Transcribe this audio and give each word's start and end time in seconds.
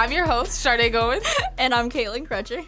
Hi 0.00 0.06
guys, 0.06 0.12
I'm 0.12 0.16
your 0.16 0.26
host, 0.26 0.52
Sade 0.52 0.94
Goins. 0.94 1.30
And 1.58 1.74
I'm 1.74 1.90
Caitlin 1.90 2.26
Crutcher. 2.26 2.66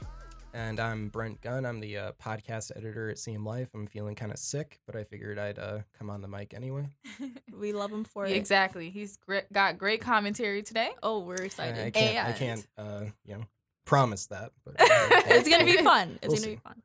And 0.52 0.78
I'm 0.78 1.08
Brent 1.08 1.40
Gunn. 1.40 1.64
I'm 1.64 1.80
the 1.80 1.96
uh, 1.96 2.12
podcast 2.22 2.76
editor 2.76 3.08
at 3.08 3.16
CM 3.16 3.46
Life. 3.46 3.70
I'm 3.72 3.86
feeling 3.86 4.14
kind 4.14 4.30
of 4.30 4.38
sick, 4.38 4.80
but 4.86 4.96
I 4.96 5.04
figured 5.04 5.38
I'd 5.38 5.58
uh, 5.58 5.78
come 5.98 6.10
on 6.10 6.20
the 6.20 6.28
mic 6.28 6.52
anyway. 6.52 6.90
We 7.58 7.72
love 7.72 7.90
him 7.90 8.04
for 8.04 8.26
it. 8.26 8.32
exactly. 8.32 8.90
He's 8.90 9.16
gre- 9.16 9.48
got 9.50 9.78
great 9.78 10.02
commentary 10.02 10.62
today. 10.62 10.90
Oh, 11.02 11.20
we're 11.20 11.40
I, 11.40 11.44
excited. 11.44 11.86
I 11.86 11.90
can't, 11.90 12.28
I 12.28 12.32
can't, 12.32 12.66
uh, 12.76 13.04
you 13.24 13.36
know, 13.38 13.44
promise 13.86 14.26
that. 14.26 14.52
But 14.62 14.76
it's 14.80 15.48
gonna 15.48 15.64
be 15.64 15.78
fun. 15.78 16.18
It's 16.20 16.34
We'll 16.34 16.36
gonna 16.36 16.56
be 16.56 16.60
fun. 16.62 16.82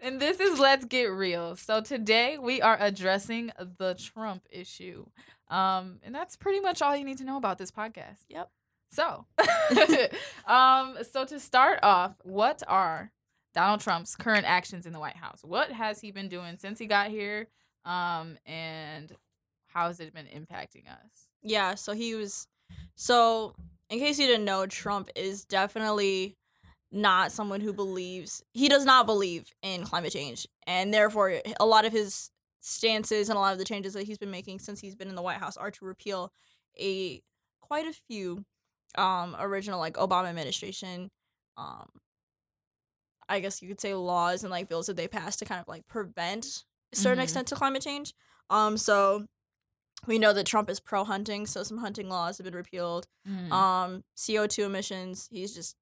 And 0.00 0.18
this 0.18 0.40
is 0.40 0.58
Let's 0.58 0.86
Get 0.86 1.10
Real. 1.10 1.56
So 1.56 1.82
today 1.82 2.38
we 2.38 2.62
are 2.62 2.78
addressing 2.80 3.52
the 3.58 3.94
Trump 3.94 4.46
issue. 4.50 5.04
Um, 5.50 5.98
and 6.02 6.14
that's 6.14 6.36
pretty 6.36 6.60
much 6.60 6.80
all 6.80 6.96
you 6.96 7.04
need 7.04 7.18
to 7.18 7.24
know 7.24 7.36
about 7.36 7.58
this 7.58 7.70
podcast. 7.70 8.24
Yep. 8.30 8.50
So, 8.94 9.26
um, 10.46 10.98
so 11.10 11.24
to 11.24 11.40
start 11.40 11.80
off, 11.82 12.14
what 12.22 12.62
are 12.68 13.10
Donald 13.52 13.80
Trump's 13.80 14.14
current 14.14 14.46
actions 14.46 14.86
in 14.86 14.92
the 14.92 15.00
White 15.00 15.16
House? 15.16 15.40
What 15.42 15.72
has 15.72 16.00
he 16.00 16.12
been 16.12 16.28
doing 16.28 16.58
since 16.58 16.78
he 16.78 16.86
got 16.86 17.08
here? 17.08 17.48
Um, 17.84 18.38
and 18.46 19.12
how 19.66 19.88
has 19.88 19.98
it 19.98 20.14
been 20.14 20.26
impacting 20.26 20.88
us? 20.88 21.28
Yeah, 21.42 21.74
so 21.74 21.92
he 21.92 22.14
was 22.14 22.46
so 22.94 23.56
in 23.90 23.98
case 23.98 24.18
you 24.18 24.28
didn't 24.28 24.44
know, 24.44 24.64
Trump 24.66 25.10
is 25.16 25.44
definitely 25.44 26.36
not 26.92 27.32
someone 27.32 27.60
who 27.60 27.72
believes 27.72 28.44
he 28.52 28.68
does 28.68 28.84
not 28.84 29.06
believe 29.06 29.50
in 29.62 29.82
climate 29.82 30.12
change. 30.12 30.46
And 30.68 30.94
therefore 30.94 31.40
a 31.58 31.66
lot 31.66 31.84
of 31.84 31.92
his 31.92 32.30
stances 32.60 33.28
and 33.28 33.36
a 33.36 33.40
lot 33.40 33.52
of 33.52 33.58
the 33.58 33.64
changes 33.64 33.94
that 33.94 34.04
he's 34.04 34.18
been 34.18 34.30
making 34.30 34.60
since 34.60 34.80
he's 34.80 34.94
been 34.94 35.08
in 35.08 35.16
the 35.16 35.22
White 35.22 35.38
House 35.38 35.56
are 35.56 35.72
to 35.72 35.84
repeal 35.84 36.32
a 36.80 37.20
quite 37.60 37.86
a 37.86 37.92
few 37.92 38.44
um 38.96 39.36
original 39.38 39.78
like 39.78 39.94
Obama 39.94 40.26
administration 40.28 41.10
um 41.56 41.88
I 43.28 43.40
guess 43.40 43.62
you 43.62 43.68
could 43.68 43.80
say 43.80 43.94
laws 43.94 44.42
and 44.44 44.50
like 44.50 44.68
bills 44.68 44.86
that 44.86 44.96
they 44.96 45.08
passed 45.08 45.38
to 45.38 45.44
kind 45.44 45.60
of 45.60 45.68
like 45.68 45.86
prevent 45.86 46.64
a 46.92 46.96
certain 46.96 47.18
Mhm. 47.20 47.24
extent 47.24 47.48
to 47.48 47.54
climate 47.54 47.82
change. 47.82 48.12
Um 48.50 48.76
so 48.76 49.26
we 50.06 50.18
know 50.18 50.34
that 50.34 50.44
Trump 50.46 50.68
is 50.68 50.80
pro 50.80 51.04
hunting, 51.04 51.46
so 51.46 51.62
some 51.62 51.78
hunting 51.78 52.10
laws 52.10 52.36
have 52.36 52.44
been 52.44 52.54
repealed. 52.54 53.06
Mm. 53.26 53.50
Um, 53.50 54.04
CO 54.16 54.46
two 54.46 54.64
emissions. 54.64 55.28
He's 55.32 55.54
just 55.54 55.76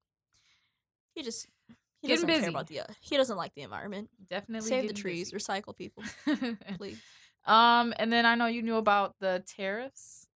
he 1.14 1.22
just 1.22 1.46
he 2.00 2.06
Getting 2.08 2.14
doesn't 2.27 2.27
busy. 2.28 2.40
care 2.42 2.50
about 2.50 2.66
the 2.68 2.80
uh, 2.80 2.84
he 3.00 3.16
doesn't 3.16 3.36
like 3.36 3.55
the 3.55 3.62
environment. 3.62 4.10
Definitely 4.28 4.68
Save 4.68 4.86
the 4.88 4.94
trees, 4.94 5.33
busy. 5.33 5.44
recycle 5.44 5.77
people, 5.77 6.05
please. 6.78 6.98
um, 7.46 7.92
and 7.96 8.12
then 8.12 8.24
I 8.24 8.36
know 8.36 8.46
you 8.46 8.62
knew 8.62 8.77
about 8.77 9.16
the 9.18 9.42
tariffs. 9.46 10.28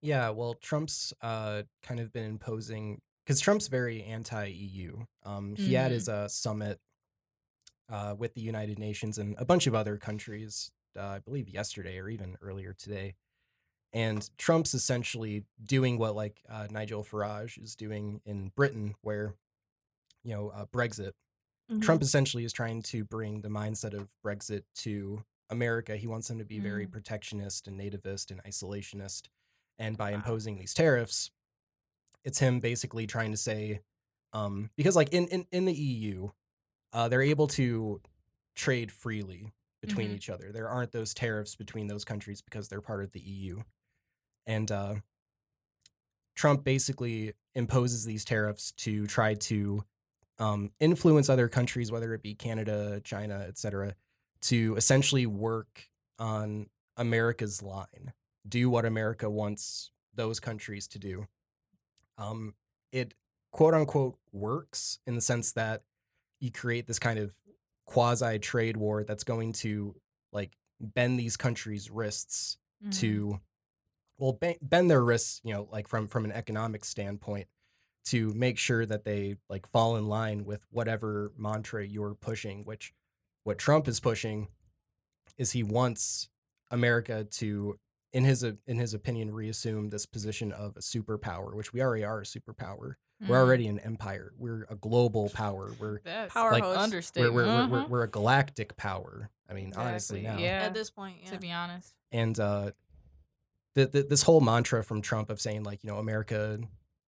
Yeah, 0.00 0.30
well, 0.30 0.54
Trump's 0.54 1.12
uh, 1.22 1.62
kind 1.82 2.00
of 2.00 2.12
been 2.12 2.24
imposing, 2.24 3.00
because 3.24 3.40
Trump's 3.40 3.68
very 3.68 4.02
anti 4.02 4.46
EU. 4.46 5.04
Um, 5.24 5.54
he 5.56 5.74
had 5.74 5.90
his 5.92 6.08
uh, 6.08 6.28
summit 6.28 6.78
uh, 7.90 8.14
with 8.18 8.34
the 8.34 8.40
United 8.40 8.78
Nations 8.78 9.18
and 9.18 9.34
a 9.38 9.44
bunch 9.44 9.66
of 9.66 9.74
other 9.74 9.96
countries, 9.96 10.70
uh, 10.98 11.02
I 11.02 11.18
believe 11.18 11.48
yesterday 11.48 11.98
or 11.98 12.08
even 12.08 12.36
earlier 12.40 12.72
today. 12.72 13.14
And 13.92 14.28
Trump's 14.38 14.72
essentially 14.74 15.44
doing 15.62 15.98
what 15.98 16.14
like 16.14 16.40
uh, 16.48 16.68
Nigel 16.70 17.02
Farage 17.04 17.60
is 17.62 17.74
doing 17.74 18.20
in 18.24 18.52
Britain, 18.54 18.94
where, 19.02 19.34
you 20.22 20.32
know, 20.34 20.50
uh, 20.50 20.66
Brexit. 20.66 21.12
Mm-hmm. 21.70 21.80
Trump 21.80 22.02
essentially 22.02 22.44
is 22.44 22.52
trying 22.52 22.82
to 22.82 23.04
bring 23.04 23.40
the 23.40 23.48
mindset 23.48 23.94
of 23.94 24.08
Brexit 24.24 24.62
to 24.76 25.24
America. 25.50 25.96
He 25.96 26.06
wants 26.06 26.28
them 26.28 26.38
to 26.38 26.44
be 26.44 26.60
very 26.60 26.86
Mm. 26.86 26.92
protectionist 26.92 27.66
and 27.66 27.78
nativist 27.78 28.30
and 28.30 28.40
isolationist. 28.44 29.22
And 29.80 29.96
by 29.96 30.10
Wow. 30.10 30.16
imposing 30.18 30.58
these 30.58 30.74
tariffs, 30.74 31.32
it's 32.22 32.38
him 32.38 32.60
basically 32.60 33.06
trying 33.08 33.32
to 33.32 33.36
say, 33.36 33.80
um, 34.32 34.70
because 34.76 34.94
like 34.94 35.12
in, 35.12 35.26
in, 35.28 35.46
in 35.50 35.64
the 35.64 35.72
EU, 35.72 36.30
uh, 36.92 37.08
they're 37.08 37.22
able 37.22 37.48
to 37.48 38.00
trade 38.54 38.92
freely 38.92 39.52
between 39.80 40.10
Mhm. 40.10 40.14
each 40.16 40.30
other. 40.30 40.52
There 40.52 40.68
aren't 40.68 40.92
those 40.92 41.14
tariffs 41.14 41.56
between 41.56 41.86
those 41.88 42.04
countries 42.04 42.42
because 42.42 42.68
they're 42.68 42.82
part 42.82 43.02
of 43.02 43.12
the 43.12 43.20
EU. 43.20 43.62
And 44.46 44.70
uh, 44.70 44.96
Trump 46.34 46.64
basically 46.64 47.34
imposes 47.54 48.04
these 48.04 48.24
tariffs 48.24 48.72
to 48.72 49.06
try 49.06 49.34
to 49.34 49.84
um, 50.38 50.72
influence 50.80 51.28
other 51.28 51.48
countries, 51.48 51.92
whether 51.92 52.14
it 52.14 52.22
be 52.22 52.34
Canada, 52.34 53.00
China, 53.04 53.44
etc., 53.46 53.94
to 54.42 54.74
essentially 54.76 55.26
work 55.26 55.88
on 56.18 56.70
America's 56.96 57.62
line, 57.62 58.14
do 58.48 58.70
what 58.70 58.84
America 58.84 59.28
wants 59.30 59.90
those 60.14 60.40
countries 60.40 60.88
to 60.88 60.98
do. 60.98 61.26
Um, 62.18 62.54
it 62.92 63.14
quote 63.52 63.74
unquote 63.74 64.18
works 64.32 64.98
in 65.06 65.14
the 65.14 65.20
sense 65.20 65.52
that 65.52 65.82
you 66.40 66.50
create 66.50 66.86
this 66.86 66.98
kind 66.98 67.18
of 67.18 67.34
quasi 67.86 68.38
trade 68.38 68.76
war 68.76 69.04
that's 69.04 69.24
going 69.24 69.52
to 69.52 69.94
like 70.32 70.52
bend 70.80 71.18
these 71.18 71.36
countries' 71.36 71.90
wrists 71.90 72.56
Mhm. 72.84 72.98
to 73.00 73.40
well 74.18 74.32
be- 74.34 74.58
bend 74.62 74.90
their 74.90 75.04
wrists 75.04 75.40
you 75.44 75.52
know 75.52 75.68
like 75.70 75.88
from 75.88 76.06
from 76.08 76.24
an 76.24 76.32
economic 76.32 76.84
standpoint 76.84 77.48
to 78.06 78.32
make 78.34 78.56
sure 78.58 78.86
that 78.86 79.04
they 79.04 79.36
like 79.50 79.66
fall 79.66 79.96
in 79.96 80.08
line 80.08 80.44
with 80.46 80.64
whatever 80.70 81.32
mantra 81.36 81.84
you're 81.86 82.14
pushing 82.14 82.64
which 82.64 82.94
what 83.44 83.58
trump 83.58 83.86
is 83.88 84.00
pushing 84.00 84.48
is 85.36 85.52
he 85.52 85.62
wants 85.62 86.30
america 86.70 87.24
to 87.24 87.78
in 88.12 88.24
his 88.24 88.42
uh, 88.44 88.52
in 88.66 88.78
his 88.78 88.94
opinion 88.94 89.30
reassume 89.32 89.88
this 89.90 90.06
position 90.06 90.52
of 90.52 90.76
a 90.76 90.80
superpower 90.80 91.54
which 91.54 91.72
we 91.72 91.80
already 91.82 92.04
are 92.04 92.20
a 92.20 92.24
superpower 92.24 92.94
we're 93.28 93.36
Mhm. 93.36 93.40
already 93.40 93.68
an 93.68 93.78
empire 93.80 94.32
we're 94.38 94.66
a 94.70 94.74
global 94.74 95.28
power 95.30 95.70
we're 95.78 96.00
That's 96.04 96.32
Power 96.34 96.52
like 96.52 96.64
hose. 96.64 97.12
we're, 97.16 97.30
we're, 97.30 97.44
we're, 97.46 97.68
we're, 97.68 97.78
Uh-huh. 97.78 97.86
we're 97.88 98.02
a 98.04 98.08
galactic 98.10 98.76
power 98.76 99.30
i 99.48 99.52
mean 99.52 99.72
honestly 99.76 100.22
now 100.22 100.38
Yeah. 100.38 100.62
At 100.62 100.74
this 100.74 100.90
point, 100.90 101.18
yeah. 101.24 101.30
To 101.30 101.38
be 101.38 101.52
honest. 101.52 101.94
and 102.12 102.38
uh 102.40 102.70
the, 103.76 103.86
the, 103.86 104.02
this 104.02 104.22
whole 104.22 104.40
mantra 104.40 104.82
from 104.82 105.00
Trump 105.00 105.30
of 105.30 105.40
saying 105.40 105.62
like 105.62 105.84
you 105.84 105.90
know 105.90 105.98
America 105.98 106.58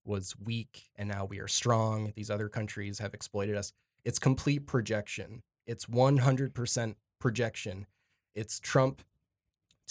was 0.05 0.35
weak 0.39 0.91
and 0.97 1.09
now 1.09 1.25
we 1.25 1.41
are 1.41 1.49
strong 1.49 2.13
these 2.15 2.31
other 2.31 2.49
countries 2.49 2.99
have 3.01 3.15
exploited 3.15 3.57
us 3.57 3.73
it's 4.05 4.19
complete 4.21 4.67
projection 4.67 5.43
it's 5.67 5.87
100% 5.87 6.95
projection 7.19 7.87
it's 8.35 8.59
Trump 8.61 9.03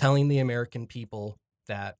telling 0.01 0.28
the 0.28 0.39
American 0.39 0.88
people 0.88 1.38
that 1.67 1.97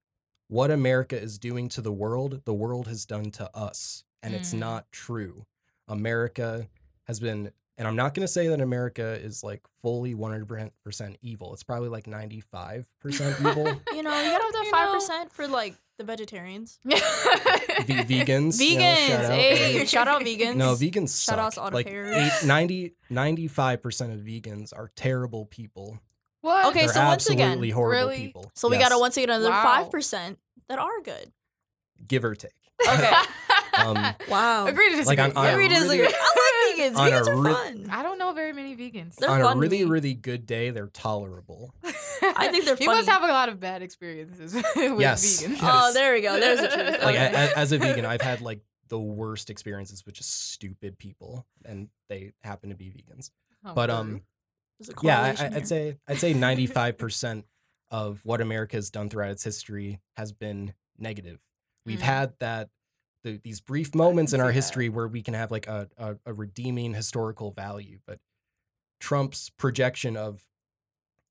what 0.48 0.72
America 0.72 1.20
is 1.20 1.38
doing 1.38 1.70
to 1.70 1.82
the 1.82 1.92
world 1.92 2.42
the 2.46 2.54
world 2.54 2.88
has 2.88 3.06
done 3.06 3.30
to 3.32 3.50
us 3.56 4.04
and 4.24 4.34
it's 4.34 4.54
Mm. 4.54 4.60
not 4.60 4.92
true 4.92 5.46
America 5.88 6.68
has 7.08 7.20
been 7.20 7.52
and 7.78 7.88
I'm 7.88 7.96
not 7.96 8.14
going 8.14 8.24
to 8.24 8.28
say 8.32 8.48
that 8.48 8.62
America 8.62 9.18
is 9.24 9.44
like 9.44 9.62
fully 9.82 10.14
100% 10.14 11.16
evil. 11.24 11.52
It's 11.54 11.64
probably 11.64 11.90
like 11.90 12.04
95% 12.06 12.86
evil. 13.40 13.82
You 13.96 14.04
know, 14.04 14.22
you 14.22 14.30
gotta 14.30 14.44
have 14.44 14.54
that 14.54 14.68
five 14.70 14.88
know. 14.90 14.94
percent 14.96 15.32
for 15.32 15.48
like 15.48 15.76
the 15.98 16.04
vegetarians. 16.04 16.78
v- 16.86 16.94
vegans. 16.96 18.60
you 18.62 18.78
know, 18.78 18.84
Vegans, 18.84 19.08
shout 19.08 19.26
out. 19.26 19.32
hey, 19.32 19.86
shout 19.86 20.08
out 20.08 20.22
vegans. 20.22 20.56
No, 20.56 20.74
vegans 20.76 21.10
suck. 21.10 21.36
Shout 21.36 21.40
outs 21.46 21.56
to 21.56 21.62
like 21.76 21.88
autopayers. 21.88 22.42
eight, 22.44 22.46
90, 22.48 22.94
95% 23.10 24.14
of 24.14 24.20
vegans 24.20 24.74
are 24.76 24.90
terrible 24.96 25.46
people. 25.46 26.00
What? 26.42 26.66
Okay, 26.68 26.82
They're 26.86 26.94
so 26.94 27.04
once 27.06 27.30
again, 27.30 27.58
horrible 27.72 27.88
really? 28.10 28.18
people. 28.28 28.52
So 28.56 28.68
we 28.70 28.78
Yes, 28.78 28.90
gotta 28.90 29.00
once 29.00 29.18
again 29.18 29.30
another 29.30 29.50
Wow. 29.50 29.64
five 29.64 29.92
percent 29.92 30.40
that 30.70 30.80
are 30.80 31.02
good. 31.04 31.32
give 32.08 32.24
or 32.26 32.36
take. 32.36 32.52
Okay. 32.88 33.12
Um, 33.74 33.96
Wow. 34.30 34.68
Agree 34.68 34.90
to 34.98 35.04
Like 35.06 35.18
on- 35.18 35.32
on 35.32 35.46
a 35.46 35.52
Agree 35.52 35.70
to 35.70 35.76
really- 35.76 35.98
disagree. 36.00 36.14
I 36.20 36.74
like 36.76 36.94
vegans. 36.94 36.98
on 36.98 37.08
a 37.08 37.12
Vegans 37.12 37.28
are 37.28 37.38
re- 37.38 37.54
fun. 37.54 37.88
I 37.90 38.04
don't 38.04 38.18
know 38.18 38.34
very 38.34 38.52
many 38.52 38.76
vegans. 38.76 39.16
They're 39.16 39.30
on 39.30 39.40
fun 39.42 39.56
a 39.58 39.60
really, 39.60 39.86
me. 39.86 39.90
really 39.90 40.14
good 40.14 40.46
day, 40.46 40.72
they're 40.72 40.88
tolerable. 40.90 41.74
I 42.22 42.50
think 42.50 42.66
they're 42.66 42.76
You 42.78 42.88
must 42.88 43.08
funny. 43.08 43.12
have 43.12 43.24
a 43.24 43.32
lot 43.32 43.48
of 43.48 43.62
bad 43.62 43.82
experiences 43.82 44.54
with 44.54 45.00
Yes. 45.00 45.42
vegans. 45.42 45.60
Oh, 45.62 45.94
there 45.94 46.14
we 46.14 46.20
go. 46.22 46.38
There's 46.38 46.60
the 46.60 46.68
truth. 46.68 46.90
Like 47.02 47.16
Okay. 47.16 47.32
a- 47.34 47.52
a- 47.54 47.58
as 47.58 47.72
a 47.72 47.78
vegan, 47.78 48.06
I've 48.06 48.22
had 48.22 48.42
like 48.42 48.60
the 48.90 49.00
worst 49.00 49.50
experiences 49.50 50.06
with 50.06 50.16
just 50.16 50.52
stupid 50.52 51.00
people, 51.00 51.46
and 51.64 51.88
they 52.10 52.34
happen 52.44 52.72
to 52.72 52.76
be 52.76 52.88
vegans. 52.90 53.32
Oh, 53.66 53.74
But 53.74 53.90
um, 53.90 54.08
There's 54.10 54.20
a 54.20 54.24
yeah, 55.04 55.22
I, 55.22 55.34
correlation 55.36 55.46
I- 55.46 55.50
here. 55.50 55.58
I'd 55.58 55.68
say 55.68 55.98
I'd 56.08 56.18
say 56.20 56.34
ninety 56.34 56.68
five 56.68 56.98
percent 56.98 57.46
of 57.90 58.22
what 58.24 58.40
America 58.42 58.78
has 58.78 58.90
done 58.90 59.10
throughout 59.10 59.32
its 59.32 59.44
history 59.44 60.00
has 60.18 60.32
been 60.32 60.74
negative. 60.98 61.40
We've 61.86 62.00
Mm. 62.00 62.04
had 62.04 62.34
that 62.40 62.70
the, 63.24 63.40
these 63.44 63.60
brief 63.62 63.94
moments 63.94 64.34
in 64.34 64.40
our 64.40 64.48
that. 64.48 64.54
history 64.54 64.90
where 64.90 65.08
we 65.08 65.22
can 65.22 65.34
have 65.34 65.52
like 65.52 65.68
a, 65.68 65.90
a, 65.98 66.16
a 66.26 66.34
redeeming 66.34 66.94
historical 66.94 67.52
value, 67.52 68.00
but 68.08 68.20
Trump's 69.00 69.50
projection 69.50 70.16
of 70.16 70.42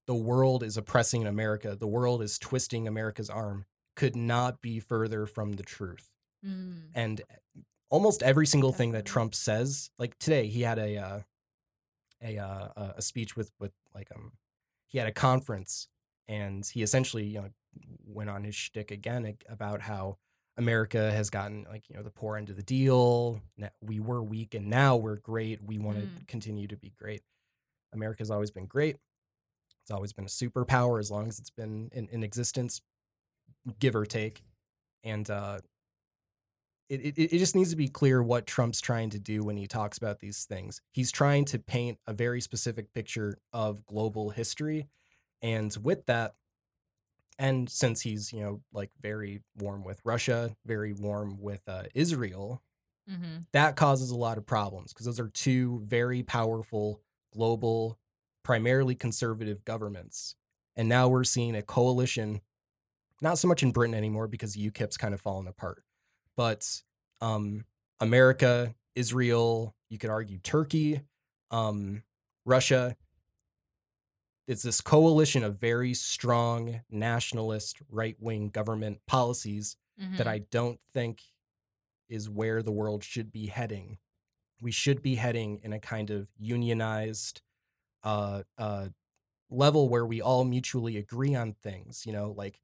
the 0.07 0.15
world 0.15 0.63
is 0.63 0.77
oppressing 0.77 1.27
America, 1.27 1.77
the 1.77 1.87
world 1.87 2.23
is 2.23 2.39
twisting 2.39 2.87
America's 2.89 3.31
arm, 3.31 3.65
could 3.97 4.17
not 4.17 4.61
be 4.61 4.81
further 4.81 5.25
from 5.27 5.53
the 5.53 5.63
truth. 5.63 6.11
Mm. 6.47 6.83
And 6.95 7.23
almost 7.91 8.23
every 8.23 8.47
single 8.47 8.73
thing 8.73 8.93
that 8.93 9.05
Trump 9.05 9.35
says, 9.35 9.91
like 9.99 10.19
today, 10.19 10.47
he 10.49 10.63
had 10.63 10.79
a 10.79 10.97
uh, 10.97 11.21
a 12.23 12.39
uh, 12.39 12.69
a- 12.77 12.95
a 12.99 13.03
speech 13.03 13.37
with 13.37 13.51
with 13.59 13.73
like 13.95 14.09
um 14.15 14.33
he 14.87 14.99
had 14.99 15.07
a 15.09 15.13
conference 15.13 15.89
and 16.29 16.67
he 16.67 16.83
essentially 16.83 17.25
you 17.25 17.41
know 17.41 17.49
went 18.05 18.31
on 18.31 18.45
his 18.45 18.55
shtick 18.55 18.91
again 18.91 19.37
about 19.49 19.81
how 19.83 20.19
America 20.57 21.11
has 21.13 21.31
gotten 21.31 21.65
like 21.71 21.89
you 21.89 21.97
know 21.97 22.03
the 22.03 22.11
poor 22.11 22.37
end 22.37 22.51
of 22.51 22.57
the 22.57 22.63
deal. 22.63 23.41
We 23.81 24.01
were 24.01 24.23
weak 24.23 24.55
and 24.55 24.69
now 24.69 24.97
we're 24.97 25.17
great. 25.17 25.63
We 25.63 25.79
want 25.79 25.99
to 25.99 26.07
Mm. 26.07 26.27
continue 26.27 26.67
to 26.69 26.77
be 26.77 26.91
great. 26.99 27.23
America's 27.93 28.31
always 28.31 28.51
been 28.51 28.67
great. 28.67 28.97
It's 29.83 29.91
always 29.91 30.13
been 30.13 30.25
a 30.27 30.29
superpower 30.29 31.01
as 31.01 31.11
long 31.11 31.29
as 31.29 31.39
it's 31.39 31.51
been 31.51 31.89
in, 31.93 32.09
in 32.09 32.23
existence, 32.23 32.83
give 33.79 33.95
or 33.97 34.05
take. 34.07 34.43
And 35.03 35.29
uh, 35.31 35.61
it, 36.91 37.01
it 37.19 37.35
it 37.35 37.39
just 37.39 37.57
needs 37.57 37.71
to 37.71 37.77
be 37.77 37.89
clear 37.89 38.23
what 38.23 38.47
Trump's 38.47 38.81
trying 38.83 39.11
to 39.11 39.19
do 39.21 39.45
when 39.45 39.57
he 39.57 39.67
talks 39.67 39.99
about 39.99 40.21
these 40.21 40.45
things. 40.45 40.83
He's 40.93 41.13
trying 41.13 41.47
to 41.47 41.59
paint 41.59 41.99
a 42.07 42.13
very 42.13 42.43
specific 42.43 42.93
picture 42.93 43.39
of 43.53 43.87
global 43.87 44.31
history, 44.31 44.89
and 45.43 45.75
with 45.83 46.07
that, 46.07 46.35
and 47.39 47.69
since 47.71 48.03
he's 48.03 48.33
you 48.33 48.41
know 48.41 48.63
like 48.73 48.91
very 49.01 49.43
warm 49.57 49.85
with 49.85 50.01
Russia, 50.05 50.57
very 50.67 50.93
warm 50.93 51.39
with 51.41 51.63
uh, 51.69 51.85
Israel, 51.95 52.63
Mm-hmm. 53.11 53.39
that 53.53 53.75
causes 53.75 54.11
a 54.11 54.17
lot 54.17 54.39
of 54.39 54.47
problems 54.47 54.93
because 54.93 55.07
those 55.07 55.19
are 55.19 55.29
two 55.29 55.81
very 55.81 56.23
powerful 56.23 57.01
global, 57.33 57.99
primarily 58.45 58.95
conservative 58.95 59.65
governments. 59.65 60.37
And 60.77 60.89
now 60.89 61.09
we're 61.09 61.25
seeing 61.25 61.57
a 61.57 61.63
coalition, 61.63 62.41
not 63.21 63.39
so 63.39 63.49
much 63.49 63.63
in 63.63 63.73
Britain 63.73 63.95
anymore 63.95 64.29
because 64.29 64.57
UKIP's 64.57 64.97
kind 64.97 65.15
of 65.15 65.21
fallen 65.21 65.49
apart, 65.49 65.83
but 66.37 66.83
um, 67.21 67.65
America, 68.01 68.75
Israel, 68.95 69.75
you 69.89 69.99
could 69.99 70.11
argue 70.11 70.39
Turkey, 70.39 71.03
um, 71.51 72.03
Russia. 72.45 72.97
It's 74.47 74.63
this 74.63 74.81
coalition 74.81 75.45
of 75.45 75.61
very 75.61 75.95
strong 75.95 76.81
nationalist 76.91 77.79
right 77.89 78.17
wing 78.19 78.49
government 78.49 79.01
policies 79.07 79.77
Mm-hmm. 80.01 80.17
that 80.17 80.27
I 80.27 80.39
don't 80.39 80.81
think 80.95 81.21
is 82.09 82.31
where 82.31 82.63
the 82.63 82.73
world 82.73 83.05
should 83.05 83.31
be 83.31 83.49
heading. 83.49 83.99
We 84.63 84.71
should 84.71 85.03
be 85.03 85.17
heading 85.17 85.61
in 85.63 85.75
a 85.75 85.79
kind 85.79 86.09
of 86.09 86.29
unionized 86.39 87.43
uh, 88.03 88.45
uh, 88.57 88.89
level 89.51 89.91
where 89.91 90.07
we 90.07 90.23
all 90.23 90.45
mutually 90.45 90.97
agree 90.97 91.35
on 91.35 91.53
things. 91.53 92.07
You 92.07 92.15
know, 92.15 92.33
like 92.35 92.61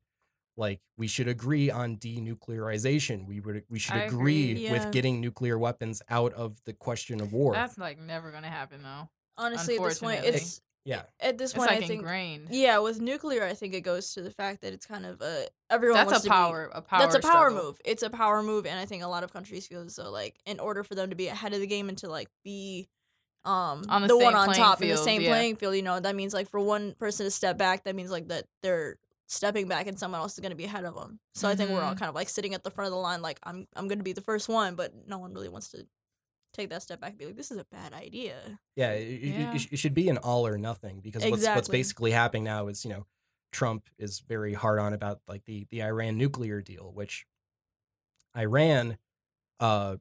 like 0.56 0.80
we 0.96 1.06
should 1.06 1.28
agree 1.28 1.70
on 1.70 1.96
denuclearization. 1.96 3.26
We 3.26 3.40
would 3.40 3.64
we 3.68 3.78
should 3.78 3.94
I 3.96 4.00
agree, 4.00 4.50
agree. 4.52 4.64
Yeah. 4.64 4.72
with 4.72 4.92
getting 4.92 5.20
nuclear 5.20 5.58
weapons 5.58 6.02
out 6.10 6.32
of 6.34 6.56
the 6.64 6.72
question 6.72 7.20
of 7.20 7.32
war. 7.32 7.52
That's 7.54 7.78
like 7.78 7.98
never 7.98 8.30
gonna 8.30 8.48
happen 8.50 8.82
though. 8.82 9.08
Honestly, 9.38 9.76
at 9.76 9.82
this 9.82 9.98
point, 9.98 10.24
it's 10.24 10.60
yeah, 10.84 11.02
at 11.20 11.36
this 11.36 11.50
It's 11.50 11.58
point 11.58 11.70
like 11.70 11.82
I 11.82 11.86
think 11.86 12.00
ingrained. 12.00 12.46
yeah, 12.50 12.78
with 12.78 13.00
nuclear, 13.00 13.42
I 13.44 13.54
think 13.54 13.74
it 13.74 13.80
goes 13.80 14.14
to 14.14 14.22
the 14.22 14.30
fact 14.30 14.62
that 14.62 14.72
it's 14.72 14.86
kind 14.86 15.04
of 15.04 15.20
a 15.20 15.48
everyone 15.68 15.96
That's 15.98 16.12
wants 16.12 16.20
a 16.24 16.28
to 16.28 16.30
be- 16.30 16.34
power. 16.34 16.70
A 16.72 16.80
power. 16.80 17.00
that's 17.00 17.14
a 17.16 17.20
power 17.20 17.50
struggle. 17.50 17.64
move. 17.64 17.80
It's 17.84 18.02
a 18.04 18.10
power 18.10 18.42
move, 18.42 18.66
and 18.66 18.78
I 18.78 18.84
think 18.86 19.02
a 19.02 19.08
lot 19.08 19.24
of 19.24 19.32
countries 19.32 19.66
feel 19.66 19.80
as 19.82 19.96
though 19.96 20.10
like 20.10 20.36
in 20.46 20.60
order 20.60 20.84
for 20.84 20.94
them 20.94 21.10
to 21.10 21.16
be 21.16 21.26
ahead 21.26 21.52
of 21.52 21.60
the 21.60 21.66
game 21.66 21.88
and 21.88 21.98
to 21.98 22.08
like 22.08 22.28
be 22.44 22.88
um 23.44 23.84
On 23.88 24.02
the 24.02 24.08
the, 24.08 24.16
one 24.16 24.26
same 24.32 24.36
on 24.36 24.44
playing 24.46 24.60
top 24.62 24.82
in 24.82 24.88
the 24.88 24.96
same 24.96 25.20
yeah. 25.22 25.28
playing 25.30 25.56
field, 25.56 25.74
you 25.76 25.82
know, 25.82 25.98
that 26.00 26.14
means 26.16 26.32
like 26.32 26.48
for 26.48 26.60
one 26.60 26.94
person 26.94 27.26
to 27.26 27.30
step 27.30 27.58
back, 27.58 27.84
that 27.84 27.94
means 27.96 28.10
like 28.10 28.28
that 28.28 28.46
they're 28.62 28.96
stepping 29.28 29.66
back 29.68 29.86
and 29.86 29.98
someone 29.98 30.20
else 30.20 30.34
is 30.34 30.40
going 30.40 30.50
to 30.50 30.56
be 30.56 30.64
ahead 30.64 30.84
of 30.84 30.94
them. 30.94 31.18
So 31.34 31.48
I 31.48 31.56
think 31.56 31.70
we're 31.70 31.82
all 31.82 31.94
Mhm. 31.94 31.98
kind 31.98 32.08
of 32.08 32.14
like 32.14 32.28
sitting 32.28 32.54
at 32.54 32.62
the 32.62 32.70
front 32.70 32.86
of 32.86 32.92
the 32.92 32.98
line 32.98 33.22
like 33.22 33.38
I'm 33.42 33.66
I'm 33.74 33.88
going 33.88 33.98
to 33.98 34.04
be 34.04 34.12
the 34.12 34.20
first 34.20 34.48
one, 34.48 34.74
but 34.76 34.92
no 35.06 35.18
one 35.18 35.32
really 35.34 35.48
wants 35.48 35.68
to 35.70 35.86
take 36.52 36.70
that 36.70 36.82
step 36.82 37.00
back 37.00 37.10
and 37.10 37.18
be 37.18 37.26
like 37.26 37.36
this 37.36 37.50
is 37.50 37.58
a 37.58 37.64
bad 37.64 37.92
idea. 37.92 38.58
yeah. 38.76 38.92
It, 38.92 39.22
Yeah. 39.22 39.54
it 39.54 39.72
it 39.72 39.76
should 39.78 39.94
be 39.94 40.08
an 40.08 40.16
all 40.18 40.46
or 40.46 40.56
nothing 40.58 41.00
because 41.00 41.22
what's 41.24 41.44
what's 41.46 41.68
basically 41.68 42.12
happening 42.12 42.44
now 42.44 42.68
is 42.68 42.84
you 42.84 42.90
know 42.90 43.06
Trump 43.52 43.88
is 43.98 44.20
very 44.20 44.54
hard 44.54 44.78
on 44.78 44.92
about 44.92 45.20
like 45.28 45.44
the 45.44 45.66
the 45.70 45.82
Iran 45.82 46.16
nuclear 46.18 46.60
deal, 46.62 46.92
which 46.92 47.26
Iran, 48.36 48.98
uh, 49.60 49.96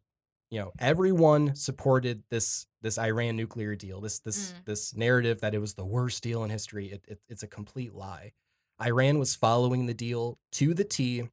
you 0.51 0.59
know, 0.59 0.71
everyone 0.79 1.55
supported 1.55 2.23
this 2.29 2.67
this 2.81 2.97
Iran 2.99 3.35
nuclear 3.35 3.75
deal. 3.75 4.01
This 4.01 4.19
this 4.19 4.51
Mm. 4.51 4.65
this 4.65 4.95
narrative 4.95 5.41
that 5.41 5.55
it 5.55 5.59
was 5.59 5.73
the 5.75 5.85
worst 5.85 6.21
deal 6.23 6.43
in 6.43 6.49
history. 6.49 6.91
It, 6.91 7.03
it 7.07 7.19
it's 7.29 7.43
a 7.43 7.47
complete 7.47 7.93
lie. 7.93 8.33
Iran 8.81 9.19
was 9.19 9.35
following 9.35 9.85
the 9.85 9.93
deal 9.93 10.37
to 10.53 10.73
the 10.73 10.83
T. 10.83 11.29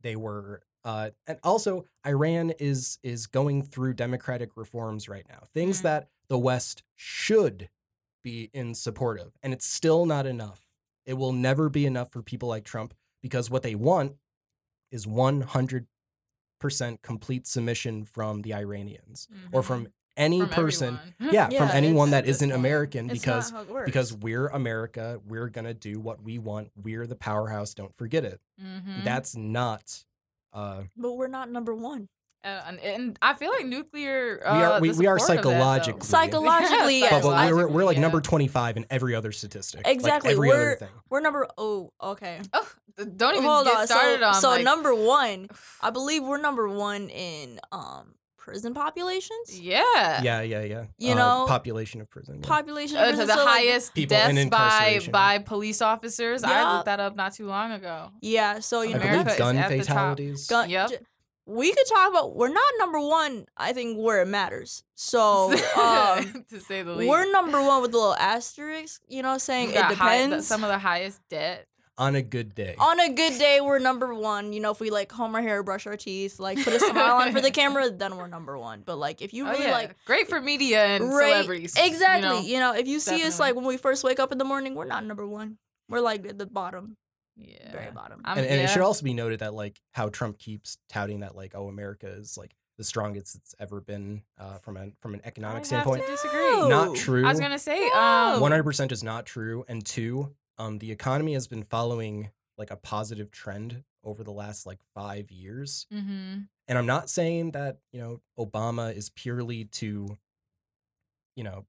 They 0.00 0.16
were. 0.16 0.62
Uh, 0.82 1.10
and 1.26 1.38
also, 1.42 1.84
Iran 2.06 2.50
is 2.58 2.98
is 3.02 3.26
going 3.26 3.62
through 3.64 3.94
democratic 3.94 4.56
reforms 4.56 5.08
right 5.08 5.26
now. 5.28 5.44
Things 5.52 5.80
Mm. 5.80 5.82
that 5.82 6.08
the 6.28 6.38
West 6.38 6.82
should 6.96 7.68
be 8.24 8.50
in 8.54 8.74
support 8.74 9.18
of, 9.20 9.36
and 9.42 9.52
it's 9.52 9.66
still 9.66 10.06
not 10.06 10.26
enough. 10.26 10.66
It 11.06 11.14
will 11.14 11.32
never 11.32 11.68
be 11.68 11.84
enough 11.86 12.10
for 12.10 12.22
people 12.22 12.48
like 12.48 12.64
Trump 12.64 12.94
because 13.20 13.50
what 13.50 13.62
they 13.62 13.74
want 13.74 14.16
is 14.90 15.06
100% 15.06 15.86
complete 17.02 17.46
submission 17.46 18.04
from 18.04 18.42
the 18.42 18.54
Iranians 18.54 19.28
or 19.52 19.62
Mhm. 19.62 19.66
from 19.66 19.92
any 20.16 20.40
From 20.40 20.48
person. 20.50 20.98
Yeah, 21.18 21.48
Yeah, 21.52 21.58
from 21.58 21.68
anyone 21.76 22.08
it's- 22.08 22.10
that 22.10 22.18
at 22.18 22.26
this 22.26 22.36
isn't 22.36 22.52
American 22.52 23.10
It's 23.10 23.20
because 23.20 23.52
not 23.52 23.56
how 23.58 23.62
it 23.64 23.70
works. 23.70 23.86
because 23.86 24.12
we're 24.14 24.48
America, 24.48 25.20
we're 25.26 25.48
going 25.48 25.64
to 25.66 25.74
do 25.74 26.00
what 26.00 26.22
we 26.22 26.38
want. 26.38 26.70
We're 26.80 27.06
the 27.06 27.16
powerhouse, 27.16 27.74
don't 27.74 27.96
forget 27.96 28.24
it. 28.24 28.40
Mhm. 28.62 29.04
That's 29.04 29.36
not 29.36 30.04
uh 30.52 30.82
but 30.96 31.12
we're 31.12 31.28
not 31.28 31.50
number 31.50 31.74
1. 31.74 32.08
Uh, 32.42 32.48
and, 32.66 32.80
and 32.80 33.18
I 33.20 33.34
feel 33.34 33.50
like 33.50 33.66
nuclear. 33.66 34.40
Uh, 34.44 34.56
We 34.56 34.62
are- 34.64 34.80
we- 34.80 34.92
we 34.92 35.06
are 35.06 35.18
support 35.18 35.40
of 35.40 35.44
that, 35.44 35.52
psychologically- 35.52 36.06
Psychologically, 36.06 36.98
yes. 37.00 37.22
but, 37.22 37.30
but 37.30 37.54
we're, 37.54 37.68
we're 37.68 37.84
like 37.84 37.96
yeah. 37.96 38.00
number 38.00 38.20
25 38.22 38.78
in 38.78 38.86
every 38.90 39.14
other 39.14 39.30
statistic. 39.30 39.84
like 39.86 39.94
Exactly, 39.94 40.32
every 40.32 40.48
we're- 40.48 40.60
other 40.72 40.76
thing. 40.76 40.88
We're 41.10 41.20
number 41.20 41.46
Oh, 41.58 41.92
okay. 42.02 42.40
Oh, 42.54 42.68
don't 43.16 43.34
even 43.34 43.44
Hold 43.48 43.66
get 43.66 43.76
on. 43.76 43.86
started 43.86 44.20
so, 44.20 44.26
on 44.26 44.34
so 44.34 44.48
like, 44.50 44.64
number 44.64 44.94
1, 44.94 45.48
I 45.82 45.90
believe 45.90 46.22
we're 46.24 46.40
number 46.40 46.68
1 46.68 47.08
in 47.10 47.60
um 47.72 48.14
prison 48.40 48.74
populations. 48.74 49.60
Yeah. 49.60 50.22
Yeah, 50.22 50.40
yeah, 50.40 50.62
yeah. 50.62 50.84
You 50.98 51.12
Uh, 51.12 51.16
know, 51.16 51.44
population 51.46 52.00
of 52.00 52.10
prison. 52.10 52.40
yeah. 52.42 52.48
Population 52.48 52.96
of 52.96 53.02
Uh, 53.02 53.06
to 53.06 53.10
prison, 53.12 53.26
the 53.28 53.34
so, 53.34 53.44
like, 53.44 53.48
highest 53.48 53.94
People 53.94 54.16
in 54.16 54.34
deaths 54.48 54.50
by 54.50 55.00
by 55.12 55.38
police 55.38 55.80
officers. 55.82 56.42
I 56.42 56.50
Yeah. 56.50 56.72
looked 56.72 56.86
that 56.86 57.00
up 57.00 57.14
not 57.14 57.34
too 57.34 57.46
long 57.46 57.70
ago. 57.72 58.10
Yeah, 58.22 58.60
so 58.60 58.82
you 58.82 58.90
I 58.90 58.92
know, 58.94 58.98
America 59.00 59.24
believe 59.24 59.32
is 59.32 59.38
gun 59.38 59.56
at 59.58 59.68
the 59.70 59.78
top. 59.78 59.86
fatalities. 59.86 60.46
gun, 60.48 60.70
Yep. 60.70 60.88
j- 60.90 60.98
we 61.46 61.72
could 61.72 61.86
talk 61.86 62.10
about 62.10 62.36
we're 62.36 62.48
not 62.48 62.72
number 62.78 63.00
one. 63.00 63.46
I 63.56 63.72
think 63.72 63.98
where 63.98 64.22
it 64.22 64.26
matters. 64.28 64.84
So 64.94 65.52
um, 65.76 66.44
to 66.50 66.60
say 66.60 66.82
the 66.82 66.92
least, 66.92 67.08
we're 67.10 67.30
number 67.32 67.60
one 67.62 67.82
with 67.82 67.92
a 67.94 67.98
little 67.98 68.14
asterisk. 68.14 69.02
You 69.08 69.22
know, 69.22 69.36
saying 69.38 69.70
it 69.70 69.74
got 69.74 69.94
high- 69.94 70.18
the- 70.18 70.24
depends. 70.28 70.46
some 70.46 70.62
of 70.64 70.70
the 70.70 70.78
highest 70.78 71.20
debt. 71.28 71.66
On 72.00 72.16
a 72.16 72.22
good 72.22 72.54
day. 72.54 72.74
on 72.78 72.98
a 72.98 73.10
good 73.12 73.38
day, 73.38 73.60
we're 73.60 73.78
number 73.78 74.12
one. 74.14 74.52
You 74.52 74.60
know, 74.60 74.70
if 74.72 74.80
we 74.80 74.90
like 74.90 75.08
comb 75.08 75.34
our 75.34 75.42
hair, 75.42 75.62
brush 75.62 75.86
our 75.86 75.96
teeth, 75.96 76.40
like 76.40 76.62
put 76.64 76.72
a 76.72 76.80
smile 76.90 77.16
on 77.16 77.32
for 77.32 77.40
the 77.40 77.50
camera, 77.50 77.90
then 77.90 78.16
we're 78.16 78.26
number 78.26 78.58
one. 78.58 78.82
But 78.84 78.96
like, 78.96 79.22
if 79.22 79.32
you 79.34 79.46
Oh 79.46 79.50
really 79.52 79.64
yeah, 79.66 79.72
like 79.72 79.96
great 80.06 80.28
for 80.28 80.40
media 80.40 80.84
and 80.84 81.12
Right, 81.12 81.30
celebrities. 81.32 81.76
you 81.78 81.84
exactly, 81.84 82.52
know? 82.54 82.72
know, 82.72 82.74
if 82.78 82.88
you 82.88 82.98
see 83.00 83.22
us 83.24 83.38
like 83.38 83.54
when 83.54 83.64
we 83.66 83.76
first 83.76 84.02
wake 84.02 84.18
up 84.18 84.32
in 84.32 84.38
the 84.38 84.44
morning, 84.44 84.74
we're 84.74 84.84
not 84.86 85.04
number 85.04 85.26
one. 85.26 85.58
We're 85.88 86.00
like 86.00 86.26
at 86.26 86.38
the 86.38 86.46
bottom, 86.46 86.96
Yeah. 87.36 87.70
very 87.72 87.90
bottom. 87.92 88.22
I'm- 88.24 88.38
and, 88.38 88.46
and 88.46 88.60
it 88.60 88.70
should 88.70 88.82
also 88.82 89.04
be 89.04 89.14
noted 89.14 89.40
that 89.40 89.54
like 89.54 89.80
how 89.92 90.08
Trump 90.08 90.38
keeps 90.38 90.78
touting 90.88 91.20
that 91.20 91.36
like 91.36 91.52
oh 91.54 91.68
America 91.68 92.06
is 92.08 92.36
like 92.38 92.54
the 92.78 92.84
strongest 92.84 93.34
it's 93.34 93.54
ever 93.60 93.82
been 93.82 94.22
uh, 94.38 94.56
from 94.58 94.78
an 94.78 94.94
from 95.02 95.12
an 95.12 95.20
I 95.22 95.28
economic 95.28 95.56
have 95.58 95.66
standpoint. 95.66 96.02
to 96.06 96.10
disagree. 96.12 96.66
Not 96.68 96.96
true. 96.96 97.26
I 97.26 97.28
was 97.28 97.38
gonna 97.38 97.58
say, 97.58 97.86
um, 97.90 98.40
One 98.40 98.52
hundred 98.52 98.64
percent 98.64 98.90
is 98.90 99.02
not 99.04 99.26
true. 99.26 99.66
And 99.68 99.84
two, 99.84 100.34
um, 100.60 100.78
the 100.78 100.92
economy 100.92 101.32
has 101.34 101.46
been 101.46 101.62
following 101.62 102.30
like 102.58 102.70
a 102.70 102.76
positive 102.76 103.30
trend 103.30 103.82
over 104.04 104.22
the 104.22 104.30
last 104.32 104.66
like 104.66 104.78
five 104.94 105.30
years. 105.30 105.86
mhm. 105.92 106.48
And 106.68 106.78
I'm 106.78 106.86
not 106.86 107.10
saying 107.10 107.52
that 107.52 107.78
you 107.92 108.00
know 108.00 108.20
Obama 108.38 108.94
is 108.94 109.10
purely 109.10 109.64
to, 109.64 110.16
you 111.36 111.44
know, 111.44 111.64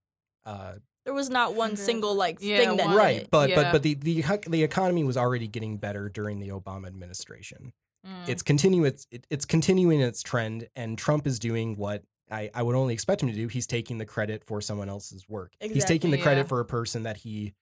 uh, 0.45 0.73
There 1.05 1.13
was 1.13 1.29
not 1.29 1.55
one 1.55 1.71
Hundred. 1.71 1.83
single 1.83 2.13
like 2.15 2.37
Yeah, 2.41 2.57
thing 2.57 2.77
that 2.77 2.95
right. 2.95 3.27
But 3.31 3.49
Yeah. 3.49 3.55
but 3.55 3.71
but 3.71 3.83
the 3.83 3.95
the 3.95 4.23
the 4.47 4.63
economy 4.63 5.03
was 5.03 5.17
already 5.17 5.47
getting 5.47 5.77
better 5.77 6.09
during 6.09 6.39
the 6.39 6.49
Obama 6.49 6.87
administration. 6.87 7.73
Mm. 8.03 8.27
it's 8.29 8.41
continue 8.41 8.83
it's 8.83 9.05
it, 9.11 9.27
it's 9.29 9.45
continuing 9.45 10.01
its 10.01 10.23
trend 10.23 10.67
and 10.75 10.97
trump 10.97 11.27
is 11.27 11.37
doing 11.37 11.75
what 11.75 12.01
I, 12.31 12.49
I 12.51 12.63
would 12.63 12.75
only 12.75 12.95
expect 12.95 13.21
him 13.21 13.29
to 13.29 13.35
do 13.35 13.47
he's 13.47 13.67
taking 13.67 13.99
the 13.99 14.07
credit 14.07 14.43
for 14.43 14.59
someone 14.59 14.89
else's 14.89 15.29
work 15.29 15.53
he's 15.59 15.85
taking 15.85 16.09
the 16.09 16.17
credit 16.17 16.41
yeah. 16.41 16.47
for 16.47 16.59
a 16.61 16.65
person 16.65 17.03
that 17.03 17.17
he 17.17 17.53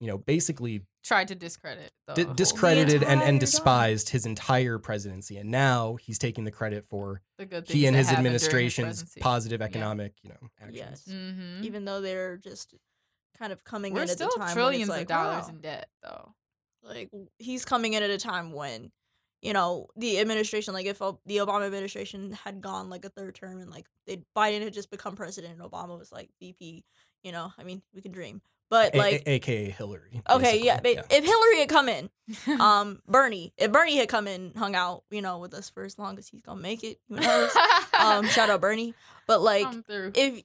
you 0.00 0.06
know 0.06 0.18
basically 0.18 0.82
tried 1.04 1.28
to 1.28 1.34
discredit. 1.34 1.92
The 2.06 2.14
di- 2.14 2.22
whole- 2.24 2.34
discredited 2.34 3.02
and, 3.02 3.22
and 3.22 3.38
despised 3.40 4.08
his 4.10 4.26
entire 4.26 4.78
presidency 4.78 5.36
and 5.38 5.50
now 5.50 5.96
he's 5.96 6.18
taking 6.18 6.44
the 6.44 6.50
credit 6.50 6.84
for 6.84 7.22
the 7.38 7.46
good 7.46 7.68
he 7.68 7.86
and 7.86 7.94
his 7.96 8.10
administration's 8.10 8.86
presidency. 9.02 9.20
positive 9.20 9.62
economic 9.62 10.14
you 10.22 10.30
know 10.30 10.48
actions 10.60 10.76
Yes. 10.76 11.04
Mhm. 11.08 11.62
even 11.64 11.84
though 11.84 12.00
they're 12.00 12.36
just 12.36 12.74
kind 13.38 13.52
of 13.52 13.62
coming 13.64 13.92
We're 13.94 14.02
in 14.02 14.08
at 14.10 14.16
still 14.16 14.30
the 14.34 14.40
time 14.44 14.54
trillions 14.54 14.88
when 14.88 14.98
of 14.98 15.02
it's 15.02 15.10
like, 15.10 15.18
dollars 15.18 15.44
wow. 15.44 15.48
in 15.50 15.60
debt, 15.60 15.88
though. 16.02 16.34
like 16.82 17.10
he's 17.38 17.64
coming 17.64 17.92
in 17.94 18.02
at 18.02 18.10
a 18.10 18.18
time 18.18 18.52
when 18.52 18.90
you 19.42 19.52
know, 19.52 19.86
the 19.96 20.18
administration, 20.18 20.72
like 20.74 20.86
if 20.86 20.98
the 20.98 21.36
Obama 21.36 21.66
administration 21.66 22.32
had 22.32 22.60
gone 22.60 22.88
like 22.90 23.04
a 23.04 23.10
third 23.10 23.34
term 23.34 23.60
and 23.60 23.70
like 23.70 23.86
they 24.06 24.22
Biden 24.34 24.62
had 24.62 24.72
just 24.72 24.90
become 24.90 25.14
president 25.14 25.52
and 25.60 25.62
Obama 25.70 25.96
was 25.96 26.10
like 26.10 26.30
VP, 26.40 26.82
you 27.22 27.30
know, 27.32 27.52
I 27.58 27.62
mean, 27.62 27.82
we 27.94 28.00
can 28.00 28.10
dream. 28.12 28.40
But 28.68 28.94
A- 28.94 28.98
like 28.98 29.22
a- 29.26 29.30
aka 29.32 29.70
Hillary. 29.70 30.22
okay, 30.28 30.60
yeah, 30.60 30.80
basically. 30.80 31.06
but 31.08 31.16
if 31.18 31.24
Hillary 31.24 31.58
had 31.60 31.68
come 31.68 31.88
in, 31.88 32.10
um 32.60 33.00
Bernie, 33.06 33.52
if 33.56 33.70
Bernie 33.70 33.96
had 33.96 34.08
come 34.08 34.26
in, 34.26 34.52
hung 34.56 34.74
out, 34.74 35.04
you 35.10 35.22
know, 35.22 35.38
with 35.38 35.54
us 35.54 35.70
for 35.70 35.84
as 35.84 35.98
long 35.98 36.18
as 36.18 36.28
he's 36.28 36.40
going 36.42 36.58
to 36.58 36.62
make 36.62 36.82
it, 36.82 36.98
who 37.08 37.16
knows? 37.16 37.50
um 37.98 38.26
shout 38.28 38.50
out 38.50 38.60
Bernie. 38.60 38.94
But 39.26 39.40
like 39.42 39.68
if 39.88 40.42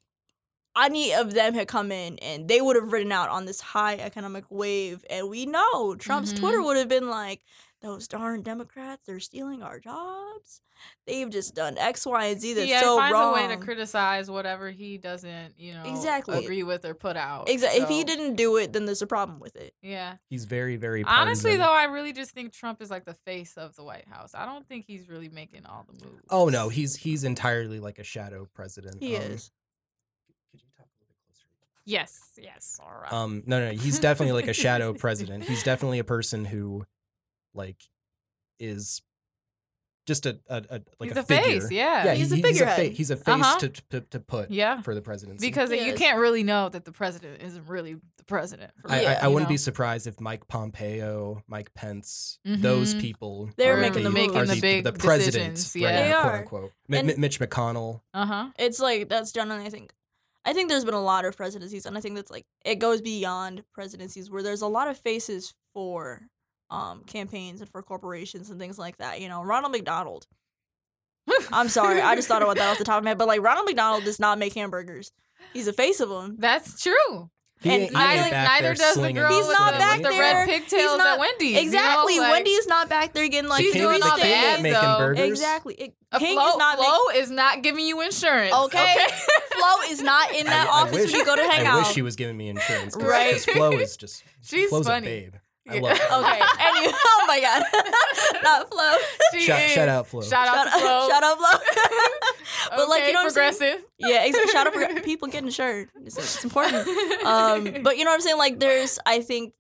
any 0.77 1.13
of 1.13 1.33
them 1.33 1.53
had 1.53 1.67
come 1.67 1.91
in 1.91 2.17
and 2.19 2.47
they 2.47 2.61
would 2.61 2.75
have 2.77 2.93
ridden 2.93 3.11
out 3.11 3.29
on 3.29 3.45
this 3.45 3.59
high 3.59 3.95
economic 3.97 4.45
wave, 4.49 5.03
and 5.09 5.29
we 5.29 5.45
know 5.45 5.95
Trump's 5.95 6.31
Mhm. 6.33 6.39
Twitter 6.39 6.61
would 6.61 6.77
have 6.77 6.87
been 6.87 7.09
like, 7.09 7.41
"Those 7.81 8.07
darn 8.07 8.41
Democrats, 8.43 9.05
they're 9.05 9.19
stealing 9.19 9.63
our 9.63 9.79
jobs. 9.79 10.61
They've 11.05 11.29
just 11.29 11.53
done 11.55 11.77
X, 11.77 12.05
Y, 12.05 12.25
and 12.25 12.39
Z. 12.41 12.53
That's 12.53 12.67
yeah, 12.69 12.81
so 12.81 12.97
finds 12.97 13.13
wrong." 13.13 13.33
a 13.37 13.41
way 13.41 13.47
to 13.55 13.57
criticize 13.57 14.29
whatever 14.29 14.69
he 14.71 14.97
doesn't, 14.97 15.53
you 15.57 15.73
know, 15.73 15.83
Exactly. 15.85 16.43
agree 16.43 16.63
with 16.63 16.85
or 16.85 16.93
put 16.93 17.17
out. 17.17 17.49
Exactly. 17.49 17.81
If 17.81 17.89
he 17.89 18.03
didn't 18.03 18.35
do 18.35 18.57
it, 18.57 18.73
then 18.73 18.85
there's 18.85 19.01
a 19.01 19.07
problem 19.07 19.39
with 19.39 19.55
it. 19.55 19.73
yeah. 19.81 20.17
he's 20.29 20.45
very, 20.45 20.77
very. 20.77 21.03
Honestly, 21.03 21.57
though, 21.57 21.63
I 21.73 21.83
really 21.85 22.13
just 22.13 22.31
think 22.31 22.53
Trump 22.53 22.81
is 22.81 22.89
like 22.89 23.05
the 23.05 23.13
face 23.13 23.57
of 23.57 23.75
the 23.75 23.83
White 23.83 24.07
House. 24.07 24.31
I 24.35 24.45
don't 24.45 24.67
think 24.67 24.85
he's 24.85 25.09
really 25.09 25.29
making 25.29 25.65
all 25.65 25.85
the 25.91 26.05
moves. 26.05 26.23
Oh 26.29 26.49
no, 26.49 26.69
he's 26.69 26.95
he's 26.95 27.23
entirely 27.23 27.79
like 27.79 27.99
a 27.99 28.03
shadow 28.03 28.47
president. 28.53 28.97
He 28.99 29.15
Um, 29.15 29.21
is. 29.23 29.51
Could 30.51 30.61
you 30.61 30.67
talk 30.77 30.85
a 30.87 30.93
little 30.99 31.07
bit 31.07 31.15
closer? 31.25 31.45
yes, 31.85 32.21
yes, 32.37 32.79
all 32.83 32.91
right. 33.01 33.13
Um, 33.13 33.43
no, 33.45 33.59
no, 33.59 33.71
he's 33.77 33.99
definitely 33.99 34.33
like 34.33 34.47
a 34.49 34.53
shadow 34.53 34.93
president. 34.93 35.43
He's 35.45 35.63
definitely 35.63 35.99
a 35.99 36.03
person 36.03 36.45
who, 36.45 36.85
like, 37.53 37.77
is 38.59 39.01
just 40.07 40.25
a, 40.25 40.39
a, 40.49 40.57
a 40.69 40.81
like 40.99 41.09
he's 41.09 41.17
a 41.17 41.19
a 41.19 41.23
face, 41.23 41.45
figure. 41.63 41.67
yeah, 41.71 42.05
Yeah, 42.05 42.13
He's 42.15 42.31
he- 42.31 42.39
a 42.39 42.43
figurehead. 42.43 42.91
He's 42.91 43.11
a, 43.11 43.15
fa- 43.17 43.23
he's 43.25 43.37
a 43.37 43.37
face 43.39 43.45
Uh-huh. 43.45 43.59
to, 43.59 43.69
to 43.91 44.01
to 44.01 44.19
put 44.19 44.49
yeah. 44.51 44.81
for 44.81 44.95
the 44.95 45.01
presidency. 45.01 45.45
Because 45.47 45.69
He 45.69 45.85
you 45.85 45.93
can't 45.93 46.17
really 46.19 46.43
know 46.43 46.69
that 46.69 46.85
the 46.85 46.91
president 46.91 47.41
isn't 47.41 47.67
really 47.67 47.93
the 48.17 48.23
president. 48.25 48.71
for 48.81 48.91
I, 48.91 48.99
real, 48.99 49.07
I, 49.09 49.13
I 49.13 49.27
wouldn't 49.27 49.49
know? 49.49 49.53
be 49.53 49.57
surprised 49.57 50.07
if 50.07 50.19
Mike 50.19 50.47
Pompeo, 50.47 51.43
Mike 51.47 51.73
Pence, 51.75 52.39
those 52.43 52.95
Mhm. 52.95 53.01
people 53.01 53.49
They're 53.57 53.77
are 53.77 53.81
making 53.81 54.03
the 54.03 54.09
are 54.09 54.11
moves. 54.11 54.49
the, 54.55 54.59
big 54.61 54.83
the 54.83 54.91
president, 54.93 55.55
decisions, 55.55 55.83
right 55.85 55.93
yeah. 55.93 56.09
now, 56.09 56.23
They 56.23 56.29
quote 56.29 56.39
unquote. 56.41 56.71
Mi- 56.87 56.97
And- 56.97 57.07
Mi- 57.07 57.15
Mitch 57.17 57.39
McConnell. 57.39 58.01
Uh 58.13 58.25
huh. 58.25 58.49
It's 58.57 58.79
like 58.79 59.07
that's 59.07 59.31
generally 59.31 59.65
I 59.65 59.69
think 59.69 59.93
I 60.43 60.53
think 60.53 60.69
there's 60.69 60.83
been 60.85 60.95
a 60.95 61.01
lot 61.01 61.25
of 61.25 61.37
presidencies 61.37 61.85
and 61.85 61.95
I 61.95 62.01
think 62.01 62.15
that's 62.15 62.31
like 62.31 62.47
it 62.65 62.79
goes 62.79 63.01
beyond 63.01 63.63
presidencies 63.71 64.31
where 64.31 64.41
there's 64.41 64.61
a 64.63 64.67
lot 64.67 64.87
of 64.87 64.97
faces 64.97 65.53
for 65.73 66.23
um 66.71 67.03
campaigns 67.05 67.61
and 67.61 67.69
for 67.69 67.83
corporations 67.83 68.49
and 68.49 68.59
things 68.59 68.79
like 68.79 68.97
that. 68.97 69.21
You 69.21 69.29
know, 69.29 69.43
Ronald 69.43 69.71
McDonald. 69.73 70.25
I'm 71.51 71.69
sorry, 71.79 72.01
I 72.01 72.15
just 72.15 72.27
thought 72.27 72.41
about 72.41 72.55
that 72.57 72.69
off 72.71 72.77
the 72.79 72.83
top 72.83 72.97
of 72.97 73.03
my 73.03 73.11
head, 73.11 73.17
but 73.19 73.27
like 73.27 73.41
Ronald 73.41 73.67
McDonald 73.67 74.03
does 74.05 74.19
not 74.19 74.39
make 74.39 74.53
hamburgers. 74.53 75.11
He's 75.53 75.67
a 75.67 75.73
face 75.73 75.99
of 75.99 76.09
them. 76.09 76.37
That's 76.39 76.81
true. 76.81 77.29
He 77.61 77.69
And 77.69 77.83
ain't- 77.83 77.93
neither- 77.93 78.29
back 78.31 78.47
neither 78.61 78.67
there 78.69 78.73
does 78.73 78.95
the 78.95 79.13
girl 79.13 79.31
He's 79.31 79.47
with, 79.47 79.55
not 79.59 79.73
the, 79.73 79.77
back 79.79 79.99
with 79.99 80.11
the 80.11 80.17
red 80.19 80.47
pigtails 80.49 80.97
not- 80.97 81.07
at 81.07 81.19
Wendy's. 81.19 81.49
you 81.49 81.55
know, 81.55 81.61
Exactly. 81.61 82.19
like- 82.19 82.31
Wendy's 82.31 82.67
not 82.67 82.89
back 82.89 83.13
there 83.13 83.27
getting 83.27 83.49
like 83.49 83.63
She's 83.63 83.73
doing 83.73 83.99
the 83.99 84.05
all 84.09 84.17
the 84.17 84.25
ads 84.33 84.63
making 84.63 84.81
though. 84.81 84.97
burgers. 84.97 85.29
Exactly. 85.29 85.73
It, 85.75 85.93
A 86.11 86.17
King 86.17 86.37
Flo, 86.37 86.49
is 86.49 86.57
not 86.57 86.79
make- 86.79 87.21
is 87.21 87.29
not 87.29 87.61
giving 87.61 87.85
you 87.85 88.01
insurance. 88.01 88.51
Okay. 88.55 88.95
Flo 89.51 89.89
is 89.91 90.01
not 90.01 90.33
in 90.35 90.47
that 90.47 90.67
I- 90.67 90.71
I 90.71 90.81
office 90.81 90.93
wish- 90.93 91.11
when 91.11 91.19
you 91.19 91.25
go 91.25 91.35
to 91.35 91.43
hang 91.43 91.67
I 91.67 91.69
out. 91.69 91.75
I 91.75 91.77
wish 91.83 91.93
she 91.93 92.01
was 92.01 92.15
giving 92.15 92.35
me 92.35 92.49
insurance. 92.49 92.95
Cause, 92.95 93.03
Right. 93.03 93.33
'cause 93.33 93.45
Flo 93.45 93.71
is 93.73 93.95
just 93.95 94.23
She's 94.41 94.69
Flo's 94.69 94.87
funny. 94.87 95.07
a 95.07 95.09
babe. 95.21 95.33
I 95.69 95.75
Yeah. 95.75 95.81
love 95.81 95.97
her. 95.97 96.19
okay. 96.19 96.41
Anyway, 96.59 96.93
oh 97.05 97.25
my 97.27 97.39
god, 97.39 97.63
not 98.43 98.69
Flo. 98.71 98.93
She 99.33 99.41
Shout, 99.41 99.61
is. 99.61 99.71
shout 99.71 99.89
out 99.89 100.07
Flo. 100.07 100.21
Shout 100.21 100.47
out 100.47 100.55
Shout 100.67 100.73
to 100.73 100.79
Flo. 100.79 101.07
shout 101.09 101.23
out 101.23 101.37
Flo. 101.37 101.59
but 102.75 102.89
like 102.89 102.99
Okay, 103.01 103.07
you 103.07 103.13
know 103.13 103.19
what 103.19 103.25
I'm 103.25 103.53
saying? 103.53 103.53
progressive. 103.59 103.85
Yeah, 103.99 104.23
exactly. 104.25 104.51
Shout 104.51 104.67
out 104.67 104.73
for 104.73 105.01
people 105.01 105.27
getting 105.27 105.47
insured. 105.47 105.89
It's, 106.03 106.17
it's 106.17 106.43
important. 106.43 106.87
Um, 107.25 107.83
but 107.83 107.97
you 107.97 108.03
know 108.05 108.11
what 108.11 108.15
I'm 108.15 108.21
saying? 108.21 108.37
Like, 108.37 108.59
there's, 108.59 108.97
I 109.05 109.21
think, 109.21 109.53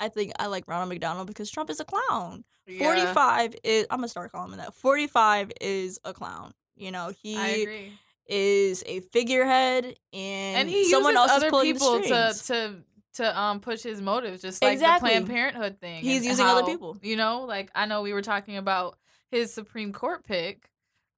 I 0.00 0.08
think 0.08 0.32
I 0.38 0.46
like 0.46 0.64
Ronald 0.66 0.88
McDonald 0.88 1.26
because 1.26 1.50
Trump 1.50 1.70
is 1.70 1.80
a 1.80 1.84
clown. 1.84 2.44
Yeah, 2.66 2.78
45 2.84 3.56
is, 3.64 3.86
I'm 3.90 3.98
gonna 3.98 4.08
start 4.08 4.32
calling 4.32 4.52
him 4.52 4.58
that. 4.58 4.74
45 4.74 5.52
is 5.60 5.98
a 6.04 6.12
clown. 6.14 6.52
You 6.76 6.90
know, 6.92 7.12
he 7.22 7.36
I 7.36 7.48
agree. 7.48 7.92
is 8.26 8.82
a 8.86 9.00
figurehead, 9.00 9.84
and, 10.12 10.56
And 10.56 10.68
he 10.70 10.88
someone 10.90 11.12
uses 11.12 11.20
else 11.28 11.30
other 11.36 11.46
is 11.46 11.50
pulling 11.50 11.72
people 11.72 11.92
the 11.94 12.08
to 12.08 12.34
strings. 12.34 12.46
to 12.46 12.82
to 13.14 13.38
um 13.40 13.60
push 13.60 13.82
his 13.82 14.00
motives, 14.00 14.42
just 14.42 14.62
like 14.62 14.74
Exactly. 14.74 15.10
the 15.10 15.14
Planned 15.20 15.26
Parenthood 15.28 15.78
thing. 15.80 16.02
He's 16.04 16.18
and 16.22 16.26
using 16.26 16.46
other 16.46 16.64
people. 16.64 16.96
You 17.02 17.16
know, 17.16 17.44
like 17.44 17.70
I 17.74 17.86
know 17.86 18.02
we 18.02 18.12
were 18.12 18.22
talking 18.22 18.56
about 18.56 18.98
his 19.30 19.52
Supreme 19.52 19.92
Court 19.92 20.24
pick. 20.24 20.68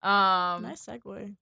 Um, 0.02 0.62
nice 0.62 0.84
segue. 0.86 1.34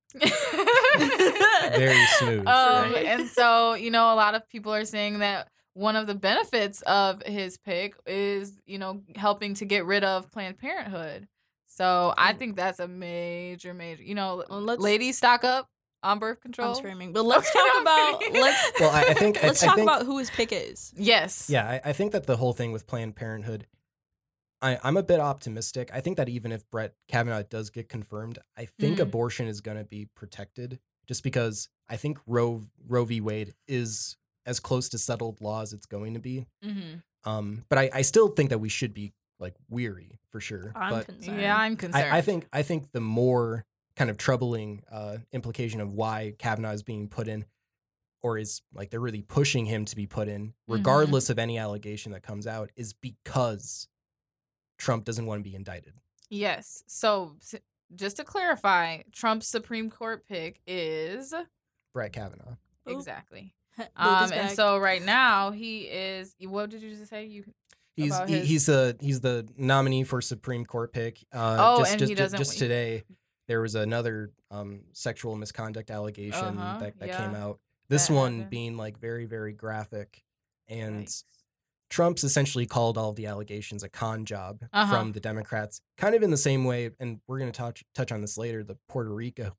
Very 1.76 2.06
smooth. 2.06 2.46
Um, 2.46 2.92
Right. 2.92 3.06
and 3.06 3.28
so, 3.28 3.74
you 3.74 3.90
know, 3.90 4.12
a 4.12 4.16
lot 4.16 4.34
of 4.34 4.48
people 4.48 4.72
are 4.74 4.84
saying 4.84 5.18
that 5.20 5.48
one 5.74 5.96
of 5.96 6.06
the 6.06 6.14
benefits 6.14 6.82
of 6.82 7.22
his 7.24 7.56
pick 7.58 7.94
is, 8.06 8.52
you 8.66 8.78
know, 8.78 9.02
helping 9.16 9.54
to 9.54 9.64
get 9.64 9.84
rid 9.86 10.04
of 10.04 10.30
Planned 10.30 10.58
Parenthood. 10.58 11.28
So 11.66 12.12
I 12.18 12.34
Mm. 12.34 12.38
think 12.38 12.56
that's 12.56 12.78
a 12.78 12.86
major, 12.88 13.72
major, 13.72 14.02
you 14.02 14.14
know, 14.14 14.44
Well, 14.48 14.60
ladies 14.60 15.16
stock 15.16 15.44
up 15.44 15.68
on 16.02 16.18
birth 16.18 16.40
control. 16.40 16.70
I'm 16.70 16.74
screaming. 16.74 17.12
But 17.14 17.24
let's 17.24 17.48
Okay, 17.48 17.58
talk 17.58 17.70
I'm 17.76 17.82
about 17.82 18.22
let's 18.32 18.72
well, 18.80 18.90
I, 18.90 19.02
I 19.10 19.14
think 19.14 19.42
let's 19.42 19.62
I, 19.62 19.66
talk 19.66 19.76
think, 19.76 19.88
about 19.88 20.04
who 20.06 20.18
his 20.18 20.30
pick 20.30 20.50
is. 20.52 20.92
Yes. 20.96 21.48
Yeah, 21.50 21.66
I, 21.68 21.90
I 21.90 21.92
think 21.92 22.12
that 22.12 22.26
the 22.26 22.36
whole 22.36 22.52
thing 22.52 22.72
with 22.72 22.86
Planned 22.86 23.16
Parenthood, 23.16 23.66
I, 24.60 24.78
I'm 24.82 24.96
a 24.96 25.02
bit 25.02 25.20
optimistic. 25.20 25.90
I 25.92 26.00
think 26.00 26.16
that 26.16 26.28
even 26.28 26.52
if 26.52 26.68
Brett 26.70 26.94
Kavanaugh 27.08 27.42
does 27.42 27.70
get 27.70 27.88
confirmed, 27.88 28.38
I 28.56 28.66
think 28.66 28.98
Mhm. 28.98 29.02
abortion 29.02 29.46
is 29.48 29.60
going 29.60 29.76
to 29.78 29.84
be 29.84 30.06
protected 30.14 30.78
just 31.06 31.22
because 31.24 31.68
I 31.88 31.96
think 31.96 32.18
Roe 32.26 32.62
Roe 32.86 33.04
v. 33.04 33.20
Wade 33.20 33.54
is 33.66 34.16
as 34.46 34.60
close 34.60 34.88
to 34.90 34.98
settled 34.98 35.40
law 35.40 35.62
as 35.62 35.72
it's 35.72 35.86
going 35.86 36.14
to 36.14 36.20
be. 36.20 36.46
Mm-hmm. 36.64 36.98
Um, 37.30 37.64
but 37.68 37.78
I, 37.78 37.90
I 37.92 38.02
still 38.02 38.28
think 38.28 38.50
that 38.50 38.58
we 38.58 38.68
should 38.68 38.92
be 38.94 39.12
like 39.38 39.54
weary 39.68 40.18
for 40.30 40.40
sure. 40.40 40.72
I'm 40.74 40.90
but 40.92 41.06
concerned. 41.06 41.40
Yeah, 41.40 41.56
I'm 41.56 41.76
concerned. 41.76 42.12
I, 42.12 42.18
I 42.18 42.20
think 42.22 42.46
I 42.52 42.62
think 42.62 42.90
the 42.92 43.00
more 43.00 43.64
kind 44.02 44.10
of 44.10 44.16
troubling 44.16 44.82
uh, 44.90 45.18
implication 45.30 45.80
of 45.80 45.92
why 45.92 46.34
Kavanaugh 46.36 46.72
is 46.72 46.82
being 46.82 47.06
put 47.08 47.28
in, 47.28 47.44
or 48.20 48.36
is 48.36 48.60
like 48.74 48.90
they're 48.90 48.98
really 48.98 49.22
pushing 49.22 49.64
him 49.64 49.84
to 49.84 49.94
be 49.94 50.08
put 50.08 50.26
in, 50.26 50.48
Mm-hmm. 50.48 50.72
regardless 50.72 51.30
of 51.30 51.38
any 51.38 51.56
allegation 51.56 52.10
that 52.10 52.24
comes 52.24 52.48
out, 52.48 52.70
is 52.74 52.94
because 52.94 53.86
Trump 54.76 55.04
doesn't 55.04 55.24
want 55.24 55.38
to 55.44 55.48
be 55.48 55.54
indicted. 55.54 55.92
Yes. 56.30 56.82
So 56.88 57.36
just 57.94 58.16
to 58.16 58.24
clarify, 58.24 59.02
Trump's 59.12 59.46
Supreme 59.46 59.88
Court 59.88 60.26
pick 60.26 60.60
is 60.66 61.32
Brett 61.94 62.12
Kavanaugh. 62.12 62.56
Exactly. 62.86 63.54
Um, 63.96 64.30
and 64.34 64.50
so 64.50 64.76
right 64.76 65.02
now 65.02 65.50
he 65.52 65.82
is. 65.84 66.34
What 66.40 66.68
did 66.70 66.82
you 66.82 66.90
just 66.90 67.08
say? 67.08 67.24
You 67.24 67.44
He's 67.94 68.14
About 68.14 68.28
he, 68.28 68.34
his- 68.38 68.48
he's 68.48 68.66
the 68.66 68.96
he's 69.00 69.20
the 69.20 69.48
nominee 69.56 70.04
for 70.04 70.20
Supreme 70.20 70.66
Court 70.66 70.92
pick. 70.92 71.24
Uh, 71.32 71.56
Oh, 71.58 71.78
just, 71.78 71.92
and 71.92 71.98
just, 72.00 72.08
he 72.10 72.14
doesn't 72.14 72.38
just 72.38 72.58
today 72.58 73.04
there 73.52 73.60
was 73.60 73.74
another 73.74 74.30
um, 74.50 74.80
sexual 74.94 75.36
misconduct 75.36 75.90
allegation 75.90 76.56
Uh-huh, 76.58 76.78
that, 76.78 76.98
that 77.00 77.10
came 77.18 77.34
out. 77.34 77.58
This 77.90 78.06
That 78.06 78.14
one 78.14 78.32
happened. 78.32 78.50
being 78.50 78.76
like 78.78 78.98
very 78.98 79.26
very 79.26 79.52
graphic, 79.52 80.24
and 80.68 81.04
Yikes. 81.06 81.24
Trump's 81.90 82.24
essentially 82.24 82.64
called 82.64 82.96
all 82.96 83.12
the 83.12 83.26
allegations 83.26 83.82
a 83.82 83.90
con 83.90 84.24
job 84.24 84.62
Uh-huh. 84.72 84.90
from 84.90 85.12
the 85.12 85.20
Democrats, 85.20 85.82
kind 85.98 86.14
of 86.14 86.22
in 86.22 86.30
the 86.30 86.38
same 86.38 86.64
way. 86.64 86.88
And 86.98 87.20
we're 87.26 87.38
going 87.38 87.52
to 87.52 87.56
touch 87.58 87.84
touch 87.94 88.10
on 88.10 88.22
this 88.22 88.38
later. 88.38 88.64
The 88.64 88.78
Puerto 88.88 89.12
Rico, 89.14 89.54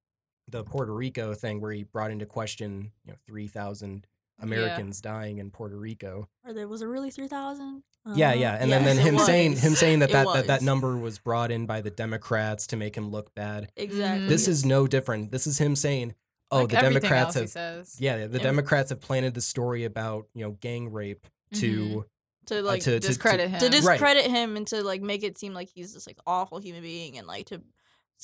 the 0.47 0.63
Puerto 0.63 0.91
Rico 0.95 1.35
thing, 1.35 1.61
where 1.61 1.71
he 1.71 1.83
brought 1.83 2.09
into 2.09 2.25
question, 2.25 2.91
you 3.05 3.11
know, 3.11 3.17
three 3.27 3.47
thousand 3.47 4.07
Americans 4.41 4.99
dying 5.01 5.37
in 5.37 5.51
Puerto 5.51 5.77
Rico. 5.77 6.27
Or 6.45 6.53
there 6.53 6.67
was 6.67 6.81
it 6.81 6.85
really 6.85 7.11
three 7.11 7.27
thousand? 7.27 7.83
Yeah, 8.15 8.33
yeah, 8.33 8.57
and 8.59 8.69
then, 8.69 8.83
then 8.83 8.97
Yes, 8.97 9.05
it 9.05 9.09
him 9.13 9.19
saying 9.19 9.55
him 9.57 9.75
saying 9.75 9.99
that 9.99 10.11
that, 10.11 10.27
that 10.33 10.47
that 10.47 10.61
number 10.61 10.97
was 10.97 11.19
brought 11.19 11.51
in 11.51 11.65
by 11.65 11.79
the 11.81 11.89
Democrats 11.89 12.67
to 12.67 12.75
make 12.75 12.95
him 12.97 13.09
look 13.09 13.33
bad. 13.33 13.71
exactly. 13.77 14.27
This 14.27 14.47
is 14.47 14.65
no 14.65 14.87
different. 14.87 15.31
This 15.31 15.47
is 15.47 15.57
him 15.59 15.75
saying, 15.75 16.13
"Oh, 16.51 16.61
like 16.61 16.69
the 16.69 16.75
Democrats 16.77 17.35
have 17.35 17.87
yeah, 17.99 18.27
the 18.27 18.37
Yeah. 18.37 18.43
Democrats 18.43 18.89
have 18.89 18.99
planted 18.99 19.33
the 19.35 19.41
story 19.41 19.85
about 19.85 20.27
you 20.33 20.43
know 20.43 20.51
gang 20.51 20.91
rape 20.91 21.25
to 21.55 22.05
to 22.47 22.59
uh, 22.59 22.61
like 22.63 22.81
to, 22.81 22.91
to- 22.91 22.99
to- 22.99 23.07
discredit 23.07 23.49
him. 23.49 23.59
to 23.59 23.65
Right. 23.67 23.71
discredit 23.71 24.25
him 24.29 24.57
and 24.57 24.67
to 24.67 24.83
like 24.83 25.01
make 25.01 25.23
it 25.23 25.37
seem 25.37 25.53
like 25.53 25.69
he's 25.73 25.93
this 25.93 26.05
like 26.05 26.17
awful 26.27 26.59
human 26.59 26.81
being 26.81 27.17
and 27.17 27.25
like 27.25 27.45
to 27.47 27.61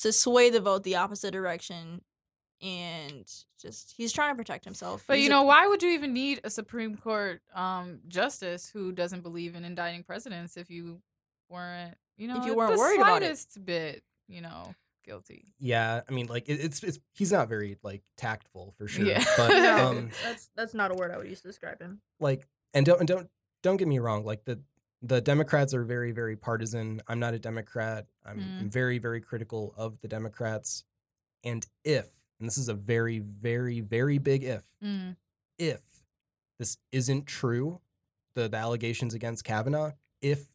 to 0.00 0.12
sway 0.12 0.50
the 0.50 0.60
vote 0.60 0.82
the 0.82 0.96
opposite 0.96 1.30
direction 1.32 2.02
and 2.62 3.24
just 3.60 3.94
he's 3.96 4.12
trying 4.12 4.34
to 4.34 4.36
protect 4.36 4.64
himself. 4.64 5.04
But 5.06 5.16
He's 5.16 5.26
you 5.26 5.30
a- 5.30 5.34
know, 5.36 5.42
why 5.44 5.66
would 5.66 5.82
you 5.82 5.90
even 5.90 6.12
need 6.12 6.40
a 6.44 6.50
Supreme 6.50 6.96
Court 6.96 7.40
um, 7.54 8.00
justice 8.08 8.68
who 8.70 8.92
doesn't 8.92 9.22
believe 9.22 9.54
in 9.54 9.64
indicting 9.64 10.02
presidents 10.02 10.56
if 10.56 10.70
you 10.70 11.00
weren't, 11.48 11.94
you 12.16 12.28
know, 12.28 12.38
if 12.38 12.46
you 12.46 12.54
weren't 12.54 12.72
the 12.74 12.78
worried 12.78 13.00
about 13.00 13.22
it. 13.22 13.46
bit, 13.64 14.02
you 14.28 14.40
know, 14.42 14.74
guilty? 15.04 15.52
yeah. 15.58 16.02
I 16.08 16.12
mean, 16.12 16.26
like 16.26 16.48
it, 16.48 16.54
it's 16.60 16.82
it's 16.82 16.98
he's 17.14 17.32
not 17.32 17.48
very 17.48 17.78
like 17.82 18.02
tactful 18.16 18.74
for 18.76 18.86
sure. 18.88 19.06
Yeah. 19.06 19.24
But 19.36 19.48
No. 19.62 19.86
um, 19.88 20.10
that's 20.22 20.50
that's 20.54 20.74
not 20.74 20.90
a 20.90 20.94
word 20.94 21.10
I 21.10 21.16
would 21.16 21.28
use 21.28 21.40
to 21.40 21.48
describe 21.48 21.80
him. 21.80 22.00
like 22.20 22.46
and 22.74 22.84
don't 22.86 22.98
and 23.00 23.08
don't 23.08 23.28
don't 23.62 23.76
get 23.78 23.88
me 23.88 23.98
wrong. 23.98 24.24
Like 24.24 24.44
the 24.44 24.60
the 25.02 25.22
Democrats 25.22 25.72
are 25.72 25.82
very, 25.82 26.12
very 26.12 26.36
partisan. 26.36 27.00
I'm 27.08 27.18
not 27.18 27.32
a 27.32 27.38
Democrat. 27.38 28.04
I'm, 28.22 28.38
Mm. 28.38 28.60
I'm 28.60 28.70
very, 28.70 28.98
very 28.98 29.22
critical 29.22 29.72
of 29.78 29.98
the 30.02 30.08
Democrats. 30.08 30.84
And 31.42 31.66
if, 31.84 32.06
and 32.40 32.48
this 32.48 32.58
is 32.58 32.68
a 32.68 32.74
very, 32.74 33.18
very, 33.20 33.80
very 33.80 34.18
big 34.18 34.42
if, 34.42 34.64
Mm. 34.82 35.16
if 35.58 35.80
this 36.58 36.78
isn't 36.90 37.26
true, 37.26 37.80
the, 38.34 38.48
the 38.48 38.56
allegations 38.56 39.14
against 39.14 39.44
Kavanaugh, 39.44 39.92
if 40.22 40.46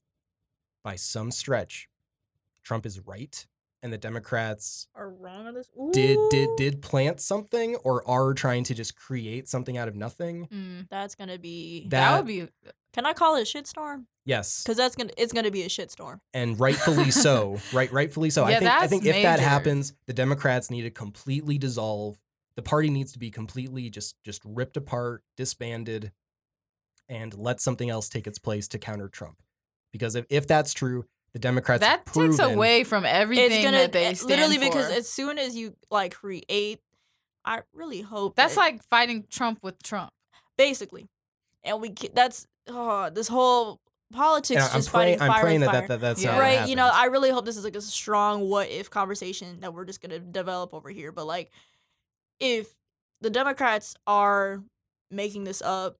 by 0.83 0.95
some 0.95 1.31
stretch 1.31 1.87
Trump 2.63 2.85
is 2.85 2.99
right 3.01 3.45
and 3.83 3.93
the 3.93 3.97
Democrats 3.97 4.87
Are 4.95 5.09
wrong 5.09 5.45
on 5.47 5.53
this? 5.53 5.69
did 5.91 6.17
did 6.31 6.49
did 6.57 6.81
plant 6.81 7.21
something 7.21 7.75
or 7.77 8.07
are 8.09 8.33
trying 8.33 8.63
to 8.65 8.73
just 8.73 8.95
create 8.95 9.47
something 9.47 9.77
out 9.77 9.87
of 9.87 9.95
nothing, 9.95 10.47
Mm. 10.47 10.89
That's 10.89 11.13
gonna 11.15 11.37
be. 11.37 11.87
That- 11.89 11.89
That, 12.11 12.17
would 12.17 12.27
be 12.27 12.47
Can 12.95 13.05
I 13.05 13.11
call 13.13 13.35
it 13.35 13.41
a 13.41 13.43
shitstorm? 13.57 14.05
yes, 14.23 14.63
Because 14.63 14.77
that's 14.77 14.95
gonna. 14.95 15.11
It's 15.17 15.33
gonna 15.33 15.51
be 15.51 15.63
a 15.63 15.67
shitstorm. 15.67 16.21
and 16.33 16.57
rightfully 16.57 17.11
so. 17.11 17.59
Right, 17.73 17.91
rightfully 17.91 18.29
so. 18.29 18.47
Yeah, 18.47 18.55
I 18.55 18.59
think 18.59 18.71
I 18.71 18.79
that's 18.79 18.89
think 18.89 19.05
if 19.05 19.21
that 19.23 19.39
happens, 19.41 19.93
the 20.07 20.13
Democrats 20.13 20.71
need 20.71 20.83
to 20.83 20.89
completely 20.91 21.57
dissolve. 21.57 22.17
The 22.55 22.61
party 22.61 22.89
needs 22.89 23.11
to 23.11 23.19
be 23.19 23.29
completely 23.31 23.89
just 23.89 24.15
just 24.23 24.41
ripped 24.45 24.77
apart, 24.77 25.23
disbanded, 25.35 26.13
and 27.09 27.33
let 27.37 27.59
something 27.59 27.89
else 27.89 28.07
take 28.07 28.27
its 28.27 28.39
place 28.39 28.67
to 28.69 28.79
counter 28.79 29.09
Trump. 29.09 29.41
Because 29.91 30.15
if, 30.15 30.25
if 30.29 30.47
that's 30.47 30.73
true, 30.73 31.05
the 31.33 31.39
Democrats 31.39 31.83
have 31.83 32.05
that 32.05 32.13
takes 32.13 32.39
away 32.39 32.85
from 32.85 33.05
everything 33.05 33.51
it's 33.51 33.63
gonna 33.63 33.77
that 33.79 33.91
they 33.91 34.05
eh, 34.05 34.13
stand 34.13 34.29
literally 34.29 34.57
because 34.57 34.89
as 34.89 35.09
soon 35.09 35.37
as 35.37 35.55
you 35.55 35.75
like 35.91 36.13
create, 36.15 36.79
I 37.43 37.61
really 37.73 38.01
hope 38.01 38.35
That's 38.37 38.55
that- 38.55 38.61
like 38.61 38.83
fighting 38.85 39.25
Trump 39.29 39.59
with 39.61 39.83
Trump. 39.83 40.11
basically, 40.57 41.09
and 41.63 41.81
we 41.81 41.89
ca- 41.89 42.11
that's 42.13 42.47
oh, 42.69 43.09
this 43.09 43.27
whole 43.27 43.79
politics 44.13 44.63
And 44.63 44.71
I'm 44.73 44.79
just 44.79 44.91
praying. 44.91 45.17
fighting 45.17 45.21
I'm 45.21 45.27
fire 45.33 45.41
praying 45.43 45.59
with 45.61 45.71
that, 45.71 45.71
fire. 45.71 45.81
that, 45.81 45.87
that 45.87 46.01
that's 46.01 46.23
Yeah. 46.23 46.31
not 46.33 46.39
right 46.39 46.69
you 46.69 46.75
know 46.75 46.89
i 46.93 47.05
really 47.05 47.31
hope 47.31 47.43
this 47.43 47.57
is 47.57 47.63
like 47.63 47.75
a 47.75 47.81
strong 47.81 48.47
what 48.47 48.69
if 48.69 48.89
conversation 48.89 49.59
that 49.61 49.73
we're 49.73 49.83
just 49.83 49.99
gonna 50.01 50.19
develop 50.19 50.73
over 50.75 50.89
here 50.89 51.11
but 51.11 51.25
like 51.25 51.51
if 52.39 52.67
the 53.21 53.31
democrats 53.31 53.95
are 54.05 54.61
making 55.09 55.43
this 55.43 55.61
up 55.63 55.97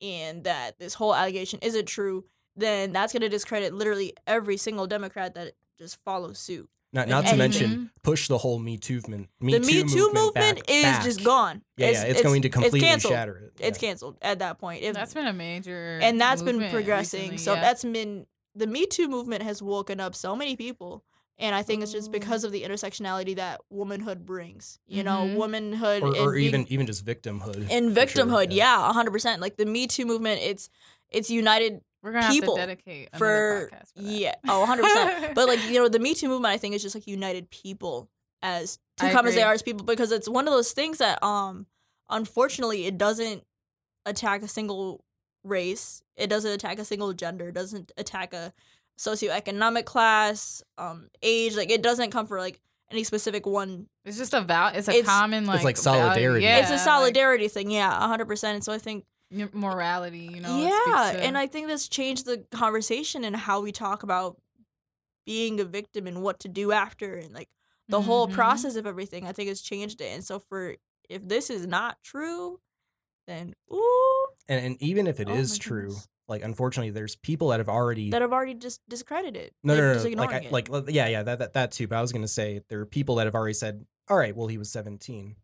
and 0.00 0.44
that 0.44 0.78
this 0.78 0.94
whole 0.94 1.14
allegation 1.14 1.58
isn't 1.60 1.86
true 1.86 2.24
then 2.56 2.92
that's 2.92 3.12
gonna 3.12 3.28
discredit 3.28 3.74
literally 3.74 4.14
every 4.28 4.56
single 4.56 4.86
democrat 4.86 5.34
that 5.34 5.52
just 5.76 5.96
follows 6.04 6.38
suit 6.38 6.68
not 6.92 7.08
not 7.08 7.26
to 7.26 7.36
mention 7.36 7.90
push 8.02 8.28
the 8.28 8.38
whole 8.38 8.58
Me 8.58 8.76
Too 8.76 8.96
movement. 8.96 9.28
Me 9.40 9.52
the 9.52 9.60
Too 9.60 9.66
me 9.66 9.84
too 9.84 10.10
movement, 10.12 10.34
back- 10.34 10.64
is 10.70 10.82
back. 10.82 11.04
just 11.04 11.22
gone 11.24 11.62
Yeah, 11.76 11.90
yeah, 11.90 12.02
it's, 12.04 12.22
going 12.22 12.42
to 12.42 12.48
completely 12.48 12.80
canceled. 12.80 13.12
shatter 13.12 13.36
it. 13.38 13.52
it's 13.64 13.78
canceled 13.78 14.16
at 14.22 14.38
that 14.40 14.58
point 14.58 14.82
If- 14.82 14.94
That's 14.94 15.14
been 15.14 15.26
a 15.26 15.32
major 15.32 15.98
and 16.02 16.20
that's 16.20 16.42
been 16.42 16.58
progressing. 16.70 17.20
recently, 17.20 17.38
so 17.38 17.54
yeah. 17.54 17.60
that's 17.60 17.84
been 17.84 18.26
the 18.54 18.66
Me 18.66 18.86
Too 18.86 19.08
movement 19.08 19.42
has 19.42 19.62
woken 19.62 20.00
up 20.00 20.14
so 20.16 20.34
many 20.34 20.56
people, 20.56 21.04
and 21.38 21.54
I 21.54 21.62
think 21.62 21.82
it's 21.84 21.92
just 21.92 22.10
because 22.10 22.42
of 22.42 22.50
the 22.50 22.62
intersectionality 22.64 23.36
that 23.36 23.60
womanhood 23.70 24.26
brings. 24.26 24.78
You 24.88 25.04
know, 25.04 25.18
Mhm. 25.28 25.36
womanhood 25.36 26.02
or, 26.02 26.16
or 26.16 26.32
being- 26.34 26.46
even 26.48 26.66
even 26.68 26.86
just 26.86 27.04
victimhood. 27.04 27.70
in 27.70 27.94
for 27.94 28.06
sure, 28.08 28.24
victimhood. 28.24 28.48
yeah, 28.50 28.92
hundred 28.92 29.12
percent. 29.12 29.40
Like 29.40 29.56
the 29.56 29.66
Me 29.66 29.86
Too 29.86 30.04
movement, 30.04 30.40
it's 30.42 30.68
it's 31.10 31.30
united 31.30 31.82
We're 32.02 32.12
gonna 32.12 32.28
people 32.30 32.56
have 32.56 32.68
to 32.68 32.74
dedicate 32.74 33.08
another 33.12 33.18
for, 33.18 33.70
podcast 33.76 33.94
for 33.94 34.02
that. 34.02 34.10
yeah, 34.12 34.34
oh, 34.48 34.60
100 34.60 34.82
percent. 34.82 35.34
But 35.34 35.48
like 35.48 35.62
you 35.68 35.74
know, 35.80 35.88
the 35.88 35.98
Me 35.98 36.14
Too 36.14 36.28
movement, 36.28 36.52
I 36.52 36.56
think 36.58 36.74
is 36.74 36.82
just 36.82 36.94
like 36.94 37.06
united 37.06 37.50
people 37.50 38.08
as 38.42 38.78
to 38.96 39.06
I 39.06 39.12
come 39.12 39.26
as 39.26 39.34
they 39.34 39.42
are 39.42 39.52
as 39.52 39.62
people 39.62 39.84
because 39.84 40.12
it's 40.12 40.28
one 40.28 40.48
of 40.48 40.54
those 40.54 40.72
things 40.72 40.98
that 40.98 41.22
um 41.22 41.66
unfortunately 42.08 42.86
it 42.86 42.96
doesn't 42.96 43.44
attack 44.06 44.42
a 44.42 44.48
single 44.48 45.04
race 45.44 46.02
it 46.16 46.28
doesn't 46.28 46.50
attack 46.50 46.78
a 46.78 46.84
single 46.84 47.12
gender 47.12 47.48
it 47.48 47.54
doesn't 47.54 47.92
attack 47.98 48.32
a 48.34 48.52
socioeconomic 48.98 49.84
class 49.84 50.62
um 50.78 51.08
age 51.22 51.56
like 51.56 51.70
it 51.70 51.82
doesn't 51.82 52.10
come 52.10 52.26
for 52.26 52.38
like 52.38 52.60
any 52.90 53.04
specific 53.04 53.46
one 53.46 53.86
it's 54.04 54.16
just 54.18 54.34
a 54.34 54.40
val. 54.40 54.68
It's 54.74 54.88
a 54.88 54.92
It's- 54.92 55.06
common 55.06 55.44
like 55.46 55.62
like 55.62 55.78
value. 55.78 56.00
solidarity. 56.00 56.44
Yeah, 56.44 56.58
it's 56.58 56.70
a 56.70 56.72
like, 56.74 56.80
solidarity 56.80 57.48
thing 57.48 57.70
yeah 57.70 57.92
100% 57.92 58.44
and 58.44 58.64
so 58.64 58.72
i 58.72 58.78
think 58.78 59.04
y- 59.04 59.19
morality. 59.52 60.28
You 60.32 60.40
know. 60.40 60.58
yeah 60.62 61.12
to- 61.12 61.22
and 61.22 61.38
i 61.38 61.46
think 61.46 61.68
that's 61.68 61.88
changed 61.88 62.26
the 62.26 62.44
conversation 62.50 63.24
and 63.24 63.36
how 63.36 63.60
we 63.60 63.72
talk 63.72 64.02
about 64.02 64.36
being 65.26 65.60
a 65.60 65.64
victim 65.64 66.06
and 66.06 66.22
what 66.22 66.40
to 66.40 66.48
do 66.48 66.72
after 66.72 67.14
and 67.14 67.32
like 67.32 67.48
the 67.88 68.00
whole 68.00 68.26
Mhm. 68.28 68.32
process 68.32 68.76
of 68.76 68.86
everything 68.86 69.26
i 69.26 69.32
think 69.32 69.48
has 69.48 69.60
changed 69.60 70.00
it 70.00 70.06
and 70.14 70.24
so 70.24 70.38
for 70.38 70.76
if 71.08 71.26
this 71.26 71.50
is 71.50 71.66
not 71.66 71.98
true 72.02 72.58
then 73.26 73.54
ooh 73.72 74.26
and, 74.48 74.64
and 74.66 74.82
even 74.82 75.06
if 75.06 75.20
it 75.20 75.28
Oh 75.28 75.34
is 75.34 75.58
true, 75.58 75.82
goodness. 75.82 76.08
like 76.26 76.42
unfortunately, 76.42 76.90
there's 76.90 77.14
people 77.14 77.48
that 77.48 77.60
have 77.60 77.68
already 77.68 78.10
that 78.10 78.20
have 78.22 78.32
already 78.32 78.54
just 78.54 78.80
discredited 78.88 79.52
no, 79.62 79.74
like, 79.74 79.80
no, 79.82 79.86
no, 79.88 79.94
just 79.94 80.16
no, 80.16 80.22
like, 80.22 80.32
I, 80.46 80.48
like, 80.50 80.68
like, 80.68 80.84
yeah, 80.88 81.06
yeah, 81.06 81.22
that, 81.22 81.38
that, 81.38 81.52
that 81.52 81.70
too. 81.70 81.86
But 81.86 81.98
I 81.98 82.00
was 82.00 82.10
gonna 82.12 82.26
say 82.26 82.60
there 82.68 82.80
are 82.80 82.86
people 82.86 83.14
that 83.16 83.26
have 83.28 83.36
already 83.36 83.54
said, 83.54 83.86
"All 84.08 84.16
right, 84.16 84.34
well, 84.34 84.48
he 84.48 84.58
was 84.58 84.68
17." 84.72 85.36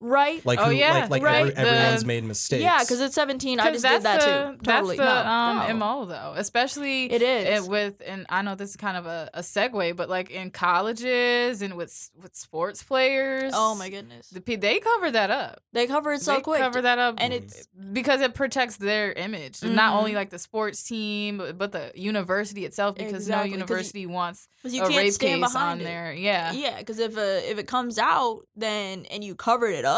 Right 0.00 0.44
Like, 0.44 0.58
Oh, 0.60 0.66
who, 0.66 0.70
yeah, 0.72 0.92
like, 0.92 1.10
like 1.10 1.22
right. 1.22 1.40
every- 1.40 1.54
everyone's 1.56 2.00
The- 2.02 2.06
made 2.06 2.24
mistakes. 2.24 2.62
yeah 2.62 2.80
because 2.80 3.00
at 3.00 3.12
17 3.12 3.58
I 3.60 3.70
just 3.72 3.84
did 3.84 4.02
that 4.02 4.20
the, 4.20 4.26
too 4.26 4.58
totally 4.64 4.96
That's 4.96 5.08
the 5.10 5.24
no, 5.24 5.30
um, 5.30 5.68
no. 5.68 5.74
mo 5.74 6.04
though, 6.04 6.34
especially 6.36 7.10
it 7.12 7.22
is 7.22 7.64
it, 7.64 7.70
with 7.70 8.02
and 8.04 8.26
I 8.28 8.42
know 8.42 8.54
this 8.54 8.70
is 8.70 8.76
kind 8.76 8.96
of 8.96 9.06
a, 9.06 9.30
a 9.34 9.40
segue, 9.40 9.96
but 9.96 10.08
like 10.08 10.30
in 10.30 10.50
colleges 10.50 11.62
and 11.62 11.74
with 11.74 12.10
with 12.22 12.34
sports 12.36 12.82
players. 12.82 13.52
oh 13.54 13.74
my 13.74 13.88
goodness 13.88 14.28
The, 14.30 14.56
they 14.56 14.78
cover 14.80 15.10
that 15.10 15.30
up. 15.30 15.60
they 15.72 15.86
cover 15.86 16.12
it 16.12 16.20
so 16.20 16.34
they 16.36 16.40
quick 16.40 16.60
cover 16.60 16.82
that 16.82 16.98
up, 16.98 17.14
and 17.18 17.32
it's 17.32 17.66
because 17.92 18.20
it 18.20 18.34
protects 18.34 18.76
their 18.76 19.12
image. 19.12 19.62
Not 19.62 19.94
only 19.94 20.12
Mhm. 20.12 20.16
like 20.16 20.30
the 20.30 20.38
sports 20.38 20.82
team, 20.82 21.38
but, 21.38 21.58
but 21.58 21.72
the 21.72 21.92
university 21.94 22.64
itself. 22.64 22.94
Because 22.96 23.14
Exactly, 23.24 23.50
'cause 23.50 23.50
no 23.50 23.52
university 23.58 24.06
wants 24.06 24.48
'cause 24.62 24.74
you 24.74 24.82
a 24.82 24.88
can't 24.88 24.98
rape 24.98 25.12
stand 25.12 25.42
case 25.42 25.52
behind 25.52 25.70
on 25.72 25.80
it. 25.80 25.84
there. 25.84 26.12
Yeah. 26.12 26.52
Yeah, 26.52 26.78
because 26.78 26.98
if 26.98 27.16
uh, 27.16 27.20
if 27.20 27.58
it 27.58 27.66
comes 27.66 27.98
out, 27.98 28.40
then 28.56 29.06
and 29.10 29.22
you 29.24 29.34
covered 29.34 29.74
it 29.74 29.84
up, 29.84 29.93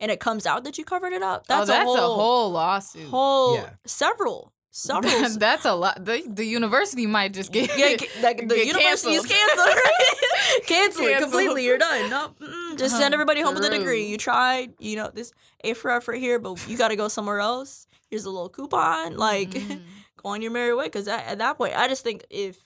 and 0.00 0.10
it 0.10 0.20
comes 0.20 0.46
out 0.46 0.64
that 0.64 0.78
you 0.78 0.84
covered 0.84 1.12
it 1.12 1.22
up, 1.22 1.46
that's, 1.46 1.62
oh, 1.68 1.72
that's 1.72 1.84
a 1.90 1.96
whole, 2.00 2.14
whole 2.16 2.50
lawsuit. 2.52 3.08
whole 3.08 3.54
Yeah. 3.56 3.70
several 3.86 4.52
several. 4.72 5.36
that's 5.38 5.64
a 5.66 5.74
lot. 5.74 6.02
The, 6.04 6.22
the 6.26 6.44
university 6.46 7.06
might 7.06 7.32
just 7.34 7.52
get 7.52 7.76
yeah, 7.76 7.96
like, 8.22 8.38
the 8.48 8.54
get 8.54 8.66
university 8.66 9.12
is 9.14 9.26
canceled. 9.26 9.66
canceled. 9.66 9.76
Right? 9.76 10.18
Cancel 10.66 11.06
it 11.06 11.18
completely. 11.20 11.64
You're 11.64 11.78
done. 11.78 12.10
No, 12.10 12.34
mm, 12.40 12.78
just 12.78 12.96
send 12.96 13.04
Uh-huh. 13.04 13.14
everybody 13.14 13.40
home 13.42 13.54
with 13.54 13.64
a 13.64 13.70
degree. 13.70 14.06
You 14.06 14.16
tried. 14.18 14.72
You 14.78 14.96
know 14.96 15.10
this 15.12 15.32
A 15.64 15.72
for 15.74 15.90
effort 15.90 16.14
here, 16.16 16.38
but 16.38 16.66
you 16.68 16.76
got 16.76 16.88
to 16.88 16.96
go 16.96 17.08
somewhere 17.08 17.38
else. 17.40 17.86
Here's 18.10 18.24
a 18.24 18.30
little 18.30 18.48
coupon. 18.48 19.16
Like, 19.16 19.50
Mhm. 19.50 19.80
go 20.22 20.30
on 20.30 20.42
your 20.42 20.50
merry 20.50 20.74
way. 20.74 20.84
Because 20.86 21.06
at 21.08 21.38
that 21.38 21.56
point, 21.58 21.74
I 21.76 21.86
just 21.88 22.02
think 22.02 22.24
if 22.30 22.56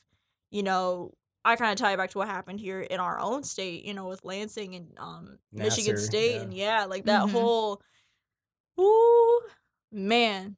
you 0.50 0.62
know. 0.62 1.12
I 1.46 1.56
kind 1.56 1.72
of 1.72 1.78
tie 1.78 1.92
it 1.92 1.96
back 1.96 2.10
to 2.10 2.18
what 2.18 2.28
happened 2.28 2.60
here 2.60 2.80
in 2.80 3.00
our 3.00 3.18
own 3.18 3.42
state, 3.42 3.84
you 3.84 3.94
know, 3.94 4.08
with 4.08 4.24
Lansing 4.24 4.74
and 4.74 4.92
um, 4.98 5.38
Michigan 5.52 5.96
State, 5.96 6.36
yeah. 6.36 6.42
and 6.42 6.52
yeah, 6.54 6.84
like 6.84 7.04
that 7.04 7.22
Mhm. 7.22 7.30
whole, 7.30 7.82
ooh, 8.80 9.40
man, 9.92 10.56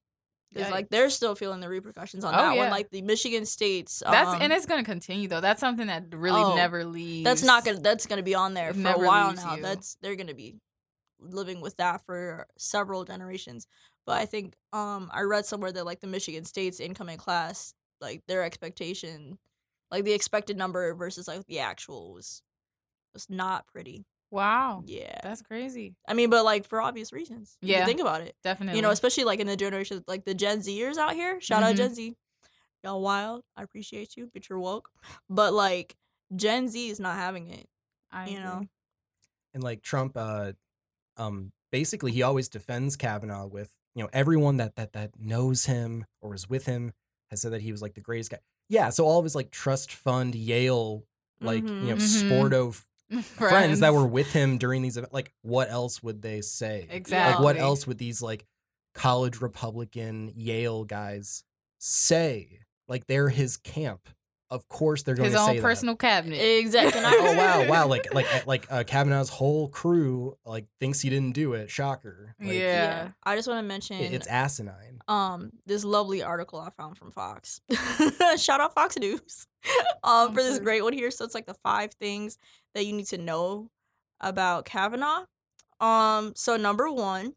because 0.53 0.71
like 0.71 0.89
they're 0.89 1.11
still 1.11 1.35
feeling 1.35 1.61
the 1.61 1.69
repercussions 1.69 2.25
on 2.25 2.35
Oh, 2.35 2.39
that 2.39 2.55
yeah. 2.55 2.63
one. 2.63 2.71
Like 2.71 2.91
the 2.91 3.03
Michigan 3.03 3.45
States, 3.47 4.03
That's 4.05 4.35
um, 4.35 4.43
and 4.43 4.53
it's 4.53 4.67
gonna 4.67 4.85
continue 4.85 5.29
though. 5.29 5.41
That's 5.41 5.61
something 5.61 5.87
that 5.89 6.15
really 6.15 6.43
Oh, 6.43 6.57
never 6.57 6.85
leaves. 6.85 7.25
that's 7.25 7.43
not 7.45 7.65
gonna 7.65 7.81
that's 7.81 8.07
gonna 8.07 8.23
be 8.23 8.35
on 8.35 8.55
there 8.55 8.73
for 8.73 8.89
a 8.93 8.99
while 8.99 9.35
now. 9.35 9.57
you. 9.57 9.63
That's 9.63 9.97
they're 10.01 10.17
gonna 10.17 10.35
be 10.35 10.57
living 11.21 11.61
with 11.61 11.77
that 11.77 12.05
for 12.07 12.47
several 12.57 13.05
generations. 13.05 13.67
But 14.07 14.19
I 14.21 14.27
think 14.27 14.55
um 14.73 15.11
I 15.13 15.23
read 15.23 15.45
somewhere 15.47 15.73
that 15.73 15.85
like 15.85 16.01
the 16.01 16.07
Michigan 16.07 16.45
State's 16.45 16.81
incoming 16.81 17.19
class, 17.19 17.75
like 18.01 18.23
their 18.27 18.43
expectation, 18.43 19.39
like 19.91 20.05
the 20.05 20.13
expected 20.13 20.57
number 20.57 20.95
versus 20.95 21.29
like 21.29 21.47
the 21.47 21.59
actual 21.61 22.13
was 22.13 22.43
was 23.15 23.29
not 23.31 23.67
pretty. 23.67 24.05
Wow. 24.31 24.83
Yeah. 24.85 25.19
That's 25.23 25.41
crazy. 25.41 25.95
I 26.07 26.13
mean, 26.15 26.29
but 26.29 26.45
like 26.45 26.67
for 26.69 26.83
obvious 26.83 27.13
reasons. 27.13 27.57
if 27.63 27.69
you 27.69 27.75
Yeah. 27.77 27.87
think 27.87 28.01
about 28.01 28.21
it. 28.21 28.37
Definitely. 28.45 28.77
You 28.79 28.83
know, 28.83 28.91
especially 28.91 29.25
like 29.25 29.41
in 29.41 29.47
the 29.47 29.57
generation 29.57 30.05
like 30.07 30.25
the 30.27 30.35
Gen 30.35 30.59
Zers 30.61 30.97
out 30.99 31.15
here. 31.15 31.41
Shout 31.41 31.63
out 31.63 31.75
Mhm. 31.75 31.79
Gen 31.79 31.95
Z. 31.95 32.17
Y'all 32.85 33.01
wild. 33.01 33.43
I 33.57 33.63
appreciate 33.63 34.17
you, 34.17 34.31
but 34.33 34.49
you're 34.49 34.61
woke. 34.61 34.91
But 35.31 35.53
like 35.55 35.97
Gen 36.37 36.69
Z 36.69 36.91
is 36.91 37.01
not 37.01 37.17
having 37.17 37.49
it. 37.49 37.67
I 38.13 38.29
you 38.29 38.41
know. 38.41 38.67
and 39.55 39.63
like 39.65 39.83
Trump, 39.83 40.13
uh, 40.17 40.53
um, 41.17 41.53
basically 41.73 42.13
he 42.13 42.23
always 42.23 42.49
defends 42.49 42.97
Kavanaugh 42.97 43.47
with 43.47 43.75
you 43.95 44.03
know 44.03 44.11
everyone 44.13 44.59
that 44.59 44.77
that 44.77 44.93
that 44.93 45.19
knows 45.19 45.65
him 45.65 46.05
or 46.21 46.35
is 46.35 46.49
with 46.49 46.67
him 46.67 46.93
has 47.31 47.41
said 47.41 47.53
that 47.53 47.63
he 47.63 47.73
was 47.73 47.81
like 47.83 47.95
the 47.95 48.01
greatest 48.01 48.31
guy. 48.31 48.39
Yeah, 48.69 48.91
so 48.91 49.05
all 49.05 49.19
of 49.19 49.25
his 49.25 49.35
like 49.35 49.51
trust 49.51 49.93
fund 49.93 50.35
Yale, 50.35 51.05
like 51.41 51.63
you 51.63 51.69
know 51.71 51.97
Mhm. 51.97 52.31
sporto 52.31 52.83
f- 53.19 53.25
friends 53.25 53.81
that 53.81 53.95
were 53.95 54.07
with 54.07 54.33
him 54.33 54.59
during 54.59 54.83
these 54.83 54.97
events, 54.97 55.15
like 55.15 55.33
what 55.43 55.71
else 55.71 56.03
would 56.03 56.21
they 56.23 56.41
say? 56.43 56.87
Exactly. 56.91 57.33
Like 57.35 57.43
what 57.43 57.57
else 57.57 57.87
would 57.87 57.99
these 57.99 58.21
like 58.21 58.45
college 58.95 59.41
Republican 59.41 60.33
Yale 60.35 60.85
guys 60.85 61.45
say? 61.79 62.61
Like 62.89 63.07
they're 63.07 63.29
his 63.31 63.57
camp. 63.57 64.09
Of 64.51 64.67
course 64.69 65.03
they're 65.03 65.15
going 65.15 65.31
His 65.31 65.35
to 65.35 65.45
say 65.45 65.55
his 65.55 65.59
own 65.59 65.63
personal 65.63 65.97
cabinet. 65.97 66.37
Exactly. 66.37 67.01
oh 67.05 67.35
wow, 67.37 67.67
wow! 67.69 67.87
Like 67.87 68.13
like 68.15 68.47
like 68.47 68.67
uh, 68.71 68.83
Kavanaugh's 68.85 69.29
whole 69.29 69.69
crew 69.69 70.37
like 70.47 70.67
thinks 70.81 71.01
he 71.01 71.11
didn't 71.11 71.33
do 71.35 71.53
it. 71.53 71.71
Shocker. 71.71 72.35
Like, 72.41 72.53
Yeah. 72.55 73.11
I 73.23 73.37
just 73.37 73.47
want 73.49 73.59
to 73.59 73.67
mention 73.67 73.97
it- 73.99 74.13
it's 74.15 74.27
asinine. 74.27 75.01
um 75.09 75.51
this 75.67 75.85
lovely 75.85 76.23
article 76.23 76.59
I 76.61 76.71
found 76.71 76.97
from 76.97 77.11
Fox. 77.11 77.61
Shout 78.39 78.61
out 78.61 78.75
Fox 78.75 78.97
News. 78.99 79.47
um 80.03 80.33
for 80.35 80.43
this 80.43 80.59
great 80.59 80.83
one 80.83 80.93
here. 80.95 81.11
So 81.11 81.25
it's 81.25 81.35
like 81.35 81.47
the 81.47 81.57
five 81.63 81.93
things 81.95 82.39
that 82.75 82.87
you 82.87 82.93
need 82.95 83.07
to 83.09 83.19
know 83.19 83.71
about 84.21 84.65
Kavanaugh. 84.65 85.25
Um 85.81 86.33
so 86.37 86.57
number 86.57 86.91
1, 86.91 87.35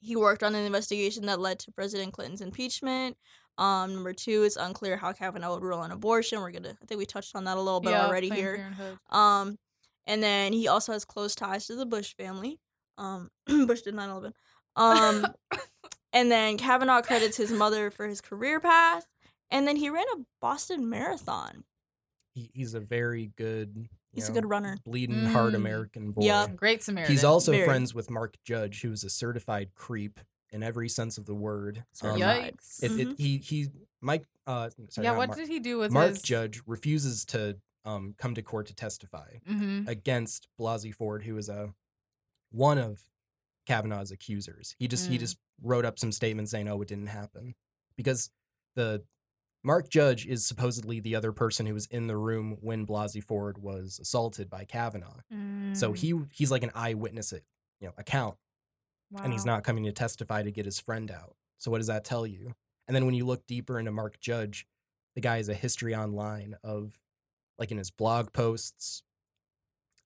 he 0.00 0.16
worked 0.16 0.42
on 0.42 0.54
an 0.54 0.64
investigation 0.64 1.26
that 1.26 1.40
led 1.40 1.58
to 1.60 1.72
President 1.72 2.12
Clinton's 2.12 2.40
impeachment. 2.40 3.16
Um 3.58 3.94
number 3.94 4.12
2, 4.12 4.42
it's 4.42 4.56
unclear 4.56 4.96
how 4.96 5.12
Kavanaugh 5.12 5.54
would 5.54 5.62
rule 5.62 5.78
on 5.78 5.90
abortion. 5.90 6.40
We're 6.40 6.50
going 6.50 6.64
to 6.64 6.70
I 6.70 6.86
think 6.86 6.98
we 6.98 7.06
touched 7.06 7.36
on 7.36 7.44
that 7.44 7.56
a 7.56 7.60
little 7.60 7.80
bit 7.80 7.90
Yeah, 7.90 8.06
already 8.06 8.30
here. 8.30 8.56
Parenthood. 8.56 8.98
Um, 9.10 9.58
and 10.06 10.22
then 10.22 10.52
he 10.52 10.68
also 10.68 10.92
has 10.92 11.04
close 11.04 11.34
ties 11.34 11.66
to 11.68 11.76
the 11.76 11.86
Bush 11.86 12.14
family. 12.16 12.58
Um, 12.98 13.30
Bush 13.66 13.82
did 13.82 13.94
9 13.94 14.10
11. 14.10 14.32
Um, 14.76 15.26
and 16.12 16.30
then 16.30 16.56
Kavanaugh 16.58 17.00
credits 17.02 17.36
his 17.36 17.50
mother 17.52 17.90
for 17.90 18.06
his 18.06 18.20
career 18.20 18.60
path. 18.60 19.06
And 19.50 19.68
then 19.68 19.76
he 19.76 19.88
ran 19.88 20.04
a 20.16 20.20
Boston 20.40 20.88
Marathon. 20.90 21.64
He, 22.34 22.50
he's 22.52 22.74
a 22.74 22.80
very 22.80 23.30
good. 23.36 23.72
you 23.76 23.88
He's 24.12 24.28
a 24.28 24.32
good 24.32 24.48
runner. 24.48 24.76
Bleeding 24.84 25.26
heart 25.26 25.52
Mm. 25.52 25.56
American 25.56 26.10
boy. 26.10 26.24
Yeah. 26.24 26.48
Great 26.48 26.82
Samaritan. 26.82 27.12
He's 27.12 27.24
also 27.24 27.52
Very. 27.52 27.64
friends 27.64 27.94
with 27.94 28.10
Mark 28.10 28.36
Judge, 28.44 28.82
who 28.82 28.90
is 28.92 29.04
a 29.04 29.10
certified 29.10 29.74
creep 29.76 30.18
in 30.54 30.62
every 30.62 30.88
sense 30.88 31.18
of 31.18 31.26
the 31.26 31.34
word. 31.34 31.84
Um. 32.02 32.18
Yikes. 32.20 32.82
it, 32.82 32.92
it, 32.98 33.08
Mhm. 33.10 33.18
he 33.18 33.38
he 33.38 33.68
Mike 34.00 34.24
uh 34.46 34.70
sorry, 34.88 35.06
yeah, 35.06 35.16
what 35.16 35.28
Mark, 35.28 35.38
did 35.38 35.48
he 35.48 35.58
do 35.60 35.78
with 35.78 35.90
Mark 35.92 36.10
his 36.14 36.22
Judge 36.22 36.62
refuses 36.66 37.24
to 37.26 37.58
um 37.84 38.14
come 38.16 38.34
to 38.34 38.42
court 38.42 38.66
to 38.68 38.74
testify 38.74 39.38
hmm 39.46 39.82
against 39.86 40.48
Blasey 40.58 40.94
Ford, 40.94 41.24
who 41.24 41.36
is 41.36 41.48
a 41.48 41.74
one 42.50 42.78
of 42.78 43.02
Kavanaugh's 43.66 44.10
accusers. 44.10 44.74
He 44.78 44.88
just 44.88 45.08
he 45.08 45.16
Mm. 45.16 45.20
just 45.20 45.38
wrote 45.62 45.84
up 45.84 45.98
some 45.98 46.12
statements 46.12 46.50
saying, 46.50 46.68
"Oh, 46.68 46.80
it 46.82 46.88
didn't 46.88 47.06
happen," 47.08 47.54
because 47.96 48.30
the 48.76 49.04
Mark 49.62 49.88
Judge 49.88 50.26
is 50.26 50.44
supposedly 50.46 51.00
the 51.00 51.14
other 51.16 51.32
person 51.32 51.64
who 51.66 51.72
was 51.74 51.86
in 51.86 52.06
the 52.06 52.16
room 52.18 52.58
when 52.60 52.86
Blasey 52.86 53.22
Ford 53.24 53.56
was 53.58 53.98
assaulted 53.98 54.50
by 54.50 54.64
Kavanaugh. 54.66 55.20
So 55.72 55.92
Mm. 55.92 55.96
he 55.96 56.20
he's 56.32 56.50
like 56.50 56.62
an 56.62 56.70
eyewitness, 56.74 57.32
it 57.32 57.44
you 57.80 57.88
know, 57.88 57.94
account, 57.96 58.36
and 59.22 59.32
he's 59.32 59.44
not 59.44 59.64
coming 59.64 59.84
to 59.84 59.92
testify 59.92 60.42
to 60.42 60.50
get 60.50 60.64
his 60.64 60.80
friend 60.80 61.10
out. 61.10 61.36
So 61.58 61.70
what 61.70 61.78
does 61.78 61.86
that 61.86 62.04
tell 62.04 62.26
you? 62.26 62.54
And 62.88 62.94
then 62.94 63.06
when 63.06 63.14
you 63.14 63.24
look 63.26 63.46
deeper 63.46 63.78
into 63.78 63.90
Mark 63.92 64.20
Judge, 64.20 64.66
the 65.14 65.20
guy 65.20 65.36
has 65.38 65.48
a 65.48 65.54
history 65.54 65.94
online 65.94 66.56
of, 66.64 66.98
like 67.58 67.70
in 67.70 67.78
his 67.78 67.90
blog 67.90 68.32
posts. 68.32 69.02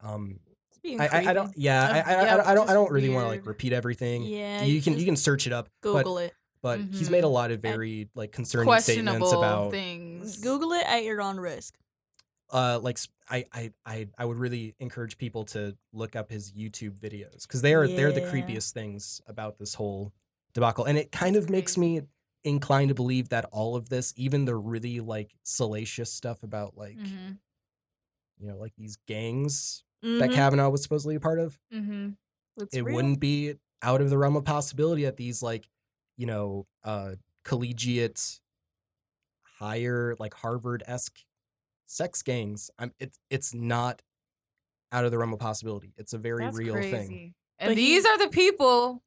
Um, 0.02 0.40
I, 0.84 1.08
I, 1.10 1.18
I 1.30 1.32
don't. 1.32 1.52
Yeah, 1.56 1.84
Of- 1.84 1.90
I, 1.90 1.92
I, 1.92 1.92
yeah, 1.96 2.02
I, 2.34 2.36
don't- 2.36 2.46
I 2.46 2.54
don't. 2.54 2.70
I 2.70 2.74
don't 2.74 2.90
really 2.92 3.08
want 3.08 3.24
to 3.24 3.28
like 3.28 3.46
repeat 3.46 3.72
everything. 3.72 4.22
Yeah, 4.22 4.62
you 4.62 4.74
you 4.74 4.82
can 4.82 4.98
you 4.98 5.04
can 5.04 5.16
search 5.16 5.46
it 5.46 5.52
up. 5.52 5.68
Google 5.80 6.14
but, 6.16 6.24
it. 6.24 6.34
But 6.60 6.80
he's 6.80 7.08
made 7.10 7.24
a 7.24 7.26
Mhm. 7.26 7.32
lot 7.32 7.50
of 7.50 7.60
very 7.60 8.08
like 8.14 8.32
concerning 8.32 8.78
statements 8.80 9.32
about 9.32 9.70
things. 9.70 10.38
Google 10.40 10.72
it 10.72 10.84
at 10.86 11.04
your 11.04 11.20
own 11.22 11.38
risk. 11.38 11.74
Uh 12.50 12.78
like 12.82 12.98
I, 13.28 13.44
I 13.52 13.72
I 13.86 14.08
I 14.18 14.24
would 14.24 14.38
really 14.38 14.74
encourage 14.78 15.18
people 15.18 15.44
to 15.46 15.76
look 15.92 16.16
up 16.16 16.30
his 16.30 16.52
YouTube 16.52 16.98
videos 16.98 17.42
because 17.42 17.62
they 17.62 17.74
are 17.74 17.88
they're 17.88 18.12
the 18.12 18.22
creepiest 18.22 18.72
things 18.72 19.20
about 19.26 19.58
this 19.58 19.74
whole 19.74 20.12
debacle, 20.54 20.84
and 20.84 20.98
it 20.98 21.12
kind 21.12 21.36
of 21.36 21.50
makes 21.50 21.76
me 21.76 22.02
inclined 22.44 22.88
to 22.90 22.94
believe 22.94 23.28
that 23.30 23.44
all 23.52 23.76
of 23.76 23.88
this, 23.88 24.14
even 24.16 24.44
the 24.46 24.56
really 24.56 25.00
like 25.00 25.34
salacious 25.42 26.12
stuff 26.12 26.42
about 26.42 26.76
like 26.76 26.98
Mhm. 26.98 27.38
you 28.38 28.48
know 28.48 28.56
like 28.56 28.72
these 28.76 28.96
gangs 29.06 29.84
that 30.18 30.30
Mhm. 30.30 30.32
Kavanaugh 30.32 30.68
was 30.70 30.82
supposedly 30.82 31.14
a 31.16 31.20
part 31.20 31.38
of, 31.38 31.58
Mhm. 31.70 32.16
It 32.72 32.82
real. 32.84 32.94
wouldn't 32.94 33.20
be 33.20 33.54
out 33.82 34.00
of 34.00 34.10
the 34.10 34.18
realm 34.18 34.36
of 34.36 34.44
possibility 34.44 35.04
that 35.04 35.16
these 35.16 35.42
like 35.42 35.68
you 36.16 36.26
know 36.26 36.66
uh 36.84 37.14
collegiate 37.44 38.40
higher 39.42 40.14
like 40.18 40.34
harvard 40.34 40.82
esque 40.86 41.20
sex 41.90 42.22
gangs 42.22 42.70
i'm 42.78 42.92
it's 43.00 43.18
it's 43.30 43.54
not 43.54 44.02
out 44.92 45.04
of 45.04 45.10
the 45.10 45.18
realm 45.18 45.32
of 45.32 45.38
possibility 45.38 45.92
it's 45.96 46.12
a 46.12 46.18
very 46.18 46.44
That's 46.44 46.56
real 46.56 46.74
crazy. 46.74 46.90
thing 46.92 47.34
And 47.58 47.70
But 47.70 47.76
he- 47.78 47.86
these 47.94 48.06
are 48.06 48.18
the 48.18 48.28
people 48.28 49.02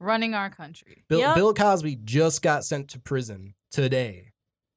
running 0.00 0.34
our 0.34 0.50
country. 0.50 1.04
bill, 1.08 1.20
Yep. 1.20 1.34
bill 1.36 1.54
cosby 1.54 1.96
just 2.04 2.42
got 2.42 2.64
sent 2.64 2.88
to 2.90 2.98
prison 3.00 3.54
today 3.70 4.32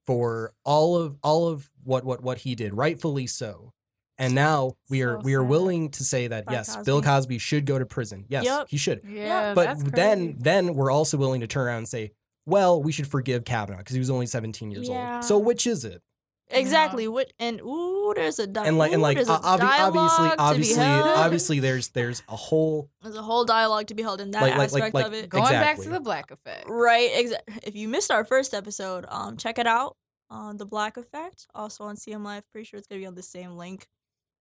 for 0.05 0.53
all 0.63 0.95
of 0.95 1.17
all 1.23 1.47
of 1.47 1.69
what 1.83 2.03
what 2.05 2.21
what 2.23 2.37
he 2.39 2.55
did 2.55 2.73
rightfully 2.73 3.27
so 3.27 3.73
and 4.19 4.33
now 4.33 4.73
we 4.89 5.01
are 5.01 5.15
So 5.17 5.21
we 5.23 5.33
are 5.33 5.43
willing 5.43 5.89
to 5.91 6.03
say 6.03 6.27
that 6.27 6.45
By 6.45 6.53
yes 6.53 6.75
bill 6.85 7.01
Cosby. 7.01 7.07
Cosby 7.07 7.37
should 7.39 7.65
go 7.65 7.77
to 7.79 7.85
prison 7.85 8.25
yes 8.29 8.45
Yep. 8.45 8.67
he 8.69 8.77
should 8.77 9.01
Yeah, 9.03 9.53
but 9.55 9.65
that's 9.65 9.83
then 9.83 10.35
then 10.39 10.75
we're 10.75 10.91
also 10.91 11.17
willing 11.17 11.41
to 11.41 11.47
turn 11.47 11.67
around 11.67 11.79
and 11.79 11.87
say, 11.89 12.11
well, 12.45 12.81
we 12.81 12.93
should 12.93 13.07
forgive 13.07 13.43
Kavanaugh 13.43 13.79
because 13.79 13.93
he 13.93 13.99
was 13.99 14.09
only 14.09 14.25
17 14.25 14.71
years 14.71 14.87
Yeah. 14.87 15.15
old. 15.15 15.25
So 15.25 15.37
which 15.37 15.67
is 15.67 15.83
it? 15.83 16.01
Exactly. 16.49 17.07
What 17.07 17.33
and 17.39 17.59
ooh, 17.61 18.13
there's 18.15 18.39
a 18.39 18.47
di- 18.47 18.65
And 18.65 18.77
like 18.77 18.93
and 18.93 19.01
like 19.01 19.17
there's 19.17 19.29
o- 19.29 19.35
a 19.35 19.39
obvi- 19.39 19.59
obviously 19.59 20.27
dialogue 20.29 20.37
to 20.37 20.41
obviously 20.41 20.83
obviously 20.85 21.59
there's 21.59 21.89
there's 21.89 22.23
a 22.29 22.35
whole 22.35 22.89
there's 23.01 23.15
a 23.17 23.21
whole 23.21 23.43
dialogue 23.45 23.87
to 23.87 23.93
be 23.95 24.01
held 24.03 24.21
in 24.21 24.31
that 24.31 24.41
Like- 24.41 24.51
like- 24.57 24.71
like- 24.71 24.83
aspect 24.83 24.93
like- 24.95 25.05
of 25.07 25.13
it. 25.13 25.29
Going 25.29 25.43
back 25.49 25.77
to 25.79 25.89
the 25.89 25.99
black 25.99 26.31
effect. 26.31 26.65
Right. 26.69 27.09
Exa- 27.11 27.41
if 27.63 27.75
you 27.75 27.87
missed 27.87 28.11
our 28.11 28.23
first 28.23 28.53
episode, 28.53 29.05
um, 29.09 29.35
check 29.37 29.57
it 29.59 29.67
out 29.67 29.97
on 30.29 30.57
the 30.57 30.65
Black 30.65 30.97
Effect, 30.97 31.47
also 31.55 31.85
on 31.85 31.95
CM 31.95 32.23
Life. 32.23 32.43
Pretty 32.51 32.65
sure 32.65 32.77
it's 32.77 32.87
gonna 32.87 32.99
be 32.99 33.05
on 33.07 33.15
the 33.15 33.23
same 33.23 33.55
link 33.57 33.87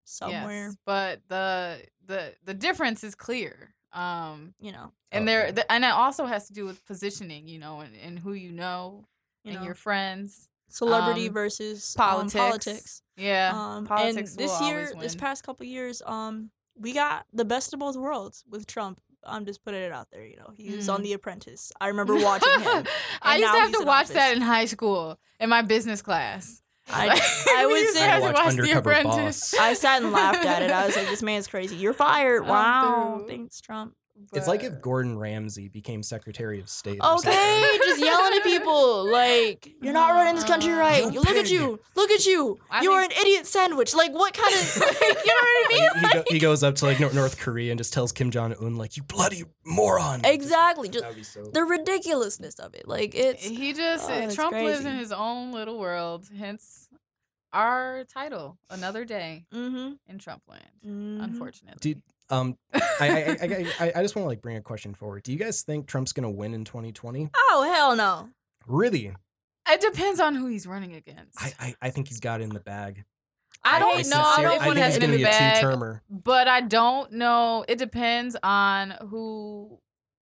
somewhere. 0.05 0.67
Yes, 0.69 0.77
but 0.85 1.21
the 1.29 1.83
the 2.05 2.35
the 2.45 2.55
difference 2.55 3.03
is 3.05 3.15
clear. 3.15 3.75
Um, 3.93 4.55
You 4.61 4.73
know. 4.73 4.93
and 5.11 5.23
Oh, 5.23 5.27
there 5.27 5.53
the, 5.53 5.73
and 5.73 5.85
it 5.85 5.91
also 5.91 6.27
has 6.27 6.47
to 6.49 6.53
do 6.53 6.65
with 6.67 6.85
positioning, 6.85 7.49
you 7.49 7.59
know, 7.59 7.81
and, 7.81 7.95
and 7.97 8.19
who 8.19 8.33
you 8.33 8.53
know 8.53 9.07
You 9.45 9.53
and 9.53 9.61
know. 9.61 9.65
your 9.67 9.75
friends. 9.75 10.49
Celebrity 10.69 11.29
um, 11.29 11.35
versus 11.35 11.95
politics. 11.97 12.35
Um, 12.35 12.41
politics. 12.41 13.03
Yeah, 13.17 13.53
Um, 13.55 13.87
politics 13.87 14.31
and 14.33 14.39
this 14.39 14.61
will 14.61 14.69
year, 14.69 14.91
always 14.93 15.03
this 15.03 15.15
past 15.15 15.43
couple 15.45 15.65
years, 15.67 16.03
um, 16.05 16.51
we 16.79 16.93
got 16.93 17.25
the 17.33 17.45
best 17.45 17.73
of 17.73 17.81
both 17.81 17.97
worlds 17.97 18.45
with 18.49 18.67
Trump. 18.67 19.01
I'm 19.25 19.45
just 19.47 19.65
putting 19.65 19.81
it 19.81 19.91
out 19.93 20.09
there. 20.13 20.25
You 20.25 20.37
know, 20.37 20.51
he 20.55 20.77
was 20.77 20.89
on 20.89 21.01
Mm. 21.01 21.05
The 21.05 21.13
Apprentice. 21.15 21.73
I 21.81 21.89
remember 21.93 22.15
watching 22.17 22.61
him. 22.61 22.85
I 23.23 23.39
used 23.39 23.53
to 23.53 23.59
have 23.59 23.73
to 23.73 23.81
in 23.81 23.87
watch 23.87 24.09
that 24.09 24.37
in 24.37 24.43
high 24.43 24.67
school 24.67 25.19
in 25.41 25.49
my 25.49 25.63
business 25.63 26.03
class. 26.03 26.61
I, 26.89 27.09
I 27.57 27.67
we 27.67 27.73
would 27.73 27.81
used 27.81 27.95
to 27.95 27.99
say 27.99 28.21
Watch 28.21 28.35
watch 28.35 28.55
The 28.57 28.79
Apprentice. 28.79 29.51
Boss. 29.53 29.61
I 29.61 29.73
sat 29.75 30.03
and 30.03 30.13
laughed 30.13 30.45
at 30.45 30.63
it. 30.63 30.71
I 30.71 30.87
was 30.87 30.95
like, 30.97 31.09
this 31.09 31.23
man's 31.23 31.47
crazy. 31.49 31.75
You're 31.77 31.93
fired. 31.95 32.47
Wow. 32.47 33.17
through. 33.19 33.29
Thanks, 33.29 33.61
Trump. 33.61 33.95
It's 34.33 34.49
like 34.49 34.63
if 34.65 34.81
Gordon 34.81 35.19
Ramsay 35.19 35.69
became 35.69 36.03
Secretary 36.03 36.61
of 36.61 36.69
State. 36.69 37.01
Okay, 37.03 37.79
just 37.85 38.01
yelling 38.01 38.33
at 38.39 38.43
people 38.45 39.11
like 39.11 39.75
you're 39.83 39.93
not 39.93 40.11
running 40.11 40.35
this 40.35 40.45
country 40.45 40.73
Uh, 40.73 40.79
right. 40.79 41.05
You 41.05 41.13
You 41.13 41.21
look 41.21 41.37
at 41.37 41.51
you, 41.51 41.81
look 41.95 42.11
at 42.11 42.27
you. 42.27 42.59
I 42.71 42.83
you 42.83 42.91
are 42.93 43.03
an 43.03 43.11
idiot 43.13 43.47
sandwich. 43.47 43.95
Like 43.95 44.13
what 44.13 44.35
kind 44.35 44.55
of 44.55 44.77
like, 44.79 45.01
you 45.01 45.07
know 45.07 45.15
what 45.25 45.27
I 45.27 45.67
He, 45.71 45.81
mean? 45.81 45.91
he, 45.95 46.01
go, 46.01 46.19
Like- 46.19 46.29
he 46.29 46.39
goes 46.39 46.63
up 46.63 46.75
to 46.77 46.85
like 46.87 47.01
North 47.15 47.39
Korea 47.39 47.71
and 47.73 47.79
just 47.79 47.93
tells 47.93 48.13
Kim 48.13 48.31
Jong 48.31 48.55
Un 48.61 48.77
like, 48.77 48.97
"You 48.97 49.03
bloody 49.03 49.45
moron!" 49.65 50.25
exactly. 50.25 50.89
Just 50.89 51.03
That 51.05 51.09
would 51.11 51.17
be 51.17 51.23
so. 51.23 51.45
the 51.53 51.63
ridiculousness 51.65 52.59
of 52.59 52.75
it. 52.75 52.89
Like 52.89 53.15
it's 53.15 53.45
he 53.45 53.73
just 53.73 54.11
Oh, 54.11 54.15
it's 54.15 54.35
Trump 54.35 54.53
lives 54.53 54.85
in 54.85 54.97
his 54.97 55.13
own 55.13 55.53
little 55.53 55.79
world. 55.79 56.29
Hence 56.37 56.89
our 57.53 58.05
title, 58.05 58.59
another 58.69 59.05
day 59.05 59.47
mm-hmm. 59.55 59.93
in 60.09 60.19
Trump 60.19 60.43
land. 60.49 60.63
mm-hmm. 60.87 61.21
Unfortunately, 61.23 61.79
Dude, 61.81 62.03
um, 62.31 62.57
I 62.73 62.81
I, 63.01 63.07
I, 63.09 63.67
I, 63.81 63.93
I 63.97 64.03
just 64.03 64.17
want 64.17 64.25
to 64.25 64.29
like 64.29 64.43
bring 64.43 64.57
a 64.57 64.63
question 64.63 64.95
forward. 64.95 65.23
Do 65.23 65.33
you 65.33 65.39
guys 65.39 65.63
think 65.63 65.87
Trump's 65.87 66.13
gonna 66.13 66.31
win 66.31 66.55
in 66.55 66.65
2020? 66.65 67.31
Oh 67.35 67.71
hell 67.73 67.97
no. 67.97 68.29
Really? 68.67 69.13
it 69.69 69.81
depends 69.81 70.21
on 70.21 70.35
who 70.37 70.47
he's 70.47 70.67
running 70.67 70.95
against. 70.95 71.41
I, 71.43 71.53
I, 71.59 71.75
I 71.83 71.91
think 71.91 72.09
he's 72.09 72.21
got 72.21 72.41
it 72.41 72.45
in 72.45 72.51
the 72.51 72.61
bag. 72.61 73.05
I 73.65 73.79
don't 73.81 74.09
know. 74.09 74.21
I 74.21 74.43
don't 74.43 74.45
know 74.45 74.55
if 74.55 74.63
I 74.63 74.67
one 74.67 74.75
think 74.77 74.85
has 74.85 74.95
he's 74.95 75.03
it 75.03 75.05
in 75.05 75.11
gonna 75.11 75.19
the 75.19 75.25
be 75.25 75.25
a 75.25 75.27
bag, 75.27 75.61
two-termer. 75.61 76.03
but 76.09 76.47
I 76.47 76.61
don't 76.61 77.13
know. 77.13 77.65
It 77.67 77.79
depends 77.79 78.37
on 78.43 78.91
who 79.09 79.79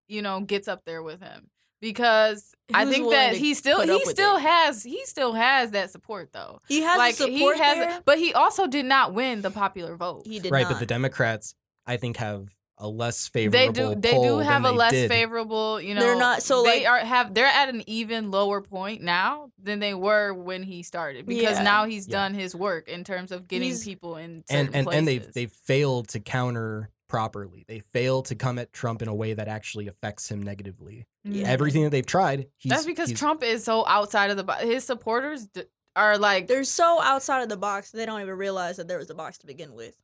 you 0.08 0.22
know 0.22 0.40
gets 0.40 0.66
up 0.68 0.84
there 0.86 1.02
with 1.02 1.20
him 1.20 1.50
because 1.80 2.54
I 2.72 2.86
think 2.86 3.10
that 3.10 3.36
he 3.36 3.52
still 3.52 3.80
he 3.82 3.90
up 3.90 4.00
with 4.06 4.14
still 4.14 4.36
it. 4.36 4.42
has 4.42 4.82
he 4.82 5.04
still 5.04 5.34
has 5.34 5.72
that 5.72 5.90
support 5.90 6.30
though. 6.32 6.60
He 6.68 6.80
has 6.80 6.96
like 6.96 7.16
the 7.16 7.26
he 7.26 7.38
support 7.38 7.58
has, 7.58 7.76
there. 7.76 8.00
but 8.06 8.18
he 8.18 8.32
also 8.32 8.66
did 8.66 8.86
not 8.86 9.12
win 9.12 9.42
the 9.42 9.50
popular 9.50 9.94
vote. 9.96 10.22
He 10.26 10.38
did 10.38 10.50
right, 10.50 10.62
not. 10.62 10.72
but 10.72 10.78
the 10.80 10.86
Democrats, 10.86 11.54
I 11.86 11.96
think, 11.96 12.16
have 12.18 12.54
a 12.78 12.88
less 12.88 13.28
favorable. 13.28 13.72
they 13.72 13.94
do 13.94 13.94
they 14.00 14.20
do 14.20 14.38
have 14.38 14.64
a 14.64 14.72
less 14.72 14.90
did. 14.90 15.08
favorable 15.08 15.80
you 15.80 15.94
know 15.94 16.00
They're 16.00 16.16
not- 16.16 16.42
so, 16.42 16.64
they 16.64 16.80
like- 16.80 16.88
are 16.88 16.98
have 17.06 17.32
they're 17.32 17.46
at 17.46 17.68
an 17.68 17.88
even 17.88 18.32
lower 18.32 18.60
point 18.60 19.00
now 19.00 19.52
than 19.62 19.78
they 19.78 19.94
were 19.94 20.34
when 20.34 20.64
he 20.64 20.82
started 20.82 21.24
because 21.24 21.58
Yeah. 21.58 21.62
now 21.62 21.84
he's 21.84 22.08
Yeah. 22.08 22.14
done 22.16 22.34
his 22.34 22.52
work 22.52 22.88
in 22.88 23.04
terms 23.04 23.30
of 23.30 23.46
getting 23.46 23.68
He's- 23.68 23.84
people 23.84 24.16
in 24.16 24.42
and 24.50 24.66
certain 24.68 24.74
and, 24.74 24.92
and 24.92 25.06
they've 25.06 25.32
they've 25.32 25.52
failed 25.52 26.08
to 26.08 26.20
counter 26.20 26.90
properly. 27.08 27.64
They 27.68 27.78
failed 27.78 28.26
to 28.26 28.34
come 28.34 28.58
at 28.58 28.72
Trump 28.72 29.02
in 29.02 29.06
a 29.08 29.14
way 29.14 29.34
that 29.34 29.46
actually 29.46 29.86
affects 29.86 30.28
him 30.28 30.42
negatively. 30.42 31.06
Yeah. 31.22 31.46
Everything 31.46 31.84
that 31.84 31.90
they've 31.90 32.04
tried, 32.04 32.48
he's, 32.56 32.70
That's 32.70 32.86
because 32.86 33.10
he's- 33.10 33.20
Trump 33.20 33.44
is 33.44 33.62
so 33.62 33.86
outside 33.86 34.30
of 34.30 34.36
the 34.36 34.42
box. 34.42 34.64
his 34.64 34.82
supporters 34.82 35.46
d- 35.46 35.62
are 35.94 36.18
like 36.18 36.48
They're 36.48 36.64
so 36.64 37.00
outside 37.00 37.42
of 37.44 37.48
the 37.48 37.56
box 37.56 37.92
they 37.92 38.04
don't 38.04 38.20
even 38.20 38.34
realize 38.36 38.78
that 38.78 38.88
there 38.88 38.98
was 38.98 39.10
a 39.10 39.14
box 39.14 39.38
to 39.38 39.46
begin 39.46 39.74
with. 39.74 39.94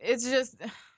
it's 0.00 0.24
just 0.24 0.56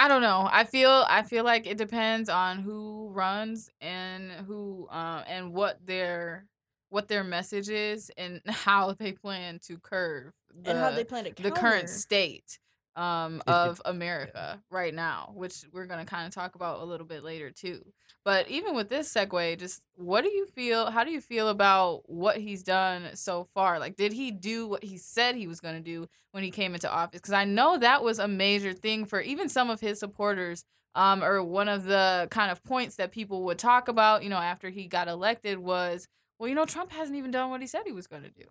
I 0.00 0.08
don't 0.08 0.22
know. 0.22 0.48
I 0.50 0.64
feel 0.64 1.04
I 1.06 1.22
feel 1.22 1.44
like 1.44 1.66
it 1.66 1.76
depends 1.76 2.30
on 2.30 2.60
who 2.60 3.10
runs 3.10 3.68
and 3.82 4.32
who 4.32 4.88
um 4.88 5.24
and 5.28 5.52
what 5.52 5.78
their 5.84 6.46
what 6.88 7.06
their 7.06 7.22
message 7.22 7.68
is 7.68 8.10
and 8.16 8.40
how 8.46 8.94
they 8.94 9.12
plan 9.12 9.58
to 9.66 9.76
curve 9.76 10.32
the, 10.54 10.70
and 10.70 10.78
how 10.78 10.90
they 10.90 11.04
plan 11.04 11.24
to 11.24 11.42
the 11.42 11.50
current 11.50 11.90
state 11.90 12.58
um 13.00 13.42
of 13.46 13.80
America 13.86 14.62
right 14.70 14.94
now, 14.94 15.32
which 15.34 15.64
we're 15.72 15.86
gonna 15.86 16.04
kind 16.04 16.26
of 16.26 16.34
talk 16.34 16.54
about 16.54 16.80
a 16.80 16.84
little 16.84 17.06
bit 17.06 17.24
later 17.24 17.50
too. 17.50 17.80
But 18.26 18.48
even 18.48 18.74
with 18.74 18.90
this 18.90 19.12
segue, 19.12 19.58
just 19.58 19.82
what 19.94 20.22
do 20.22 20.30
you 20.30 20.44
feel? 20.44 20.90
How 20.90 21.02
do 21.02 21.10
you 21.10 21.22
feel 21.22 21.48
about 21.48 22.02
what 22.04 22.36
he's 22.36 22.62
done 22.62 23.16
so 23.16 23.44
far? 23.54 23.78
Like, 23.78 23.96
did 23.96 24.12
he 24.12 24.30
do 24.30 24.66
what 24.66 24.84
he 24.84 24.98
said 24.98 25.34
he 25.34 25.46
was 25.46 25.60
gonna 25.60 25.80
do 25.80 26.08
when 26.32 26.44
he 26.44 26.50
came 26.50 26.74
into 26.74 26.92
office? 26.92 27.20
Because 27.20 27.32
I 27.32 27.46
know 27.46 27.78
that 27.78 28.04
was 28.04 28.18
a 28.18 28.28
major 28.28 28.74
thing 28.74 29.06
for 29.06 29.20
even 29.20 29.48
some 29.48 29.70
of 29.70 29.80
his 29.80 29.98
supporters. 29.98 30.64
Um, 30.96 31.22
or 31.22 31.40
one 31.44 31.68
of 31.68 31.84
the 31.84 32.26
kind 32.32 32.50
of 32.50 32.64
points 32.64 32.96
that 32.96 33.12
people 33.12 33.44
would 33.44 33.60
talk 33.60 33.86
about, 33.86 34.24
you 34.24 34.28
know, 34.28 34.38
after 34.38 34.70
he 34.70 34.88
got 34.88 35.06
elected 35.06 35.60
was, 35.60 36.08
well, 36.36 36.48
you 36.48 36.54
know, 36.56 36.64
Trump 36.64 36.90
hasn't 36.90 37.16
even 37.16 37.30
done 37.30 37.48
what 37.48 37.60
he 37.60 37.68
said 37.68 37.82
he 37.86 37.92
was 37.92 38.08
going 38.08 38.24
to 38.24 38.30
do. 38.30 38.46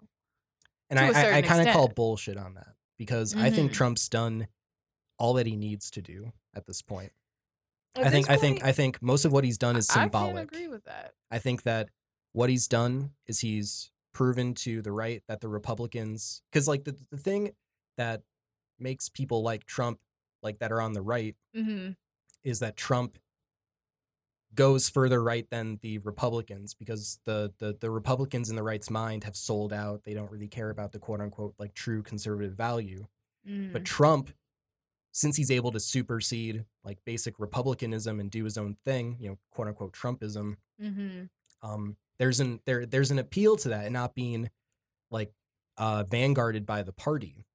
And 0.90 0.98
to 0.98 1.20
I, 1.20 1.32
I, 1.32 1.38
I 1.40 1.42
kind 1.42 1.68
of 1.68 1.74
call 1.74 1.90
bullshit 1.90 2.38
on 2.38 2.54
that 2.54 2.76
because 3.00 3.34
I 3.36 3.50
think 3.50 3.72
Mhm. 3.72 3.74
Trump's 3.76 4.08
done 4.10 4.48
all 5.18 5.34
that 5.34 5.48
he 5.48 5.56
needs 5.56 5.90
to 5.92 6.02
do 6.04 6.32
at 6.54 6.68
this 6.68 6.84
point. 6.84 7.12
At 7.96 8.06
I 8.06 8.10
think 8.12 8.28
this 8.28 8.38
I 8.38 8.40
think 8.40 8.64
I 8.64 8.72
think 8.72 9.02
most 9.02 9.26
of 9.26 9.32
what 9.32 9.44
he's 9.44 9.58
done 9.58 9.76
is 9.76 9.90
I 9.90 9.94
symbolic. 10.04 10.36
can't 10.36 10.48
agree 10.52 10.68
with 10.68 10.84
that. 10.84 11.16
I 11.32 11.40
think 11.40 11.64
that 11.64 11.90
what 12.34 12.50
he's 12.52 12.68
done 12.68 13.16
is 13.26 13.40
he's 13.40 13.92
proven 14.14 14.54
to 14.54 14.82
the 14.84 14.92
right 14.92 15.24
that 15.28 15.42
the 15.42 15.48
Republicans, 15.48 16.44
because 16.52 16.68
like 16.68 16.84
the, 16.84 16.96
the 17.10 17.18
thing 17.18 17.56
that 17.98 18.22
makes 18.78 19.10
people 19.10 19.42
like 19.42 19.66
Trump, 19.66 20.00
like 20.44 20.60
that 20.60 20.72
are 20.72 20.82
on 20.82 20.94
the 20.94 21.02
right, 21.02 21.36
Mm-hmm. 21.56 21.94
is 22.44 22.60
that 22.60 22.76
Trump 22.78 23.18
goes 24.56 24.90
further 24.90 25.22
right 25.22 25.48
than 25.50 25.80
the 25.82 26.00
Republicans 26.00 26.74
because 26.74 27.20
the, 27.26 27.54
the 27.60 27.78
the 27.80 27.90
Republicans 27.90 28.50
in 28.50 28.56
the 28.56 28.64
right's 28.64 28.90
mind 28.90 29.24
have 29.24 29.36
sold 29.36 29.72
out. 29.72 30.04
They 30.04 30.14
don't 30.14 30.32
really 30.32 30.48
care 30.48 30.70
about 30.70 30.92
the 30.92 31.00
quote 31.00 31.22
unquote 31.22 31.56
like 31.60 31.74
true 31.74 32.02
conservative 32.02 32.54
value. 32.54 33.06
Mm-hmm. 33.48 33.74
But 33.74 33.86
Trump, 33.86 34.32
since 35.12 35.38
he's 35.38 35.52
able 35.52 35.72
to 35.72 35.80
supersede 35.80 36.66
like 36.84 36.98
basic 37.06 37.40
republicanism 37.40 38.20
and 38.20 38.32
do 38.32 38.44
his 38.44 38.58
own 38.58 38.78
thing, 38.86 39.18
you 39.20 39.30
know, 39.30 39.38
quote 39.52 39.68
unquote 39.68 39.94
Trumpism, 39.94 40.56
mm-hmm. 40.82 41.24
um, 41.62 41.96
there's 42.18 42.40
an 42.40 42.60
there 42.66 42.86
there's 42.86 43.12
an 43.12 43.20
appeal 43.20 43.56
to 43.58 43.70
that 43.70 43.86
and 43.86 43.94
not 43.94 44.16
being 44.16 44.50
like 45.12 45.32
uh, 45.78 46.04
vanguarded 46.04 46.66
by 46.66 46.84
the 46.84 46.94
party, 46.94 47.46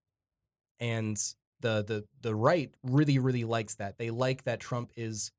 and 0.78 1.16
the 1.60 1.84
the 1.84 2.04
the 2.22 2.34
right 2.34 2.72
really 2.82 3.18
really 3.18 3.44
likes 3.44 3.74
that. 3.76 3.98
They 3.98 4.10
like 4.10 4.44
that 4.44 4.60
Trump 4.60 4.92
is 4.96 5.32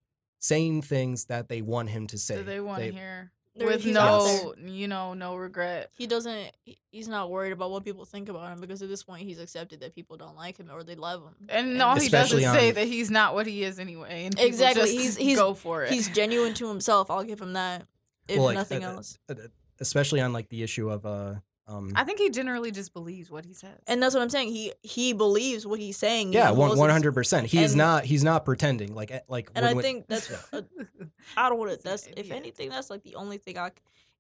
saying 0.48 0.82
things 0.84 1.26
that 1.26 1.50
they 1.50 1.62
want 1.62 1.90
him 1.90 2.08
to 2.08 2.18
say. 2.18 2.36
So 2.36 2.44
they 2.44 2.60
want 2.60 2.84
to 2.84 2.92
hear 2.92 3.32
with 3.58 3.86
no, 3.86 4.54
you 4.64 4.88
know, 4.88 5.14
no 5.14 5.36
regret. 5.38 5.90
He 5.98 6.08
doesn't. 6.08 6.52
He's 6.92 7.08
not 7.08 7.32
worried 7.32 7.52
about 7.54 7.72
what 7.72 7.84
people 7.86 8.06
think 8.06 8.30
about 8.30 8.52
him 8.52 8.60
because 8.60 8.82
at 8.82 8.90
this 8.90 9.02
point 9.04 9.24
he's 9.24 9.40
accepted 9.40 9.80
that 9.80 9.96
people 9.96 10.18
don't 10.18 10.36
like 10.36 10.58
him 10.58 10.70
or 10.72 10.84
they 10.84 10.96
love 10.96 11.24
him. 11.24 11.36
And 11.50 11.82
all 11.82 11.96
he 12.00 12.10
does 12.10 12.32
is 12.34 12.44
say 12.44 12.72
that 12.72 12.88
he's 12.88 13.10
not 13.10 13.34
what 13.34 13.48
he 13.48 13.64
is 13.64 13.80
anyway. 13.80 14.26
And 14.26 14.40
Exactly. 14.40 14.82
just 14.84 14.94
He's- 14.94 15.16
he's- 15.16 15.38
go 15.40 15.54
for 15.54 15.84
it. 15.84 15.92
He's 15.92 16.10
genuine 16.10 16.54
to 16.56 16.68
himself. 16.68 17.10
I'll 17.10 17.24
give 17.24 17.42
him 17.42 17.54
that. 17.54 17.88
If 18.28 18.38
Well, 18.38 18.46
like, 18.48 18.56
nothing 18.56 18.84
uh, 18.84 18.90
uh, 18.90 18.94
else. 18.96 19.18
uh, 19.30 19.36
especially 19.80 20.20
on 20.20 20.34
like 20.34 20.50
the 20.50 20.62
issue 20.64 20.90
of 20.90 21.06
uh 21.06 21.36
um 21.68 21.92
I 21.96 22.04
think 22.04 22.20
he 22.20 22.30
generally 22.30 22.72
just 22.72 22.94
believes 22.94 23.32
what 23.32 23.44
he 23.46 23.54
says. 23.54 23.80
And 23.88 24.02
that's 24.02 24.14
what 24.14 24.22
I'm 24.22 24.30
saying. 24.30 24.50
He 24.50 24.74
he 24.84 25.14
believes 25.14 25.66
what 25.66 25.80
he's 25.80 25.98
saying. 25.98 26.34
Yeah 26.34 26.52
one 26.52 26.78
one 26.78 26.90
hundred 26.90 27.14
percent. 27.14 27.48
He 27.48 27.64
is 27.64 27.76
not 27.76 28.06
he's 28.06 28.24
not 28.24 28.46
pretending 28.46 28.94
like 28.94 29.12
eh, 29.12 29.22
like 29.28 29.50
And 29.56 29.64
when- 29.64 29.72
I 29.72 29.74
when- 29.76 29.84
think 29.84 30.08
that's. 30.08 30.30
Yeah. 30.30 30.38
uh, 30.60 30.62
I 31.38 31.50
don't 31.50 31.58
want 31.58 31.72
to. 31.72 31.76
He's 31.78 31.84
That's 31.84 32.08
if 32.16 32.32
anything, 32.32 32.70
that's 32.70 32.90
like 32.90 33.04
the 33.04 33.16
only 33.16 33.38
thing 33.38 33.58
I. 33.58 33.72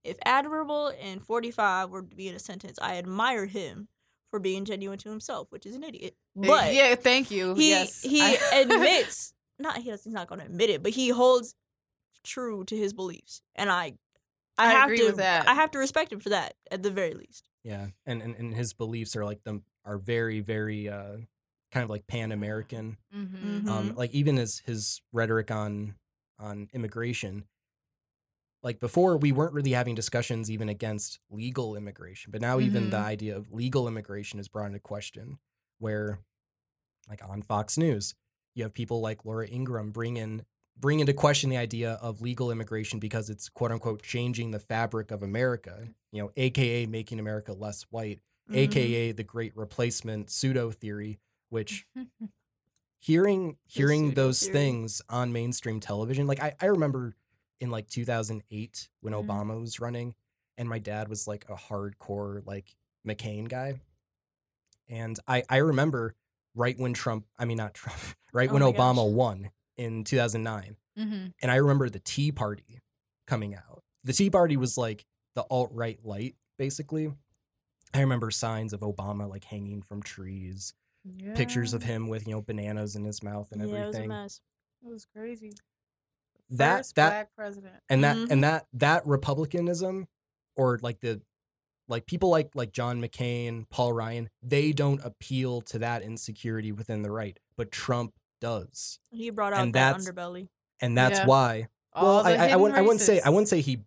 If 0.04 0.18
admirable 0.26 0.92
and 1.02 1.22
45 1.22 1.90
were 1.90 2.02
to 2.04 2.16
be 2.16 2.28
in 2.28 2.36
a 2.36 2.40
sentence, 2.40 2.78
I 2.82 2.98
admire 2.98 3.46
him 3.48 3.88
for 4.30 4.40
being 4.40 4.64
genuine 4.66 4.98
to 5.00 5.10
himself, 5.10 5.48
which 5.52 5.66
is 5.66 5.76
an 5.76 5.84
idiot. 5.84 6.16
But 6.36 6.74
yeah, 6.74 6.94
thank 6.96 7.32
you. 7.32 7.56
he 7.56 7.70
yes, 7.70 8.02
he 8.04 8.22
I- 8.22 8.38
admits 8.62 9.34
not 9.60 9.78
he 9.78 9.90
does, 9.90 10.04
he's 10.04 10.14
not 10.14 10.28
going 10.28 10.40
to 10.42 10.46
admit 10.46 10.70
it, 10.70 10.84
but 10.84 10.92
he 10.94 11.10
holds 11.10 11.56
true 12.24 12.64
to 12.66 12.76
his 12.76 12.94
beliefs, 12.94 13.42
and 13.56 13.70
I. 13.72 13.94
I, 14.58 14.68
I 14.68 14.72
have 14.72 14.86
agree 14.86 15.00
to. 15.00 15.06
with 15.08 15.18
that. 15.18 15.48
I 15.48 15.54
have 15.54 15.72
to 15.72 15.80
respect 15.80 16.12
him 16.14 16.20
for 16.20 16.30
that, 16.30 16.54
at 16.72 16.82
the 16.84 16.92
very 16.92 17.14
least. 17.14 17.50
Yeah, 17.64 17.88
and, 18.06 18.22
and 18.22 18.36
and 18.36 18.54
his 18.56 18.74
beliefs 18.74 19.16
are 19.16 19.26
like 19.26 19.44
them 19.44 19.64
are 19.84 19.98
very 19.98 20.40
very 20.40 20.88
uh 20.90 21.18
kind 21.72 21.84
of 21.84 21.90
like 21.90 22.08
pan 22.08 22.32
American. 22.32 22.98
Mhm. 23.14 23.68
Um, 23.68 23.96
like 23.96 24.12
even 24.12 24.38
his 24.38 24.60
his 24.60 25.02
rhetoric 25.12 25.52
on 25.52 25.96
on 26.40 26.70
immigration. 26.74 27.46
Like 28.64 28.80
before, 28.80 29.18
we 29.18 29.32
weren't 29.32 29.54
really 29.54 29.72
having 29.74 29.94
discussions 29.94 30.50
even 30.50 30.70
against 30.70 31.20
legal 31.30 31.76
immigration, 31.76 32.32
but 32.32 32.42
now 32.42 32.60
even 32.60 32.90
the 32.90 32.98
Mhm. 32.98 33.04
idea 33.04 33.38
of 33.38 33.52
legal 33.52 33.88
immigration 33.88 34.40
is 34.40 34.48
brought 34.48 34.68
into 34.68 34.80
question. 34.80 35.38
Where, 35.78 36.20
like 37.08 37.24
on 37.28 37.42
Fox 37.44 37.78
News, 37.78 38.16
you 38.56 38.64
have 38.64 38.74
people 38.74 39.02
like 39.02 39.24
Laura 39.26 39.48
Ingraham 39.48 39.92
bring 39.92 40.18
in 40.18 40.46
bring 40.78 41.00
into 41.00 41.14
question 41.14 41.50
the 41.50 41.58
idea 41.58 41.94
of 42.02 42.22
legal 42.22 42.52
immigration 42.52 43.00
because 43.00 43.30
it's 43.30 43.50
quote 43.50 43.72
unquote 43.72 44.02
changing 44.04 44.52
the 44.52 44.60
fabric 44.60 45.12
of 45.12 45.24
America. 45.24 45.88
You 46.12 46.24
know, 46.24 46.32
AKA 46.38 46.86
making 46.88 47.20
America 47.20 47.54
less 47.54 47.84
white, 47.90 48.20
Mhm. 48.50 48.56
AKA 48.58 49.12
the 49.14 49.24
Great 49.24 49.56
Replacement 49.58 50.30
pseudo 50.30 50.72
theory, 50.72 51.20
which 51.50 51.86
hearing 53.00 53.58
hearing 53.66 54.14
those 54.14 54.40
theory. 54.40 54.54
things 54.54 55.02
on 55.10 55.32
mainstream 55.32 55.80
television 55.80 56.28
like 56.28 56.42
I, 56.42 56.54
I 56.60 56.68
remember 56.68 57.14
in 57.60 57.70
like 57.70 57.88
2008 57.88 58.90
when 59.02 59.14
Mhm. 59.14 59.26
obama 59.28 59.60
was 59.62 59.80
running 59.80 60.16
and 60.58 60.68
my 60.68 60.80
dad 60.80 61.08
was 61.08 61.28
like 61.28 61.46
a 61.50 61.56
hardcore 61.56 62.46
like 62.46 62.76
mccain 63.08 63.48
guy 63.48 63.80
and 64.90 65.20
i 65.28 65.44
i 65.50 65.58
remember 65.58 66.16
right 66.56 66.78
when 66.80 66.94
trump 66.94 67.26
i 67.38 67.46
mean 67.46 67.58
not 67.58 67.74
trump 67.74 68.00
right 68.34 68.50
Oh 68.50 68.54
when 68.54 68.64
obama 68.64 69.06
gosh. 69.08 69.14
won 69.14 69.50
in 69.78 70.04
2009 70.04 70.78
Mhm. 70.98 71.34
and 71.42 71.52
i 71.52 71.56
remember 71.56 71.90
the 71.90 72.00
tea 72.00 72.32
party 72.32 72.80
coming 73.28 73.54
out 73.56 73.84
the 74.04 74.14
tea 74.14 74.30
party 74.30 74.56
was 74.58 74.78
like 74.78 75.06
the 75.36 75.42
alt-right 75.50 76.06
light 76.06 76.36
basically 76.58 77.12
i 77.94 78.00
remember 78.00 78.32
signs 78.32 78.72
of 78.74 78.80
obama 78.82 79.30
like 79.30 79.44
hanging 79.46 79.82
from 79.82 80.02
trees 80.02 80.74
pictures 81.36 81.74
of 81.74 81.84
him 81.84 82.08
with 82.08 82.28
you 82.28 82.34
know 82.34 82.42
bananas 82.42 82.96
in 82.96 83.04
his 83.04 83.22
mouth 83.22 83.52
and 83.52 83.62
yeah, 83.62 83.68
it 83.68 83.70
was 83.70 83.78
a 83.78 83.88
everything 83.88 84.10
mess. 84.10 84.42
It 84.84 84.90
was 84.90 85.06
crazy. 85.06 85.52
That- 86.50 86.78
First 86.80 86.96
that- 86.96 87.10
black 87.10 87.36
president. 87.36 87.76
and 87.90 88.04
that 88.04 88.18
Mhm. 88.18 88.32
and 88.32 88.44
that 88.44 88.68
that 88.74 89.06
republicanism 89.06 90.08
or 90.56 90.80
like 90.82 91.00
the 91.02 91.22
like 91.88 92.06
people 92.08 92.30
like 92.30 92.56
like 92.56 92.72
john 92.72 93.00
mccain 93.02 93.70
paul 93.70 93.94
ryan 93.94 94.30
they 94.42 94.72
don't 94.72 95.04
appeal 95.04 95.62
to 95.62 95.78
that 95.80 96.02
insecurity 96.02 96.72
within 96.72 97.02
the 97.04 97.12
right 97.12 97.40
but 97.58 97.72
trump 97.72 98.14
does 98.50 99.00
He 99.12 99.30
brought 99.32 99.54
out 99.54 99.62
And 99.64 99.74
that 99.74 99.96
underbelly. 99.98 100.48
and 100.82 100.98
that's 100.98 101.20
Yeah. 101.20 101.26
why 101.26 101.68
All 101.94 102.04
well 102.06 102.24
the 102.24 102.30
I, 102.30 102.48
I, 102.48 102.50
I 102.52 102.56
wouldn't 102.56 102.78
i 102.78 102.82
wouldn't 102.82 103.02
say 103.02 103.20
i 103.22 103.30
wouldn't 103.30 103.48
say 103.54 103.62
he 103.62 103.80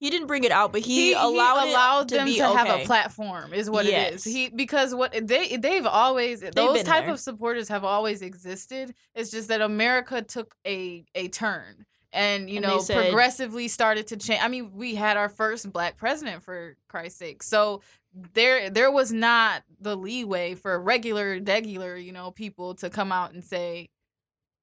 He 0.00 0.10
didn't 0.10 0.26
bring 0.32 0.44
it 0.44 0.52
out, 0.52 0.70
but 0.72 0.82
he, 0.82 1.14
allowed, 1.14 1.64
it 1.64 1.70
allowed 1.70 2.08
to 2.10 2.14
them 2.16 2.26
be 2.26 2.36
to 2.36 2.46
have 2.58 2.68
a 2.80 2.84
platform 2.84 3.54
is 3.54 3.70
what 3.70 3.86
it 3.86 4.12
is 4.14 4.22
he 4.24 4.50
because 4.50 4.94
what 4.94 5.10
they 5.32 5.56
they've 5.56 5.86
always 5.86 6.40
those 6.40 6.82
type 6.82 7.04
there. 7.04 7.14
of 7.14 7.18
supporters 7.20 7.68
have 7.74 7.84
always 7.84 8.20
existed 8.22 8.94
it's 9.14 9.30
just 9.30 9.48
that 9.48 9.62
america 9.62 10.20
took 10.22 10.54
a 10.66 11.04
a 11.14 11.28
turn 11.28 11.86
and 12.12 12.48
you 12.50 12.58
And 12.58 12.66
know 12.66 12.78
said- 12.80 13.00
progressively 13.02 13.66
started 13.68 14.04
to 14.08 14.16
change 14.16 14.40
i 14.42 14.48
mean 14.54 14.64
we 14.74 14.94
had 14.94 15.16
our 15.16 15.30
first 15.30 15.62
black 15.72 15.96
president 15.96 16.42
for 16.42 16.76
christ's 16.92 17.18
sake 17.18 17.42
so 17.42 17.80
there 18.34 18.70
there 18.70 18.90
was 18.92 19.10
not 19.12 19.62
the 19.80 19.96
leeway 19.96 20.54
for 20.54 20.72
regular 20.80 21.40
regular 21.44 21.96
you 21.96 22.12
know 22.12 22.30
people 22.30 22.74
to 22.76 22.88
come 22.90 23.10
out 23.10 23.32
and 23.34 23.42
say 23.42 23.88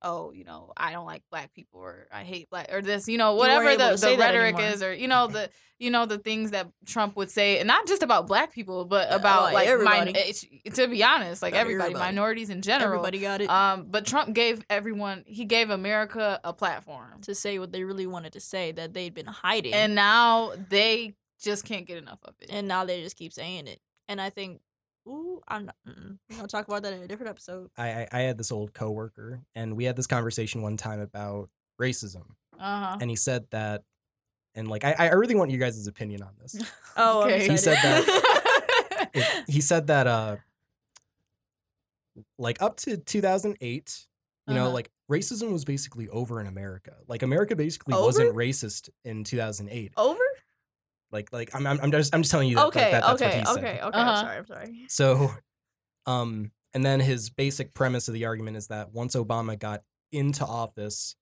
oh 0.04 0.32
you 0.32 0.44
know 0.44 0.72
i 0.78 0.92
don't 0.92 1.06
like 1.06 1.22
black 1.30 1.54
people 1.54 1.80
or 1.80 2.08
i 2.12 2.24
hate 2.24 2.50
black 2.50 2.68
or 2.72 2.82
this 2.82 3.08
you 3.08 3.18
know 3.18 3.36
whatever 3.36 3.76
the, 3.78 3.96
the 3.96 4.18
rhetoric 4.18 4.60
is 4.60 4.82
or 4.82 4.94
you 4.94 5.08
know 5.08 5.28
the 5.36 5.50
you 5.80 5.90
know 5.92 6.06
the 6.06 6.18
things 6.18 6.52
that 6.52 6.68
trump 6.86 7.16
would 7.16 7.30
say 7.30 7.60
and 7.60 7.68
not 7.68 7.88
just 7.88 8.02
about 8.04 8.28
black 8.28 8.52
people 8.52 8.86
but 8.86 9.08
Yeah, 9.10 9.16
about 9.16 9.44
like 9.44 9.54
like 9.54 9.68
everybody. 9.68 10.14
min- 10.14 10.74
to 10.74 10.88
be 10.88 11.04
honest 11.04 11.42
like 11.42 11.54
everybody, 11.54 11.92
everybody. 11.94 12.14
minorities 12.14 12.50
in 12.50 12.62
general 12.62 12.94
Everybody 12.94 13.20
got 13.20 13.42
it 13.42 13.50
um 13.50 13.88
but 13.90 14.06
trump 14.06 14.34
gave 14.34 14.64
everyone 14.70 15.24
he 15.28 15.46
gave 15.46 15.70
america 15.70 16.40
a 16.44 16.54
platform 16.54 17.22
to 17.22 17.36
say 17.36 17.60
what 17.60 17.72
they 17.72 17.84
really 17.84 18.08
wanted 18.08 18.34
to 18.34 18.40
say 18.40 18.72
that 18.72 18.94
they'd 18.94 19.14
been 19.14 19.28
hiding, 19.28 19.74
and 19.74 19.94
now 19.96 20.52
they 20.70 21.14
just 21.42 21.66
can't 21.66 21.86
get 21.88 21.98
enough 21.98 22.20
of 22.24 22.36
it 22.40 22.50
and 22.52 22.68
now 22.68 22.86
they 22.86 23.02
just 23.02 23.16
keep 23.18 23.34
saying 23.34 23.66
it. 23.68 23.80
And 24.08 24.20
I 24.22 24.30
think, 24.30 24.60
ooh, 25.08 25.42
I'm 25.48 25.66
not. 25.66 25.76
Mm-mm. 25.88 26.18
We're 26.30 26.36
gonna 26.38 26.48
talk 26.48 26.68
about 26.68 26.84
that 26.84 26.94
in 26.94 27.02
a 27.04 27.08
different 27.08 27.30
episode. 27.30 27.70
I, 27.78 27.90
I 27.90 28.08
i 28.12 28.20
had 28.22 28.38
this 28.38 28.52
old 28.52 28.74
coworker 28.74 29.42
and 29.56 29.76
we 29.76 29.84
had 29.86 29.96
this 29.96 30.08
conversation 30.08 30.62
one 30.62 30.78
time 30.78 31.00
about 31.00 31.50
racism 31.80 32.24
uh-huh 32.60 32.98
and 33.02 33.10
he 33.10 33.16
said 33.16 33.46
that 33.52 33.84
and 34.54 34.68
like 34.68 34.84
i 34.84 34.94
i 35.00 35.08
really 35.14 35.34
want 35.36 35.50
you 35.50 35.58
guys' 35.58 35.88
opinion 35.88 36.22
on 36.22 36.30
this 36.40 36.56
Oh, 36.98 37.24
Okay. 37.24 37.48
He 37.48 37.58
said 37.58 37.78
that. 37.82 39.10
it- 39.14 39.44
he 39.50 39.62
said 39.62 39.88
that 39.88 40.06
uh 40.08 40.36
like 42.38 42.62
up 42.62 42.78
to 42.78 42.98
2008 42.98 44.08
you 44.48 44.54
know 44.54 44.66
Uh-huh. 44.66 44.72
like 44.74 44.92
racism 45.10 45.52
was 45.52 45.66
basically 45.66 46.08
over 46.10 46.40
in 46.42 46.48
america 46.48 46.96
like 47.08 47.24
america 47.24 47.56
basically 47.56 47.94
Over? 47.94 48.06
wasn't 48.06 48.36
racist 48.36 48.90
in 49.06 49.24
2008 49.24 49.94
Over? 49.98 50.20
Like 51.12 51.32
like 51.34 51.54
i'm, 51.56 51.66
I'm, 51.68 51.80
I'm 51.82 51.92
just 51.92 52.14
i'm 52.16 52.22
just 52.22 52.32
telling 52.32 52.50
you 52.50 52.56
that, 52.56 52.62
like, 52.64 52.74
Okay, 52.76 52.92
that 52.92 53.04
that's 53.06 53.22
what 53.22 53.30
okay, 53.34 53.40
he 53.40 53.46
said. 53.46 53.58
okay, 53.58 53.80
okay. 53.82 53.98
Uh-huh. 53.98 54.10
I'm 54.12 54.18
sorry, 54.26 54.38
I'm 54.38 54.46
sorry. 54.46 54.86
so 54.90 55.32
um 56.06 56.52
and 56.74 56.86
then 56.86 57.00
his 57.00 57.30
basic 57.30 57.74
premise 57.74 58.08
of 58.08 58.14
the 58.14 58.26
argument 58.26 58.58
is 58.58 58.68
that 58.68 58.92
once 58.94 59.16
obama 59.16 59.58
got 59.60 59.82
into 60.12 60.46
office 60.46 61.16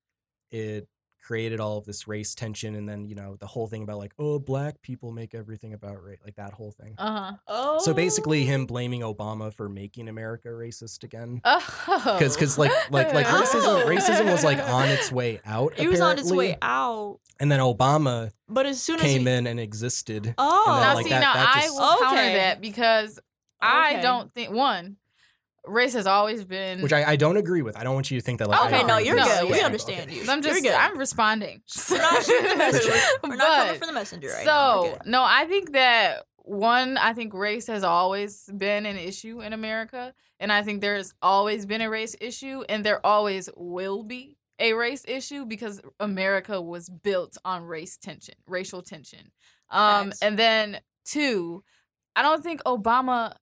it 0.51 0.87
created 1.29 1.59
all 1.59 1.77
of 1.77 1.85
this 1.85 2.07
race 2.07 2.33
tension 2.33 2.73
and 2.73 2.89
then 2.89 3.05
you 3.05 3.13
know 3.13 3.35
the 3.39 3.45
whole 3.45 3.67
thing 3.67 3.83
about 3.83 3.99
like 3.99 4.11
oh 4.17 4.39
black 4.39 4.81
people 4.81 5.11
make 5.11 5.35
everything 5.35 5.73
about 5.73 6.03
race 6.03 6.17
like 6.25 6.35
that 6.35 6.51
whole 6.53 6.71
thing 6.71 6.95
uh-huh 6.97 7.33
Oh. 7.47 7.77
so 7.77 7.93
basically 7.93 8.45
him 8.45 8.65
blaming 8.65 9.01
obama 9.01 9.53
for 9.53 9.69
making 9.69 10.09
america 10.09 10.47
racist 10.49 11.03
again 11.03 11.39
huh. 11.45 12.17
because 12.17 12.33
because 12.35 12.57
like 12.57 12.71
like 12.89 13.13
like 13.13 13.27
Oh. 13.29 13.41
racism 13.43 13.85
racism 13.85 14.31
was 14.31 14.43
like 14.43 14.57
on 14.57 14.89
its 14.97 15.11
way 15.11 15.39
out 15.45 15.73
It 15.77 15.87
was 15.87 16.01
on 16.01 16.17
its 16.17 16.31
way 16.31 16.57
out. 16.63 17.19
and 17.39 17.51
then 17.51 17.59
obama 17.59 18.31
But 18.47 18.65
as 18.65 18.81
soon 18.81 18.95
as 18.95 19.03
came 19.03 19.27
he, 19.27 19.31
in 19.33 19.45
and 19.45 19.59
existed 19.59 20.33
Oh. 20.39 20.65
and 20.65 20.81
then, 20.81 20.81
Now 20.89 20.93
like, 20.95 21.03
see, 21.05 21.09
that- 21.11 21.21
now 21.21 21.33
that 21.35 21.55
I 21.57 21.61
just- 21.61 21.75
will 21.79 21.97
counter 21.99 22.33
that 22.41 22.59
because 22.59 23.19
I 23.61 23.99
don't 24.01 24.33
think 24.33 24.49
one 24.51 24.95
race 25.65 25.93
has 25.93 26.07
always 26.07 26.43
been. 26.43 26.81
which 26.81 26.93
I, 26.93 27.11
I 27.11 27.15
don't 27.15 27.37
agree 27.37 27.61
with 27.61 27.77
i 27.77 27.83
don't 27.83 27.93
want 27.93 28.09
you 28.09 28.17
to 28.19 28.23
think 28.25 28.39
that 28.39 28.47
like 28.49 28.59
Okay, 28.65 28.77
agree 28.77 28.87
no, 28.87 28.97
you're 28.97 29.15
good. 29.15 29.49
We 29.49 29.57
yeah. 29.57 29.65
understand 29.65 30.11
you. 30.11 30.21
I'm 30.21 30.41
You're 30.41 30.51
just 30.53 30.63
good. 30.63 30.73
I'm 30.73 30.97
responding. 30.97 31.61
We're 31.91 31.97
not 31.97 32.23
shooting 32.23 32.49
the 32.49 32.55
messenger. 32.57 32.97
We're 33.23 33.35
not 33.35 33.65
coming 33.65 33.79
for 33.79 33.85
the 33.85 33.93
messenger 33.93 34.27
right 34.29 34.45
so 34.45 34.97
good. 34.97 35.09
no, 35.09 35.23
I 35.23 35.45
think 35.45 35.73
that 35.73 36.23
one, 36.43 36.97
I 36.97 37.13
think 37.13 37.33
race 37.33 37.67
has 37.67 37.83
always 37.83 38.49
been 38.57 38.85
an 38.85 38.97
issue 38.97 39.41
in 39.41 39.53
America, 39.53 40.13
and 40.39 40.51
I 40.51 40.63
think 40.63 40.81
there's 40.81 41.13
always 41.21 41.65
been 41.65 41.81
a 41.81 41.89
race 41.89 42.15
issue, 42.19 42.63
and 42.67 42.83
there 42.83 43.05
always 43.05 43.49
will 43.55 44.03
be 44.03 44.37
a 44.59 44.73
race 44.73 45.05
issue 45.07 45.45
because 45.45 45.79
America 45.99 46.59
was 46.59 46.89
built 46.89 47.37
on 47.45 47.63
race 47.63 47.97
tension, 47.97 48.35
racial 48.47 48.81
tension. 48.81 49.31
Um, 49.69 50.07
Facts. 50.07 50.21
and 50.21 50.39
then 50.39 50.79
two, 51.05 51.63
I 52.15 52.21
don't 52.23 52.43
think 52.43 52.63
Obama 52.63 53.35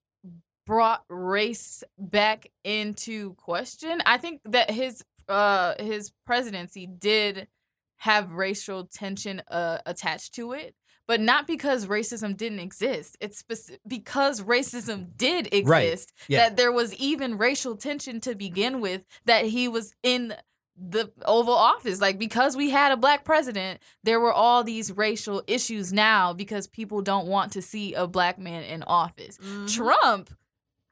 brought 0.68 1.02
race 1.08 1.82
back 1.98 2.48
into 2.62 3.32
question. 3.34 4.00
I 4.06 4.18
think 4.18 4.42
that 4.44 4.70
his 4.70 5.02
uh 5.28 5.74
his 5.80 6.12
presidency 6.26 6.86
did 6.86 7.48
have 7.96 8.32
racial 8.32 8.84
tension 8.84 9.42
uh, 9.50 9.78
attached 9.84 10.34
to 10.34 10.52
it, 10.52 10.74
but 11.08 11.20
not 11.20 11.46
because 11.48 11.86
racism 11.86 12.36
didn't 12.36 12.60
exist. 12.60 13.16
It's 13.20 13.42
speci- 13.42 13.78
because 13.88 14.42
racism 14.42 15.16
did 15.16 15.52
exist 15.52 16.12
Yeah. 16.28 16.38
that 16.40 16.56
there 16.56 16.70
was 16.70 16.94
even 16.94 17.38
racial 17.38 17.74
tension 17.76 18.20
to 18.20 18.36
begin 18.36 18.80
with 18.80 19.02
that 19.24 19.46
he 19.46 19.66
was 19.66 19.92
in 20.04 20.34
the 20.80 21.10
Oval 21.24 21.54
Office. 21.54 22.00
Like 22.00 22.18
because 22.20 22.56
we 22.56 22.70
had 22.70 22.92
a 22.92 22.96
black 22.96 23.24
president, 23.24 23.80
there 24.04 24.20
were 24.20 24.32
all 24.32 24.62
these 24.62 24.92
racial 24.96 25.42
issues 25.48 25.92
now 25.92 26.32
because 26.32 26.68
people 26.68 27.02
don't 27.02 27.26
want 27.26 27.52
to 27.54 27.62
see 27.62 27.94
a 27.94 28.06
black 28.06 28.38
man 28.38 28.62
in 28.62 28.84
office. 28.84 29.38
Mhm. 29.38 29.74
Trump, 29.74 30.30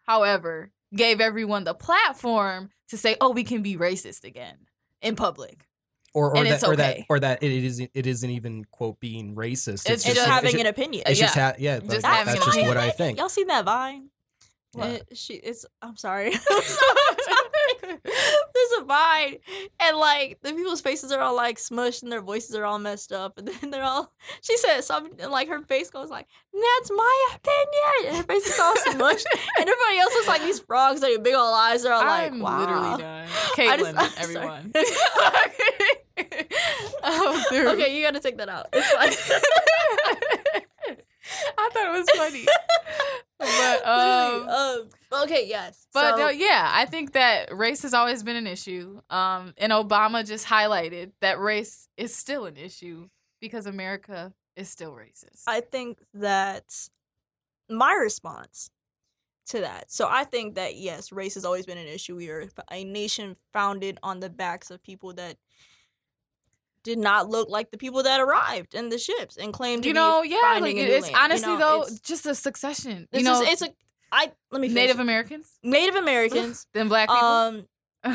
however, 0.06 0.70
gave 0.94 1.20
everyone 1.20 1.64
the 1.64 1.74
platform 1.74 2.70
to 2.88 2.96
say, 2.96 3.16
"Oh, 3.20 3.30
we 3.30 3.44
can 3.44 3.62
be 3.62 3.76
racist 3.76 4.24
again 4.24 4.56
in 5.02 5.16
public." 5.16 5.66
or 6.14 6.30
or 6.30 6.36
and 6.38 6.46
that 6.46 6.54
it's 6.54 6.64
or 6.64 6.74
that 6.76 6.94
okay. 6.94 7.06
or 7.10 7.20
that 7.20 7.42
it 7.42 7.52
isn't 7.52 7.90
it 7.92 8.06
isn't 8.06 8.30
even 8.30 8.64
quote 8.70 8.98
being 9.00 9.34
racist 9.34 9.84
It's 9.84 9.90
It's 9.90 10.04
just- 10.04 10.16
just 10.16 10.26
having 10.28 10.52
it's, 10.54 10.60
an 10.60 10.66
opinion. 10.66 11.02
it's 11.04 11.20
just 11.20 11.36
yeah. 11.36 11.50
ha- 11.50 11.56
yeah 11.58 11.78
Just 11.80 12.02
like, 12.04 12.24
that's 12.24 12.42
just 12.42 12.60
what 12.62 12.78
i 12.78 12.88
think 12.88 13.18
Y'all 13.18 13.28
seen 13.28 13.48
that 13.48 13.66
Vine? 13.66 14.08
It- 14.78 15.08
she, 15.14 15.34
it's. 15.34 15.66
I'm 15.82 15.96
sorry. 15.96 16.32
There's 18.04 18.80
a 18.80 18.84
Vine, 18.84 19.38
and 19.80 19.96
like 19.96 20.38
the 20.42 20.52
people's 20.52 20.80
faces 20.80 21.12
are 21.12 21.20
all 21.20 21.34
like 21.34 21.58
smushed, 21.58 22.02
and 22.02 22.10
their 22.12 22.20
voices 22.22 22.54
are 22.54 22.64
all 22.64 22.78
messed 22.78 23.12
up, 23.12 23.38
and 23.38 23.48
then 23.48 23.70
they're 23.70 23.82
all. 23.84 24.12
She 24.42 24.56
said 24.58 24.80
something, 24.82 25.20
and 25.20 25.30
like 25.32 25.48
her 25.48 25.62
face 25.62 25.90
goes 25.90 26.08
like, 26.10 26.26
"That's 26.52 26.90
my 26.90 27.26
opinion," 27.34 28.08
and 28.08 28.16
her 28.18 28.22
face 28.24 28.46
is 28.46 28.58
all 28.60 28.74
smushed, 28.74 29.24
and 29.58 29.68
everybody 29.68 29.98
else 29.98 30.14
looks 30.14 30.28
like 30.28 30.42
these 30.42 30.60
frogs 30.60 31.00
that 31.00 31.10
have 31.12 31.22
big 31.22 31.34
old 31.34 31.54
eyes. 31.54 31.82
They're 31.82 31.92
all 31.92 32.04
like, 32.04 32.32
I'm 32.32 32.40
"Wow." 32.40 32.58
literally 32.60 33.02
done. 33.02 33.28
I 33.58 33.76
just- 33.76 33.94
Caitlin, 33.94 33.94
I'm 33.96 34.10
everyone. 34.18 34.72
oh, 37.02 37.44
dude. 37.50 37.66
Okay, 37.66 37.96
you 37.96 38.04
gotta 38.04 38.20
take 38.20 38.36
that 38.38 38.48
out. 38.48 38.68
It's 38.72 38.90
fine. 38.90 39.12
I 41.58 41.70
thought 41.72 41.86
it 41.88 41.98
was 41.98 42.08
funny. 42.16 42.46
But 43.38 43.86
um, 43.86 44.48
um, 44.48 44.88
okay, 45.12 45.46
yes. 45.46 45.86
but 45.92 46.12
so, 46.12 46.16
no, 46.16 46.28
yeah, 46.28 46.70
I 46.72 46.86
think 46.86 47.12
that 47.12 47.54
race 47.56 47.82
has 47.82 47.94
always 47.94 48.22
been 48.22 48.36
an 48.36 48.46
issue. 48.46 49.00
Um, 49.10 49.54
and 49.58 49.72
Obama 49.72 50.26
just 50.26 50.46
highlighted 50.46 51.12
that 51.20 51.38
race 51.40 51.88
is 51.96 52.14
still 52.14 52.46
an 52.46 52.56
issue 52.56 53.08
because 53.40 53.66
America 53.66 54.32
is 54.56 54.68
still 54.68 54.92
racist. 54.92 55.42
I 55.46 55.60
think 55.60 55.98
that 56.14 56.88
my 57.68 57.92
response 57.94 58.70
to 59.46 59.60
that. 59.60 59.90
So 59.90 60.08
I 60.10 60.24
think 60.24 60.56
that 60.56 60.76
yes, 60.76 61.12
race 61.12 61.34
has 61.34 61.44
always 61.44 61.66
been 61.66 61.78
an 61.78 61.86
issue. 61.86 62.16
We 62.16 62.30
are 62.30 62.48
a 62.70 62.84
nation 62.84 63.36
founded 63.52 63.98
on 64.02 64.20
the 64.20 64.30
backs 64.30 64.70
of 64.70 64.82
people 64.82 65.12
that 65.14 65.36
did 66.82 66.98
not 66.98 67.28
look 67.28 67.48
like 67.48 67.70
the 67.70 67.78
people 67.78 68.04
that 68.04 68.20
arrived 68.20 68.74
in 68.74 68.90
the 68.90 68.98
ships 68.98 69.36
and 69.36 69.52
claimed 69.52 69.82
to 69.82 69.88
you 69.88 69.94
know, 69.94 70.22
yeah, 70.22 70.58
like 70.60 70.76
it's 70.76 71.02
land. 71.02 71.14
You 71.14 71.20
honestly 71.20 71.52
know, 71.52 71.58
though, 71.58 71.82
it's- 71.82 72.00
just 72.00 72.26
a 72.26 72.34
succession. 72.34 73.08
You 73.12 73.22
know, 73.22 73.42
is 73.42 73.48
it's 73.48 73.62
a 73.62 73.70
I 74.12 74.32
let 74.50 74.60
me 74.60 74.68
finish. 74.68 74.82
Native 74.82 75.00
Americans, 75.00 75.58
Native 75.62 75.94
Americans, 75.96 76.66
then 76.74 76.88
black 76.88 77.08
people. 77.08 77.22
um, 77.22 77.66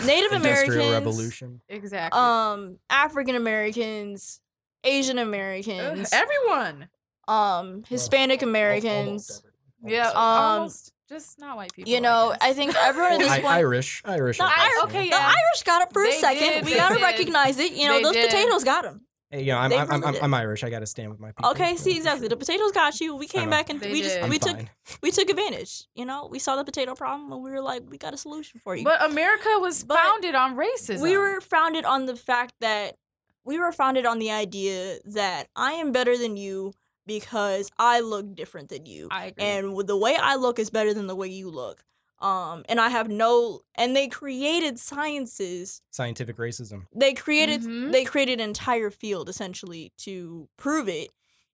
Native 0.05 0.31
Americans, 0.31 0.33
industrial 0.33 0.87
Americans, 0.87 0.93
revolution 0.93 1.61
exactly. 1.69 2.19
um, 2.19 2.77
African 2.89 3.35
Americans, 3.35 4.39
Asian 4.83 5.17
Americans, 5.17 6.09
everyone. 6.13 6.87
um, 7.27 7.83
Hispanic 7.87 8.41
Americans. 8.41 9.43
Yeah, 9.83 10.09
Um, 10.09 10.15
almost 10.15 10.93
just 11.09 11.39
not 11.39 11.57
white 11.57 11.73
people. 11.73 11.91
You 11.91 11.99
know, 12.01 12.33
I 12.39 12.47
guess. 12.49 12.55
think 12.55 12.75
everyone 12.75 13.13
at 13.13 13.19
this 13.19 13.31
I. 13.31 13.41
Irish 13.41 14.01
Irish 14.05 14.37
The 14.37 14.43
I 14.45 14.47
guess, 14.47 14.93
Irish, 14.93 15.09
yeah. 15.09 15.17
The. 15.17 15.23
Irish 15.23 15.63
got 15.65 15.81
it 15.81 15.91
for 15.93 16.05
a 16.05 16.11
second. 16.13 16.39
did, 16.39 16.65
we 16.65 16.75
gotta 16.75 16.95
did. 16.95 17.03
recognize 17.03 17.59
it. 17.59 17.71
You 17.73 17.87
know, 17.87 17.95
They 17.97 18.03
those 18.03 18.13
did. 18.13 18.29
potatoes 18.29 18.63
got 18.63 18.83
them. 18.83 19.01
Hey, 19.31 19.43
you 19.43 19.53
know, 19.53 19.59
I'm 19.59 19.71
I'm, 19.71 19.89
I'm, 19.89 20.03
I'm. 20.03 20.15
I'm 20.21 20.33
Irish. 20.33 20.63
I 20.65 20.69
got 20.69 20.79
to 20.79 20.85
stand 20.85 21.09
with 21.09 21.19
my 21.21 21.29
people. 21.31 21.51
Okay, 21.51 21.77
see 21.77 21.95
exactly. 21.95 22.27
The 22.27 22.35
potatoes 22.35 22.73
got 22.73 22.99
you. 22.99 23.15
We 23.15 23.27
came 23.27 23.49
back 23.49 23.69
and 23.69 23.79
They 23.79 23.91
we 23.91 24.01
just. 24.01 24.21
I'm 24.21 24.29
we 24.29 24.37
took 24.37 24.57
we 25.01 25.09
took 25.09 25.29
advantage. 25.29 25.85
You 25.95 26.05
know, 26.05 26.27
we 26.29 26.37
saw 26.37 26.57
the 26.57 26.65
potato 26.65 26.95
problem 26.95 27.31
and 27.31 27.41
we 27.41 27.49
were 27.49 27.61
like, 27.61 27.83
we 27.89 27.97
got 27.97 28.13
a 28.13 28.17
solution 28.17 28.59
for 28.59 28.75
you. 28.75 28.83
But 28.83 29.01
America 29.03 29.47
was 29.59 29.85
But 29.85 29.97
founded 29.97 30.35
on 30.35 30.57
racism. 30.57 31.01
we 31.01 31.15
were 31.15 31.39
founded 31.39 31.85
on 31.85 32.07
the 32.07 32.15
fact 32.17 32.55
that 32.59 32.97
we 33.45 33.57
were 33.57 33.71
founded 33.71 34.05
on 34.05 34.19
the 34.19 34.31
idea 34.31 34.97
that 35.05 35.47
I 35.55 35.73
am 35.73 35.93
better 35.93 36.17
than 36.17 36.35
you 36.35 36.73
because 37.07 37.71
I 37.79 38.01
look 38.01 38.35
different 38.35 38.67
than 38.67 38.85
you. 38.85 39.07
I 39.11 39.27
agree. 39.27 39.43
and 39.45 39.87
the 39.87 39.97
way 39.97 40.17
I 40.21 40.35
look 40.35 40.59
is 40.59 40.69
better 40.69 40.93
than 40.93 41.07
the 41.07 41.15
way 41.15 41.27
you 41.27 41.49
look. 41.49 41.83
Um, 42.21 42.63
and 42.69 42.79
I 42.79 42.89
have 42.89 43.09
no, 43.09 43.61
and 43.75 43.95
they 43.95 44.07
created 44.07 44.77
sciences. 44.79 45.81
Scientific 45.91 46.37
racism. 46.37 46.85
They 46.95 47.13
created, 47.13 47.61
Mhm. 47.63 47.91
they 47.91 48.03
created 48.03 48.39
an 48.39 48.49
entire 48.49 48.91
field 48.91 49.27
essentially 49.29 49.91
to 49.99 50.47
prove 50.57 50.87
it, 50.87 51.09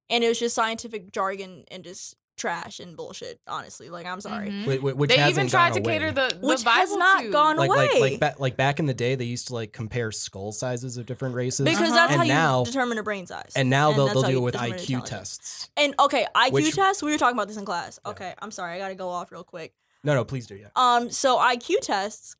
and 0.10 0.23
it 0.23 0.27
was 0.27 0.39
just 0.39 0.56
scientific 0.56 1.12
jargon 1.12 1.63
and 1.71 1.84
just 1.84 2.15
trash 2.36 2.80
and 2.80 2.95
bullshit. 2.95 3.39
Honestly, 3.47 3.89
like 3.89 4.06
I'm 4.06 4.21
sorry, 4.21 4.49
Mhm. 4.49 4.63
Wh- 4.65 4.80
wh- 4.93 4.97
Which 4.97 5.10
they 5.10 5.17
hasn't 5.17 5.38
even 5.39 5.47
tried 5.49 5.73
gone 5.73 5.82
to 5.84 5.89
cater 5.89 6.06
away. 6.10 6.13
the, 6.30 6.38
the 6.39 6.47
which 6.47 6.62
has 6.63 6.95
not 6.95 7.23
to- 7.23 7.32
gone 7.32 7.58
like 7.58 7.67
away. 7.69 7.88
like 7.93 7.99
like 8.12 8.19
back 8.19 8.39
like 8.39 8.58
back 8.58 8.80
in 8.80 8.86
the 8.86 8.93
day 8.93 9.15
they 9.15 9.25
used 9.25 9.47
to 9.47 9.56
like 9.56 9.73
compare 9.73 10.12
skull 10.12 10.51
sizes 10.51 10.97
of 10.97 11.08
different 11.08 11.34
races 11.34 11.63
because 11.65 11.80
Uh-huh. 11.82 11.95
that's 11.95 12.12
And 12.13 12.21
how 12.21 12.27
now- 12.27 12.60
you 12.60 12.65
determine 12.65 12.99
a 12.99 13.03
brain 13.03 13.25
size. 13.25 13.53
and 13.56 13.71
now 13.71 13.91
they'll, 13.91 14.08
they'll 14.10 14.21
how 14.21 14.30
do 14.30 14.38
it 14.38 14.41
with 14.41 14.53
IQ 14.56 15.01
tests 15.03 15.69
And 15.77 15.95
okay, 15.99 16.27
IQ 16.36 16.51
Which- 16.51 16.75
tests. 16.75 17.01
We 17.01 17.12
were 17.12 17.17
talking 17.17 17.36
about 17.36 17.47
this 17.47 17.58
in 17.58 17.65
class. 17.65 17.97
Yeah. 18.06 18.12
Okay, 18.12 18.34
I'm 18.39 18.51
sorry. 18.51 18.75
I 18.75 18.77
gotta 18.77 18.95
go 18.95 19.10
off 19.10 19.32
real 19.32 19.43
quick. 19.43 19.73
No 20.08 20.15
no 20.15 20.26
please 20.26 20.48
do 20.48 20.56
yeah 20.56 20.70
Um, 20.76 21.12
so 21.12 21.38
IQ 21.38 21.82
tests 21.82 22.36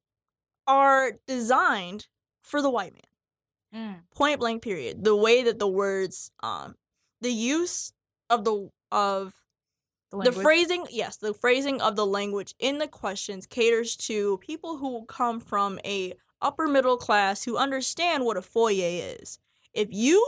are 0.66 1.14
designed 1.28 2.08
for 2.42 2.62
the 2.62 2.70
white 2.70 2.94
man. 2.94 3.02
Mm. 3.76 4.16
Point 4.16 4.40
blank. 4.40 4.64
Period. 4.64 5.04
The 5.04 5.16
way 5.16 5.44
that 5.44 5.60
the 5.60 5.68
words, 5.68 6.32
um, 6.42 6.76
the 7.22 7.32
use 7.32 7.92
of 8.30 8.44
the 8.46 8.70
of 8.92 9.34
The, 10.12 10.32
the 10.32 10.32
phrasing, 10.32 10.86
yes, 10.90 11.18
the 11.18 11.34
phrasing 11.34 11.82
of 11.82 11.96
the 11.96 12.06
language 12.06 12.56
in 12.60 12.78
the 12.78 12.88
questions 12.88 13.46
caters 13.46 13.98
to 14.08 14.38
people 14.38 14.78
who 14.78 15.06
come 15.06 15.40
from 15.42 15.80
a 15.84 16.14
upper 16.42 16.68
middle 16.68 16.98
class 16.98 17.44
who 17.44 17.58
understand 17.58 18.24
what 18.24 18.38
a 18.38 18.42
foyer 18.42 19.16
is. 19.20 19.40
If 19.74 19.90
you 19.92 20.24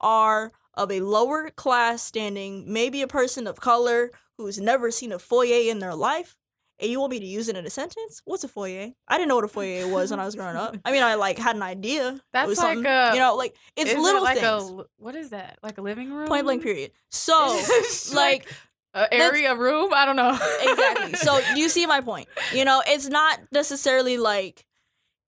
are 0.00 0.52
of 0.74 0.90
a 0.90 1.00
lower 1.00 1.50
class 1.50 2.02
standing, 2.02 2.70
maybe 2.70 3.00
a 3.00 3.06
person 3.06 3.46
of 3.46 3.60
color 3.60 4.10
who's 4.36 4.60
never 4.60 4.90
seen 4.90 5.12
a 5.12 5.18
foyer 5.18 5.70
in 5.70 5.78
their 5.78 5.94
life, 5.94 6.36
and 6.82 6.90
you 6.90 7.00
want 7.00 7.12
me 7.12 7.20
to 7.20 7.26
use 7.26 7.48
it 7.48 7.56
in 7.56 7.64
a 7.64 7.70
sentence, 7.70 8.20
what's 8.26 8.44
a 8.44 8.48
foyer? 8.48 8.90
I 9.08 9.16
didn't 9.16 9.28
know 9.28 9.36
what 9.36 9.44
a 9.44 9.48
foyer 9.56 9.88
was 9.88 10.10
when 10.10 10.20
I 10.20 10.26
was 10.26 10.34
growing 10.34 10.56
up. 10.56 10.76
I 10.84 10.92
mean, 10.92 11.02
I 11.02 11.14
like 11.14 11.38
had 11.38 11.56
an 11.56 11.62
idea. 11.62 12.08
It 12.16 12.22
That's 12.32 12.48
was 12.48 12.58
like 12.58 12.78
a- 12.78 13.10
you 13.14 13.20
know, 13.20 13.36
like 13.36 13.54
it's 13.76 13.90
Is 13.90 13.96
it 13.96 14.00
little 14.00 14.22
like 14.22 14.38
things. 14.38 14.70
a 14.70 14.84
what 14.98 15.14
is 15.14 15.30
that? 15.30 15.58
Like 15.62 15.78
a 15.78 15.82
living 15.82 16.12
room? 16.12 16.28
Point 16.28 16.44
blank. 16.44 16.62
Period. 16.62 16.90
So, 17.10 17.58
like 18.12 18.46
A 18.94 19.06
area 19.14 19.54
room? 19.56 19.92
I 19.94 20.04
don't 20.04 20.16
know. 20.16 20.32
exactly. 20.62 21.14
So 21.14 21.40
you 21.56 21.68
see 21.70 21.86
my 21.86 22.00
point. 22.02 22.28
You 22.52 22.64
know, 22.66 22.82
it's 22.86 23.08
not 23.08 23.38
necessarily 23.52 24.18
like 24.18 24.66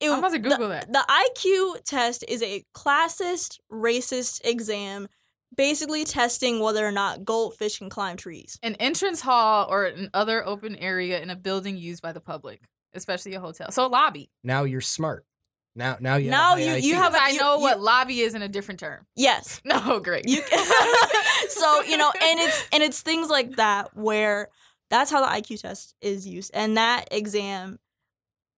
it, 0.01 0.11
I'm 0.11 0.19
about 0.19 0.33
to 0.33 0.39
the- 0.41 0.49
Google 0.51 0.69
that. 0.71 0.93
The 0.93 1.05
IQ 1.09 1.85
test 1.85 2.25
is 2.29 2.43
a 2.43 2.65
classist, 2.75 3.59
racist 3.73 4.41
exam, 4.45 5.09
basically 5.57 6.05
testing 6.05 6.61
whether 6.61 6.87
or 6.87 6.93
not 6.93 7.25
goldfish 7.25 7.79
can 7.79 7.89
climb 7.91 8.17
trees. 8.17 8.59
an 8.63 8.75
entrance 8.77 9.21
hall 9.21 9.67
or 9.71 9.85
an 9.87 10.11
other 10.15 10.45
open 10.47 10.77
area 10.77 11.21
in 11.21 11.31
a 11.31 11.37
building 11.37 11.77
used 11.77 12.03
by 12.03 12.13
the 12.13 12.21
public, 12.21 12.63
especially 12.95 13.35
a 13.35 13.41
hotel. 13.41 13.71
So 13.71 13.87
a 13.87 13.89
lobby. 13.89 14.31
Now 14.43 14.65
you're 14.65 14.81
smart. 14.81 15.25
Now, 15.77 15.97
now 16.01 16.17
you. 16.17 16.31
Now 16.31 16.51
have 16.57 16.61
you- 16.61 16.91
you 16.91 16.95
have 16.95 17.13
Because 17.13 17.21
a- 17.23 17.25
I 17.25 17.29
you- 17.31 17.41
know 17.41 17.57
you- 17.57 17.63
what 17.63 17.81
lobby 17.81 18.21
is 18.21 18.35
in 18.35 18.43
a 18.43 18.49
different 18.49 18.79
term. 18.81 19.07
Yes. 19.17 19.61
No, 19.65 19.99
great. 20.01 20.29
You 20.29 20.41
so 21.49 21.83
you 21.83 21.97
know, 21.97 22.13
and 22.23 22.41
it's 22.41 22.69
and 22.73 22.83
it's 22.83 23.01
things 23.03 23.29
like 23.29 23.57
that 23.57 23.97
where 23.97 24.49
that's 24.91 25.11
how 25.11 25.21
the 25.21 25.27
IQ 25.27 25.61
test 25.63 25.95
is 26.01 26.27
used, 26.29 26.51
and 26.55 26.77
that 26.77 27.09
exam 27.11 27.79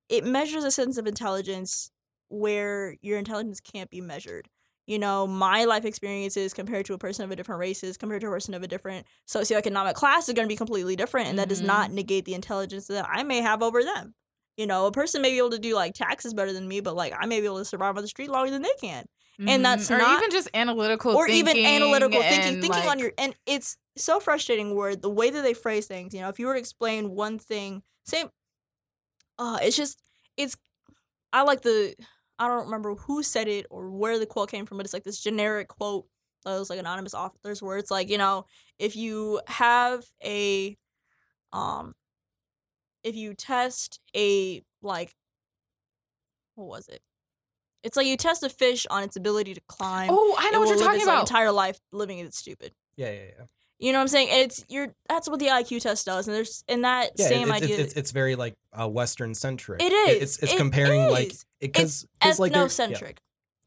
it 0.09 0.25
measures 0.25 0.63
a 0.65 0.71
sense 0.71 0.99
of 0.99 1.07
intelligence 1.07 1.91
where 2.29 2.97
your 3.01 3.19
intelligence 3.19 3.61
can't 3.61 3.91
be 3.91 4.01
measured. 4.01 4.49
You 4.87 4.99
know, 5.01 5.27
my 5.27 5.65
life 5.65 5.85
experiences 5.85 6.55
compared 6.55 6.87
to 6.87 6.95
a 6.95 6.99
person 6.99 7.25
of 7.25 7.31
a 7.33 7.37
different 7.37 7.59
races, 7.59 7.97
compared 7.97 8.21
to 8.21 8.29
a 8.29 8.31
person 8.31 8.55
of 8.55 8.63
a 8.63 8.69
different 8.69 9.07
socioeconomic 9.27 9.95
class 9.95 10.29
is 10.29 10.35
going 10.35 10.47
to 10.47 10.53
be 10.53 10.57
completely 10.57 10.95
different, 10.95 11.29
and 11.29 11.39
that 11.39 11.49
does 11.49 11.61
Mhm. 11.61 11.67
not 11.67 11.91
negate 11.91 12.25
the 12.25 12.35
intelligence 12.35 12.87
that 12.87 13.07
I 13.11 13.25
may 13.25 13.41
have 13.41 13.63
over 13.63 13.83
them. 13.83 14.15
You 14.57 14.67
know, 14.67 14.87
a 14.87 14.93
person 14.93 15.23
may 15.23 15.31
be 15.33 15.39
able 15.39 15.51
to 15.51 15.59
do 15.59 15.75
like 15.75 15.95
taxes 15.95 16.33
better 16.35 16.53
than 16.53 16.69
me, 16.69 16.81
but 16.81 16.95
like 16.95 17.13
I 17.19 17.27
may 17.27 17.41
be 17.41 17.47
able 17.47 17.59
to 17.59 17.65
survive 17.65 17.97
on 17.97 18.03
the 18.03 18.09
street 18.09 18.31
longer 18.31 18.51
than 18.51 18.63
they 18.63 18.75
can 18.81 19.07
and 19.39 19.63
that's 19.63 19.91
or 19.91 19.99
not- 19.99 20.17
even 20.17 20.31
just 20.31 20.49
analytical 20.55 21.15
or 21.15 21.29
even 21.29 21.55
analytical 21.59 22.23
thinking 22.23 22.61
thinking 22.63 22.81
on 22.81 22.87
like- 22.87 22.99
your 23.01 23.13
and 23.19 23.37
it's 23.45 23.77
so 23.95 24.19
frustrating 24.19 24.75
where 24.75 24.97
the 24.97 25.11
way 25.11 25.29
that 25.29 25.43
they 25.43 25.53
phrase 25.53 25.87
things 25.87 26.15
you 26.15 26.21
know 26.23 26.31
if 26.31 26.39
you 26.39 26.47
were 26.47 26.55
to 26.55 26.59
explain 26.59 27.11
one 27.11 27.39
thing 27.39 27.83
same 28.07 28.31
uh 29.39 29.59
it's 29.61 29.77
just 29.77 30.01
it's 30.39 30.57
i 31.35 31.43
like 31.43 31.61
the 31.61 31.95
i 32.39 32.47
don't 32.49 32.65
remember 32.67 32.95
who 32.95 33.23
said 33.23 33.49
it 33.49 33.67
or 33.71 33.91
where 33.91 34.19
the 34.19 34.27
quote 34.27 34.51
came 34.51 34.67
from 34.67 34.77
but 34.77 34.87
it's 34.87 34.93
like 34.95 35.05
this 35.05 35.21
generic 35.21 35.69
quote 35.69 36.07
that 36.45 36.59
was 36.59 36.71
like 36.71 36.79
anonymous 36.79 37.15
authors 37.15 37.63
where 37.63 37.77
it's 37.79 37.91
like 37.91 38.09
you 38.09 38.19
know 38.19 38.45
if 38.79 38.95
you 38.97 39.41
have 39.49 40.05
a 40.25 40.77
um 41.53 41.95
if 43.03 43.15
you 43.17 43.35
test 43.35 44.01
a 44.17 44.63
like 44.83 45.15
what 46.55 46.67
was 46.69 46.89
it 46.89 47.01
it's 47.83 47.97
like 47.97 48.07
you 48.07 48.17
test 48.17 48.43
a 48.43 48.49
fish 48.49 48.87
on 48.91 49.03
its 49.03 49.17
ability 49.17 49.55
to 49.55 49.61
climb 49.69 50.11
Oh, 50.11 50.35
I 50.39 50.51
know 50.51 50.61
what 50.61 50.69
you're 50.69 50.79
talking 50.79 50.97
its 50.97 51.05
about. 51.05 51.21
entire 51.29 51.53
life 51.53 51.79
living 51.93 52.19
it 52.19 52.35
stupid. 52.35 52.73
Yeah, 52.97 53.11
yeah, 53.11 53.21
yeah. 53.39 53.45
You 53.79 53.93
know 53.93 53.99
what 53.99 54.03
I'm 54.03 54.09
saying? 54.09 54.29
It's 54.31 54.65
you're 54.69 54.95
that's 55.09 55.29
what 55.29 55.39
the 55.39 55.47
IQ 55.49 55.83
test 55.83 56.07
does, 56.07 56.27
and 56.29 56.35
there's 56.37 56.65
in 56.67 56.81
that 56.83 57.11
Yeah, 57.17 57.29
same 57.29 57.51
it's, 57.51 57.63
idea. 57.63 57.75
It's, 57.77 57.85
it's, 57.85 57.95
it's 57.95 58.11
very 58.11 58.35
like 58.35 58.55
uh, 58.73 58.89
Western 58.89 59.35
centric. 59.35 59.83
It 59.83 59.93
It's 59.93 60.39
it's 60.39 60.53
It 60.55 60.57
comparing 60.57 61.11
like 61.11 61.33
is. 61.33 61.45
because 61.61 62.07
it's 62.25 62.39
like 62.39 62.53
yeah. 62.53 62.59
ethnocentric. 62.65 63.19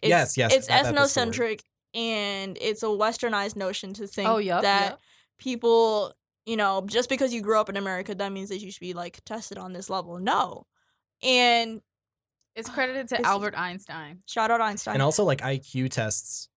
Yes, 0.01 0.35
yes, 0.37 0.53
It's 0.53 0.67
that- 0.67 0.83
that's 0.95 1.13
the 1.13 1.21
word. 1.21 1.29
ethnocentric, 1.33 1.59
and 1.93 2.57
it's 2.59 2.81
a 2.83 2.87
westernized 2.87 3.55
notion 3.55 3.93
to 3.95 4.07
think 4.07 4.27
Oh, 4.29 4.37
yup, 4.37 4.61
that 4.63 4.91
yup. 4.91 4.99
people, 5.37 6.13
you 6.45 6.57
know, 6.57 6.83
just 6.87 7.07
because 7.09 7.33
you 7.33 7.41
grew 7.41 7.59
up 7.59 7.69
in 7.69 7.77
America, 7.77 8.15
that 8.15 8.31
means 8.31 8.49
that 8.49 8.59
you 8.59 8.71
should 8.71 8.79
be 8.79 8.93
like 8.93 9.23
tested 9.25 9.57
on 9.59 9.73
this 9.73 9.89
level. 9.91 10.17
No, 10.17 10.65
and 11.21 11.81
It's 12.55 12.69
credited 12.69 13.09
to 13.09 13.15
It's- 13.15 13.29
Albert 13.29 13.53
Einstein. 13.57 14.23
shout 14.25 14.49
out 14.51 14.59
Einstein. 14.61 14.95
and 14.95 15.03
also 15.03 15.23
like 15.23 15.41
IQ 15.41 15.89
tests, 15.91 16.49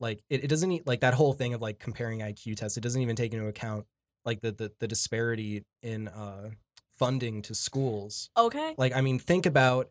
like 0.00 0.22
it, 0.30 0.44
it 0.44 0.48
doesn't 0.48 0.72
e- 0.72 0.82
like 0.86 1.00
that 1.00 1.14
whole 1.14 1.32
thing 1.34 1.54
of 1.54 1.60
like 1.62 1.78
comparing 1.78 2.20
IQ 2.20 2.56
tests. 2.56 2.76
It 2.76 2.80
doesn't 2.80 3.00
even 3.00 3.16
take 3.16 3.32
into 3.32 3.46
account 3.46 3.86
like 4.24 4.40
the 4.40 4.52
the, 4.52 4.72
the 4.80 4.88
disparity 4.88 5.64
in 5.82 6.08
uh 6.08 6.50
funding 6.98 7.42
to 7.42 7.54
schools. 7.54 8.30
okay, 8.36 8.74
Like 8.76 8.94
I 8.94 9.00
mean, 9.00 9.18
think 9.18 9.46
about 9.46 9.90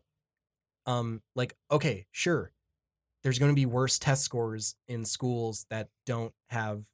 um 0.86 1.22
like 1.34 1.54
okay, 1.70 2.06
sure, 2.12 2.52
there's 3.22 3.38
going 3.38 3.50
to 3.50 3.56
be 3.56 3.66
worse 3.66 3.98
test 3.98 4.22
scores 4.22 4.74
in 4.88 5.04
schools 5.04 5.66
that 5.70 5.88
don't 6.06 6.32
have 6.48 6.84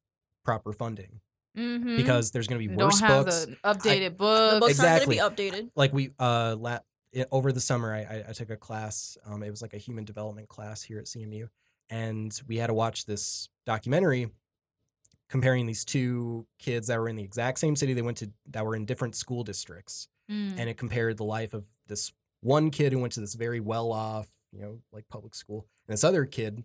proper 0.44 0.72
funding 0.72 1.20
Mm-hmm. 1.56 1.96
because 1.96 2.32
there's 2.32 2.46
going 2.48 2.60
to 2.60 2.68
be 2.68 2.74
don't 2.76 2.84
worse 2.88 3.00
have 3.00 3.24
books. 3.24 3.46
the 3.46 3.56
updated 3.64 4.04
the 4.04 4.10
books. 4.10 4.60
books 4.60 4.70
exactly. 4.72 5.18
aren't 5.20 5.38
going 5.38 5.50
to 5.50 5.56
be 5.56 5.60
updated. 5.62 5.70
like 5.74 5.90
we 5.94 6.10
uh 6.18 6.54
la- 6.58 6.80
over 7.32 7.50
the 7.50 7.60
summer 7.62 7.94
I, 7.94 8.00
I 8.00 8.24
I 8.28 8.32
took 8.34 8.50
a 8.50 8.58
class 8.58 9.16
um 9.24 9.42
it 9.42 9.48
was 9.50 9.62
like 9.62 9.72
a 9.72 9.78
human 9.78 10.04
development 10.04 10.48
class 10.50 10.82
here 10.82 10.98
at 10.98 11.06
CMU 11.06 11.48
and 11.90 12.38
we 12.48 12.56
had 12.56 12.66
to 12.68 12.74
watch 12.74 13.06
this 13.06 13.48
documentary 13.64 14.28
comparing 15.28 15.66
these 15.66 15.84
two 15.84 16.46
kids 16.58 16.86
that 16.86 16.98
were 17.00 17.08
in 17.08 17.16
the 17.16 17.22
exact 17.24 17.58
same 17.58 17.74
city 17.76 17.94
they 17.94 18.02
went 18.02 18.16
to 18.18 18.30
that 18.50 18.64
were 18.64 18.76
in 18.76 18.84
different 18.84 19.14
school 19.14 19.42
districts 19.44 20.08
Mm. 20.30 20.54
and 20.58 20.68
it 20.68 20.76
compared 20.76 21.16
the 21.18 21.24
life 21.24 21.54
of 21.54 21.64
this 21.86 22.12
one 22.40 22.70
kid 22.72 22.92
who 22.92 22.98
went 22.98 23.12
to 23.12 23.20
this 23.20 23.34
very 23.34 23.60
well 23.60 23.92
off 23.92 24.26
you 24.50 24.60
know 24.60 24.80
like 24.92 25.08
public 25.08 25.36
school 25.36 25.66
and 25.86 25.92
this 25.94 26.02
other 26.02 26.24
kid 26.24 26.64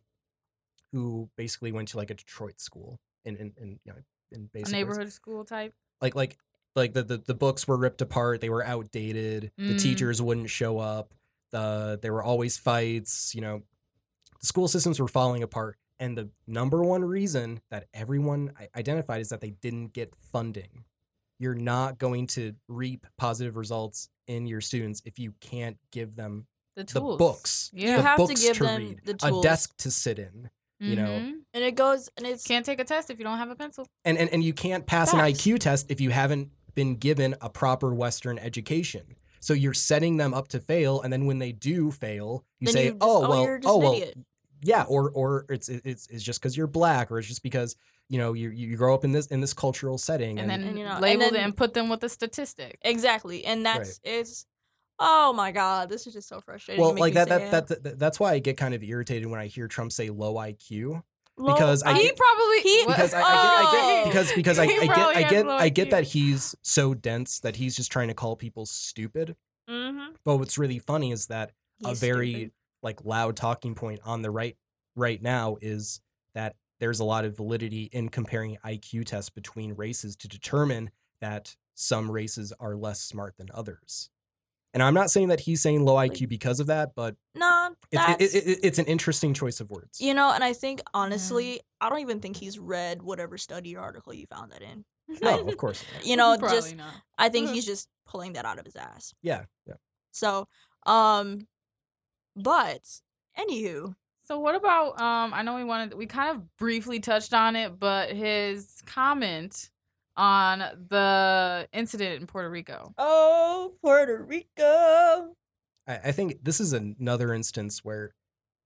who 0.92 1.30
basically 1.38 1.72
went 1.72 1.88
to 1.90 1.98
like 1.98 2.10
a 2.10 2.16
Detroit 2.16 2.60
school 2.60 3.00
in 3.24 3.36
in, 3.36 3.54
in 3.58 3.70
you 3.86 3.94
know 3.94 4.00
in 4.32 4.42
a 4.46 4.48
basic 4.52 4.72
neighborhood 4.74 5.12
school 5.12 5.46
type. 5.46 5.76
like 6.02 6.16
like 6.16 6.38
like 6.76 6.94
the, 6.94 7.04
the 7.04 7.18
the 7.20 7.36
books 7.36 7.68
were 7.68 7.78
ripped 7.78 8.02
apart 8.02 8.42
they 8.42 8.50
were 8.50 8.66
outdated 8.66 9.52
the 9.58 9.76
Mm. 9.76 9.80
teachers 9.82 10.20
wouldn't 10.22 10.50
show 10.50 10.80
up 10.80 11.14
the 11.52 12.00
there 12.02 12.14
were 12.14 12.24
always 12.24 12.58
fights 12.58 13.36
you 13.36 13.42
know 13.42 13.62
the 14.42 14.48
school 14.48 14.68
systems 14.68 15.00
were 15.00 15.08
falling 15.08 15.44
apart 15.44 15.78
and 16.00 16.18
the 16.18 16.30
number 16.48 16.84
one 16.84 17.04
reason 17.06 17.62
that 17.70 17.86
everyone 17.94 18.52
identified 18.76 19.22
is 19.22 19.30
that 19.30 19.42
they 19.42 19.52
didn't 19.52 19.94
get 19.94 20.14
funding 20.16 20.84
you're 21.40 21.56
not 21.56 21.98
going 21.98 22.28
to 22.28 22.54
reap 22.68 23.08
positive 23.18 23.56
results 23.58 24.10
in 24.28 24.46
your 24.46 24.62
students 24.62 25.02
if 25.06 25.18
you 25.18 25.34
can't 25.42 25.78
give 25.92 26.16
them 26.16 26.46
The 26.76 26.84
the 26.84 27.02
books 27.02 27.72
Yeah. 27.74 27.98
You 27.98 28.02
have 28.04 28.28
to 28.28 28.34
give 28.36 28.58
to 28.58 28.64
them 28.64 28.82
read 28.82 29.02
the 29.06 29.18
a 29.40 29.42
desk 29.42 29.76
to 29.78 29.92
sit 29.92 30.20
in 30.20 30.50
you 30.84 30.96
know, 30.96 31.10
Mhm. 31.10 31.34
and 31.54 31.64
it 31.64 31.76
goes 31.76 32.10
and 32.18 32.26
it's 32.26 32.44
Can't 32.44 32.66
take 32.66 32.80
a 32.80 32.84
test 32.84 33.12
if 33.12 33.20
you 33.20 33.24
don't 33.24 33.38
have 33.38 33.52
a 33.52 33.56
pencil. 33.56 33.86
and 34.04 34.18
and, 34.18 34.28
and 34.32 34.44
you 34.44 34.52
can't 34.52 34.88
pass 34.88 35.14
an 35.14 35.20
IQ 35.20 35.60
test 35.60 35.86
if 35.92 36.02
you 36.02 36.10
haven't 36.10 36.50
been 36.74 36.96
given 36.96 37.36
a 37.40 37.50
proper 37.52 37.94
Western 37.94 38.40
education. 38.40 39.16
So 39.42 39.54
you're 39.54 39.76
setting 39.76 40.18
them 40.18 40.34
up 40.34 40.48
to 40.50 40.60
fail, 40.60 41.00
and 41.02 41.14
then 41.14 41.26
when 41.28 41.38
they 41.38 41.52
do 41.52 41.92
fail, 41.92 42.46
you 42.60 42.66
then 42.66 42.74
say, 42.74 42.86
you 42.86 42.92
just, 42.94 43.02
"Oh 43.04 43.30
well, 43.30 43.44
you're 43.44 43.60
just 43.60 43.72
oh 43.72 43.78
an 43.78 43.84
well, 43.84 43.94
idiot. 43.94 44.18
Yeah," 44.64 44.84
or 44.84 45.10
or 45.12 45.46
it's 45.50 45.70
it's 45.70 46.08
it's 46.08 46.24
just 46.24 46.40
because 46.42 46.56
you're 46.56 46.68
black, 46.68 47.12
or 47.12 47.20
it's 47.20 47.28
just 47.28 47.44
because 47.44 47.76
you 48.10 48.18
know 48.18 48.34
you 48.34 48.50
you 48.50 48.76
grow 48.78 48.94
up 48.94 49.04
in 49.04 49.12
this 49.12 49.28
in 49.28 49.42
this 49.42 49.54
cultural 49.54 49.98
setting, 49.98 50.40
And, 50.40 50.50
then 50.50 50.64
And, 50.64 50.78
you 50.78 50.86
know, 50.86 51.00
label 51.00 51.24
it 51.24 51.34
then- 51.34 51.44
and 51.46 51.58
put 51.58 51.74
them 51.74 51.90
with 51.90 52.04
a 52.04 52.10
statistic. 52.10 52.78
Exactly. 52.84 53.44
And 53.46 53.66
that's 53.66 54.00
it's 54.04 54.46
oh 55.00 55.34
my 55.34 55.52
god, 55.52 55.90
this 55.90 56.06
is 56.06 56.14
just 56.14 56.28
so 56.28 56.40
frustrating. 56.42 56.80
well, 56.82 56.92
It 56.92 56.96
makes 56.96 57.02
like 57.02 57.14
me 57.14 57.16
that, 57.16 57.28
sad. 57.28 57.52
that 57.52 57.68
that 57.68 57.84
that 57.84 58.00
that's 58.00 58.20
why 58.20 58.34
I 58.34 58.40
get 58.40 58.58
kind 58.58 58.74
of 58.74 58.84
irritated 58.84 59.28
when 59.30 59.40
I 59.40 59.48
hear 59.48 59.68
Trump 59.68 59.92
say 59.92 60.10
low 60.10 60.36
IQ 60.36 61.02
Low 61.38 61.54
because 61.54 61.82
I 61.82 61.94
he 61.94 62.04
get- 62.04 62.18
probably 62.18 62.60
He- 62.62 62.84
because 62.86 63.14
I, 63.14 63.20
I, 63.20 63.22
get, 63.22 63.30
I 63.32 63.64
Oh. 63.64 64.04
get 64.04 64.06
because 64.12 64.32
because 64.34 64.60
I, 64.60 64.64
I 64.64 64.68
get 64.86 64.90
I 64.98 65.24
get 65.24 65.48
I 65.48 65.70
get 65.70 65.90
that 65.92 66.04
he's 66.04 66.54
so 66.62 66.94
dense 66.94 67.40
that 67.40 67.56
he's 67.56 67.76
just 67.76 67.92
trying 67.92 68.10
to 68.10 68.14
call 68.14 68.36
people 68.36 68.66
stupid. 68.66 69.36
Mhm. 69.70 70.10
But 70.26 70.38
what's 70.38 70.58
really 70.58 70.78
funny 70.80 71.12
is 71.12 71.28
that 71.28 71.52
a 71.86 71.96
very 71.96 72.32
stupid. 72.34 72.52
Like 72.84 73.04
loud 73.06 73.36
talking 73.36 73.76
point 73.76 74.00
on 74.06 74.22
the 74.22 74.32
right 74.32 74.58
right 74.96 75.22
now 75.22 75.58
is 75.62 76.02
that 76.34 76.56
there's 76.80 77.00
a 77.00 77.04
lot 77.06 77.26
of 77.26 77.38
validity 77.38 77.90
in 77.92 78.10
comparing 78.10 78.58
IQ 78.66 79.06
tests 79.06 79.30
between 79.30 79.74
races 79.74 80.16
to 80.18 80.28
determine 80.28 80.90
that 81.22 81.56
some 81.76 82.12
races 82.12 82.52
are 82.60 82.76
less 82.76 83.02
smart 83.02 83.38
than 83.38 83.48
others. 83.54 84.10
And 84.74 84.82
I'm 84.82 84.94
not 84.94 85.12
saying 85.12 85.28
that 85.28 85.42
he's 85.42 85.62
saying 85.62 85.84
low 85.84 85.96
IQ 85.96 86.30
because 86.30 86.60
of 86.60 86.68
that, 86.68 86.92
but 86.96 87.16
Nah, 87.36 87.72
it's 87.92 88.36
it, 88.36 88.36
it, 88.36 88.48
it, 88.48 88.60
it's 88.64 88.80
an 88.80 88.86
interesting 88.86 89.34
choice 89.34 89.60
of 89.60 89.70
words. 89.70 90.00
you 90.00 90.14
know, 90.14 90.32
and 90.32 90.44
I 90.44 90.54
think 90.54 90.82
honestly, 90.94 91.60
I 91.82 91.90
don't 91.90 92.00
even 92.00 92.22
think 92.22 92.38
he's 92.38 92.58
read 92.58 93.02
whatever 93.02 93.38
study 93.38 93.76
or 93.76 93.82
article 93.82 94.14
you 94.14 94.26
found 94.26 94.52
that 94.54 94.62
in. 94.62 94.86
No, 95.22 95.46
of 95.46 95.58
course. 95.58 95.84
not. 95.94 96.06
You 96.06 96.16
know, 96.16 96.38
Probably 96.38 96.58
just 96.58 96.76
not. 96.78 96.94
I 97.18 97.28
think 97.30 97.50
he's 97.50 97.66
just 97.66 97.90
pulling 98.08 98.34
that 98.34 98.46
out 98.46 98.60
of 98.60 98.66
his 98.66 98.78
ass. 98.78 99.14
Yeah, 99.22 99.44
yeah. 99.68 99.76
So, 100.12 100.48
um, 100.86 101.48
but 102.36 102.82
anywho, 103.38 103.96
So 104.24 104.40
what 104.40 104.56
about 104.56 105.00
um 105.02 105.34
I 105.34 105.42
know 105.42 105.56
we 105.56 105.64
wanted 105.64 105.94
we 105.94 106.06
kind 106.06 106.36
of 106.36 106.58
briefly 106.58 107.00
touched 107.00 107.34
on 107.34 107.56
it, 107.56 107.80
but 107.80 108.12
his 108.12 108.82
comment 108.86 109.70
on 110.18 110.60
the 110.60 111.68
incident 111.74 112.22
in 112.22 112.28
Puerto 112.28 112.50
Rico. 112.50 112.94
oh 112.98 113.74
Puerto 113.82 114.24
Rico. 114.24 115.36
I, 115.88 115.96
I 116.06 116.12
think 116.12 116.44
this 116.44 116.60
is 116.60 116.74
another 116.74 117.34
instance 117.34 117.84
where 117.84 118.14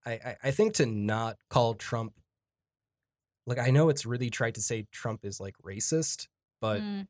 I, 0.05 0.11
I, 0.11 0.35
I 0.45 0.51
think 0.51 0.73
to 0.75 0.85
not 0.85 1.37
call 1.49 1.73
Trump 1.75 2.13
like 3.47 3.59
I 3.59 3.69
know 3.69 3.89
it's 3.89 4.05
really 4.05 4.29
tried 4.29 4.55
to 4.55 4.61
say 4.61 4.87
Trump 4.91 5.23
is 5.23 5.39
like 5.39 5.55
racist, 5.65 6.27
but 6.61 6.81
Mm. 6.81 7.07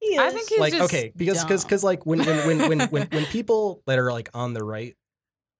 He 0.00 0.16
I 0.16 0.30
think 0.30 0.48
he's 0.48 0.60
like 0.60 0.74
just 0.74 0.94
okay 0.94 1.12
because 1.16 1.42
because 1.42 1.64
because 1.64 1.82
like 1.82 2.06
when 2.06 2.20
when 2.20 2.46
when 2.46 2.68
when 2.68 2.80
when 2.90 3.08
when 3.08 3.24
people 3.32 3.82
that 3.86 3.98
are 3.98 4.12
like 4.12 4.30
on 4.32 4.52
the 4.54 4.62
right 4.62 4.96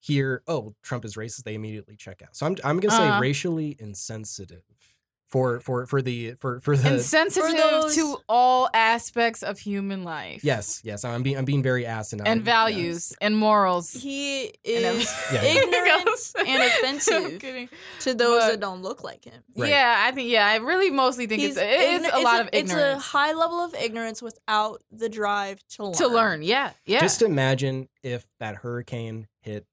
hear 0.01 0.43
oh 0.47 0.75
Trump 0.83 1.05
is 1.05 1.17
racist 1.17 1.45
they 1.45 1.55
immediately 1.55 1.97
check 1.97 2.23
out. 2.23 2.35
So 2.37 2.47
I'm 2.47 2.57
I'm 2.65 2.81
gonna 2.81 2.97
say 2.97 3.09
Uh-huh. 3.09 3.21
racially 3.21 3.77
insensitive 3.79 4.63
for 5.29 5.61
for 5.61 5.85
for 5.87 6.01
the 6.01 6.33
for 6.41 6.59
for 6.61 6.75
the 6.75 6.95
insensitive 6.95 7.55
those- 7.55 7.95
to 7.95 8.17
all 8.31 8.71
aspects 8.73 9.43
of 9.43 9.59
human 9.59 10.03
life. 10.03 10.43
yes 10.43 10.81
yes 10.85 11.05
I'm 11.05 11.23
being 11.23 11.37
I'm 11.37 11.45
being 11.45 11.63
very 11.63 11.85
asinine 11.85 12.27
And 12.27 12.41
yes. 12.41 12.45
values 12.47 13.13
and 13.21 13.37
morals. 13.37 13.93
He 13.93 14.55
is 14.65 14.85
everything 14.85 15.15
Yeah, 15.35 15.43
yeah. 15.43 15.63
ignorant 15.63 16.33
and 16.47 16.63
offensive 16.73 17.41
kidding. 17.41 17.69
to 18.01 18.15
those 18.15 18.41
But- 18.41 18.51
that 18.53 18.61
don't 18.61 18.81
look 18.83 19.05
like 19.05 19.25
him. 19.27 19.43
Right. 19.55 19.69
Yeah, 19.69 19.97
I 20.07 20.13
think 20.13 20.31
yeah, 20.31 20.47
I 20.47 20.57
really 20.57 20.91
mostly 20.91 21.27
think 21.27 21.43
He's 21.43 21.59
it's 21.59 21.61
it 21.61 21.81
is 21.81 22.03
igno- 22.07 22.15
a 22.15 22.17
it's 22.17 22.25
lot 22.25 22.41
of 22.41 22.49
ignorance. 22.55 22.97
It's 22.97 23.05
a 23.07 23.11
high 23.19 23.33
level 23.35 23.61
of 23.61 23.75
ignorance 23.75 24.23
without 24.23 24.83
the 24.91 25.11
drive 25.11 25.59
to 25.77 25.85
learn. 25.85 25.93
to 25.95 26.07
learn. 26.09 26.43
Yeah, 26.43 26.71
yeah. 26.87 27.01
Just 27.01 27.21
imagine 27.21 27.89
if 28.03 28.27
that 28.41 28.55
hurricane 28.57 29.27
hit 29.41 29.67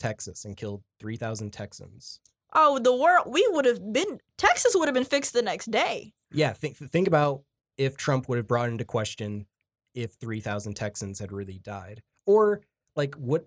Texas 0.00 0.44
and 0.44 0.56
killed 0.56 0.82
3,000 0.98 1.52
Texans. 1.52 2.18
Oh, 2.52 2.80
the 2.80 2.94
world. 2.96 3.26
We 3.28 3.46
would 3.52 3.64
have 3.64 3.92
been. 3.92 4.18
Texas 4.36 4.74
would 4.74 4.88
have 4.88 4.94
been 4.94 5.04
fixed 5.04 5.32
the 5.32 5.42
next 5.42 5.70
day. 5.70 6.12
Yeah, 6.32 6.52
think 6.52 6.76
think 6.76 7.06
about 7.06 7.42
if 7.76 7.96
Trump 7.96 8.28
would 8.28 8.38
have 8.38 8.48
brought 8.48 8.68
into 8.68 8.84
question 8.84 9.46
if 9.94 10.14
3,000 10.14 10.74
Texans 10.74 11.18
had 11.20 11.30
really 11.30 11.60
died 11.62 12.02
or 12.26 12.62
like 12.96 13.14
what 13.14 13.46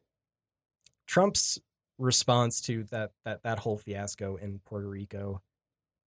Trump's 1.06 1.60
response 1.97 2.62
to 2.62 2.84
that 2.86 3.12
that 3.26 3.43
that 3.43 3.60
whole 3.60 3.78
fiasco 3.78 4.36
in 4.38 4.60
Puerto 4.66 4.88
Rico. 4.88 5.41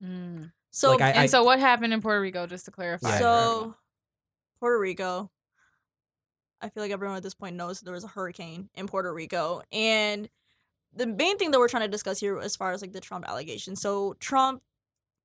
Mm. 0.03 0.53
So, 0.71 0.91
Like, 0.93 1.01
I- 1.01 1.11
And 1.23 1.31
so 1.31 1.43
what 1.43 1.59
happened 1.59 1.93
in 1.95 2.01
Puerto 2.03 2.21
Rico? 2.21 2.47
Just 2.47 2.65
to 2.67 2.71
clarify. 2.71 3.19
So 3.19 3.75
Puerto 4.61 4.79
Rico. 4.79 5.31
I 6.61 6.69
feel 6.69 6.83
like 6.83 6.93
everyone 6.93 7.17
at 7.17 7.23
this 7.23 7.35
point 7.35 7.57
knows 7.57 7.81
there 7.81 7.95
was 7.95 8.05
a 8.05 8.09
hurricane 8.09 8.71
in 8.75 8.87
Puerto 8.87 9.13
Rico, 9.13 9.63
and 9.73 10.29
the 10.95 11.07
main 11.07 11.37
thing 11.37 11.51
that 11.51 11.59
we're 11.59 11.69
trying 11.69 11.83
to 11.83 11.89
discuss 11.89 12.21
here, 12.21 12.39
as 12.39 12.57
far 12.57 12.73
as 12.73 12.81
like 12.81 12.93
the 12.93 13.01
Trump 13.01 13.29
allegations. 13.29 13.81
So 13.81 14.15
Trump, 14.19 14.63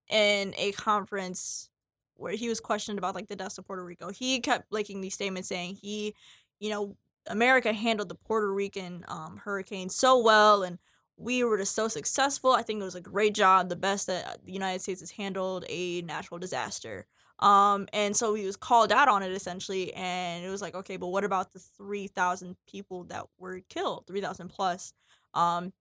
in 0.10 0.54
a 0.58 0.74
conference 0.74 1.70
where 2.16 2.34
he 2.34 2.50
was 2.50 2.60
questioned 2.60 3.00
about 3.00 3.16
like 3.16 3.28
the 3.28 3.36
deaths 3.36 3.58
of 3.58 3.66
Puerto 3.66 3.84
Rico, 3.84 4.12
he 4.12 4.40
kept 4.42 4.72
making 4.72 5.02
these 5.02 5.14
statements 5.14 5.48
saying 5.48 5.76
he, 5.82 6.14
you 6.60 6.70
know, 6.70 6.98
America 7.28 7.72
handled 7.72 8.10
the 8.10 8.16
Puerto 8.16 8.52
Rican 8.52 9.06
um, 9.08 9.40
hurricane 9.44 9.90
so 9.90 10.18
well, 10.18 10.64
and 10.64 10.80
we 11.18 11.44
were 11.44 11.58
just 11.58 11.76
so 11.76 11.88
successful. 11.88 12.52
I 12.52 12.64
think 12.64 12.82
it 12.82 12.84
was 12.84 12.96
a 12.96 13.02
great 13.02 13.34
job, 13.34 13.70
the 13.70 13.76
best 13.76 14.08
that 14.08 14.46
the 14.46 14.52
United 14.52 14.82
States 14.82 15.00
has 15.00 15.12
handled 15.12 15.66
a 15.70 16.02
natural 16.02 16.40
disaster. 16.40 17.06
Um, 17.42 17.88
and 17.92 18.16
so 18.16 18.36
he 18.36 18.46
was 18.46 18.56
called 18.56 18.92
out 18.92 19.08
on 19.08 19.24
it 19.24 19.32
essentially, 19.32 19.94
and 19.96 20.46
it 20.46 20.50
was 20.50 20.62
like, 20.62 20.76
okay, 20.76 20.98
but 20.98 21.08
what 21.08 21.24
about 21.24 21.54
the 21.54 21.60
three 21.60 22.08
thousand 22.08 22.56
people 22.68 23.04
that 23.06 23.26
were 23.40 23.62
killed, 23.68 24.06
three 24.06 24.22
thousand 24.22 24.50
plus, 24.50 24.94
um, 25.34 25.74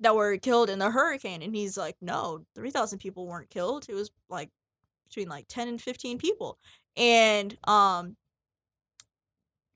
that 0.00 0.14
were 0.14 0.36
killed 0.36 0.70
in 0.70 0.78
the 0.78 0.90
hurricane? 0.90 1.42
And 1.42 1.56
he's 1.56 1.76
like, 1.76 1.96
no, 2.00 2.44
three 2.54 2.70
thousand 2.70 3.00
people 3.00 3.26
weren't 3.26 3.50
killed. 3.50 3.86
It 3.88 3.94
was 3.94 4.10
like 4.28 4.50
between 5.08 5.28
like 5.28 5.46
ten 5.48 5.66
and 5.66 5.82
fifteen 5.82 6.18
people, 6.18 6.56
and 6.96 7.56
um, 7.64 8.16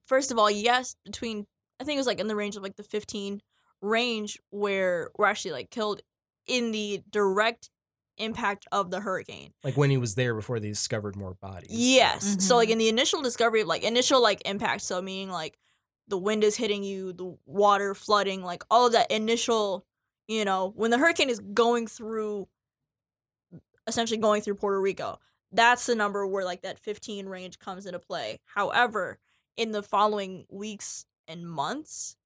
first 0.07 0.31
of 0.31 0.39
all, 0.39 0.51
yes, 0.51 0.95
between 1.05 1.47
I 1.81 1.85
think 1.85 1.97
it 1.97 2.01
was 2.01 2.07
like 2.07 2.21
in 2.21 2.29
the 2.29 2.37
range 2.37 2.57
of 2.57 2.63
like 2.63 2.77
the 2.77 2.85
fifteen 2.85 3.43
range 3.81 4.39
where 4.51 5.11
were 5.19 5.27
actually 5.27 5.51
like 5.51 5.71
killed 5.71 6.03
in 6.47 6.71
the 6.71 7.03
direct 7.11 7.69
impact 8.23 8.67
of 8.73 8.91
the 8.91 9.01
hurricane. 9.01 9.53
Like 9.65 9.77
when 9.77 9.91
he 9.91 9.97
was 9.97 10.15
there 10.15 10.35
before 10.35 10.61
they 10.61 10.69
discovered 10.69 11.17
more 11.17 11.35
bodies. 11.35 11.71
Yes. 11.71 12.37
So 12.47 12.57
like 12.57 12.69
Mhm. 12.69 12.73
in 12.73 12.79
the 12.79 12.89
initial 12.89 13.23
discovery, 13.23 13.65
like 13.65 13.83
initial 13.83 14.21
like 14.23 14.41
impact, 14.47 14.83
so 14.83 15.03
meaning 15.03 15.31
like 15.31 15.59
the 16.09 16.19
wind 16.19 16.45
is 16.45 16.57
hitting 16.57 16.83
you, 16.85 17.13
the 17.13 17.37
water 17.47 17.95
flooding, 17.95 18.43
like 18.43 18.63
all 18.71 18.87
of 18.87 18.93
that 18.93 19.11
initial, 19.11 19.87
you 20.29 20.45
know, 20.45 20.73
when 20.77 20.91
the 20.91 20.99
hurricane 20.99 21.31
is 21.31 21.41
going 21.41 21.87
through 21.87 22.49
essentially 23.87 24.19
going 24.19 24.43
through 24.43 24.55
Puerto 24.55 24.81
Rico, 24.81 25.19
that's 25.51 25.87
the 25.87 25.95
number 25.95 26.27
where 26.27 26.45
like 26.45 26.63
that 26.63 26.79
15 26.79 27.27
range 27.27 27.59
comes 27.59 27.87
into 27.87 27.99
play. 27.99 28.41
However, 28.45 29.19
in 29.57 29.73
the 29.73 29.83
following 29.83 30.47
weeks 30.49 31.05
and 31.29 31.49
months 31.49 32.17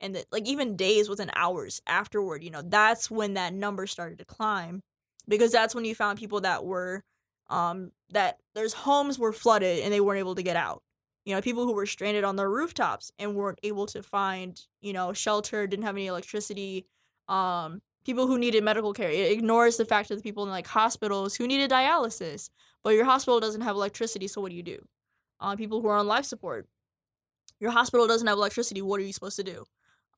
and 0.00 0.14
the, 0.14 0.24
like 0.30 0.46
even 0.46 0.76
days 0.76 1.08
within 1.08 1.30
hours 1.34 1.80
afterward, 1.86 2.44
you 2.44 2.50
know, 2.50 2.62
that's 2.62 3.10
when 3.10 3.34
that 3.34 3.54
number 3.54 3.86
started 3.86 4.18
to 4.18 4.24
climb 4.24 4.82
because 5.28 5.52
that's 5.52 5.74
when 5.74 5.84
you 5.84 5.94
found 5.94 6.18
people 6.18 6.40
that 6.42 6.64
were 6.64 7.04
um 7.48 7.92
that 8.10 8.38
there's 8.54 8.72
homes 8.72 9.18
were 9.18 9.32
flooded 9.32 9.80
and 9.80 9.92
they 9.92 10.00
weren't 10.00 10.18
able 10.18 10.34
to 10.34 10.42
get 10.42 10.56
out. 10.56 10.82
You 11.24 11.34
know 11.34 11.40
people 11.40 11.64
who 11.64 11.72
were 11.72 11.86
stranded 11.86 12.24
on 12.24 12.36
their 12.36 12.50
rooftops 12.50 13.10
and 13.18 13.34
weren't 13.34 13.58
able 13.62 13.86
to 13.86 14.02
find 14.02 14.60
you 14.80 14.92
know 14.92 15.12
shelter 15.12 15.66
didn't 15.66 15.84
have 15.84 15.96
any 15.96 16.06
electricity 16.06 16.86
um 17.28 17.82
people 18.04 18.26
who 18.26 18.38
needed 18.38 18.62
medical 18.62 18.92
care. 18.92 19.10
It 19.10 19.32
ignores 19.32 19.76
the 19.76 19.84
fact 19.84 20.10
of 20.10 20.16
the 20.16 20.22
people 20.22 20.44
in 20.44 20.50
like 20.50 20.66
hospitals 20.66 21.34
who 21.36 21.46
needed 21.46 21.70
dialysis 21.70 22.50
but 22.84 22.90
your 22.94 23.04
hospital 23.04 23.40
doesn't 23.40 23.62
have 23.62 23.74
electricity 23.76 24.28
so 24.28 24.40
what 24.40 24.50
do 24.50 24.56
you 24.56 24.62
do? 24.62 24.78
Uh, 25.40 25.56
people 25.56 25.82
who 25.82 25.88
are 25.88 25.98
on 25.98 26.06
life 26.06 26.24
support. 26.24 26.66
Your 27.60 27.70
hospital 27.72 28.06
doesn't 28.06 28.26
have 28.26 28.38
electricity 28.38 28.82
what 28.82 29.00
are 29.00 29.04
you 29.04 29.12
supposed 29.12 29.36
to 29.36 29.44
do 29.44 29.64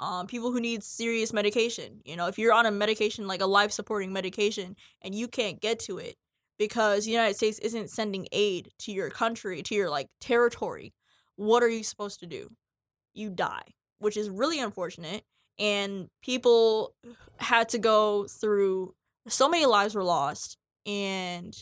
um, 0.00 0.26
people 0.26 0.52
who 0.52 0.60
need 0.60 0.82
serious 0.84 1.32
medication 1.32 2.00
you 2.04 2.16
know 2.16 2.26
if 2.28 2.38
you're 2.38 2.52
on 2.52 2.66
a 2.66 2.70
medication 2.70 3.26
like 3.26 3.40
a 3.40 3.46
life 3.46 3.72
supporting 3.72 4.12
medication 4.12 4.76
and 5.02 5.14
you 5.14 5.26
can't 5.28 5.60
get 5.60 5.78
to 5.78 5.98
it 5.98 6.16
because 6.58 7.04
the 7.04 7.12
United 7.12 7.36
States 7.36 7.58
isn't 7.60 7.88
sending 7.88 8.26
aid 8.32 8.70
to 8.80 8.90
your 8.90 9.10
country, 9.10 9.62
to 9.62 9.76
your 9.76 9.88
like 9.88 10.08
territory, 10.20 10.92
what 11.36 11.62
are 11.62 11.68
you 11.68 11.84
supposed 11.84 12.18
to 12.18 12.26
do? 12.26 12.50
You 13.14 13.30
die, 13.30 13.62
which 14.00 14.16
is 14.16 14.28
really 14.28 14.58
unfortunate. 14.58 15.22
And 15.60 16.08
people 16.20 16.94
had 17.36 17.68
to 17.68 17.78
go 17.78 18.24
through 18.24 18.92
so 19.28 19.48
many 19.48 19.66
lives 19.66 19.94
were 19.94 20.02
lost. 20.02 20.56
And 20.84 21.56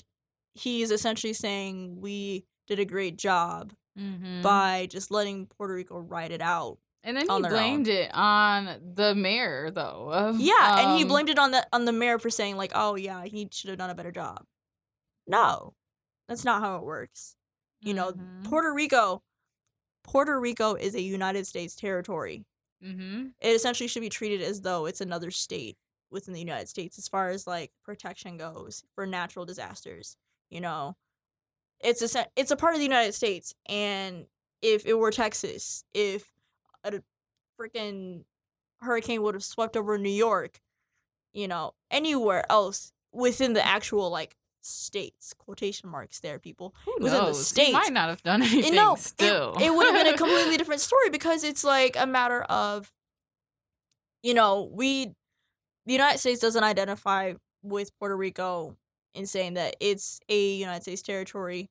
he's 0.55 0.91
essentially 0.91 1.35
saying 1.35 2.01
we 2.01 2.47
did 2.67 2.79
a 2.79 2.87
great 2.87 3.19
job 3.19 3.75
Mhm. 3.99 4.41
by 4.43 4.87
just 4.91 5.11
letting 5.11 5.47
Puerto 5.47 5.75
Rico 5.75 5.99
ride 5.99 6.33
it 6.33 6.41
out. 6.41 6.79
And 7.07 7.17
then 7.17 7.29
he 7.29 7.43
their 7.43 7.61
own. 7.63 7.85
blamed 7.85 7.89
it 7.89 8.11
on 8.15 8.95
the 8.95 9.15
mayor, 9.15 9.71
though. 9.71 10.13
of, 10.13 10.41
Yeah, 10.41 10.81
and 10.81 10.93
he 10.99 11.05
um, 11.05 11.09
blamed 11.09 11.31
it 11.31 11.39
on 11.39 11.53
the 11.53 11.67
on 11.73 11.85
the 11.87 11.93
mayor 11.93 12.19
for 12.19 12.31
saying 12.31 12.57
like, 12.57 12.73
"Oh 12.75 12.97
yeah, 12.97 13.25
he 13.25 13.49
should 13.53 13.71
have 13.71 13.79
done 13.79 13.91
a 13.91 13.95
better 13.95 14.13
job." 14.13 14.45
No. 15.27 15.75
That's 16.29 16.45
not 16.45 16.63
how 16.63 16.77
it 16.79 16.85
works. 16.85 17.37
You 17.83 17.95
know, 17.95 18.13
mhm, 18.13 18.45
Puerto 18.45 18.73
Rico 18.73 19.23
Puerto 20.05 20.39
Rico 20.41 20.75
is 20.75 20.95
a 20.95 21.01
United 21.03 21.47
States 21.47 21.75
territory. 21.77 22.45
mhm. 22.83 23.35
It 23.41 23.51
essentially 23.51 23.89
should 23.89 24.03
be 24.03 24.09
treated 24.11 24.43
as 24.43 24.63
though 24.63 24.87
it's 24.87 25.01
another 25.01 25.31
state 25.31 25.79
within 26.11 26.35
the 26.35 26.41
United 26.41 26.69
States 26.69 26.99
as 26.99 27.09
far 27.09 27.31
as 27.31 27.47
like 27.47 27.73
protection 27.85 28.37
goes 28.39 28.85
for 28.95 29.07
natural 29.07 29.45
disasters. 29.47 30.17
You 30.51 30.61
know, 30.61 30.97
it's 31.81 32.03
a 32.15 32.27
it's 32.37 32.51
a 32.51 32.57
part 32.57 32.75
of 32.75 32.79
the 32.81 32.85
United 32.87 33.15
States, 33.15 33.55
and 33.69 34.27
if 34.63 34.87
it 34.87 34.95
were 34.95 35.11
Texas, 35.13 35.85
if 35.95 36.31
a 36.95 37.03
freaking 37.61 38.25
hurricane 38.81 39.23
would 39.23 39.35
have 39.35 39.45
swept 39.45 39.77
over 39.77 39.97
New 39.99 40.09
York, 40.11 40.61
you 41.33 41.49
know, 41.49 41.75
anywhere 41.91 42.45
else 42.51 42.93
within 43.13 43.53
the 43.55 43.65
actual 43.67 44.11
like 44.11 44.37
states 44.63 45.33
quotation 45.33 45.89
marks 45.89 46.19
there 46.21 46.39
people 46.41 46.75
Who 46.85 46.95
within 46.99 47.19
the 47.19 47.23
knows? 47.27 47.39
He 47.39 47.45
states. 47.45 47.73
might 47.73 47.93
not 47.93 48.09
have 48.09 48.23
done 48.23 48.43
you 48.43 48.49
anything. 48.49 48.75
know, 48.75 48.95
it- 48.95 48.99
still, 49.01 49.57
It, 49.61 49.73
would 49.75 49.87
have 49.87 49.95
been 49.95 50.13
a 50.13 50.17
completely 50.19 50.57
different 50.59 50.81
story 50.81 51.09
because 51.11 51.45
it's 51.45 51.63
like 51.65 51.97
a 51.99 52.07
matter 52.07 52.43
of, 52.43 52.93
you 54.23 54.35
know, 54.35 54.69
we, 54.73 55.15
the 55.87 55.93
United 55.93 56.19
States 56.19 56.41
doesn't 56.41 56.65
identify 56.65 57.35
with 57.63 57.97
Puerto 57.99 58.17
Rico 58.17 58.77
in 59.15 59.27
saying 59.27 59.55
that 59.55 59.77
it's 59.81 60.21
a 60.29 60.55
United 60.57 60.83
States 60.83 61.01
territory, 61.03 61.71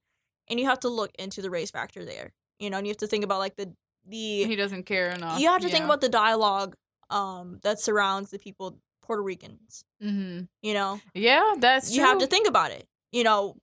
and 0.49 0.59
you 0.59 0.65
have 0.65 0.79
to 0.79 0.89
look 0.89 1.11
into 1.19 1.41
the 1.41 1.49
race 1.49 1.69
factor 1.71 2.05
there. 2.05 2.31
You 2.59 2.69
know, 2.69 2.77
and 2.77 2.87
you 2.87 2.91
have 2.91 2.97
to 2.97 3.07
think 3.07 3.23
about 3.25 3.39
like 3.39 3.55
the 3.57 3.73
the 4.05 4.43
he 4.45 4.55
doesn't 4.55 4.83
care 4.85 5.09
enough. 5.09 5.39
you 5.39 5.47
have 5.49 5.61
to 5.61 5.69
think 5.69 5.85
about 5.85 6.01
the 6.01 6.09
dialogue 6.09 6.75
um 7.09 7.59
that 7.63 7.79
surrounds 7.79 8.31
the 8.31 8.39
people 8.39 8.79
Puerto 9.01 9.21
Ricans. 9.21 9.83
Mhm. 10.01 10.47
You 10.61 10.73
know, 10.73 10.99
Yeah, 11.13 11.53
that's 11.59 11.91
you 11.95 12.01
have 12.03 12.17
to 12.19 12.27
think 12.27 12.47
about 12.47 12.71
it. 12.71 12.87
You 13.11 13.23
know, 13.23 13.55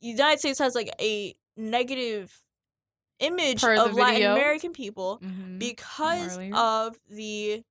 the 0.00 0.08
United 0.08 0.38
States 0.38 0.58
has 0.60 0.74
like 0.74 0.90
a 1.00 1.34
negative 1.56 2.42
image 3.18 3.62
of 3.64 3.92
Latin. 3.94 4.30
American 4.32 4.72
people 4.72 5.18
Mhm. 5.22 5.58
because 5.58 6.36
earlier. 6.36 6.54
of 6.54 6.98
the 7.08 7.62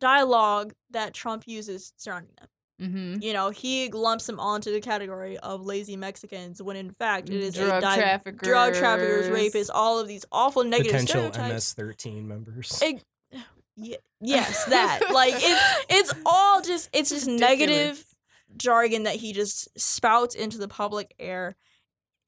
dialogue 0.00 0.74
that 0.90 1.12
Trump 1.14 1.46
uses 1.46 1.92
surrounding 1.96 2.32
them. 2.38 2.48
Mhm. 2.80 3.22
You 3.22 3.32
know, 3.32 3.50
he 3.50 3.88
lumps 3.92 4.26
them 4.26 4.40
all 4.40 4.56
into 4.56 4.70
the 4.70 4.80
category 4.80 5.38
of 5.38 5.64
lazy 5.64 5.96
Mexicans 5.96 6.60
when 6.60 6.76
in 6.76 6.90
fact 6.90 7.30
it 7.30 7.40
is 7.40 7.54
Drug 7.54 7.78
a 7.78 7.80
di- 7.80 7.96
traffickers. 7.96 8.48
drug 8.48 8.74
traffickers, 8.74 9.28
rapists, 9.28 9.70
all 9.72 10.00
of 10.00 10.08
these 10.08 10.24
awful 10.32 10.64
negative 10.64 10.90
Potential 10.92 11.32
stereotypes. 11.32 11.76
MS-13 11.76 12.24
members. 12.24 12.80
It- 12.82 13.04
Ye- 13.76 13.96
yes, 14.20 14.66
that 14.66 15.00
like 15.12 15.34
it's 15.36 15.84
it's 15.88 16.14
all 16.24 16.62
just 16.62 16.88
it's 16.92 17.10
just 17.10 17.26
negative 17.26 18.04
jargon 18.56 19.02
that 19.02 19.16
he 19.16 19.32
just 19.32 19.68
spouts 19.76 20.36
into 20.36 20.58
the 20.58 20.68
public 20.68 21.12
air, 21.18 21.56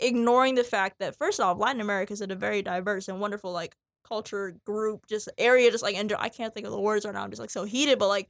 ignoring 0.01 0.57
the 0.57 0.65
fact 0.65 0.99
that 0.99 1.17
first 1.17 1.39
off, 1.39 1.57
Latin 1.59 1.81
America 1.81 2.13
is 2.13 2.21
a 2.21 2.27
very 2.27 2.63
diverse 2.63 3.07
and 3.09 3.21
wonderful 3.21 3.53
like 3.53 3.77
culture 4.05 4.57
group, 4.65 5.07
just 5.07 5.29
area, 5.39 5.71
just 5.71 5.85
like 5.85 5.95
and 5.97 6.13
I 6.19 6.29
can't 6.29 6.53
think 6.53 6.67
of 6.67 6.73
the 6.73 6.81
words 6.81 7.05
right 7.05 7.15
now. 7.15 7.23
I'm 7.23 7.31
just 7.31 7.41
like 7.41 7.51
so 7.51 7.63
heated, 7.63 7.99
but 8.01 8.09
like 8.09 8.29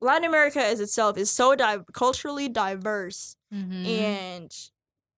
Latin 0.00 0.24
America 0.24 0.62
as 0.64 0.80
itself 0.80 1.16
is 1.16 1.30
so 1.30 1.54
di- 1.54 1.78
culturally 1.92 2.48
diverse 2.48 3.36
Mhm. 3.52 3.86
and 3.86 4.54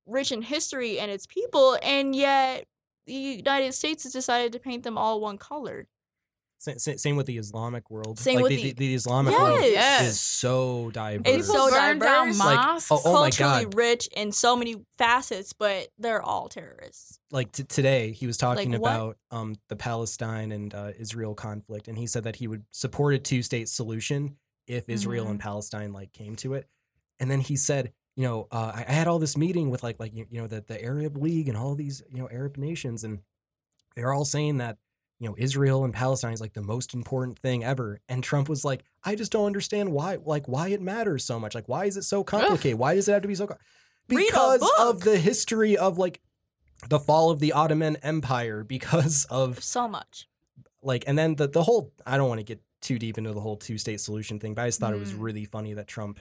rich 0.07 0.31
in 0.33 0.43
history 0.43 0.99
and 0.99 1.11
its 1.11 1.27
people, 1.27 1.79
and 1.83 2.15
yet 2.15 2.67
the 3.07 3.13
United 3.15 3.73
States 3.75 4.05
has 4.05 4.13
decided 4.13 4.53
to 4.53 4.59
paint 4.59 4.85
them 4.85 4.97
all 4.99 5.21
one 5.21 5.39
color. 5.39 5.89
Sa- 6.61 6.73
sa- 6.77 6.97
Same 6.97 7.15
with 7.17 7.27
the 7.27 7.39
Islamic 7.39 7.89
world. 7.89 8.19
Same 8.19 8.37
like 8.37 8.43
with 8.45 8.51
the, 8.51 8.57
the- 8.57 8.63
the, 8.73 8.89
the 8.89 8.95
Islamic 8.95 9.33
world 9.39 9.61
Yes. 9.63 9.73
Yes. 9.75 10.07
is 10.09 10.21
so 10.21 10.91
diverse. 10.91 11.23
It's 11.27 11.47
so 11.47 11.71
burn 11.71 11.99
down 12.01 12.27
diverse. 12.27 12.39
Like, 12.41 12.83
oh, 12.91 13.01
oh 13.05 13.13
my 13.13 13.31
culturally 13.31 13.65
God. 13.67 13.75
rich 13.77 14.09
in 14.09 14.33
so 14.33 14.57
many 14.57 14.75
facets, 14.97 15.53
but 15.53 15.89
they're 15.99 16.21
all 16.23 16.49
terrorists. 16.49 17.21
like 17.31 17.53
t- 17.53 17.63
today 17.63 18.11
he 18.13 18.27
was 18.27 18.37
talking 18.37 18.73
Like 18.73 18.81
about 18.81 19.19
um 19.31 19.55
the 19.69 19.77
Palestine 19.77 20.51
and 20.51 20.75
uh, 20.75 20.91
Israel 20.99 21.35
conflict 21.35 21.87
and 21.87 21.97
he 21.99 22.07
said 22.09 22.25
that 22.25 22.37
he 22.37 22.49
would 22.49 22.65
support 22.73 23.15
a 23.15 23.19
two-state 23.19 23.69
solution 23.69 24.37
if 24.69 24.89
Israel 24.89 25.25
Mm-hmm. 25.25 25.33
and 25.33 25.41
Palestine 25.41 25.93
like 25.93 26.13
came 26.13 26.37
to 26.37 26.55
it 26.55 26.69
and 27.21 27.31
then 27.31 27.41
he 27.41 27.57
said 27.57 27.93
you 28.17 28.25
know 28.25 28.47
uh, 28.53 28.73
I, 28.75 28.85
I 28.89 28.93
had 28.93 29.09
all 29.09 29.19
this 29.19 29.37
meeting 29.37 29.71
with 29.71 29.83
like 29.83 29.99
like 29.99 30.15
you, 30.15 30.27
you 30.31 30.41
know 30.41 30.47
the, 30.47 30.61
the 30.67 30.83
Arab 30.83 31.17
League 31.17 31.49
and 31.49 31.57
all 31.57 31.75
these 31.75 32.03
you 32.13 32.19
know 32.21 32.29
Arab 32.31 32.57
nations 32.57 33.05
and 33.05 33.21
they're 33.97 34.13
all 34.13 34.25
saying 34.25 34.59
that 34.59 34.77
you 35.21 35.29
know 35.29 35.35
Israel 35.39 35.85
and 35.85 35.93
Palestine 35.93 36.33
is 36.33 36.41
like 36.41 36.53
the 36.53 36.63
most 36.63 36.95
important 36.95 37.39
thing 37.39 37.65
ever 37.65 38.01
and 38.09 38.23
Trump 38.23 38.49
was 38.49 38.65
like 38.65 38.85
I 39.05 39.15
just 39.17 39.33
don't 39.33 39.47
understand 39.47 39.91
why 39.93 40.19
like 40.25 40.47
why 40.47 40.69
it 40.69 40.81
matters 40.81 41.25
so 41.25 41.41
much 41.41 41.55
like 41.55 41.69
why 41.69 41.87
is 41.87 41.97
it 41.97 42.03
so 42.05 42.23
complicated 42.25 42.79
why 42.79 42.95
does 42.95 43.09
it 43.09 43.13
have 43.13 43.23
to 43.23 43.29
be 43.29 43.35
so 43.35 43.47
co-? 43.47 43.57
Because 44.07 44.67
of 44.79 45.01
the 45.01 45.19
history 45.19 45.77
of 45.77 45.99
like 45.99 46.21
the 46.89 46.99
fall 47.01 47.31
of 47.31 47.41
the 47.41 47.53
Ottoman 47.53 47.97
Empire 48.03 48.63
because 48.65 49.25
of 49.31 49.63
So 49.63 49.89
much. 49.89 50.29
like 50.83 51.05
and 51.07 51.19
then 51.19 51.35
the 51.35 51.49
the 51.49 51.63
whole 51.63 51.93
I 52.07 52.17
don't 52.17 52.29
want 52.29 52.39
to 52.39 52.45
get 52.45 52.61
too 52.81 52.99
deep 52.99 53.19
into 53.19 53.33
the 53.33 53.41
whole 53.41 53.57
two 53.57 53.79
state 53.79 54.01
solution 54.01 54.39
thing, 54.39 54.55
but 54.55 54.63
I 54.63 54.69
just 54.69 54.81
thought 54.81 54.95
it 54.95 55.01
was 55.01 55.13
Mm. 55.13 55.21
really 55.23 55.45
funny 55.45 55.75
that 55.75 55.87
Trump 55.89 56.21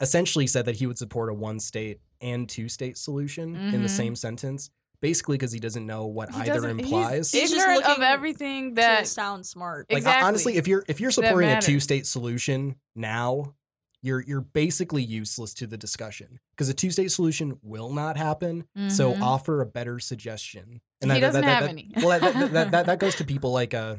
essentially 0.00 0.46
said 0.46 0.64
that 0.64 0.76
he 0.76 0.86
would 0.86 0.98
support 0.98 1.28
a 1.30 1.34
one 1.34 1.60
state 1.60 2.00
and 2.20 2.48
two 2.48 2.68
state 2.68 2.96
solution 2.96 3.54
in 3.54 3.82
the 3.82 3.88
Mhm. 3.88 3.96
same 3.96 4.16
sentence, 4.16 4.70
basically 5.02 5.36
because 5.36 5.52
he 5.52 5.60
doesn't 5.60 5.86
know 5.86 6.06
what 6.06 6.30
He 6.30 6.40
either 6.40 6.54
doesn't- 6.54 6.78
he's 6.78 6.86
implies. 6.86 7.32
He's 7.32 7.50
just 7.50 7.62
ignorant 7.66 7.84
of 7.86 8.00
everything 8.02 8.70
to 8.70 8.80
that 8.82 9.06
sound 9.08 9.44
smart. 9.46 9.86
like 9.90 9.98
Exactly. 9.98 10.26
honestly, 10.26 10.56
if 10.56 10.66
you're 10.66 10.84
if 10.88 11.00
you're 11.00 11.10
supporting 11.10 11.50
a 11.50 11.60
two 11.60 11.80
state 11.80 12.06
solution 12.06 12.76
now, 12.96 13.54
you're 14.02 14.22
you're 14.22 14.40
basically 14.40 15.02
useless 15.02 15.52
to 15.54 15.66
the 15.66 15.76
discussion 15.76 16.40
because 16.52 16.70
a 16.70 16.74
two 16.74 16.90
state 16.90 17.10
solution 17.12 17.58
will 17.62 17.92
not 17.92 18.16
happen. 18.16 18.64
So 18.88 19.12
Mhm. 19.12 19.20
offer 19.20 19.60
a 19.60 19.66
better 19.66 19.98
suggestion. 19.98 20.80
He 21.02 21.08
doesn't 21.20 21.42
have 21.44 21.62
that- 21.64 21.68
any. 21.70 21.92
well, 21.96 22.18
that, 22.20 22.32
that, 22.34 22.52
that, 22.52 22.70
that, 22.70 22.86
that 22.86 22.98
goes 23.00 23.16
to 23.16 23.24
people 23.24 23.52
like 23.52 23.74
uh 23.74 23.96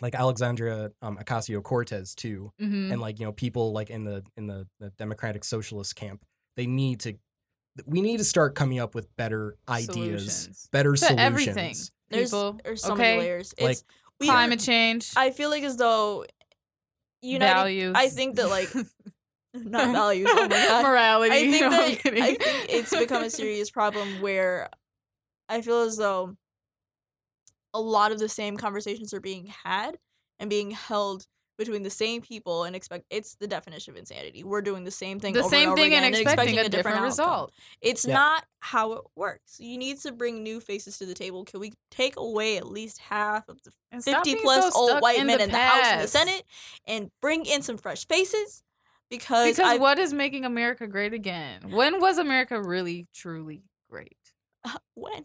like 0.00 0.14
Alexandria 0.14 0.90
um, 1.02 1.16
Ocasio 1.16 1.62
Cortez 1.62 2.14
too, 2.14 2.52
Mhm. 2.60 2.92
and 2.92 3.00
like 3.00 3.18
you 3.20 3.26
know 3.26 3.32
people 3.32 3.72
like 3.72 3.90
in 3.90 4.04
the 4.04 4.22
in 4.36 4.46
the, 4.46 4.66
the 4.80 4.90
Democratic 4.98 5.44
Socialist 5.44 5.96
camp. 5.96 6.24
They 6.56 6.66
need 6.66 7.00
to. 7.00 7.14
We 7.84 8.00
need 8.00 8.16
to 8.18 8.24
start 8.24 8.54
coming 8.54 8.78
up 8.78 8.94
with 8.94 9.14
better 9.16 9.56
ideas, 9.68 9.86
Solutions. 10.32 10.68
better 10.72 10.92
To 10.92 10.96
solutions. 10.98 11.20
everything. 11.20 11.74
there's 12.08 12.30
people, 12.30 12.58
there's 12.64 12.82
so 12.82 12.94
okay? 12.94 13.16
many 13.16 13.18
layers. 13.20 13.54
Like, 13.60 13.70
It's 13.72 13.84
we 14.18 14.26
climate 14.28 14.60
change, 14.60 15.10
I 15.16 15.30
feel 15.30 15.50
like 15.50 15.62
as 15.62 15.76
though 15.76 16.24
United 17.22 17.52
values. 17.54 17.92
I 17.94 18.08
think 18.08 18.36
that 18.36 18.48
like 18.48 18.70
not 19.54 19.92
values. 19.92 20.28
Oh 20.30 20.42
my 20.42 20.48
god. 20.48 20.82
morality. 20.84 21.34
I 21.34 21.40
think 21.50 21.60
No, 21.62 21.70
that. 21.70 22.22
I 22.22 22.34
think 22.34 22.66
it's 22.70 22.96
become 22.96 23.22
a 23.24 23.30
serious 23.30 23.70
problem 23.70 24.20
where 24.22 24.70
I 25.48 25.60
feel 25.60 25.80
as 25.82 25.96
though 25.98 26.36
a 27.74 27.80
lot 27.80 28.12
of 28.12 28.18
the 28.18 28.28
same 28.28 28.56
conversations 28.56 29.12
are 29.14 29.20
being 29.20 29.46
had 29.64 29.98
and 30.38 30.48
being 30.50 30.70
held 30.72 31.26
between 31.58 31.82
the 31.82 31.90
same 31.90 32.20
people 32.20 32.64
and 32.64 32.76
expect 32.76 33.06
it's 33.08 33.34
the 33.36 33.46
definition 33.46 33.94
of 33.94 33.96
insanity. 33.96 34.44
We're 34.44 34.60
doing 34.60 34.84
the 34.84 34.90
same 34.90 35.18
thing 35.18 35.32
the 35.32 35.40
over 35.40 35.48
same 35.48 35.60
and 35.62 35.68
over 35.70 35.76
thing 35.76 35.86
again 35.86 36.04
and 36.04 36.14
expecting, 36.14 36.58
a 36.58 36.68
different, 36.68 36.96
outcome. 36.98 37.04
result. 37.04 37.52
It's 37.80 38.06
Yeah. 38.06 38.12
not 38.12 38.44
how 38.60 38.92
it 38.92 39.04
works. 39.14 39.58
You 39.58 39.78
need 39.78 39.98
to 40.00 40.12
bring 40.12 40.42
new 40.42 40.60
faces 40.60 40.98
to 40.98 41.06
the 41.06 41.14
table. 41.14 41.44
Can 41.46 41.60
we 41.60 41.72
take 41.90 42.16
away 42.16 42.58
at 42.58 42.66
least 42.66 42.98
half 42.98 43.48
of 43.48 43.62
the 43.62 43.70
And 43.90 44.04
50 44.04 44.34
plus 44.42 44.74
so 44.74 44.78
old 44.78 45.00
white 45.00 45.18
in 45.18 45.28
men 45.28 45.38
the 45.38 45.44
in 45.44 45.50
the 45.50 45.56
House 45.56 45.86
and 45.86 46.02
the. 46.02 46.08
Senate 46.08 46.42
and 46.86 47.10
bring 47.22 47.46
in 47.46 47.62
some 47.62 47.78
fresh 47.78 48.06
faces? 48.06 48.62
Because, 49.08 49.56
Because 49.56 49.76
I, 49.76 49.78
what 49.78 49.98
is 49.98 50.12
making 50.12 50.44
America 50.44 50.86
great 50.86 51.14
again? 51.14 51.70
When 51.70 52.00
was 52.00 52.18
America 52.18 52.60
really, 52.62 53.06
truly 53.14 53.62
great? 53.88 54.18
Uh, 54.64 54.76
when? 54.94 55.24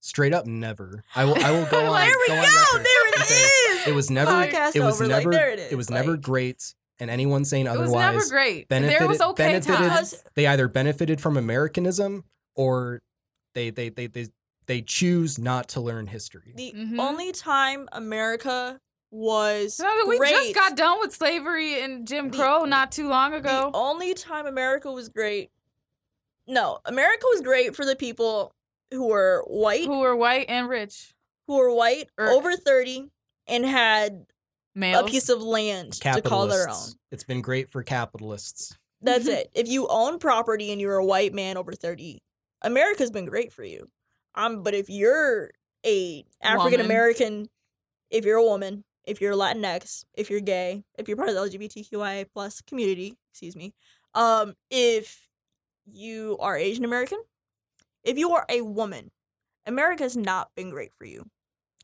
Straight 0.00 0.32
up, 0.32 0.46
never. 0.46 1.04
I 1.14 1.24
will. 1.24 1.36
I 1.44 1.50
will 1.50 1.66
go 1.70 1.86
on. 1.92 2.00
there 2.00 2.16
we 2.18 2.26
go 2.28 2.34
go. 2.34 2.40
on 2.40 2.44
record 2.46 2.84
There 2.86 3.08
it 3.08 3.14
and 3.16 3.24
say 3.24 3.34
is. 3.42 3.86
It 3.88 3.94
was 3.94 4.10
never. 4.10 4.30
Podcast 4.32 4.76
it 4.76 4.80
was 4.80 5.00
over. 5.00 5.08
never. 5.08 5.30
like, 5.30 5.38
there 5.38 5.50
it 5.50 5.58
is. 5.58 5.72
it 5.72 5.76
was 5.76 5.90
never 5.90 6.16
great. 6.16 6.74
And 6.98 7.08
anyone 7.10 7.44
saying 7.46 7.66
otherwise, 7.66 7.88
It 7.88 8.14
was 8.16 8.30
never 8.30 8.42
great. 8.42 8.68
there 8.68 9.08
was 9.08 9.20
okay 9.20 9.44
benefited- 9.52 9.88
times. 9.88 10.24
They 10.34 10.46
either 10.46 10.68
benefited 10.68 11.20
from 11.20 11.36
Americanism 11.36 12.24
or 12.54 13.00
they 13.54 13.70
they 13.70 13.88
they 13.88 14.06
they, 14.06 14.28
they 14.66 14.82
choose 14.82 15.38
not 15.38 15.68
to 15.70 15.80
learn 15.80 16.06
history. 16.06 16.52
the 16.56 16.72
Mhm. 16.76 16.98
only 16.98 17.32
time 17.32 17.88
America 17.92 18.78
was 19.10 19.74
So 19.74 20.06
we 20.06 20.18
great, 20.18 20.30
just 20.30 20.54
got 20.54 20.76
done 20.76 21.00
with 21.00 21.14
slavery 21.14 21.82
and 21.82 22.06
Jim 22.06 22.28
The- 22.30 22.36
Crow 22.38 22.64
not 22.64 22.92
too 22.92 23.08
long 23.08 23.32
ago. 23.34 23.70
The 23.72 23.78
only 23.78 24.14
time 24.14 24.46
America 24.46 24.92
was 24.92 25.08
great. 25.08 25.50
No, 26.46 26.78
America 26.84 27.26
was 27.30 27.40
great 27.40 27.74
for 27.76 27.84
the 27.84 27.96
people 27.96 28.52
who 28.90 29.06
were 29.08 29.44
white, 29.46 29.84
who 29.84 30.00
were 30.00 30.16
white 30.16 30.46
and 30.48 30.68
rich. 30.68 31.14
who 31.46 31.56
were 31.56 31.74
white, 31.74 32.08
or- 32.18 32.28
over 32.28 32.56
30, 32.56 33.10
and 33.46 33.64
had 33.64 34.26
Males. 34.74 35.08
a 35.08 35.10
piece 35.10 35.28
of 35.28 35.42
land 35.42 35.94
to 35.94 36.22
call 36.22 36.46
their 36.46 36.68
own. 36.68 36.92
It's 37.10 37.24
been 37.24 37.40
great 37.42 37.68
for 37.68 37.82
capitalists. 37.82 38.76
That's 39.00 39.26
it. 39.38 39.50
If 39.54 39.68
you 39.68 39.88
own 39.88 40.18
property 40.18 40.70
and 40.72 40.80
you're 40.80 40.96
a 40.96 41.04
white 41.04 41.32
man 41.34 41.56
over 41.56 41.72
30, 41.72 42.22
America's 42.62 43.10
been 43.10 43.24
great 43.26 43.52
for 43.52 43.64
you. 43.64 43.88
Um, 44.34 44.62
but 44.62 44.74
if 44.74 44.88
you're 44.88 45.50
a 45.84 46.24
African 46.40 46.80
American, 46.80 47.48
if 48.10 48.24
you're 48.24 48.36
a 48.38 48.44
woman, 48.44 48.84
if 49.04 49.20
you're 49.20 49.34
Latinx, 49.34 50.04
if 50.14 50.30
you're 50.30 50.40
gay, 50.40 50.84
if 50.98 51.08
you're 51.08 51.16
part 51.16 51.30
of 51.30 51.34
the 51.34 51.40
LGBTQIA 51.40 52.26
plus 52.32 52.60
community, 52.60 53.16
excuse 53.32 53.56
me, 53.56 53.72
um, 54.14 54.54
if 54.70 55.26
you 55.86 56.36
are 56.38 56.56
Asian 56.56 56.84
American, 56.84 57.18
if 58.04 58.18
you 58.18 58.32
are 58.32 58.44
a 58.48 58.60
woman, 58.62 59.10
America's 59.66 60.16
not 60.16 60.50
been 60.56 60.70
great 60.70 60.92
for 60.98 61.04
you. 61.04 61.26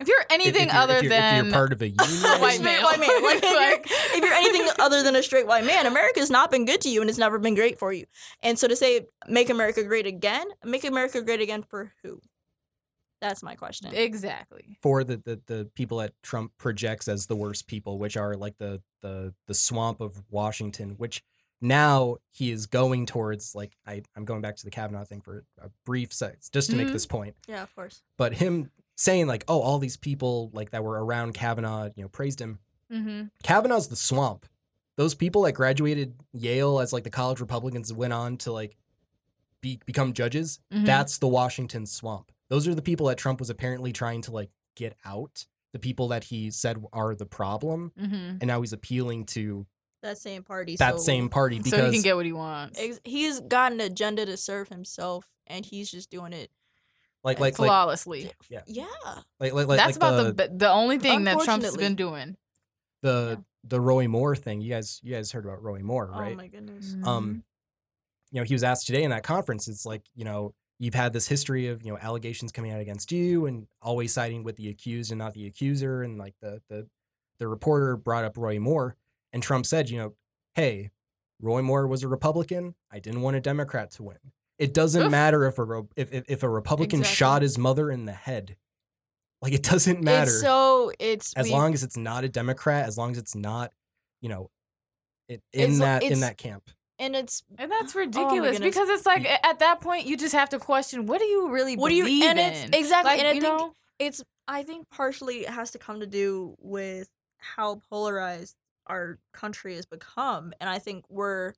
if 0.01 0.09
you're 0.09 0.25
anything 0.31 0.69
if 0.69 0.73
you're, 0.75 0.83
other 0.83 0.97
if 0.97 1.03
you're, 1.05 1.11
than 1.11 1.39
if 1.41 1.45
you're 1.47 1.53
part 1.55 1.73
of 1.73 1.83
a 1.83 1.89
union, 1.89 1.99
White 2.41 2.55
Straight 2.55 2.83
white 2.83 3.01
man. 3.01 3.23
Like, 3.23 3.39
if, 3.39 3.43
Like- 3.45 3.89
you're, 3.91 4.19
if 4.19 4.25
you're 4.25 4.33
anything 4.35 4.69
other 4.79 5.03
than 5.03 5.17
a 5.17 5.23
straight 5.23 5.47
white 5.47 5.65
man, 5.65 5.87
America's 5.87 6.31
not 6.31 6.51
been 6.51 6.65
good 6.65 6.81
to 6.83 6.89
you 6.89 7.01
and 7.01 7.09
it's 7.11 7.19
never 7.19 7.39
been 7.39 7.55
great 7.55 7.79
for 7.79 7.93
you. 7.93 8.07
And 8.43 8.59
so 8.59 8.69
to 8.69 8.77
say, 8.77 9.07
make 9.29 9.51
America 9.51 9.83
great 9.85 10.07
again, 10.07 10.47
make 10.65 10.85
America 10.85 11.23
great 11.23 11.41
again 11.41 11.63
for 11.63 11.93
who? 12.03 12.21
That's 13.21 13.43
my 13.43 13.55
question. 13.55 13.95
exactly. 13.95 14.77
for 14.83 15.03
the, 15.03 15.17
the 15.17 15.41
the 15.47 15.71
people 15.75 15.99
that 15.99 16.13
Trump 16.23 16.53
projects 16.59 17.09
as 17.09 17.27
the 17.27 17.35
worst 17.35 17.67
people, 17.67 17.99
which 17.99 18.15
are 18.17 18.37
like 18.37 18.59
the 18.59 18.83
the 19.01 19.33
the 19.47 19.55
swamp 19.55 20.03
of 20.03 20.23
Washington, 20.31 20.91
which 20.99 21.23
now 21.61 22.17
he 22.33 22.51
is 22.51 22.67
going 22.67 23.07
towards 23.07 23.55
like 23.55 23.77
I, 23.87 24.03
I'm 24.15 24.25
going 24.25 24.41
back 24.43 24.57
to 24.57 24.65
the 24.65 24.71
Kavanaugh 24.71 25.05
thing 25.05 25.21
for 25.21 25.45
a 25.61 25.71
brief 25.85 26.13
sec 26.13 26.39
just 26.53 26.71
to 26.71 26.75
Mhm. 26.77 26.85
make 26.85 26.93
this 26.93 27.07
point. 27.07 27.35
yeah, 27.49 27.63
of 27.63 27.75
course. 27.75 28.03
But 28.17 28.35
him 28.35 28.71
saying 28.97 29.27
like, 29.27 29.45
oh, 29.49 29.61
all 29.61 29.79
these 29.79 29.97
people 29.97 30.51
like 30.53 30.71
that 30.71 30.83
were 30.85 31.05
around 31.05 31.35
Kavanaugh, 31.35 31.91
you 31.97 32.03
know, 32.03 32.09
praised 32.09 32.41
him. 32.41 32.59
Mm-hmm. 32.93 33.25
Kavanaugh's 33.43 33.89
the 33.89 33.97
swamp. 33.97 34.47
Those 34.97 35.15
people 35.15 35.43
that 35.43 35.53
graduated 35.53 36.15
Yale 36.33 36.81
as 36.81 36.93
like 36.93 37.05
the 37.05 37.11
college 37.11 37.41
Republicans 37.41 37.93
went 37.93 38.13
on 38.13 38.37
to 38.39 38.53
like 38.53 38.77
be, 39.61 39.81
become 39.87 40.13
judges. 40.13 40.61
Mhm. 40.73 40.87
That's 40.87 41.19
the 41.19 41.29
Washington 41.29 41.87
swamp. 41.87 42.33
Those 42.49 42.69
are 42.69 42.75
the 42.75 42.83
people 42.83 43.07
that 43.07 43.19
Trump 43.19 43.41
was 43.41 43.51
apparently 43.51 43.93
trying 43.93 44.23
to 44.23 44.31
like 44.31 44.51
get 44.75 44.97
out. 45.05 45.47
The 45.73 45.79
people 45.79 46.09
that 46.09 46.25
he 46.25 46.51
said 46.51 46.83
are 46.93 47.15
the 47.15 47.27
problem, 47.27 47.93
Mm-hmm. 48.01 48.15
and 48.41 48.47
now 48.47 48.61
he's 48.63 48.73
appealing 48.73 49.27
to 49.27 49.67
That 50.03 50.19
same 50.19 50.43
party. 50.43 50.77
that 50.77 50.97
so 50.97 50.99
same 50.99 51.29
party 51.29 51.63
So 51.63 51.85
he 51.87 51.93
can 51.93 52.03
get 52.03 52.17
what 52.17 52.27
he 52.27 52.33
wants. 52.33 52.79
ex- 52.81 53.01
he's 53.05 53.41
got 53.41 53.73
an 53.73 53.81
agenda 53.81 54.25
to 54.27 54.37
serve 54.37 54.69
himself, 54.69 55.27
and 55.47 55.65
he's 55.65 55.91
just 55.91 56.11
doing 56.11 56.33
it. 56.33 56.51
like 57.25 57.41
like 57.41 57.59
like 57.59 57.69
flawlessly. 57.69 58.31
yeah. 58.49 58.61
Yeah. 58.67 58.87
like 59.41 59.53
like 59.53 59.67
like, 59.67 59.79
That's 59.79 59.99
like 59.99 60.11
about 60.11 60.17
the 60.17 60.25
the 60.33 60.49
the, 60.49 60.57
the 60.59 60.71
only 60.71 60.99
thing 60.99 61.25
that 61.25 61.41
Trump's 61.41 61.77
been 61.77 61.97
doing. 61.97 62.37
the 63.03 63.43
the 63.65 63.81
Roy 63.81 64.07
Moore 64.07 64.37
thing. 64.37 64.61
You 64.61 64.71
guys 64.71 65.01
you 65.03 65.15
guys 65.15 65.33
heard 65.33 65.45
about 65.45 65.63
Roy 65.63 65.81
Moore, 65.81 66.07
right? 66.07 66.35
Oh 66.35 66.37
my 66.37 66.47
goodness. 66.49 66.93
Mm-hmm. 66.93 67.09
um 67.09 67.43
you 68.31 68.41
know 68.41 68.45
he 68.45 68.55
was 68.55 68.63
asked 68.65 68.87
today 68.87 69.03
in 69.03 69.11
that 69.11 69.23
conference 69.23 69.67
it's 69.69 69.87
like 69.87 70.03
you 70.15 70.25
know 70.25 70.53
you've 70.79 70.95
had 70.95 71.13
this 71.13 71.27
history 71.29 71.69
of 71.69 71.83
you 71.83 71.91
know 71.93 71.99
allegations 71.99 72.53
coming 72.53 72.71
out 72.73 72.81
against 72.81 73.11
you 73.13 73.47
and 73.47 73.67
always 73.81 74.13
siding 74.13 74.43
with 74.45 74.57
the 74.57 74.69
accused 74.69 75.11
and 75.13 75.19
not 75.19 75.33
the 75.33 75.47
accuser 75.47 76.03
and 76.03 76.19
like 76.19 76.35
the 76.43 76.61
the 76.69 76.87
the 77.39 77.47
reporter 77.49 77.97
brought 77.97 78.25
up 78.25 78.37
Roy 78.37 78.59
Moore 78.59 78.97
and 79.37 79.43
Trump 79.43 79.67
said 79.67 79.91
you 79.91 79.99
know 79.99 80.15
hey 80.55 80.91
Roy 81.43 81.61
Moore 81.61 81.87
was 81.87 82.03
a 82.03 82.09
Republican 82.09 82.75
I 82.91 82.99
didn't 82.99 83.21
want 83.21 83.37
a 83.37 83.41
Democrat 83.41 83.91
to 83.93 84.03
win 84.03 84.17
it 84.59 84.73
doesn't 84.73 85.03
Oof. 85.03 85.11
matter 85.11 85.45
if 85.45 85.59
a 85.59 85.83
if, 85.95 86.11
if 86.13 86.25
if 86.27 86.43
a 86.43 86.49
Republican 86.49 87.01
Exactly. 87.01 87.17
shot 87.17 87.43
his 87.43 87.59
mother 87.59 87.91
in 87.91 88.07
the 88.07 88.13
head 88.13 88.57
like 89.43 89.53
it 89.53 89.63
doesn't 89.63 90.03
matter 90.03 90.31
It's 90.31 90.41
so 90.41 90.91
it's 90.99 91.33
as 91.35 91.45
we- 91.47 91.53
long 91.53 91.75
as 91.75 91.83
it's 91.85 91.99
not 91.99 92.25
a 92.25 92.29
Democrat, 92.31 92.87
as 92.87 92.97
long 92.97 93.13
as 93.13 93.19
it's 93.19 93.35
not, 93.35 93.71
you 94.23 94.31
know, 94.31 94.49
it, 95.29 95.43
in 95.53 95.79
that 95.81 96.03
in 96.03 96.21
that 96.21 96.39
camp. 96.39 96.71
and 96.99 97.15
it's 97.15 97.43
And 97.59 97.71
that's 97.71 97.95
Oh 97.95 97.99
ridiculous 98.01 98.53
goodness. 98.53 98.61
because 98.75 98.89
it's 98.89 99.05
like 99.05 99.27
at 99.27 99.59
that 99.59 99.83
point 99.83 100.07
you 100.07 100.17
just 100.17 100.35
have 100.35 100.49
to 100.49 100.59
question 100.59 101.05
what 101.05 101.19
do 101.21 101.27
you 101.27 101.51
really 101.51 101.77
What 101.77 101.91
do 101.91 101.95
you- 101.95 102.05
believe 102.05 102.25
and 102.25 102.39
it's- 102.39 102.65
in? 102.65 102.73
exactly, 102.75 103.11
Like, 103.11 103.19
and 103.19 103.29
I 103.29 103.33
you 103.33 103.43
think- 103.43 103.59
know, 103.59 103.75
it's 103.99 104.23
I 104.49 104.63
think 104.63 104.89
partially 104.89 105.41
it 105.45 105.51
has 105.51 105.71
to 105.73 105.79
come 105.79 106.01
to 106.01 106.07
do 106.07 106.55
with 106.61 107.11
how 107.37 107.83
polarized 107.91 108.57
our 108.87 109.19
country 109.33 109.75
has 109.77 109.87
become. 109.87 110.53
And 110.61 110.69
I 110.71 110.79
think 110.79 111.05
we're 111.09 111.55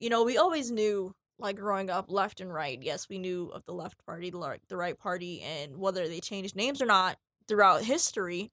you 0.00 0.10
know, 0.10 0.24
we 0.24 0.36
always 0.36 0.70
knew 0.72 1.14
like 1.38 1.56
growing 1.56 1.88
up 1.88 2.10
left 2.10 2.40
and 2.40 2.52
right. 2.52 2.78
Yes, 2.82 3.08
we 3.08 3.18
knew 3.18 3.50
of 3.54 3.64
the 3.64 3.72
left 3.72 4.04
party, 4.04 4.30
the 4.30 4.38
right, 4.38 4.60
the 4.68 4.76
right 4.76 4.98
party 4.98 5.40
and 5.42 5.76
whether 5.76 6.08
they 6.08 6.20
changed 6.20 6.56
names 6.56 6.82
or 6.82 6.86
not 6.86 7.18
throughout 7.46 7.82
history, 7.84 8.50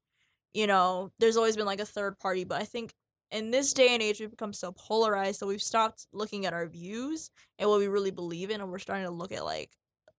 you 0.53 0.67
know, 0.67 1.11
there's 1.19 1.37
always 1.37 1.55
been 1.57 1.65
like 1.65 1.79
a 1.79 1.85
third 1.85 2.19
party, 2.19 2.43
but 2.43 2.61
I 2.61 2.65
think 2.65 2.93
in 3.31 3.51
this 3.51 3.73
day 3.73 3.89
and 3.93 4.01
age 4.01 4.19
we've 4.19 4.29
become 4.29 4.53
so 4.53 4.71
polarized 4.71 5.39
that 5.41 5.47
we've 5.47 5.61
stopped 5.61 6.07
looking 6.13 6.45
at 6.45 6.53
our 6.53 6.67
views 6.67 7.31
and 7.57 7.69
what 7.69 7.79
we 7.79 7.87
really 7.87 8.11
believe 8.11 8.49
in 8.49 8.61
and 8.61 8.71
we're 8.71 8.79
starting 8.79 9.05
to 9.05 9.11
look 9.11 9.31
at 9.31 9.43
like 9.45 9.71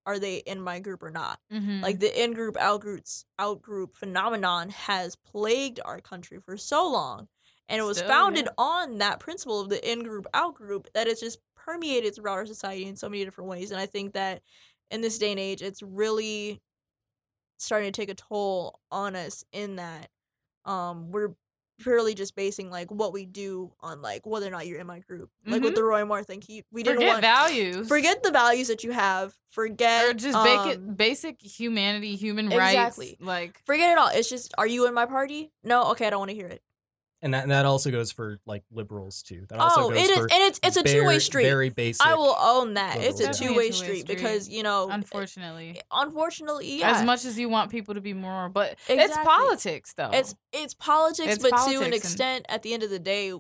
are 0.07 0.18
they 0.18 0.37
in 0.39 0.61
my 0.61 0.81
group 0.81 1.03
or 1.03 1.11
not? 1.11 1.39
mhm. 1.53 1.83
like 1.83 2.01
the 2.01 2.22
in 2.22 2.33
group 2.33 2.57
out 2.57 2.81
groups 2.81 3.24
out 3.39 3.61
group 3.62 3.95
phenomenon 3.95 4.70
has 4.70 5.14
plagued 5.16 5.78
our 5.85 6.01
country 6.01 6.39
for 6.41 6.57
so 6.57 6.89
long 6.89 7.28
and 7.71 7.81
it 7.81 7.85
was 7.85 7.97
Still, 7.99 8.09
founded 8.09 8.45
yeah. 8.47 8.53
on 8.59 8.99
that 8.99 9.21
principle 9.21 9.61
of 9.61 9.68
the 9.71 9.91
in 9.91 10.03
group 10.03 10.27
out 10.35 10.55
group 10.55 10.89
that 10.95 11.07
it's 11.07 11.21
just 11.21 11.39
permeated 11.57 12.14
throughout 12.14 12.35
our 12.35 12.47
society 12.47 12.85
in 12.87 12.97
so 12.97 13.09
many 13.09 13.25
different 13.25 13.49
ways 13.49 13.71
and 13.71 13.81
i 13.81 13.87
think 13.87 14.12
that 14.14 14.43
in 14.91 15.01
this 15.01 15.18
day 15.18 15.31
and 15.31 15.41
age 15.41 15.62
it's 15.62 15.83
really 15.83 16.61
starting 17.59 17.93
to 17.93 18.01
take 18.01 18.09
a 18.11 18.14
toll 18.14 18.81
on 18.91 19.14
us 19.14 19.45
in 19.53 19.77
that 19.77 20.09
um 20.64 21.09
we're 21.11 21.35
purely 21.79 22.14
just 22.14 22.37
basing 22.37 22.71
like 22.71 22.91
what 22.91 23.11
we 23.11 23.25
do 23.25 23.73
on 23.81 24.03
like 24.03 24.27
whether 24.27 24.47
or 24.47 24.51
not 24.51 24.66
you're 24.66 24.79
in 24.79 24.87
my 24.87 24.99
group 24.99 25.31
like 25.47 25.62
with 25.62 25.73
Mhm. 25.73 25.77
the 25.77 25.83
roy 25.85 26.05
moore 26.05 26.23
thing 26.23 26.43
he 26.47 26.62
we 26.71 26.83
didn't 26.83 26.97
forget 26.99 27.09
want 27.12 27.23
values. 27.23 27.89
forget 27.89 28.23
the 28.23 28.31
values 28.31 28.68
that 28.68 28.85
you 28.85 28.93
have 28.93 29.35
forget 29.49 30.05
or 30.07 30.12
just 30.12 30.37
basic 30.45 30.77
um, 30.79 30.95
basic 30.95 31.41
humanity, 31.41 32.16
human 32.16 32.53
exactly. 32.53 33.16
rights. 33.18 33.21
Like 33.23 33.62
Forget 33.64 33.93
it 33.93 33.99
all. 33.99 34.11
It's 34.12 34.29
just, 34.29 34.53
are 34.59 34.66
you 34.66 34.87
in 34.87 34.93
my 34.95 35.07
party? 35.07 35.51
No. 35.64 35.85
Okay, 35.93 36.07
I 36.07 36.11
don't 36.11 36.18
want 36.21 36.29
to 36.31 36.35
hear 36.37 36.47
it. 36.47 36.62
And 37.23 37.35
that 37.35 37.43
and 37.43 37.51
that 37.53 37.66
also 37.66 37.91
goes 37.91 38.11
for 38.11 38.39
like 38.47 38.62
liberals 38.71 39.23
too. 39.23 39.45
That 39.51 39.59
also 39.59 39.83
Oh, 39.83 39.89
goes 39.91 39.99
it 39.99 40.11
is, 40.11 40.16
for 40.16 40.23
and 40.23 40.43
it's 40.43 40.61
it's 40.62 40.77
a 40.79 40.83
two 40.83 41.05
way 41.05 41.18
street. 41.18 41.45
Very 41.45 41.68
basic. 41.68 42.05
I 42.07 42.14
will 42.14 42.35
own 42.41 42.75
that. 42.75 42.97
It's 42.97 43.21
a 43.21 43.25
liberals, 43.25 43.41
yeah. 43.41 43.49
two 43.49 43.55
way 43.57 43.66
a 43.68 43.71
two-way 43.71 43.71
street 43.73 44.07
because 44.07 44.49
you 44.49 44.62
know, 44.62 44.89
unfortunately, 44.91 45.81
unfortunately, 45.93 46.79
yeah, 46.79 46.93
as 46.97 47.05
much 47.05 47.25
as 47.27 47.39
you 47.39 47.49
want 47.51 47.71
people 47.71 47.95
to 47.95 48.01
be 48.01 48.14
more, 48.14 48.49
but 48.49 48.79
it's 48.89 49.16
politics 49.18 49.93
though. 49.95 50.11
it's 50.12 50.35
it's 50.53 50.73
politics, 50.75 51.35
It's 51.35 51.43
but 51.43 51.51
to 51.51 51.57
politics 51.57 51.79
an 51.81 51.85
and- 51.85 51.95
extent, 51.95 52.47
at 52.49 52.62
the 52.62 52.73
end 52.73 52.83
of 52.83 52.91
the 52.91 52.99
day. 52.99 53.33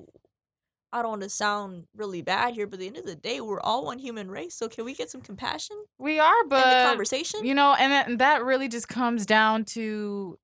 I 0.92 1.02
don't 1.02 1.10
want 1.10 1.22
to 1.22 1.28
sound 1.30 1.84
really 1.94 2.20
bad 2.20 2.54
here, 2.54 2.66
but 2.66 2.74
at 2.74 2.80
the 2.80 2.86
end 2.88 2.96
of 2.96 3.06
the 3.06 3.14
day, 3.14 3.40
we're 3.40 3.60
all 3.60 3.84
one 3.84 4.00
human 4.00 4.28
race. 4.28 4.56
So 4.56 4.68
can 4.68 4.84
we 4.84 4.92
get 4.92 5.08
some 5.08 5.20
compassion 5.20 5.76
we 5.98 6.18
are, 6.18 6.42
in 6.42 6.48
the 6.48 6.50
but 6.56 6.84
conversation? 6.88 7.44
you 7.44 7.54
know, 7.54 7.76
and 7.78 7.92
that, 7.92 8.08
and 8.08 8.18
that 8.18 8.42
really 8.44 8.66
just 8.66 8.88
comes 8.88 9.24
down 9.24 9.64
to 9.66 10.36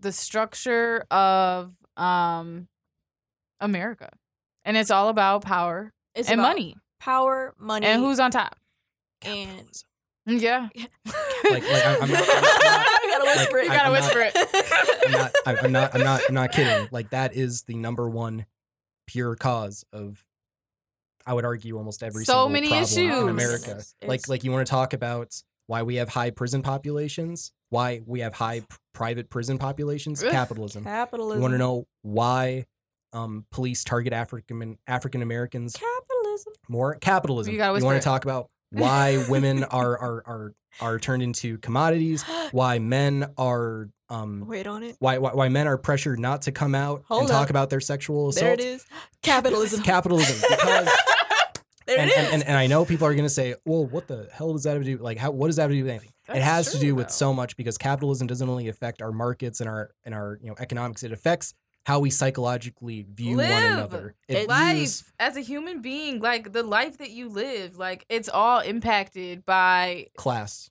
the 0.00 0.10
structure 0.10 1.04
of 1.12 1.72
um 1.96 2.66
America, 3.62 4.10
and 4.64 4.76
it's 4.76 4.90
all 4.90 5.08
about 5.08 5.42
power 5.42 5.92
it's 6.14 6.28
and 6.28 6.38
about 6.40 6.50
money 6.50 6.76
power, 7.00 7.54
money, 7.58 7.86
and 7.86 8.00
who's 8.02 8.20
on 8.20 8.30
top. 8.30 8.56
and 9.22 9.66
Yeah, 10.26 10.68
Like- 10.76 10.84
like, 11.44 11.62
I'm- 11.86 12.02
I'm 12.02 12.10
not- 12.10 12.28
I'm 12.28 12.42
not- 12.42 12.86
you 13.02 13.08
gotta 13.10 13.24
like, 13.24 13.36
whisper 13.36 13.58
it. 13.58 13.64
you 13.64 13.70
I'm 13.70 13.76
gotta 13.76 13.90
not- 13.90 13.92
whisper 13.92 14.20
it. 14.20 15.04
I'm 15.06 15.12
not, 15.12 15.32
I'm, 15.46 15.56
I'm 15.64 15.72
not, 15.72 15.94
I'm 15.94 16.00
not, 16.04 16.20
I'm 16.28 16.34
not 16.34 16.52
kidding. 16.56 16.88
Like 16.92 17.10
that 17.10 17.34
is 17.34 17.62
the 17.62 17.74
number 17.74 18.08
one 18.08 18.46
pure 19.06 19.34
cause 19.36 19.84
of, 19.92 20.24
I 21.26 21.34
would 21.34 21.44
argue, 21.44 21.76
almost 21.76 22.02
every 22.02 22.24
So 22.24 22.32
single 22.32 22.48
many 22.50 22.68
problem 22.68 22.82
issues. 22.84 22.98
in 23.22 23.28
America. 23.28 23.64
goodness. 23.66 23.94
Like, 24.02 24.18
It's- 24.20 24.28
like 24.28 24.44
you 24.44 24.52
want 24.52 24.66
to 24.66 24.70
talk 24.70 24.92
about 24.92 25.40
why 25.66 25.82
we 25.82 25.96
have 25.96 26.08
high 26.08 26.30
prison 26.30 26.62
populations, 26.62 27.52
why 27.70 28.00
we 28.06 28.20
have 28.20 28.34
high 28.34 28.60
p- 28.60 28.66
private 28.94 29.30
prison 29.30 29.58
populations, 29.58 30.22
capitalism. 30.22 30.84
Capitalism. 30.84 31.38
You 31.38 31.42
want 31.42 31.52
to 31.52 31.58
know 31.58 31.86
why 32.02 32.66
um, 33.12 33.44
police 33.50 33.84
target 33.84 34.12
African 34.12 34.78
African 34.86 35.22
Americans 35.22 35.74
capitalism. 35.74 36.52
more? 36.68 36.96
Capitalism. 36.96 37.52
You 37.52 37.58
gotta 37.58 37.84
want 37.84 38.00
to 38.00 38.04
talk 38.04 38.24
about 38.24 38.48
why 38.70 39.24
women 39.28 39.64
are 39.64 39.98
are 39.98 40.22
are 40.26 40.54
are 40.80 40.98
turned 40.98 41.22
into 41.22 41.58
commodities? 41.58 42.22
Why 42.52 42.78
men 42.78 43.30
are 43.36 43.90
um, 44.08 44.46
Wait 44.46 44.66
on 44.66 44.82
it. 44.82 44.96
why, 44.98 45.18
why 45.18 45.32
why 45.34 45.48
men 45.48 45.66
are 45.66 45.76
pressured 45.78 46.18
not 46.18 46.42
to 46.42 46.52
come 46.52 46.74
out 46.74 47.02
Hold 47.08 47.22
and 47.22 47.30
talk 47.30 47.50
about 47.50 47.68
their 47.70 47.80
sexual 47.80 48.28
assault. 48.28 48.44
There 48.44 48.52
it 48.54 48.60
is. 48.60 48.84
Capitalism. 49.22 49.82
Capitalism. 49.84 50.36
Because 50.50 50.86
there 51.86 51.98
and, 51.98 52.10
it 52.10 52.16
and, 52.18 52.32
and, 52.34 52.42
and 52.44 52.56
I 52.56 52.66
know 52.66 52.84
people 52.84 53.06
are 53.06 53.14
gonna 53.14 53.28
say, 53.28 53.54
well, 53.66 53.86
what 53.86 54.08
the 54.08 54.28
hell 54.32 54.52
does 54.52 54.64
that 54.64 54.74
have 54.74 54.82
to 54.84 54.96
do? 54.96 55.02
Like, 55.02 55.18
how 55.18 55.30
what 55.30 55.46
does 55.48 55.56
that 55.56 55.62
have 55.62 55.70
to 55.72 55.76
do 55.76 55.82
with 55.82 55.90
anything? 55.90 56.08
it 56.28 56.34
That's 56.34 56.44
has 56.44 56.64
to 56.72 56.78
true, 56.78 56.88
do 56.88 56.94
with 56.94 57.08
though. 57.08 57.12
so 57.12 57.34
much 57.34 57.56
because 57.56 57.76
capitalism 57.76 58.26
doesn't 58.26 58.48
only 58.48 58.68
affect 58.68 59.02
our 59.02 59.12
markets 59.12 59.60
and 59.60 59.68
our 59.68 59.90
and 60.04 60.14
our 60.14 60.38
you 60.42 60.48
know 60.48 60.56
economics. 60.58 61.02
It 61.02 61.12
affects 61.12 61.54
how 61.84 61.98
we 62.00 62.10
psychologically 62.10 63.04
view 63.08 63.36
one 63.38 63.46
another. 63.50 64.14
It 64.28 64.48
life 64.48 64.76
views 64.76 65.04
as 65.18 65.36
a 65.36 65.40
human 65.40 65.82
being, 65.82 66.20
like 66.20 66.52
the 66.52 66.62
life 66.62 66.98
that 66.98 67.10
you 67.10 67.28
live, 67.28 67.76
like 67.76 68.04
it's 68.08 68.28
all 68.28 68.60
impacted 68.60 69.44
by 69.44 70.06
class. 70.16 70.70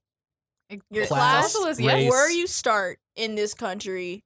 Your 0.89 1.05
class, 1.05 1.51
socialist, 1.51 1.81
race. 1.81 2.09
Where 2.09 2.31
you 2.31 2.47
start 2.47 2.99
in 3.17 3.35
this 3.35 3.53
country, 3.53 4.23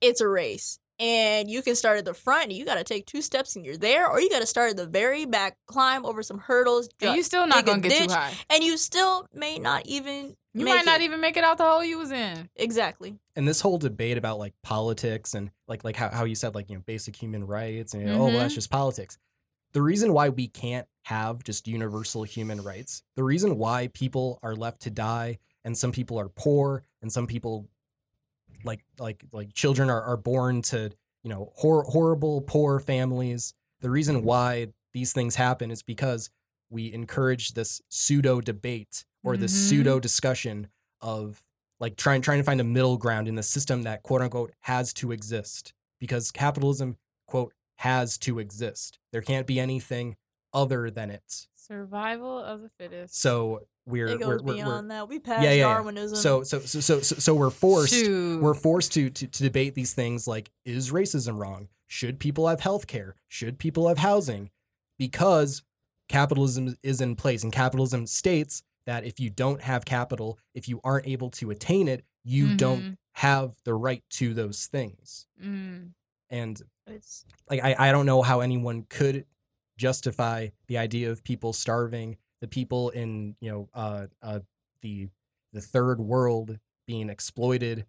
it's 0.00 0.20
a 0.20 0.28
race. 0.28 0.78
And 1.00 1.50
you 1.50 1.62
can 1.62 1.74
start 1.74 1.98
at 1.98 2.04
the 2.04 2.12
front 2.14 2.44
and 2.44 2.52
you 2.52 2.64
got 2.66 2.74
to 2.76 2.84
take 2.84 3.06
two 3.06 3.22
steps 3.22 3.56
and 3.56 3.64
you're 3.64 3.78
there, 3.78 4.06
or 4.08 4.20
you 4.20 4.28
got 4.28 4.40
to 4.40 4.46
start 4.46 4.70
at 4.70 4.76
the 4.76 4.86
very 4.86 5.24
back, 5.24 5.56
climb 5.66 6.04
over 6.04 6.22
some 6.22 6.38
hurdles, 6.38 6.90
And 7.00 7.12
ju- 7.12 7.16
you 7.16 7.22
still 7.22 7.46
not 7.46 7.64
gonna 7.64 7.80
get 7.80 7.88
ditch, 7.88 8.08
too 8.08 8.12
high. 8.14 8.32
and 8.50 8.62
you 8.62 8.76
still 8.76 9.26
may 9.32 9.58
not 9.58 9.86
even. 9.86 10.36
You 10.52 10.64
make 10.64 10.74
might 10.74 10.84
not 10.86 11.00
it. 11.00 11.04
even 11.04 11.20
make 11.20 11.36
it 11.36 11.44
out 11.44 11.58
the 11.58 11.64
hole 11.64 11.84
you 11.84 11.98
was 11.98 12.10
in. 12.10 12.48
Exactly. 12.56 13.16
And 13.36 13.46
this 13.46 13.60
whole 13.60 13.78
debate 13.78 14.18
about 14.18 14.38
like 14.38 14.54
politics 14.62 15.34
and 15.34 15.50
like 15.68 15.84
like 15.84 15.96
how, 15.96 16.08
how 16.08 16.24
you 16.24 16.34
said 16.34 16.54
like 16.54 16.68
you 16.68 16.76
know 16.76 16.82
basic 16.86 17.14
human 17.14 17.46
rights 17.46 17.94
and 17.94 18.08
oh 18.10 18.24
well 18.26 18.30
that's 18.38 18.52
Mhm. 18.52 18.56
just 18.56 18.70
politics. 18.70 19.16
The 19.72 19.82
reason 19.82 20.12
why 20.12 20.30
we 20.30 20.48
can't 20.48 20.88
have 21.04 21.44
just 21.44 21.68
universal 21.68 22.24
human 22.24 22.60
rights, 22.62 23.02
the 23.14 23.22
reason 23.22 23.56
why 23.56 23.88
people 23.94 24.40
are 24.42 24.56
left 24.56 24.82
to 24.82 24.90
die 24.90 25.38
and 25.64 25.78
some 25.78 25.92
people 25.92 26.18
are 26.18 26.28
poor 26.28 26.82
and 27.02 27.12
some 27.12 27.26
people 27.28 27.68
like 28.64 28.84
like 28.98 29.24
like 29.32 29.54
children 29.54 29.88
are, 29.88 30.02
are 30.02 30.16
born 30.16 30.62
to 30.62 30.90
you 31.22 31.30
know 31.30 31.52
hor- 31.54 31.84
horrible 31.84 32.40
poor 32.42 32.78
families 32.80 33.54
the 33.80 33.88
reason 33.90 34.22
why 34.24 34.66
these 34.92 35.12
things 35.12 35.36
happen 35.36 35.70
is 35.70 35.82
because 35.82 36.28
we 36.70 36.92
encourage 36.92 37.52
this 37.54 37.82
pseudo 37.88 38.40
debate 38.40 39.04
or 39.22 39.36
this 39.36 39.52
Mhm. 39.52 39.68
pseudo 39.68 40.00
discussion 40.00 40.68
of 41.00 41.44
like 41.80 41.96
trying 41.96 42.22
trying 42.22 42.38
to 42.38 42.44
find 42.44 42.60
a 42.60 42.64
middle 42.64 42.96
ground 42.96 43.26
in 43.28 43.34
the 43.34 43.42
system 43.42 43.82
that 43.82 44.02
quote 44.02 44.22
unquote 44.22 44.52
has 44.60 44.92
to 44.94 45.12
exist 45.12 45.72
because 45.98 46.30
capitalism 46.30 46.96
quote 47.26 47.52
has 47.76 48.16
to 48.18 48.38
exist 48.38 48.98
there 49.12 49.22
can't 49.22 49.46
be 49.46 49.58
anything 49.60 50.16
other 50.52 50.90
than 50.90 51.10
it 51.10 51.46
Survival 51.56 52.38
of 52.38 52.62
the 52.62 52.68
fittest. 52.78 53.14
so 53.20 53.60
we're 53.86 54.08
It 54.08 54.12
we're, 54.12 54.18
goes 54.18 54.42
we're, 54.42 54.46
we're 54.48 54.54
beyond 54.54 54.90
that. 54.90 55.08
We 55.08 55.18
passed 55.20 55.42
yeah, 55.44 55.52
yeah. 55.52 55.64
Darwinism. 55.74 56.16
so 56.16 56.42
so 56.42 56.58
so 56.60 56.80
so 56.80 57.00
so, 57.00 57.16
so 57.16 57.34
we're 57.34 57.50
forced 57.50 57.94
Shoot. 57.94 58.42
we're 58.42 58.54
forced 58.54 58.92
to, 58.94 59.08
to 59.10 59.26
to 59.26 59.42
debate 59.42 59.74
these 59.74 59.92
things 59.94 60.26
like 60.28 60.50
is 60.64 60.90
racism 60.90 61.38
wrong 61.38 61.68
should 61.86 62.18
people 62.18 62.46
have 62.48 62.60
health 62.60 62.86
care 62.86 63.14
should 63.28 63.58
people 63.58 63.88
have 63.88 63.98
housing 63.98 64.50
because 64.98 65.62
capitalism 66.10 66.76
is 66.82 67.00
in 67.00 67.14
place 67.16 67.44
and 67.44 67.52
capitalism 67.52 68.06
states 68.06 68.62
that 68.84 69.04
if 69.04 69.20
you 69.20 69.30
don't 69.30 69.62
have 69.62 69.84
capital 69.84 70.38
if 70.54 70.68
you 70.68 70.80
aren't 70.84 71.06
able 71.06 71.30
to 71.30 71.50
attain 71.50 71.86
it 71.88 72.04
you 72.24 72.56
don't 72.56 72.82
Mhm. 72.82 72.96
have 73.12 73.54
the 73.64 73.74
right 73.74 74.02
to 74.10 74.34
those 74.34 74.66
things 74.66 75.26
Mm. 75.40 75.92
and 76.28 76.60
it's 76.88 77.24
like 77.48 77.62
I, 77.62 77.88
I 77.88 77.92
don't 77.92 78.06
know 78.06 78.22
how 78.22 78.40
anyone 78.40 78.82
could 78.88 79.24
justify 79.78 80.48
the 80.66 80.78
idea 80.78 81.10
of 81.12 81.22
people 81.22 81.52
starving 81.52 82.16
the 82.40 82.48
people 82.48 82.90
in 82.90 83.36
you 83.40 83.50
know 83.50 83.68
uh, 83.72 84.06
uh 84.20 84.40
the 84.82 85.08
the 85.52 85.60
third 85.60 86.00
world 86.00 86.58
being 86.86 87.08
exploited 87.08 87.86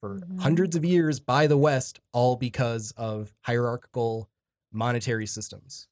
for 0.00 0.20
Mhm. 0.20 0.40
hundreds 0.40 0.74
of 0.76 0.84
years 0.86 1.20
by 1.20 1.46
the 1.46 1.58
west 1.58 2.00
all 2.12 2.36
because 2.36 2.92
of 2.96 3.34
hierarchical 3.42 4.30
monetary 4.72 5.26
systems 5.26 5.86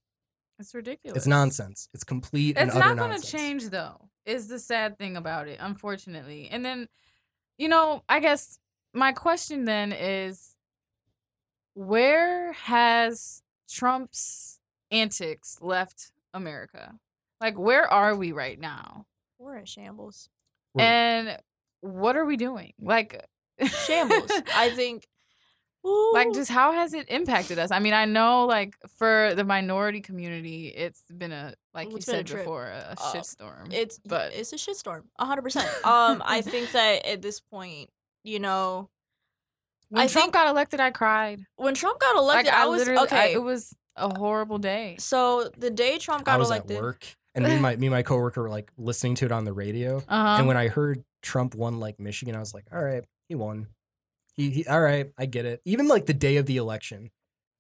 It's 0.59 0.75
ridiculous. 0.75 1.17
it's 1.17 1.27
nonsense 1.27 1.89
it's 1.93 2.05
complete 2.05 2.57
and 2.57 2.69
It's 2.69 2.77
utter 2.77 2.95
not 2.95 2.97
going 2.97 3.21
to 3.21 3.27
change 3.27 3.69
though. 3.69 4.09
Is 4.25 4.49
the 4.49 4.59
sad 4.59 4.99
thing 4.99 5.17
about 5.17 5.47
it, 5.47 5.59
unfortunately. 5.61 6.49
And 6.51 6.65
then, 6.65 6.89
you 7.59 7.69
know, 7.69 8.03
I 8.09 8.19
guess 8.19 8.59
my 8.93 9.13
question 9.13 9.67
then 9.67 9.93
is, 9.93 10.57
where 11.75 12.53
has 12.55 13.43
Trump's 13.71 14.59
antics 14.91 15.59
left 15.61 16.11
America? 16.35 16.95
Like, 17.41 17.57
where 17.57 17.87
are 17.87 18.17
we 18.17 18.33
right 18.33 18.59
now? 18.59 19.07
we're 19.39 19.57
in 19.57 19.65
shambles. 19.65 20.29
And 20.79 21.39
what 21.81 22.17
are 22.17 22.25
we 22.25 22.37
doing? 22.37 22.73
Like, 22.81 23.25
Shambles. 23.63 24.31
I 24.55 24.71
think 24.75 25.07
like 26.13 26.33
just 26.33 26.51
how 26.51 26.73
has 26.73 26.95
it 26.95 27.07
impacted 27.11 27.59
us? 27.59 27.71
I 27.71 27.79
mean, 27.79 27.95
I 27.95 28.05
know 28.05 28.47
like 28.47 28.75
for 28.97 29.33
the 29.35 29.45
minority 29.45 30.01
community, 30.01 30.69
it's 30.69 31.03
been 31.17 31.33
a 31.33 31.55
like 31.75 31.91
you 31.91 31.97
It's 31.97 32.09
a 32.09 32.11
said 32.13 32.27
before 32.27 32.67
a, 32.67 32.95
Uh, 32.99 33.13
shitstorm. 33.13 33.73
it's 33.73 33.99
but- 34.05 34.33
it's 34.35 34.53
a 34.53 34.57
shitstorm, 34.57 35.03
a 35.19 35.25
hundred 35.25 35.43
percent. 35.43 35.69
Um, 35.85 36.23
I 36.25 36.41
think 36.43 36.73
that 36.73 37.07
at 37.07 37.23
this 37.23 37.41
point, 37.41 37.91
you 38.25 38.39
know, 38.41 38.89
when 39.91 40.03
I 40.03 40.07
Trump 40.07 40.25
think- 40.25 40.35
got 40.35 40.49
elected, 40.49 40.81
I 40.81 40.91
cried. 40.91 41.41
when 41.57 41.75
Trump 41.75 42.01
got 42.01 42.17
elected, 42.17 42.53
like 42.53 42.63
I, 42.63 42.67
was 42.67 42.79
literally, 42.81 42.99
I- 43.01 43.05
okay. 43.05 43.33
it 43.35 43.43
was 43.43 43.75
a 43.97 44.17
horrible 44.19 44.59
day. 44.59 44.97
so 44.99 45.51
the 45.57 45.71
day 45.71 45.99
Trump 45.99 46.25
got 46.25 46.35
I 46.35 46.37
was 46.39 46.49
elected, 46.49 46.77
at 46.77 46.83
work, 46.83 47.07
and 47.35 47.45
me 47.45 47.53
and 47.53 47.63
my 47.63 47.77
me 47.77 47.87
and 47.87 47.95
my 47.95 48.03
coworker 48.03 48.43
were 48.43 48.51
like 48.51 48.71
listening 48.77 49.15
to 49.17 49.27
it 49.27 49.33
on 49.33 49.45
the 49.45 49.53
radio. 49.53 49.99
Uh 50.09 50.23
huh. 50.23 50.37
and 50.39 50.47
when 50.49 50.57
I 50.57 50.69
heard 50.69 51.03
Trump 51.23 51.55
won 51.55 51.79
like 51.81 51.99
Michigan, 52.01 52.35
I 52.35 52.41
was 52.41 52.53
like, 52.55 52.65
all 52.73 52.83
right, 52.83 53.05
he 53.29 53.35
won. 53.35 53.69
He, 54.37 54.51
he 54.51 54.67
all 54.67 54.81
right, 54.81 55.11
I 55.19 55.27
get 55.27 55.47
it. 55.47 55.61
Even 55.65 55.89
like 55.89 56.07
the 56.07 56.15
day 56.15 56.37
of 56.37 56.47
the 56.47 56.57
election, 56.59 57.11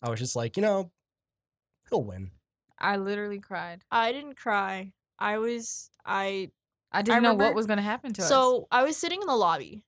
I 0.02 0.10
was 0.10 0.18
just 0.20 0.36
like, 0.36 0.56
you 0.56 0.62
know, 0.62 0.90
he'll 1.90 2.02
win. 2.04 2.30
I 2.78 2.96
literally 2.98 3.40
cried. 3.40 3.82
I 3.90 4.12
didn't 4.12 4.36
cry. 4.36 4.92
I 5.18 5.38
was 5.38 5.90
I 6.04 6.50
I 6.92 7.02
didn't 7.02 7.22
know 7.22 7.34
what 7.34 7.54
was 7.54 7.66
gonna 7.66 7.82
happen 7.82 8.12
to 8.14 8.22
us. 8.22 8.28
so 8.28 8.68
I 8.70 8.82
was 8.84 8.96
sitting 8.96 9.20
in 9.22 9.26
the 9.26 9.34
lobby 9.36 9.82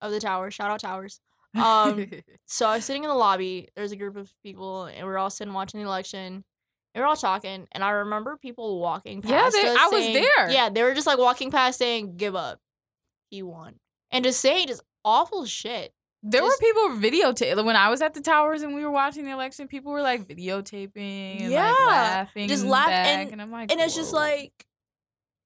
of 0.00 0.10
the 0.10 0.18
tower. 0.20 0.50
Shout 0.50 0.70
out 0.70 0.80
towers. 0.80 1.20
um, 1.54 2.10
So 2.46 2.66
I 2.66 2.76
was 2.76 2.84
sitting 2.84 3.04
in 3.04 3.08
the 3.08 3.14
lobby. 3.14 3.68
There's 3.76 3.92
a 3.92 3.96
group 3.96 4.16
of 4.16 4.32
people, 4.42 4.84
and 4.86 5.06
we 5.06 5.12
are 5.12 5.18
all 5.18 5.30
sitting 5.30 5.54
watching 5.54 5.80
the 5.80 5.86
election. 5.86 6.44
And 6.94 7.02
We're 7.02 7.06
all 7.06 7.16
talking, 7.16 7.68
and 7.72 7.84
I 7.84 7.90
remember 7.90 8.36
people 8.36 8.80
walking 8.80 9.22
Yeah, 9.24 9.42
past 9.42 9.54
they- 9.54 9.68
us 9.68 9.76
I 9.78 9.86
was 9.88 10.04
there. 10.04 10.50
Yeah, 10.50 10.68
they 10.68 10.82
were 10.82 10.94
just 10.94 11.06
like 11.06 11.18
walking 11.18 11.50
past 11.50 11.78
saying, 11.78 12.16
"Give 12.16 12.34
up, 12.34 12.60
he 13.30 13.42
won," 13.42 13.76
and 14.10 14.24
just 14.24 14.40
saying 14.40 14.66
just 14.66 14.82
awful 15.04 15.46
shit. 15.46 15.94
There 16.22 16.42
were 16.42 16.56
people 16.60 16.90
videotaping 16.90 17.64
when 17.64 17.76
I 17.76 17.88
was 17.88 18.00
at 18.02 18.14
the 18.14 18.20
towers 18.20 18.62
and 18.62 18.74
we 18.74 18.84
were 18.84 18.90
watching 18.90 19.24
the 19.24 19.32
election. 19.32 19.66
People 19.68 19.92
were 19.92 20.02
like 20.02 20.26
videotaping 20.28 21.42
and 21.42 21.50
Yeah, 21.50 21.66
like 21.68 21.78
laughing, 21.88 22.48
just 22.48 22.62
and 22.62 22.70
laugh- 22.70 22.88
back, 22.88 23.06
and- 23.24 23.32
and, 23.32 23.42
I'm 23.42 23.50
like, 23.50 23.72
And 23.72 23.80
it's 23.80 23.94
just 23.94 24.12
like, 24.12 24.52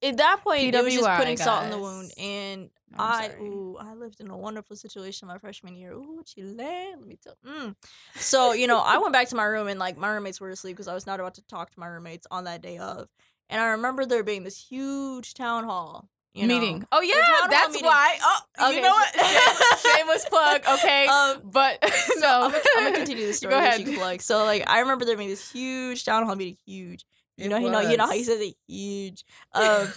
at 0.03 0.17
that 0.17 0.41
point, 0.43 0.75
it 0.75 0.83
was 0.83 0.93
just 0.93 1.05
PWI, 1.07 1.17
putting 1.17 1.37
salt 1.37 1.63
in 1.63 1.71
the 1.71 1.79
wound. 1.79 2.11
And 2.19 2.69
I'm 2.93 3.11
I, 3.11 3.27
sorry. 3.29 3.41
ooh, 3.41 3.77
I 3.79 3.93
lived 3.95 4.19
in 4.19 4.29
a 4.29 4.37
wonderful 4.37 4.75
situation 4.75 5.27
my 5.27 5.39
freshman 5.39 5.75
year. 5.75 5.93
Ooh, 5.93 6.21
Chile, 6.25 6.55
let 6.55 7.01
me 7.05 7.17
tell. 7.21 7.35
Mm. 7.45 7.75
So 8.15 8.53
you 8.53 8.67
know, 8.67 8.77
I 8.79 8.99
went 8.99 9.11
back 9.13 9.27
to 9.29 9.35
my 9.35 9.43
room 9.45 9.67
and 9.67 9.79
like 9.79 9.97
my 9.97 10.09
roommates 10.09 10.39
were 10.39 10.49
asleep 10.49 10.75
because 10.75 10.87
I 10.87 10.93
was 10.93 11.07
not 11.07 11.19
about 11.19 11.33
to 11.35 11.41
talk 11.47 11.71
to 11.71 11.79
my 11.79 11.87
roommates 11.87 12.27
on 12.29 12.43
that 12.43 12.61
day 12.61 12.77
of. 12.77 13.09
And 13.49 13.59
I 13.59 13.67
remember 13.69 14.05
there 14.05 14.23
being 14.23 14.43
this 14.43 14.67
huge 14.69 15.33
town 15.33 15.63
hall 15.63 16.09
you 16.41 16.47
know. 16.47 16.59
meeting. 16.59 16.85
Oh 16.91 17.01
yeah, 17.01 17.47
that's 17.49 17.73
meeting. 17.73 17.85
why. 17.87 18.17
Oh, 18.21 18.39
Okay, 18.67 18.75
you 18.77 18.81
know 18.81 18.91
what? 18.91 19.13
Shameless 19.95 20.25
plug. 20.25 20.61
Okay, 20.79 21.07
Um, 21.11 21.41
but 21.43 21.77
so 21.93 22.19
no, 22.19 22.41
I'm, 22.43 22.51
gonna, 22.51 22.63
I'm 22.77 22.83
gonna 22.85 22.97
continue 22.97 23.27
the 23.27 23.33
story. 23.33 23.51
Go 23.53 23.59
ahead. 23.59 23.87
you 23.87 23.97
plug. 23.97 24.21
So 24.21 24.43
like 24.45 24.69
I 24.69 24.79
remember 24.79 25.05
there 25.05 25.17
being 25.17 25.29
this 25.29 25.51
huge 25.51 26.05
town 26.05 26.25
hall 26.25 26.35
meeting, 26.35 26.57
huge. 26.65 27.05
You 27.39 27.45
It 27.45 27.49
know, 27.49 27.57
you 27.57 27.69
know, 27.69 27.81
you 27.81 27.97
know 27.97 28.07
how 28.07 28.13
he 28.13 28.23
says 28.23 28.41
it, 28.41 28.55
huge. 28.67 29.23
Um, 29.53 29.87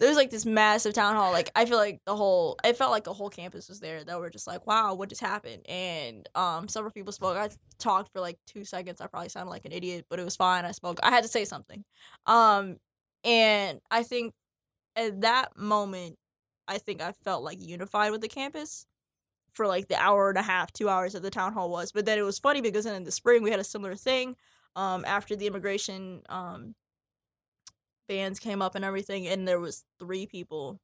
there 0.00 0.08
was 0.08 0.16
like 0.16 0.30
this 0.30 0.44
massive 0.44 0.92
town 0.92 1.14
hall. 1.14 1.30
Like 1.30 1.48
I 1.54 1.64
feel 1.64 1.76
like 1.78 2.00
the 2.04 2.16
whole, 2.16 2.58
it 2.64 2.76
felt 2.76 2.90
like 2.90 3.04
the 3.04 3.12
whole 3.12 3.30
campus 3.30 3.68
was 3.68 3.78
there. 3.78 4.02
That 4.02 4.18
were 4.18 4.28
just 4.28 4.48
like, 4.48 4.66
wow, 4.66 4.94
what 4.94 5.08
just 5.08 5.20
happened? 5.20 5.62
And 5.68 6.28
um, 6.34 6.66
several 6.66 6.90
people 6.90 7.12
spoke. 7.12 7.36
I 7.36 7.48
talked 7.78 8.12
for 8.12 8.18
like 8.20 8.38
two 8.48 8.64
seconds. 8.64 9.00
I 9.00 9.06
probably 9.06 9.28
sounded 9.28 9.50
like 9.50 9.64
an 9.66 9.70
idiot, 9.70 10.06
but 10.10 10.18
it 10.18 10.24
was 10.24 10.34
fine. 10.34 10.64
I 10.64 10.72
spoke. 10.72 10.98
I 11.04 11.10
had 11.10 11.22
to 11.22 11.28
say 11.28 11.44
something. 11.44 11.84
Um, 12.26 12.78
and 13.22 13.80
I 13.92 14.02
think 14.02 14.34
at 14.96 15.20
that 15.22 15.56
moment, 15.56 16.16
I 16.68 16.78
think 16.78 17.00
I 17.00 17.12
felt 17.12 17.42
like 17.42 17.58
unified 17.60 18.12
with 18.12 18.20
the 18.20 18.28
campus 18.28 18.86
for 19.52 19.66
like 19.66 19.88
the 19.88 19.96
hour 19.96 20.28
and 20.28 20.38
a 20.38 20.42
half, 20.42 20.72
two 20.72 20.88
hours 20.88 21.12
that 21.12 21.22
the 21.22 21.30
town 21.30 21.52
hall 21.52 21.70
was. 21.70 21.92
But 21.92 22.06
then 22.06 22.18
it 22.18 22.22
was 22.22 22.38
funny 22.38 22.60
because 22.60 22.84
then 22.84 22.94
in 22.94 23.04
the 23.04 23.10
spring 23.12 23.42
we 23.42 23.50
had 23.50 23.60
a 23.60 23.64
similar 23.64 23.96
thing. 23.96 24.36
Um, 24.76 25.04
after 25.04 25.34
the 25.34 25.48
immigration 25.48 26.22
um 26.28 26.74
bans 28.08 28.38
came 28.38 28.62
up 28.62 28.74
and 28.74 28.84
everything, 28.84 29.26
and 29.26 29.46
there 29.46 29.60
was 29.60 29.84
three 29.98 30.26
people 30.26 30.80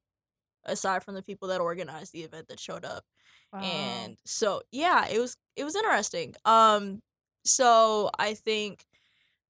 aside 0.64 1.04
from 1.04 1.14
the 1.14 1.22
people 1.22 1.48
that 1.48 1.61
organized 1.61 2.12
the 2.12 2.22
event 2.22 2.48
that 2.48 2.61
showed 2.61 2.84
up. 2.84 3.04
Wow. 3.52 3.61
And 3.61 4.16
so 4.24 4.62
yeah, 4.72 5.07
it 5.09 5.20
was 5.20 5.36
it 5.54 5.64
was 5.64 5.76
interesting. 5.76 6.34
Um 6.44 7.00
so 7.44 8.11
I 8.18 8.34
think 8.34 8.84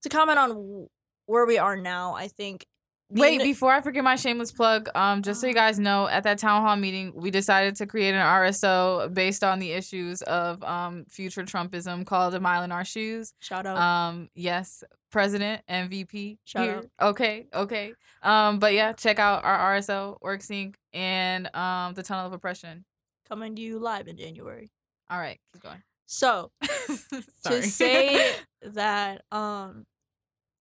to 0.03 0.09
comment 0.09 0.39
on 0.39 0.49
w- 0.51 0.89
where 1.27 1.47
we 1.47 1.59
are 1.59 1.77
now, 1.77 2.15
I 2.15 2.29
think 2.29 2.67
Wait, 3.09 3.41
before 3.41 3.73
I 3.73 3.81
forget 3.81 4.03
my 4.03 4.17
shameless 4.17 4.51
plug, 4.51 4.89
um, 4.97 5.23
just 5.23 5.41
so 5.41 5.47
you 5.47 5.55
guys 5.55 5.79
know, 5.79 6.09
at 6.09 6.25
that 6.25 6.39
town 6.39 6.63
hall 6.63 6.75
meeting, 6.75 7.13
we 7.15 7.31
decided 7.31 7.77
to 7.77 7.87
create 7.87 8.15
an 8.15 8.21
RSO 8.21 9.15
based 9.15 9.45
on 9.45 9.61
the 9.61 9.71
issues 9.73 10.23
of 10.23 10.63
um 10.65 11.05
future 11.09 11.45
Trumpism 11.45 12.05
called 12.05 12.35
"A 12.35 12.41
Mile 12.41 12.65
in 12.65 12.73
Our 12.73 12.85
Shoes." 12.85 13.33
shout 13.41 13.65
out 13.65 13.79
Um, 13.79 14.29
yes, 14.35 14.83
President 15.13 15.63
MVP. 15.69 16.39
Shout 16.45 16.65
here. 16.65 16.77
out. 16.99 17.11
Okay, 17.11 17.47
okay. 17.55 17.93
Um, 18.23 18.59
but 18.59 18.75
yeah, 18.75 18.93
check 18.93 19.21
out 19.21 19.45
our 19.45 19.77
RSO 19.77 20.19
Work 20.21 20.43
Sync 20.43 20.77
and 20.93 21.49
um 21.55 21.95
the 21.95 22.03
Tunnel 22.03 22.27
of 22.27 22.33
Oppression. 22.33 22.85
coming 23.29 23.55
to 23.55 23.63
you 23.63 23.79
live 23.79 24.09
in 24.09 24.17
January. 24.17 24.73
All 25.09 25.19
right, 25.21 25.39
keep 25.53 25.63
going. 25.63 25.83
So 26.07 26.51
to 27.45 27.63
say 27.63 28.33
that 28.63 29.23
um 29.31 29.87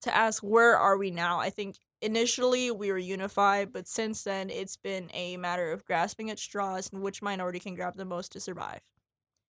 to 0.03 0.15
ask 0.15 0.43
where 0.43 0.77
are 0.77 0.97
we 0.99 1.09
now 1.09 1.39
i 1.39 1.49
think 1.49 1.77
initially 2.01 2.71
we 2.71 2.91
were 2.91 2.97
unified 2.97 3.71
but 3.71 3.87
since 3.87 4.23
then 4.23 4.49
it's 4.49 4.75
been 4.77 5.09
a 5.13 5.37
matter 5.37 5.71
of 5.71 5.85
grasping 5.85 6.29
at 6.29 6.37
straws 6.39 6.89
and 6.91 7.01
which 7.01 7.21
minority 7.21 7.59
can 7.59 7.73
grab 7.75 7.95
the 7.95 8.05
most 8.05 8.31
to 8.33 8.39
survive 8.39 8.81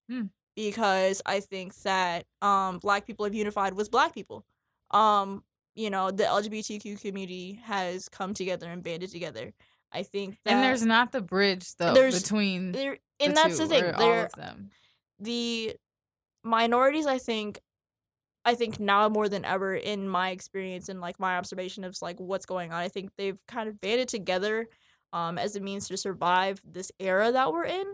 Hmm. 0.08 0.26
because 0.54 1.20
i 1.26 1.40
think 1.40 1.74
that 1.82 2.24
um 2.40 2.78
black 2.78 3.06
people 3.06 3.24
have 3.24 3.34
unified 3.34 3.74
with 3.74 3.90
black 3.90 4.14
people 4.14 4.44
um 4.92 5.42
you 5.74 5.90
know 5.90 6.10
the 6.12 6.22
lgbtq 6.22 7.00
community 7.00 7.60
has 7.64 8.08
come 8.08 8.32
together 8.32 8.68
and 8.70 8.82
banded 8.84 9.10
together 9.10 9.52
i 9.92 10.04
think 10.04 10.36
that 10.44 10.54
and 10.54 10.62
there's 10.62 10.86
not 10.86 11.10
the 11.12 11.20
bridge 11.20 11.74
though 11.76 11.92
There's- 11.94 12.22
between 12.22 12.70
there 12.72 12.98
the 13.18 13.24
and 13.26 13.36
that's 13.36 13.58
two, 13.58 13.66
the 13.66 13.68
thing 13.74 13.94
all 13.96 14.12
of 14.12 14.32
them. 14.32 14.70
the 15.18 15.74
minorities 16.44 17.06
i 17.06 17.18
think 17.18 17.58
i 18.46 18.54
think 18.54 18.80
now 18.80 19.08
more 19.10 19.28
than 19.28 19.44
ever 19.44 19.74
in 19.74 20.08
my 20.08 20.30
experience 20.30 20.88
and 20.88 21.00
like 21.02 21.20
my 21.20 21.36
observation 21.36 21.84
of 21.84 22.00
like 22.02 22.18
what's 22.20 22.46
going 22.46 22.72
on 22.72 22.78
i 22.80 22.88
think 22.88 23.10
they've 23.18 23.38
kind 23.48 23.68
of 23.68 23.80
banded 23.80 24.08
together 24.08 24.68
um 25.12 25.38
as 25.38 25.56
a 25.56 25.60
means 25.60 25.88
to 25.88 25.96
survive 25.98 26.62
this 26.64 26.90
era 27.00 27.32
that 27.32 27.52
we're 27.52 27.66
in 27.66 27.86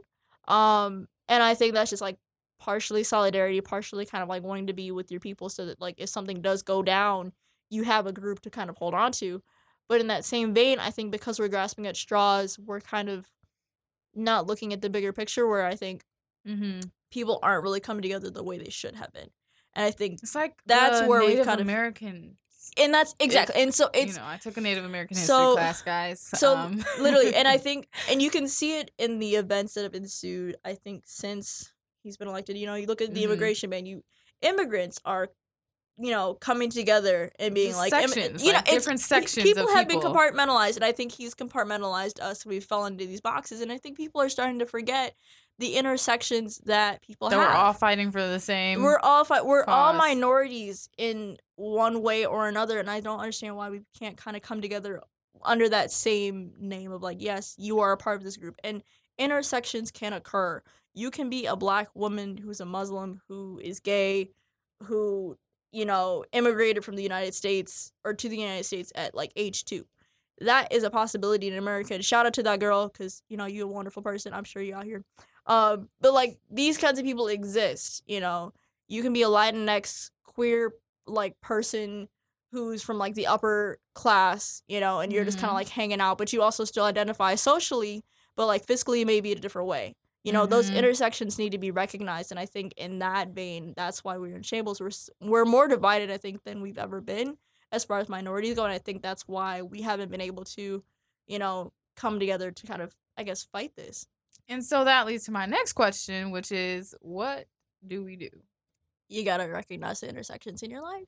um 0.49 1.09
and 1.29 1.43
i 1.43 1.55
think 1.55 1.75
that's 1.75 1.91
just 1.91 2.03
like 2.03 2.19
partially 2.61 3.03
solidarity 3.03 3.61
partially 3.61 4.07
kind 4.07 4.23
of 4.23 4.29
like 4.29 4.43
wanting 4.45 4.69
to 4.69 4.73
be 4.73 4.93
with 4.93 5.11
your 5.11 5.21
people 5.21 5.49
so 5.49 5.67
that 5.67 5.81
like 5.81 5.97
if 5.99 6.09
something 6.09 6.41
does 6.41 6.63
go 6.63 6.83
down 6.83 7.33
you 7.71 7.83
have 7.85 8.07
a 8.07 8.13
group 8.13 8.41
to 8.41 8.51
kind 8.51 8.71
of 8.71 8.77
hold 8.77 8.95
on 8.95 9.11
to 9.13 9.43
but 9.89 10.01
in 10.01 10.07
that 10.07 10.25
same 10.25 10.55
vein 10.55 10.79
i 10.79 10.91
think 10.91 11.11
because 11.11 11.41
we're 11.41 11.49
grasping 11.49 11.87
at 11.89 11.97
straws 11.97 12.59
we're 12.59 12.81
kind 12.81 13.09
of 13.09 13.29
not 14.15 14.47
looking 14.47 14.73
at 14.73 14.83
the 14.83 14.91
bigger 14.91 15.13
picture 15.13 15.47
where 15.49 15.67
i 15.67 15.75
think 15.75 16.05
Mm-hmm. 16.49 16.81
people 17.13 17.39
aren't 17.43 17.63
really 17.63 17.81
coming 17.81 18.03
together 18.03 18.31
the 18.31 18.43
way 18.43 18.59
they 18.59 18.71
should 18.71 18.97
have 18.97 19.13
been. 19.13 19.31
And 19.75 19.85
I 19.87 19.91
think 19.91 20.21
It's 20.23 20.35
like 20.35 20.55
That's 20.67 21.07
where 21.09 21.21
we've 21.21 21.31
Native 21.31 21.47
kind 21.47 21.61
of- 21.61 21.67
American. 21.67 22.37
and 22.79 22.93
that's 22.95 23.15
exactly 23.21 23.61
and 23.63 23.75
so 23.75 23.91
it's 23.93 24.15
you 24.15 24.21
know, 24.21 24.27
I 24.27 24.37
took 24.39 24.57
a 24.57 24.61
Native 24.61 24.85
American 24.85 25.17
history 25.17 25.35
so- 25.35 25.55
class, 25.55 25.83
guys. 25.83 26.21
so 26.35 26.57
um, 26.57 26.85
literally 27.01 27.35
and 27.35 27.47
I 27.49 27.59
think 27.67 27.89
and 28.11 28.23
you 28.23 28.31
can 28.31 28.49
see 28.49 28.79
it 28.79 28.91
in 28.99 29.19
the 29.19 29.35
events 29.37 29.75
that 29.75 29.83
have 29.83 29.95
ensued, 29.95 30.57
I 30.65 30.75
think 30.75 31.05
since 31.07 31.73
he's 32.03 32.17
been 32.17 32.29
elected. 32.29 32.57
You 32.57 32.67
know, 32.67 32.75
you 32.75 32.87
look 32.87 33.01
at 33.03 33.13
the 33.15 33.21
Mhm. 33.21 33.25
immigration 33.25 33.71
ban, 33.71 33.87
you 33.87 34.03
immigrants 34.41 34.99
are 35.05 35.29
you 35.99 36.11
know, 36.11 36.33
coming 36.35 36.71
together 36.71 37.31
and 37.39 37.55
being 37.55 37.69
Just 37.69 37.79
like, 37.79 37.91
sections, 37.93 38.43
you 38.43 38.51
know, 38.51 38.57
like 38.57 38.65
different 38.65 38.99
sections 38.99 39.45
People 39.45 39.65
of 39.65 39.75
have 39.75 39.87
been 39.87 40.01
compartmentalized, 40.01 40.77
and 40.77 40.85
I 40.85 40.91
think 40.91 41.13
he's 41.13 41.35
compartmentalized 41.35 42.19
us. 42.19 42.47
We 42.47 42.61
fell 42.61 42.87
into 42.87 43.05
these 43.07 43.21
boxes, 43.21 43.61
and 43.61 43.71
I 43.71 43.77
think 43.77 43.99
people 43.99 44.21
are 44.23 44.31
starting 44.31 44.59
to 44.61 44.67
forget 44.67 45.15
the 45.59 45.75
intersections 45.77 46.61
that 46.65 47.03
people 47.03 47.29
that 47.29 47.37
have. 47.37 47.49
we're 47.49 47.55
all 47.55 47.73
fighting 47.73 48.11
for 48.11 48.21
the 48.21 48.41
same. 48.41 48.83
we're 48.83 48.99
all 49.01 49.25
fi- 49.25 49.43
we're 49.43 49.65
all 49.65 49.93
minorities 49.93 50.89
in 50.99 51.37
one 51.57 52.03
way 52.03 52.25
or 52.25 52.49
another 52.49 52.79
and 52.81 52.91
i 52.91 53.01
don't 53.01 53.21
understand 53.21 53.57
why 53.57 53.71
we 53.71 53.83
can't 53.99 54.17
kind 54.17 54.37
of 54.37 54.43
come 54.43 54.61
together 54.61 55.01
under 55.45 55.69
that 55.69 55.91
same 55.91 56.53
name 56.59 56.91
of 56.91 57.03
like 57.03 57.19
yes 57.21 57.55
you 57.59 57.81
are 57.81 57.93
a 57.93 57.97
part 57.97 58.17
of 58.17 58.25
this 58.25 58.37
group 58.37 58.57
and 58.65 58.83
intersections 59.19 59.91
can 59.91 60.13
occur 60.13 60.63
you 60.95 61.11
can 61.11 61.31
be 61.31 61.47
a 61.47 61.55
black 61.57 61.89
woman 61.95 62.37
who's 62.37 62.61
a 62.61 62.65
muslim 62.65 63.21
who 63.29 63.61
is 63.63 63.79
gay 63.79 64.31
who 64.85 65.37
you 65.71 65.85
know 65.85 66.25
immigrated 66.33 66.85
from 66.85 66.97
the 66.97 67.03
united 67.03 67.35
states 67.35 67.93
or 68.05 68.15
to 68.15 68.29
the 68.29 68.37
united 68.37 68.65
states 68.65 68.93
at 68.95 69.15
like 69.15 69.33
age 69.37 69.65
two 69.65 69.85
that 70.41 70.73
is 70.73 70.83
a 70.83 70.91
possibility 70.91 71.47
in 71.49 71.55
america 71.55 71.95
and 71.95 72.05
shout 72.05 72.27
out 72.27 72.33
to 72.33 72.43
that 72.43 72.59
girl 72.59 72.89
because 72.89 73.23
you 73.29 73.37
know 73.37 73.47
you're 73.47 73.67
a 73.69 73.71
wonderful 73.71 74.03
person 74.03 74.33
i'm 74.33 74.45
sure 74.45 74.63
you 74.63 74.75
out 74.75 74.85
here 74.85 75.05
um 75.47 75.89
but 76.01 76.13
like 76.13 76.39
these 76.51 76.79
kinds 76.79 76.99
of 76.99 77.05
people 77.05 77.27
exist 77.29 78.03
you 78.07 78.21
know 78.21 78.53
you 78.89 79.03
can 79.03 79.13
be 79.13 79.23
a 79.23 79.27
latinx 79.29 80.11
queer 80.25 80.73
like 81.07 81.41
person 81.41 82.09
who's 82.53 82.83
from 82.83 82.99
like 82.99 83.15
the 83.15 83.27
upper 83.27 83.79
class 83.95 84.63
you 84.69 84.79
know 84.81 85.01
and 85.01 85.13
you're 85.13 85.25
just 85.25 85.39
kind 85.39 85.51
of 85.51 85.55
like 85.55 85.69
hanging 85.69 86.01
out 86.01 86.19
but 86.19 86.33
you 86.33 86.43
also 86.43 86.65
still 86.65 86.85
identify 86.85 87.35
socially 87.35 88.05
but 88.37 88.47
like 88.47 88.67
fiscally 88.67 89.05
maybe 89.05 89.33
in 89.33 89.39
a 89.39 89.41
different 89.41 89.69
way 89.69 89.95
You 90.25 90.33
know, 90.33 90.47
those 90.47 90.71
Mhm. 90.71 90.77
intersections 90.79 91.37
need 91.37 91.51
to 91.51 91.59
be 91.59 91.73
recognized, 91.73 92.31
and 92.31 92.39
I 92.39 92.47
think 92.47 92.75
in 92.77 93.01
that 93.01 93.31
vein, 93.35 93.75
that's 93.77 94.05
why 94.05 94.19
we're 94.19 94.37
in 94.37 94.43
shambles. 94.45 94.81
We're 94.81 94.93
we're 95.21 95.45
more 95.45 95.67
divided, 95.67 96.13
I 96.13 96.17
think, 96.19 96.45
than 96.45 96.61
we've 96.63 96.79
ever 96.79 97.01
been 97.01 97.39
as 97.73 97.85
far 97.85 97.99
as 97.99 98.09
minorities 98.09 98.55
go, 98.55 98.63
and 98.65 98.73
I 98.73 98.79
think 98.79 99.03
that's 99.03 99.27
why 99.27 99.63
we 99.63 99.83
haven't 99.83 100.11
been 100.13 100.21
able 100.21 100.45
to, 100.57 100.85
you 101.27 101.39
know, 101.41 101.73
come 101.97 102.21
together 102.21 102.53
to 102.53 102.67
kind 102.67 102.83
of, 102.83 102.95
I 103.17 103.25
guess, 103.25 103.43
fight 103.43 103.75
this. 103.75 104.07
And 104.49 104.65
so 104.65 104.85
that 104.85 105.07
leads 105.07 105.25
to 105.25 105.33
my 105.33 105.47
next 105.47 105.73
question, 105.73 106.31
which 106.31 106.53
is 106.53 106.95
what 107.01 107.47
do 107.87 108.05
we 108.05 108.17
do? 108.17 108.29
You 109.09 109.25
gotta 109.25 109.49
recognize 109.49 110.01
the 110.01 110.09
intersections 110.09 110.63
in 110.63 110.71
your 110.71 110.83
life. 110.83 111.07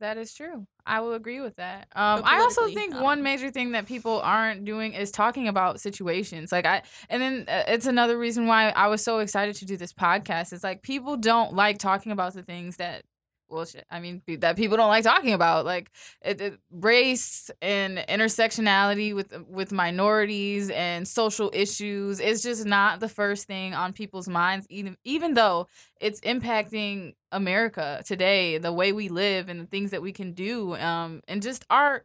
That 0.00 0.16
is 0.16 0.32
true. 0.32 0.66
I 0.86 1.00
will 1.00 1.14
agree 1.14 1.40
with 1.40 1.56
that. 1.56 1.88
Um, 1.94 2.22
I 2.24 2.38
also 2.38 2.66
think 2.66 2.94
I 2.94 3.02
one 3.02 3.22
major 3.22 3.50
thing 3.50 3.72
that 3.72 3.86
people 3.86 4.20
aren't 4.20 4.64
doing 4.64 4.92
is 4.94 5.10
talking 5.10 5.48
about 5.48 5.80
situations. 5.80 6.52
Like 6.52 6.66
I, 6.66 6.82
and 7.10 7.20
then 7.20 7.44
uh, 7.48 7.64
it's 7.66 7.86
another 7.86 8.16
reason 8.16 8.46
why 8.46 8.70
I 8.70 8.86
was 8.86 9.02
so 9.02 9.18
excited 9.18 9.56
to 9.56 9.64
do 9.64 9.76
this 9.76 9.92
podcast. 9.92 10.52
It's 10.52 10.62
like 10.62 10.82
people 10.82 11.16
don't 11.16 11.54
like 11.54 11.78
talking 11.78 12.12
about 12.12 12.34
the 12.34 12.42
things 12.42 12.76
that, 12.76 13.02
well, 13.48 13.66
I 13.90 14.00
mean, 14.00 14.22
that 14.40 14.56
people 14.56 14.76
don't 14.76 14.88
like 14.88 15.04
talking 15.04 15.32
about, 15.32 15.64
like 15.64 15.90
it, 16.22 16.40
it- 16.40 16.60
race 16.70 17.50
and 17.62 17.98
intersectionality 17.98 19.14
with 19.14 19.32
with 19.48 19.72
minorities 19.72 20.70
and 20.70 21.06
social 21.08 21.50
issues. 21.54 22.20
It's 22.20 22.42
just 22.42 22.66
not 22.66 23.00
the 23.00 23.08
first 23.08 23.46
thing 23.46 23.74
on 23.74 23.92
people's 23.92 24.28
minds, 24.28 24.66
even 24.70 24.96
even 25.04 25.34
though 25.34 25.66
it's 26.00 26.20
impacting 26.20 27.14
America 27.32 28.02
today, 28.06 28.58
the 28.58 28.72
way 28.72 28.92
we 28.92 29.08
live 29.08 29.48
and 29.48 29.60
the 29.60 29.66
things 29.66 29.90
that 29.90 30.02
we 30.02 30.12
can 30.12 30.32
do, 30.32 30.76
um, 30.76 31.22
and 31.28 31.42
just 31.42 31.64
our 31.70 32.04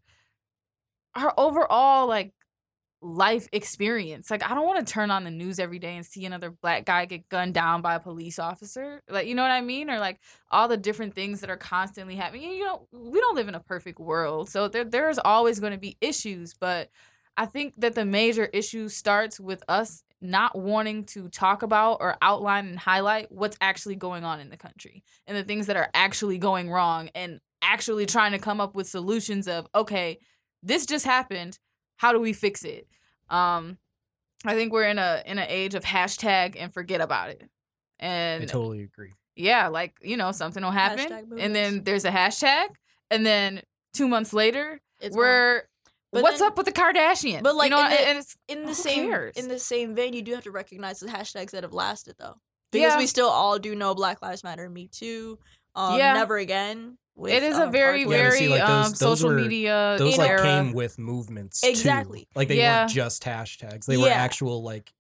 our 1.16 1.34
overall 1.38 2.08
like 2.08 2.32
life 3.04 3.48
experience. 3.52 4.32
Like 4.32 4.50
I 4.50 4.56
don't 4.56 4.66
want 4.66 4.86
to 4.86 4.92
turn 4.92 5.12
on 5.12 5.26
the 5.26 5.32
news 5.32 5.60
every 5.60 5.78
day 5.78 5.96
and 5.96 6.06
see 6.06 6.26
another 6.26 6.50
black 6.50 6.86
guy 6.86 7.06
get 7.06 7.28
gunned 7.30 7.54
down 7.54 7.82
by 7.82 7.96
a 7.96 8.00
police 8.00 8.40
officer. 8.40 9.02
Like 9.10 9.28
you 9.28 9.36
know 9.36 9.44
what 9.44 9.52
I 9.52 9.62
mean? 9.62 9.90
Or 9.90 10.00
like 10.00 10.20
all 10.50 10.68
the 10.68 10.78
different 10.78 11.14
things 11.14 11.42
that 11.42 11.50
are 11.50 11.58
constantly 11.58 12.16
happening. 12.16 12.54
You 12.54 12.66
know, 12.66 12.88
we 12.92 13.20
don't 13.20 13.36
live 13.36 13.48
in 13.50 13.56
a 13.56 13.60
perfect 13.60 14.00
world. 14.00 14.50
So 14.50 14.68
there 14.68 14.86
there's 14.86 15.20
always 15.20 15.60
going 15.60 15.74
to 15.74 15.80
be 15.80 15.98
issues, 16.02 16.54
but 16.54 16.90
I 17.36 17.46
think 17.46 17.74
that 17.78 17.96
the 17.96 18.06
major 18.06 18.46
issue 18.46 18.88
starts 18.90 19.40
with 19.40 19.64
us 19.68 20.04
not 20.22 20.58
wanting 20.58 21.04
to 21.04 21.28
talk 21.28 21.64
about 21.64 21.98
or 22.00 22.16
outline 22.22 22.68
and 22.68 22.80
highlight 22.80 23.32
what's 23.32 23.58
actually 23.60 23.96
going 23.96 24.24
on 24.24 24.40
in 24.40 24.50
the 24.50 24.58
country 24.58 25.04
and 25.28 25.38
the 25.38 25.44
things 25.44 25.68
that 25.68 25.76
are 25.76 25.90
actually 25.94 26.38
going 26.38 26.70
wrong 26.70 27.10
and 27.14 27.42
actually 27.62 28.06
trying 28.06 28.32
to 28.32 28.40
come 28.40 28.62
up 28.62 28.76
with 28.76 28.88
solutions 28.88 29.48
of 29.48 29.68
okay, 29.76 30.20
this 30.62 30.86
just 30.86 31.06
happened. 31.06 31.60
How 32.04 32.12
do 32.12 32.20
we 32.20 32.34
fix 32.34 32.64
it? 32.66 32.86
Um 33.30 33.78
I 34.46 34.56
think 34.56 34.74
we're 34.74 34.90
in 34.90 35.00
a 35.00 35.24
in 35.26 35.40
an 35.40 35.48
age 35.48 35.74
of 35.74 35.84
hashtag 35.86 36.58
and 36.60 36.74
forget 36.74 37.00
about 37.00 37.30
it. 37.30 37.50
And 38.00 38.42
I 38.42 38.44
And 38.44 38.50
totally 38.50 38.84
agree. 38.84 39.14
yeah, 39.38 39.70
like, 39.70 39.94
you 40.02 40.18
know, 40.18 40.34
something 40.34 40.62
will 40.62 40.72
happen 40.72 41.10
and 41.40 41.56
then 41.56 41.86
there's 41.86 42.04
a 42.04 42.12
hashtag 42.12 42.68
and 43.10 43.26
then 43.26 43.62
2 43.94 44.08
months 44.10 44.34
later 44.34 44.82
It's 45.00 45.16
we're 45.16 45.64
But 46.12 46.24
what's 46.24 46.40
then- 46.40 46.50
up 46.50 46.58
with 46.58 46.66
the 46.66 46.74
Kardashians? 46.74 47.42
But, 47.42 47.56
like, 47.56 47.72
you 47.72 47.76
know, 47.78 47.84
in 47.86 47.90
the- 47.92 48.08
and 48.10 48.18
it's 48.20 48.36
in 48.50 48.66
the 48.66 48.76
same 48.76 49.10
cares? 49.10 49.38
in 49.38 49.48
the 49.48 49.58
same 49.60 49.96
vein, 49.96 50.12
you 50.14 50.22
do 50.22 50.34
have 50.36 50.44
to 50.44 50.52
recognize 50.52 51.00
the 51.00 51.08
hashtags 51.08 51.52
that 51.52 51.64
have 51.64 51.74
lasted 51.74 52.16
though, 52.20 52.36
because 52.72 52.94
Yeah. 52.94 52.98
we 52.98 53.08
still 53.08 53.30
all 53.30 53.58
do 53.60 53.74
know 53.76 53.96
Black 53.96 54.22
Lives 54.22 54.44
Matter, 54.44 54.70
Me 54.70 54.88
Too, 54.90 55.40
um, 55.74 55.98
Yeah. 55.98 56.14
Never 56.14 56.38
Again. 56.38 56.98
With, 57.16 57.32
it 57.34 57.44
is 57.44 57.58
a 57.58 57.64
um, 57.66 57.72
very 57.72 58.06
Parkland. 58.06 58.12
Yeah, 58.24 58.28
very 58.30 58.38
see, 58.40 58.48
like, 58.50 58.64
um 58.64 58.82
those- 58.84 58.92
those 59.00 59.20
social 59.20 59.30
were- 59.30 59.36
media 59.42 59.96
Those 60.00 60.18
like 60.18 60.30
era. 60.30 60.42
came 60.44 60.74
with 60.74 60.98
movements. 60.98 61.62
too. 61.62 61.70
Exactly. 61.70 62.28
Like 62.36 62.48
they 62.48 62.58
Yeah. 62.58 62.82
weren't 62.82 62.92
just 62.92 63.24
hashtags. 63.24 63.86
They 63.86 63.98
were 63.98 64.10
actual 64.10 64.64
like 64.64 64.92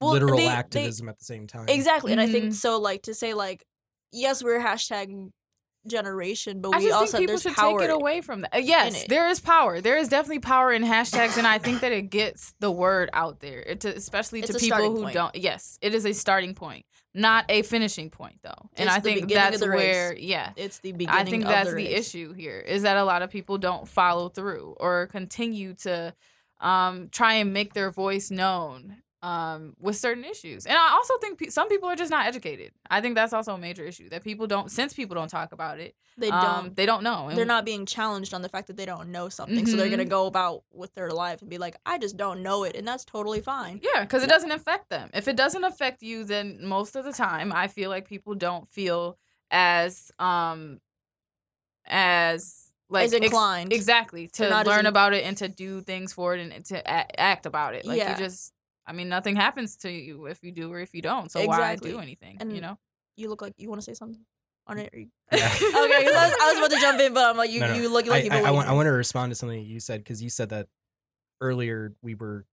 Well, 0.00 0.12
literal 0.12 0.36
they- 0.38 0.44
they- 0.44 0.48
activism 0.48 1.08
at 1.08 1.18
the 1.18 1.24
same 1.24 1.46
time. 1.46 1.66
exactly, 1.68 2.12
and 2.12 2.20
I 2.20 2.26
think 2.28 2.54
so. 2.54 2.78
Like 2.78 3.02
to 3.02 3.14
say 3.14 3.34
like, 3.34 3.64
yes, 4.12 4.42
we're 4.42 4.60
hashtag 4.60 5.30
generation, 5.86 6.60
but 6.60 6.74
I 6.74 6.78
we 6.78 6.84
just 6.84 6.94
also 6.94 7.16
think 7.18 7.28
people 7.28 7.40
should 7.40 7.54
power. 7.54 7.78
take 7.80 7.88
it 7.88 7.92
away 7.92 8.20
from 8.20 8.42
that. 8.42 8.54
Uh, 8.54 8.58
yes, 8.58 9.04
there 9.08 9.28
is 9.28 9.40
power. 9.40 9.80
There 9.80 9.96
is 9.96 10.08
definitely 10.08 10.40
power 10.40 10.72
in 10.72 10.82
hashtags, 10.82 11.38
and 11.38 11.46
I 11.46 11.58
think 11.58 11.80
that 11.80 11.90
it 11.92 12.10
gets 12.10 12.52
the 12.60 12.70
word 12.70 13.08
out 13.14 13.40
there, 13.40 13.60
it 13.60 13.80
to, 13.80 13.96
especially 13.96 14.40
It's 14.40 14.50
to 14.50 14.56
a 14.56 14.60
people 14.60 14.90
who 14.94 15.02
point. 15.04 15.14
don't. 15.14 15.34
Yes, 15.36 15.78
it 15.80 15.94
is 15.94 16.04
a 16.04 16.12
starting 16.12 16.54
point, 16.54 16.84
not 17.14 17.44
a 17.48 17.62
finishing 17.62 18.10
point, 18.10 18.38
though. 18.42 18.68
And 18.76 18.88
It's 18.88 18.96
I 18.96 19.00
think 19.00 19.30
that's 19.30 19.60
where, 19.60 20.14
yeah, 20.16 20.52
It's 20.56 20.78
the 20.78 20.92
beginning. 20.92 21.20
I 21.20 21.24
think 21.24 21.44
that's 21.44 21.70
the, 21.70 21.76
the, 21.76 21.94
issue 21.94 22.32
here 22.32 22.58
is 22.58 22.82
that 22.82 22.96
a 22.96 23.04
lot 23.04 23.22
of 23.22 23.30
people 23.30 23.58
don't 23.58 23.88
follow 23.88 24.28
through 24.28 24.76
or 24.78 25.08
continue 25.08 25.74
to 25.74 26.14
um, 26.60 27.08
try 27.10 27.34
and 27.34 27.52
make 27.52 27.74
their 27.74 27.90
voice 27.90 28.30
known 28.30 28.98
um, 29.22 29.74
with 29.78 29.96
certain 29.96 30.24
issues. 30.24 30.64
And 30.64 30.76
I 30.76 30.92
also 30.92 31.18
think 31.18 31.38
pe- 31.38 31.48
some 31.50 31.68
people 31.68 31.88
are 31.90 31.96
just 31.96 32.10
not 32.10 32.26
educated. 32.26 32.72
I 32.90 33.00
think 33.02 33.14
that's 33.14 33.32
also 33.34 33.54
a 33.54 33.58
major 33.58 33.84
issue 33.84 34.08
that 34.08 34.24
people 34.24 34.46
don't, 34.46 34.70
since 34.70 34.94
people 34.94 35.14
don't 35.14 35.28
talk 35.28 35.52
about 35.52 35.78
it, 35.78 35.94
They 36.16 36.30
um, 36.30 36.42
don't. 36.64 36.76
they 36.76 36.86
don't 36.86 37.02
know. 37.02 37.28
And 37.28 37.36
they're 37.36 37.44
not 37.44 37.64
being 37.66 37.84
challenged 37.84 38.32
on 38.32 38.40
the 38.40 38.48
fact 38.48 38.66
that 38.68 38.76
they 38.78 38.86
don't 38.86 39.10
know 39.10 39.28
something, 39.28 39.66
so 39.66 39.76
they're 39.76 39.90
gonna 39.90 40.04
Mhm. 40.06 40.08
go 40.08 40.26
about 40.26 40.62
with 40.72 40.94
their 40.94 41.10
life 41.10 41.42
and 41.42 41.50
be 41.50 41.58
like, 41.58 41.76
"I 41.84 41.98
just 41.98 42.16
don't 42.16 42.42
know 42.42 42.64
it," 42.64 42.74
and 42.76 42.88
that's 42.88 43.04
totally 43.04 43.40
fine. 43.42 43.80
Yeah, 43.82 44.02
because 44.02 44.22
it 44.22 44.28
doesn't 44.30 44.52
affect 44.52 44.88
them. 44.88 45.10
If 45.12 45.28
it 45.28 45.36
doesn't 45.36 45.64
affect 45.64 46.02
you, 46.02 46.24
then 46.24 46.64
most 46.64 46.96
of 46.96 47.04
the 47.04 47.12
time 47.12 47.52
I 47.52 47.68
feel 47.68 47.90
like 47.90 48.08
people 48.08 48.34
don't 48.34 48.68
feel 48.70 49.18
as 49.50 50.10
um 50.18 50.80
as 51.86 52.72
like 52.88 53.04
As 53.06 53.12
inclined. 53.12 53.72
exactly 53.72 54.26
to 54.28 54.42
They're 54.42 54.50
not 54.50 54.66
as 54.66 54.70
learn 54.70 54.80
in- 54.80 54.86
about 54.86 55.12
it 55.12 55.24
and 55.24 55.36
to 55.38 55.48
do 55.48 55.80
things 55.80 56.12
for 56.12 56.34
it 56.34 56.40
and 56.52 56.64
to 56.66 56.76
a- 56.78 57.20
act 57.20 57.46
about 57.46 57.74
it. 57.74 57.84
Like 57.84 57.98
Yeah. 57.98 58.12
you 58.18 58.24
just 58.24 58.52
I 58.90 58.92
mean 58.92 59.08
nothing 59.08 59.36
happens 59.36 59.76
to 59.78 59.90
you 59.90 60.26
if 60.26 60.42
you 60.42 60.50
do 60.52 60.72
or 60.72 60.80
if 60.80 60.92
you 60.94 61.00
don't. 61.02 61.30
So 61.30 61.40
Exactly. 61.40 61.90
why 61.92 61.96
do 61.96 62.02
anything? 62.02 62.38
And 62.40 62.52
you 62.52 62.60
know? 62.60 62.76
You 63.16 63.28
look 63.28 63.40
like 63.40 63.54
you 63.56 63.68
want 63.68 63.80
to 63.80 63.84
say 63.84 63.94
something 63.94 64.20
on 64.66 64.78
it. 64.78 64.90
You- 64.92 65.10
Yeah. 65.32 65.46
okay, 65.54 65.98
because 66.00 66.16
I 66.16 66.26
was, 66.26 66.34
I 66.42 66.48
was 66.50 66.58
about 66.58 66.70
to 66.72 66.80
jump 66.80 67.00
in, 67.00 67.14
but 67.14 67.24
I'm 67.24 67.36
like, 67.36 67.50
you, 67.50 67.60
No, 67.60 67.68
no. 67.68 67.74
you 67.74 67.88
look 67.88 68.06
like 68.06 68.22
I, 68.22 68.24
you've 68.24 68.32
I, 68.46 68.48
I, 68.48 68.50
want, 68.50 68.68
I 68.68 68.72
want 68.72 68.86
to 68.86 68.90
respond 68.92 69.30
to 69.30 69.36
something 69.36 69.60
that 69.60 69.66
you 69.68 69.78
said 69.78 70.00
because 70.02 70.20
you 70.22 70.28
said 70.30 70.48
that 70.50 70.66
earlier 71.40 71.92
we 72.02 72.14
were 72.16 72.44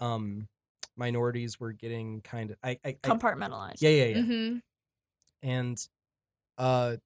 um 0.00 0.48
minorities 0.96 1.58
were 1.60 1.72
getting 1.72 2.20
kind 2.22 2.50
of 2.50 2.56
I, 2.62 2.70
I, 2.84 2.88
I 2.88 2.92
compartmentalized. 3.08 3.76
yeah 3.80 3.90
yeah 3.90 4.04
yeah 4.04 4.16
Mm-hmm. 4.18 4.58
and 5.42 5.88
uh 6.58 6.96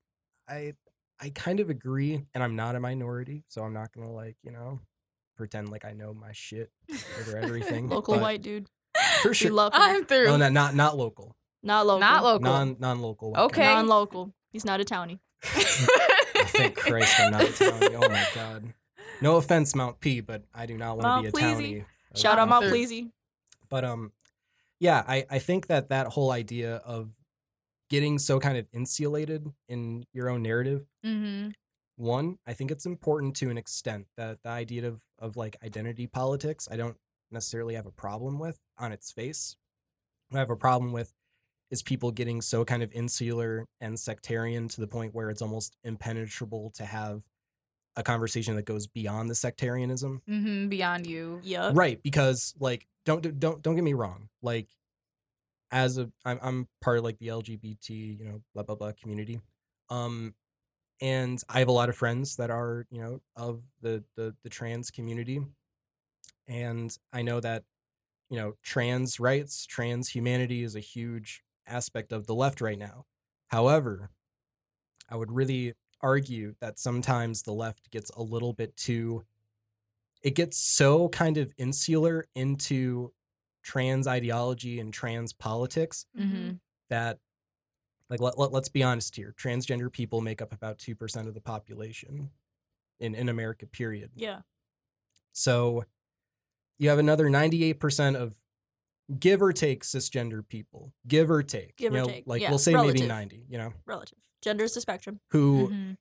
I 0.49 0.73
I 1.21 1.31
kind 1.31 1.61
of 1.61 1.71
agree 1.71 2.25
and 2.35 2.43
I'm 2.43 2.57
not 2.57 2.75
a 2.75 2.81
minority 2.81 3.45
so 3.49 3.63
I'm 3.63 3.73
not 3.73 3.93
gonna 3.93 4.13
like 4.13 4.37
you 4.43 4.51
know 4.53 4.81
pretend 5.37 5.69
like 5.71 5.85
I 5.85 5.93
know 5.93 6.15
my 6.15 6.33
shit 6.33 6.71
over 7.21 7.37
everything 7.43 7.89
Local 7.89 8.15
but 8.15 8.23
white 8.23 8.43
dude. 8.43 8.67
for 9.23 9.31
We 9.31 9.35
sure 9.35 9.51
love 9.53 9.75
him. 9.75 9.81
I'm 9.81 10.05
through. 10.05 10.27
no 10.27 10.37
not 10.37 10.53
not 10.53 10.75
not 10.75 10.97
local 10.97 11.37
not 11.63 11.87
local. 11.87 12.01
Not 12.01 12.23
local. 12.23 12.41
non 12.41 12.77
non 12.79 13.01
local 13.01 13.35
Okay. 13.37 13.65
Non-local. 13.65 14.35
He's 14.53 14.67
not 14.67 14.81
a 14.81 14.85
townie. 14.85 15.19
thank 15.43 16.77
Christ 16.77 17.19
I'm 17.21 17.33
not 17.33 17.43
a 17.43 17.47
townie 17.47 17.95
oh 17.95 18.09
my 18.09 18.27
god 18.35 18.73
no 19.21 19.37
offense 19.37 19.75
Mount 19.75 20.01
P 20.01 20.21
but 20.21 20.45
I 20.55 20.67
do 20.67 20.77
not 20.79 20.99
want 20.99 21.19
to 21.19 21.23
be 21.23 21.29
a 21.29 21.33
Pleasy. 21.33 21.65
townie 21.75 21.85
of 22.13 22.21
Shout 22.21 22.39
out 22.39 22.49
Mount 22.49 22.51
Mount 22.51 22.65
Third. 22.65 22.71
Pleasy. 22.71 23.11
but 23.69 23.85
um 23.85 24.13
yeah 24.81 25.03
i 25.07 25.25
i 25.31 25.39
think 25.39 25.67
that 25.69 25.89
that 25.91 26.09
whole 26.09 26.31
idea 26.31 26.77
of 26.77 27.11
getting 27.91 28.19
so 28.19 28.41
kind 28.41 28.57
of 28.57 28.67
insulated 28.73 29.47
in 29.69 30.05
your 30.13 30.29
own 30.31 30.43
narrative 30.43 30.85
mm-hmm. 31.05 31.51
One 31.97 32.39
i 32.47 32.53
think 32.53 32.71
it's 32.71 32.87
important 32.87 33.37
to 33.37 33.51
an 33.51 33.57
extent 33.59 34.07
that 34.17 34.43
the 34.43 34.49
idea 34.49 34.87
of 34.87 35.03
of 35.19 35.37
like 35.37 35.57
identity 35.65 36.07
politics 36.07 36.69
i 36.71 36.77
don't 36.77 36.97
necessarily 37.31 37.75
have 37.75 37.87
a 37.87 37.91
problem 37.93 38.39
with 38.39 38.59
on 38.79 38.91
its 38.93 39.13
face 39.13 39.57
what 40.29 40.39
i 40.39 40.41
have 40.41 40.51
a 40.51 40.57
problem 40.57 40.93
with 40.93 41.13
is 41.71 41.83
people 41.83 42.11
getting 42.11 42.41
so 42.43 42.65
kind 42.65 42.83
of 42.83 42.93
insular 42.93 43.67
and 43.81 43.99
sectarian 43.99 44.69
to 44.69 44.81
the 44.81 44.87
point 44.87 45.15
where 45.15 45.31
it's 45.31 45.43
almost 45.43 45.77
impenetrable 45.85 46.71
to 46.71 46.85
have 46.85 47.23
a 47.97 48.03
conversation 48.03 48.57
that 48.57 48.65
goes 48.65 48.87
beyond 48.89 49.31
the 49.31 49.35
sectarianism 49.35 50.21
Mm-hmm. 50.29 50.69
Beyond 50.69 51.07
you. 51.07 51.41
Yup. 51.45 51.77
right 51.77 52.03
because 52.03 52.55
like 52.59 52.87
don't 53.07 53.23
do- 53.23 53.33
don't 53.33 53.63
don't 53.63 53.77
get 53.77 53.85
me 53.85 53.95
wrong 53.95 54.29
like 54.43 54.67
as 55.71 55.97
a 55.99 56.11
I'm, 56.25 56.39
I'm 56.43 56.69
part 56.81 56.99
of 56.99 57.05
like 57.05 57.19
the 57.19 57.29
lgbt 57.29 57.89
you 57.89 58.25
know 58.25 58.43
blah 58.53 58.63
blah 58.65 58.75
blah 58.75 58.93
community 59.01 59.41
um 59.91 60.35
and 61.01 61.43
i 61.49 61.59
have 61.59 61.69
a 61.69 61.73
lot 61.73 61.89
of 61.89 61.97
friends 61.97 62.37
that 62.37 62.51
are 62.51 62.87
you 62.91 63.01
know 63.01 63.21
of 63.37 63.63
the 63.81 64.05
the, 64.17 64.35
the 64.43 64.49
trans 64.51 64.91
community 64.91 65.41
and 66.47 66.97
i 67.13 67.23
know 67.23 67.41
that 67.41 67.65
you 68.31 68.37
know 68.39 68.55
trans 68.63 69.21
rights 69.21 69.67
trans 69.67 70.09
humanity 70.11 70.63
is 70.63 70.77
a 70.77 70.81
huge 70.81 71.43
aspect 71.67 72.13
of 72.13 72.27
the 72.27 72.35
left 72.35 72.61
right 72.61 72.79
now 72.79 73.07
however 73.49 74.11
i 75.09 75.17
would 75.17 75.33
really 75.33 75.75
argue 76.01 76.55
that 76.61 76.79
sometimes 76.79 77.43
the 77.43 77.53
left 77.53 77.91
gets 77.91 78.11
a 78.11 78.23
little 78.23 78.53
bit 78.53 78.77
too 78.77 79.25
it 80.23 80.35
gets 80.35 80.57
so 80.57 81.09
kind 81.11 81.37
of 81.37 81.53
insular 81.59 82.27
into 82.35 83.13
trans 83.63 84.07
ideology 84.07 84.81
and 84.81 84.93
trans 84.93 85.33
politics 85.33 86.07
Mm-hmm. 86.19 86.55
that 86.91 87.19
like 88.21 88.37
let, 88.37 88.53
let, 88.53 88.63
us 88.63 88.69
be 88.69 88.83
honest 88.83 89.15
here 89.17 89.35
transgender 89.39 89.91
people 89.93 90.21
make 90.21 90.41
up 90.43 90.53
about 90.53 90.79
2% 90.79 91.27
of 91.27 91.35
the 91.35 91.41
population 91.41 92.31
in, 93.01 93.15
in 93.15 93.29
america 93.29 93.67
period 93.67 94.11
Yeah. 94.15 94.41
so 95.33 95.85
you 96.79 96.89
have 96.89 96.99
another 96.99 97.27
98% 97.29 98.17
of 98.17 98.35
give 99.21 99.41
or 99.43 99.53
take 99.53 99.85
cisgender 99.85 100.47
people, 100.47 100.93
give 101.07 101.31
or 101.31 101.43
take, 101.43 101.77
Give 101.77 101.93
you 101.93 101.99
or 101.99 102.01
know, 102.03 102.09
take, 102.09 102.25
like 102.27 102.43
yeah, 102.43 102.49
we'll 102.49 102.59
say 102.59 102.73
maybe 102.73 102.87
relative. 102.87 103.07
90, 103.09 103.45
you 103.49 103.59
know, 103.59 103.73
Relative. 103.87 104.19
Gender 104.43 104.65
is 104.65 104.75
the 104.75 104.81
spectrum. 104.81 105.21
who 105.31 105.69
Mhm. 105.69 105.97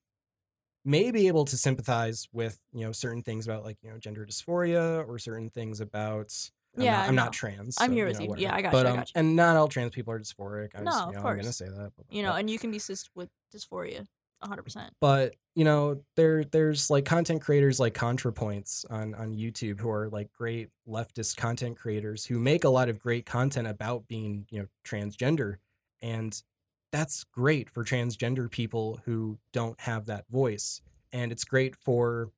may 0.85 1.11
be 1.11 1.27
able 1.27 1.45
to 1.45 1.57
sympathize 1.57 2.27
with, 2.33 2.59
you 2.73 2.85
know, 2.85 2.91
certain 2.91 3.21
things 3.21 3.45
about 3.45 3.63
like, 3.63 3.77
you 3.83 3.89
know, 3.91 3.99
gender 3.99 4.25
dysphoria 4.25 5.07
or 5.07 5.19
certain 5.19 5.49
things 5.49 5.79
about 5.79 6.33
I'm 6.75 6.81
Yeah, 6.83 6.91
not, 6.97 7.07
I'm 7.09 7.15
no. 7.15 7.23
not 7.25 7.33
trans. 7.33 7.77
I'm 7.79 7.89
so, 7.89 7.93
here 7.95 8.05
you 8.05 8.11
with 8.11 8.19
know, 8.19 8.35
you. 8.35 8.41
Yeah, 8.43 8.55
I 8.55 8.61
got 8.61 8.71
but, 8.71 8.81
you, 8.85 8.87
I 8.87 8.91
um, 8.91 8.97
got 8.97 9.07
you. 9.09 9.13
And 9.15 9.35
not 9.35 9.57
all 9.57 9.67
trans 9.67 9.91
people 9.91 10.13
are 10.13 10.19
dysphoric. 10.19 10.69
I 10.75 10.79
No, 10.79 10.85
just, 10.91 11.01
of 11.01 11.07
you 11.09 11.13
know, 11.13 11.19
I'm 11.27 11.33
going 11.35 11.45
to 11.45 11.53
say 11.53 11.65
that. 11.69 11.91
You 12.09 12.23
know, 12.23 12.31
but- 12.31 12.39
and 12.39 12.49
you 12.49 12.57
can 12.59 12.71
be 12.71 12.79
cis 12.79 13.09
with 13.15 13.29
dysphoria 13.55 14.07
100%. 14.43 14.89
but 14.99 15.35
you 15.55 15.63
know 15.63 16.01
there 16.17 16.43
there's 16.43 16.89
like 16.89 17.05
content 17.05 17.41
creators 17.41 17.79
like 17.79 17.93
contrapoints 17.93 18.83
on 18.91 19.13
on 19.15 19.33
youtube 19.33 19.79
who 19.79 19.89
are 19.89 20.09
like 20.09 20.33
great 20.33 20.67
leftist 20.85 21.37
content 21.37 21.77
creators 21.77 22.25
who 22.25 22.37
make 22.39 22.65
a 22.65 22.69
lot 22.69 22.89
of 22.89 22.99
great 22.99 23.25
content 23.25 23.67
about 23.67 24.05
being 24.09 24.45
you 24.49 24.59
know 24.59 24.65
transgender 24.85 25.55
and 26.01 26.43
that's 26.91 27.23
great 27.23 27.69
for 27.69 27.85
transgender 27.85 28.51
people 28.51 28.99
who 29.05 29.37
don't 29.53 29.79
have 29.79 30.07
that 30.07 30.27
voice 30.29 30.81
and 31.13 31.31
it's 31.31 31.45
great 31.45 31.75
for 31.77 32.29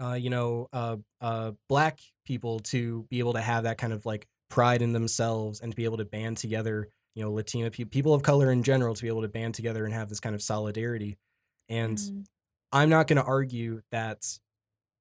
uh 0.00 0.14
you 0.14 0.30
know 0.30 0.68
uh 0.72 0.96
uh 1.20 1.52
black 1.68 2.00
people 2.24 2.60
to 2.60 3.06
be 3.10 3.18
able 3.18 3.32
to 3.34 3.40
have 3.40 3.64
that 3.64 3.78
kind 3.78 3.92
of 3.92 4.04
like 4.06 4.26
pride 4.48 4.82
in 4.82 4.92
themselves 4.92 5.60
and 5.60 5.72
to 5.72 5.76
be 5.76 5.84
able 5.84 5.96
to 5.98 6.04
band 6.04 6.36
together 6.36 6.88
you 7.14 7.22
know 7.22 7.32
latina 7.32 7.70
people 7.70 7.90
people 7.90 8.14
of 8.14 8.22
color 8.22 8.50
in 8.50 8.62
general 8.62 8.94
to 8.94 9.02
be 9.02 9.08
able 9.08 9.22
to 9.22 9.28
band 9.28 9.54
together 9.54 9.84
and 9.84 9.94
have 9.94 10.08
this 10.08 10.20
kind 10.20 10.34
of 10.34 10.42
solidarity 10.42 11.18
and 11.68 11.98
Mhm. 11.98 12.24
i'm 12.72 12.88
not 12.88 13.06
going 13.06 13.16
to 13.18 13.22
argue 13.24 13.82
that 13.90 14.38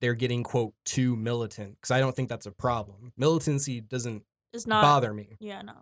they're 0.02 0.16
getting 0.16 0.44
quote 0.44 0.74
too 0.86 1.16
militant 1.16 1.76
because 1.76 1.92
i 1.92 2.00
don't 2.00 2.16
think 2.16 2.30
that's 2.30 2.46
a 2.46 2.52
problem 2.52 3.12
militancy 3.18 3.82
doesn't 3.82 4.24
It's 4.54 4.68
not. 4.68 4.82
bother 4.82 5.14
me 5.14 5.38
Yeah, 5.40 5.62
no. 5.62 5.74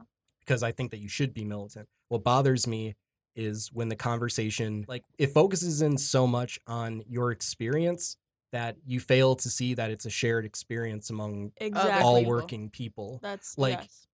because 0.41 0.63
i 0.63 0.71
think 0.71 0.91
that 0.91 0.99
you 0.99 1.09
should 1.09 1.33
be 1.33 1.43
militant 1.45 1.87
what 2.09 2.23
bothers 2.23 2.67
me 2.67 2.95
is 3.35 3.69
when 3.71 3.89
the 3.89 3.95
conversation 3.95 4.85
like 4.87 5.03
it 5.19 5.27
focuses 5.27 5.81
in 5.81 5.97
so 5.97 6.25
much 6.25 6.59
on 6.67 7.03
your 7.07 7.31
experience 7.31 8.17
that 8.51 8.77
you 8.85 8.99
fail 8.99 9.35
to 9.35 9.49
see 9.49 9.73
that 9.73 9.91
it's 9.91 10.05
a 10.05 10.09
shared 10.09 10.45
experience 10.45 11.09
among 11.09 11.51
Exactly. 11.57 12.03
all 12.03 12.23
working 12.25 12.69
people 12.69 13.19
That's 13.21 13.57
like, 13.57 13.79
yes. 13.81 14.07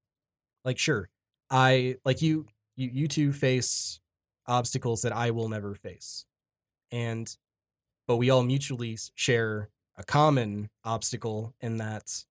like 0.65 0.77
sure 0.79 1.09
i 1.49 1.95
like 2.05 2.21
you 2.21 2.45
you 2.75 2.89
you 2.91 3.07
two 3.07 3.31
face 3.33 3.99
obstacles 4.47 5.01
that 5.03 5.11
i 5.11 5.29
will 5.31 5.49
never 5.49 5.75
face 5.75 6.25
and 6.91 7.35
but 8.07 8.17
we 8.17 8.29
all 8.29 8.43
mutually 8.43 8.97
share 9.15 9.69
a 9.97 10.03
common 10.03 10.69
obstacle 10.83 11.53
in 11.61 11.77
that 11.77 12.25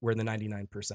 we're 0.00 0.14
the 0.14 0.22
99% 0.24 0.92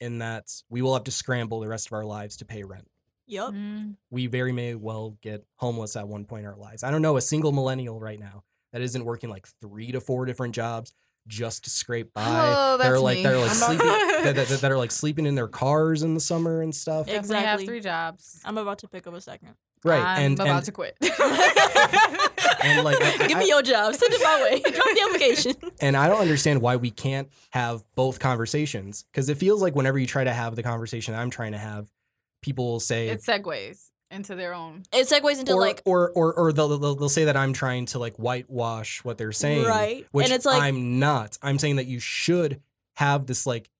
in 0.00 0.18
that 0.18 0.62
we 0.70 0.80
will 0.80 0.94
have 0.94 1.04
to 1.04 1.10
scramble 1.10 1.60
the 1.60 1.68
rest 1.68 1.86
of 1.88 1.92
our 1.92 2.04
lives 2.04 2.36
to 2.36 2.44
pay 2.44 2.62
rent 2.62 2.88
Yep. 3.26 3.48
Mm. 3.50 3.96
we 4.10 4.26
very 4.26 4.52
may 4.52 4.74
well 4.74 5.18
get 5.20 5.44
homeless 5.56 5.96
at 5.96 6.06
one 6.08 6.24
point 6.24 6.44
in 6.44 6.50
our 6.50 6.56
lives 6.56 6.82
i 6.84 6.90
don't 6.90 7.02
know 7.02 7.16
a 7.16 7.20
single 7.20 7.52
millennial 7.52 7.98
right 8.00 8.20
now 8.20 8.44
that 8.72 8.82
isn't 8.82 9.04
working 9.04 9.30
like 9.30 9.46
three 9.60 9.92
to 9.92 10.00
four 10.00 10.24
different 10.26 10.54
jobs 10.54 10.92
just 11.26 11.64
to 11.64 11.70
scrape 11.70 12.12
by 12.14 12.22
Oh, 12.26 12.78
that 12.78 12.90
are 12.90 12.98
like 12.98 13.18
me. 13.18 13.22
that 13.24 13.34
are 13.34 13.38
like 13.38 13.50
sleeping 13.50 13.86
about- 13.86 14.22
that, 14.24 14.36
that, 14.36 14.48
that 14.60 14.72
are 14.72 14.78
like 14.78 14.90
sleeping 14.90 15.26
in 15.26 15.34
their 15.34 15.48
cars 15.48 16.02
in 16.02 16.14
the 16.14 16.20
summer 16.20 16.62
and 16.62 16.74
stuff 16.74 17.06
Definitely 17.06 17.36
have 17.36 17.44
Exactly. 17.60 17.66
three 17.66 17.80
jobs. 17.80 18.40
I'm 18.44 18.56
about 18.58 18.78
to 18.78 18.88
pick 18.88 19.06
up 19.06 19.12
a 19.14 19.20
second. 19.20 19.54
right 19.84 20.00
I'm 20.02 20.22
and 20.22 20.40
about 20.40 20.48
and, 20.56 20.64
to 20.64 20.72
quit. 20.72 20.96
and 21.02 22.84
like 22.84 23.00
I, 23.02 23.26
Give 23.26 23.36
I- 23.36 23.40
me 23.40 23.48
your 23.48 23.62
job. 23.62 23.94
Send 23.94 24.12
it 24.14 24.20
my 24.22 24.42
way. 24.42 24.60
Drop 24.72 24.74
the 24.94 25.02
application. 25.08 25.54
and 25.80 25.96
I 25.96 26.08
don't 26.08 26.20
understand 26.20 26.60
why 26.62 26.76
we 26.76 26.90
can't 26.90 27.28
have 27.50 27.84
both 27.94 28.18
conversations 28.18 29.04
because 29.12 29.28
it 29.28 29.36
feels 29.36 29.60
like 29.62 29.74
whenever 29.74 29.98
you 29.98 30.06
try 30.06 30.24
to 30.24 30.32
have 30.32 30.56
the 30.56 30.62
conversation 30.62 31.14
I'm 31.14 31.30
trying 31.30 31.52
to 31.52 31.58
have, 31.58 31.88
people 32.42 32.66
will 32.66 32.80
say 32.80 33.08
it 33.08 33.20
segues 33.22 33.90
into 34.10 34.34
their 34.34 34.54
own. 34.54 34.82
It 34.92 35.06
segues 35.08 35.38
into 35.38 35.52
or, 35.54 35.60
like 35.60 35.82
or 35.84 36.10
or 36.10 36.32
or 36.34 36.52
they'll, 36.52 36.78
they'll 36.78 36.94
they'll 36.94 37.08
say 37.08 37.24
that 37.24 37.36
I'm 37.36 37.52
trying 37.52 37.86
to 37.86 37.98
like 37.98 38.16
whitewash 38.16 39.04
what 39.04 39.18
they're 39.18 39.32
saying, 39.32 39.66
Right. 39.66 40.06
Which 40.12 40.26
And 40.26 40.34
it's 40.34 40.46
like- 40.46 40.62
I'm 40.62 40.98
not. 40.98 41.38
I'm 41.42 41.58
saying 41.58 41.76
that 41.76 41.86
you 41.86 42.00
should 42.00 42.60
have 42.96 43.26
this 43.26 43.46
like 43.46 43.70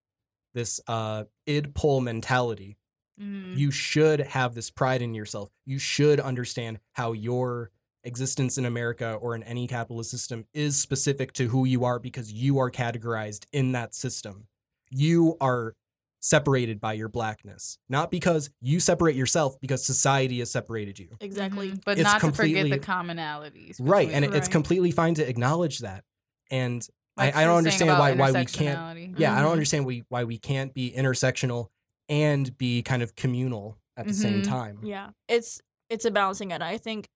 this 0.54 0.80
uh 0.86 1.24
id 1.46 1.74
pull 1.74 2.00
mentality. 2.00 2.76
Mm. 3.20 3.56
You 3.56 3.70
should 3.70 4.20
have 4.20 4.54
this 4.54 4.70
pride 4.70 5.02
in 5.02 5.14
yourself. 5.14 5.50
You 5.64 5.78
should 5.78 6.20
understand 6.20 6.78
how 6.92 7.12
your 7.12 7.70
existence 8.04 8.56
in 8.58 8.64
America 8.64 9.14
or 9.14 9.34
in 9.34 9.42
any 9.42 9.66
capitalist 9.66 10.10
system 10.10 10.46
is 10.54 10.76
specific 10.76 11.32
to 11.32 11.48
who 11.48 11.64
you 11.64 11.84
are 11.84 11.98
because 11.98 12.32
you 12.32 12.58
are 12.58 12.70
categorized 12.70 13.46
in 13.52 13.72
that 13.72 13.94
system. 13.94 14.46
You 14.90 15.36
are 15.40 15.74
separated 16.20 16.80
by 16.80 16.92
your 16.94 17.08
blackness, 17.08 17.78
not 17.88 18.10
because 18.10 18.50
you 18.60 18.80
separate 18.80 19.14
yourself, 19.14 19.60
because 19.60 19.84
society 19.84 20.40
has 20.40 20.50
separated 20.50 20.98
you. 20.98 21.16
exactly. 21.20 21.70
Mhm. 21.72 21.84
But 21.84 21.98
It's 21.98 22.04
not 22.04 22.20
to 22.20 22.32
forget 22.32 22.68
the 22.68 22.78
commonalities. 22.80 23.76
Right. 23.78 24.10
And 24.10 24.24
it- 24.24 24.34
it's 24.34 24.48
completely 24.48 24.90
fine 24.90 25.14
to 25.14 25.28
acknowledge 25.28 25.78
that. 25.80 26.04
And 26.50 26.86
like 27.16 27.34
I, 27.36 27.42
I 27.42 27.44
don't 27.44 27.58
understand 27.58 27.90
why 27.98 28.12
why 28.12 28.30
we 28.32 28.44
can't 28.46 28.78
intersectionality. 28.78 29.18
yeah, 29.18 29.32
I 29.36 29.40
don't 29.40 29.48
Mhm. 29.50 29.52
understand 29.52 29.86
we, 29.86 30.04
why 30.08 30.24
we 30.24 30.38
can't 30.38 30.72
be 30.74 30.92
intersectional 30.96 31.68
and 32.08 32.56
be 32.58 32.82
kind 32.82 33.02
of 33.02 33.14
communal 33.16 33.76
at 33.96 34.06
the 34.06 34.14
same 34.14 34.42
Mhm. 34.42 34.46
time. 34.48 34.80
Yeah. 34.84 35.10
It's 35.28 35.60
it's 35.90 36.04
a 36.04 36.10
balancing 36.10 36.52
act. 36.52 36.62
I 36.62 36.78
think 36.78 37.08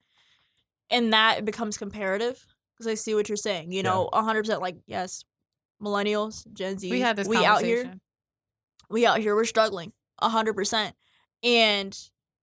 in 0.90 1.10
that 1.10 1.38
it 1.38 1.44
becomes 1.44 1.76
comparative 1.76 2.46
because 2.74 2.86
I 2.86 2.94
see 2.94 3.14
what 3.14 3.28
you're 3.28 3.36
saying. 3.36 3.70
You 3.72 3.78
Yeah. 3.78 3.82
know, 3.90 4.08
100% 4.12 4.60
like 4.60 4.76
yes, 4.86 5.24
millennials, 5.82 6.46
Gen 6.52 6.78
Z, 6.78 6.90
We 6.90 7.00
had 7.00 7.16
this 7.16 7.26
we 7.28 7.36
conversation. 7.36 7.52
out 7.86 7.86
here, 7.90 8.00
we 8.92 9.06
out 9.06 9.18
here, 9.18 9.34
we're 9.34 9.44
struggling 9.44 9.92
100%. 10.20 10.92
And 11.42 11.98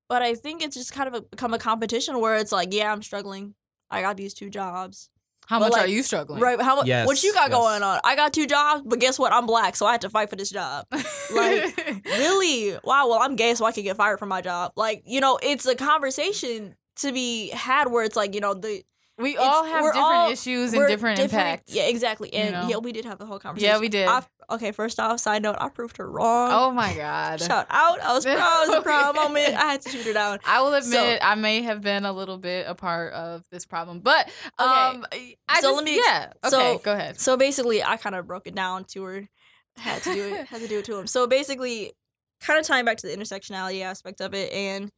but 0.10 0.24
I 0.24 0.34
think 0.34 0.64
it's 0.64 0.76
just 0.76 0.92
kind 0.92 1.08
of 1.08 1.14
a, 1.14 1.22
become 1.22 1.54
a 1.54 1.60
competition 1.60 2.20
where 2.20 2.36
it's 2.36 2.52
like, 2.52 2.74
yeah, 2.74 2.92
I'm 2.92 3.04
struggling. 3.04 3.54
I 3.92 4.02
got 4.02 4.18
these 4.18 4.34
two 4.34 4.50
jobs. 4.50 5.10
How 5.46 5.60
But, 5.60 5.72
much 5.72 5.82
are 5.82 5.88
you 5.88 6.04
struggling? 6.04 6.42
Right. 6.42 6.62
How 6.62 6.76
much 6.76 6.88
what 6.88 7.24
you 7.24 7.34
got 7.34 7.50
yes. 7.50 7.58
going 7.58 7.82
on? 7.82 8.00
I 8.04 8.16
got 8.16 8.34
two 8.34 8.46
jobs, 8.46 8.84
but 8.86 9.00
guess 9.00 9.18
what? 9.18 9.34
I'm 9.34 9.48
black, 9.48 9.76
so 9.76 9.86
I 9.86 9.94
had 9.94 10.02
to 10.02 10.10
fight 10.10 10.30
for 10.30 10.36
this 10.36 10.52
job. 10.52 10.86
Like, 10.92 12.06
really? 12.06 12.78
Wow, 12.84 13.08
well, 13.10 13.20
I'm 13.20 13.36
gay, 13.36 13.56
so 13.56 13.66
I 13.66 13.72
can 13.72 13.84
get 13.84 13.98
fired 13.98 14.20
from 14.20 14.30
my 14.30 14.42
job. 14.42 14.74
Like, 14.76 15.04
you 15.06 15.22
know, 15.22 15.40
it's 15.42 15.66
a 15.66 15.76
conversation 15.76 16.76
to 16.98 17.12
be 17.12 17.50
had 17.50 17.92
where 17.92 18.04
it's 18.04 18.16
like, 18.16 18.36
you 18.36 18.42
know, 18.42 18.54
the 18.54 18.84
we 19.20 19.38
all 19.38 19.64
have 19.66 19.84
different 19.84 19.98
all- 19.98 20.32
issues 20.32 20.72
and 20.74 20.80
we're 20.80 20.88
different, 20.88 21.20
impacts. 21.20 21.74
Yeah, 21.74 21.84
exactly. 21.84 22.30
you 22.34 22.40
And 22.42 22.54
know? 22.54 22.68
yeah, 22.68 22.78
we 22.78 22.92
did 22.92 23.06
have 23.06 23.18
the 23.20 23.26
whole 23.26 23.40
conversation. 23.40 23.74
Yeah, 23.76 23.80
we 23.80 23.90
did. 23.90 24.08
I, 24.08 24.24
okay, 24.52 24.72
first 24.72 25.00
off, 25.00 25.20
side 25.20 25.42
note, 25.44 25.58
I 25.60 25.70
proved 25.70 25.98
her 25.98 26.10
wrong. 26.10 26.52
Oh 26.54 26.72
my 26.72 26.94
god. 26.94 27.42
Shout 27.42 27.68
out. 27.70 28.02
I 28.02 28.14
was 28.14 28.26
proud. 28.26 28.64
It 28.64 28.70
was 28.70 28.78
a 28.78 28.82
proud 28.84 29.16
moment. 29.16 29.50
I 29.56 29.72
had 29.72 29.82
to 29.82 29.90
shoot 29.90 30.06
her 30.06 30.14
down. 30.14 30.40
I 30.46 30.62
will 30.62 30.72
So- 30.82 30.88
admit 31.00 31.20
I 31.24 31.36
may 31.36 31.62
have 31.64 31.82
been 31.82 32.06
a 32.06 32.14
little 32.14 32.38
bit 32.38 32.66
a 32.68 32.76
part 32.76 33.14
of 33.14 33.44
this 33.52 33.66
problem, 33.66 34.00
but 34.00 34.28
Okay. 34.60 34.70
um, 34.70 35.06
I 35.48 35.62
So 35.62 35.68
just, 35.70 35.76
let 35.76 35.84
me 35.86 35.98
yeah. 35.98 36.32
Okay, 36.46 36.50
so- 36.50 36.78
go 36.80 36.94
ahead. 36.94 37.20
So 37.20 37.38
basically, 37.38 37.84
I 37.84 37.98
kind 37.98 38.16
of 38.16 38.26
broke 38.28 38.48
it 38.48 38.56
down 38.56 38.86
to 38.86 39.04
her. 39.04 39.30
Had 39.78 40.02
to 40.04 40.14
do 40.14 40.24
it. 40.34 40.48
had 40.48 40.62
to 40.62 40.68
do 40.68 40.80
it 40.80 40.86
to 40.86 40.98
him. 40.98 41.08
So 41.08 41.26
basically, 41.28 41.94
kind 42.42 42.60
of 42.60 42.66
tying 42.66 42.86
back 42.86 42.98
to 42.98 43.08
the 43.08 43.16
intersectionality 43.16 43.82
aspect 43.82 44.20
of 44.22 44.34
it, 44.34 44.52
and 44.52 44.92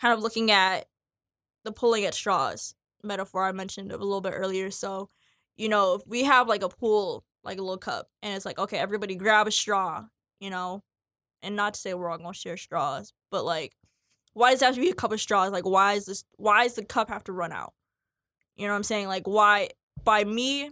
kind 0.00 0.14
of 0.14 0.20
looking 0.22 0.50
at 0.50 0.86
the 1.64 1.72
pulling 1.72 2.04
at 2.04 2.14
straws 2.14 2.74
metaphor 3.02 3.44
I 3.44 3.52
mentioned 3.52 3.92
a 3.92 3.96
little 3.96 4.20
bit 4.20 4.34
earlier. 4.34 4.70
So, 4.70 5.10
you 5.56 5.68
know, 5.68 5.94
if 5.94 6.02
we 6.06 6.24
have 6.24 6.48
like 6.48 6.62
a 6.62 6.68
pool, 6.68 7.24
like 7.44 7.58
a 7.58 7.62
little 7.62 7.78
cup, 7.78 8.08
and 8.22 8.34
it's 8.34 8.44
like, 8.44 8.58
okay, 8.58 8.78
everybody 8.78 9.14
grab 9.14 9.46
a 9.46 9.50
straw, 9.50 10.04
you 10.40 10.50
know, 10.50 10.82
and 11.42 11.56
not 11.56 11.74
to 11.74 11.80
say 11.80 11.94
we're 11.94 12.10
all 12.10 12.18
gonna 12.18 12.34
share 12.34 12.56
straws, 12.56 13.12
but 13.30 13.44
like, 13.44 13.72
why 14.34 14.52
does 14.52 14.62
it 14.62 14.66
have 14.66 14.74
to 14.74 14.80
be 14.80 14.90
a 14.90 14.94
cup 14.94 15.12
of 15.12 15.20
straws? 15.20 15.52
Like, 15.52 15.66
why 15.66 15.94
is 15.94 16.06
this? 16.06 16.24
Why 16.36 16.64
does 16.64 16.74
the 16.74 16.84
cup 16.84 17.08
have 17.08 17.24
to 17.24 17.32
run 17.32 17.52
out? 17.52 17.72
You 18.56 18.66
know 18.66 18.72
what 18.72 18.78
I'm 18.78 18.84
saying? 18.84 19.08
Like, 19.08 19.26
why? 19.26 19.70
By 20.04 20.24
me, 20.24 20.70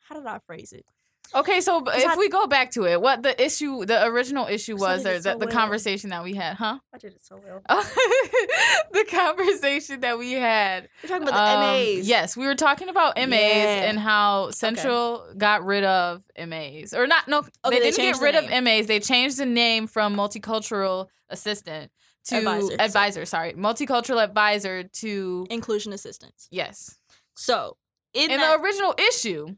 how 0.00 0.16
did 0.16 0.26
I 0.26 0.38
phrase 0.46 0.72
it? 0.72 0.86
Okay, 1.34 1.60
so 1.60 1.78
if 1.86 2.04
not- 2.06 2.18
we 2.18 2.28
go 2.28 2.46
back 2.46 2.70
to 2.72 2.84
it, 2.86 3.00
what 3.00 3.22
the 3.22 3.40
issue, 3.42 3.84
the 3.84 4.04
original 4.06 4.46
issue 4.46 4.76
was, 4.76 5.04
or 5.04 5.14
the, 5.14 5.22
so 5.22 5.38
the 5.38 5.46
well. 5.46 5.54
conversation 5.54 6.10
that 6.10 6.22
we 6.24 6.34
had, 6.34 6.56
huh? 6.56 6.78
I 6.94 6.98
did 6.98 7.12
it 7.14 7.24
so 7.24 7.40
well. 7.44 7.62
the 8.92 9.04
conversation 9.10 10.00
that 10.00 10.18
we 10.18 10.32
had. 10.32 10.88
We're 11.02 11.08
talking 11.08 11.28
about 11.28 11.34
the 11.34 11.56
um, 11.66 11.96
MAs. 11.96 12.08
Yes, 12.08 12.36
we 12.36 12.46
were 12.46 12.54
talking 12.54 12.88
about 12.88 13.16
MAs 13.16 13.28
Yeah. 13.30 13.88
and 13.88 13.98
how 13.98 14.50
Central 14.50 15.26
got 15.36 15.64
rid 15.64 15.84
of 15.84 16.22
MAs, 16.38 16.94
or 16.94 17.06
not? 17.06 17.28
No, 17.28 17.38
Okay, 17.38 17.48
they 17.64 17.78
they 17.78 17.90
didn't 17.90 18.12
get 18.14 18.20
rid 18.22 18.34
of 18.34 18.64
MAs. 18.64 18.86
They 18.86 19.00
changed 19.00 19.38
the 19.38 19.46
name 19.46 19.86
from 19.86 20.14
multicultural 20.16 21.08
assistant 21.28 21.90
to 22.26 22.38
Advisor, 22.38 22.72
advisor. 22.80 23.24
sorry. 23.26 23.50
sorry, 23.52 23.62
multicultural 23.62 24.22
advisor 24.22 24.82
to 24.84 25.46
Inclusion 25.50 25.92
assistance. 25.92 26.48
yes. 26.50 26.98
So, 27.34 27.76
in 28.14 28.30
And 28.30 28.40
that, 28.40 28.56
the 28.56 28.62
original 28.64 28.94
issue 28.98 29.56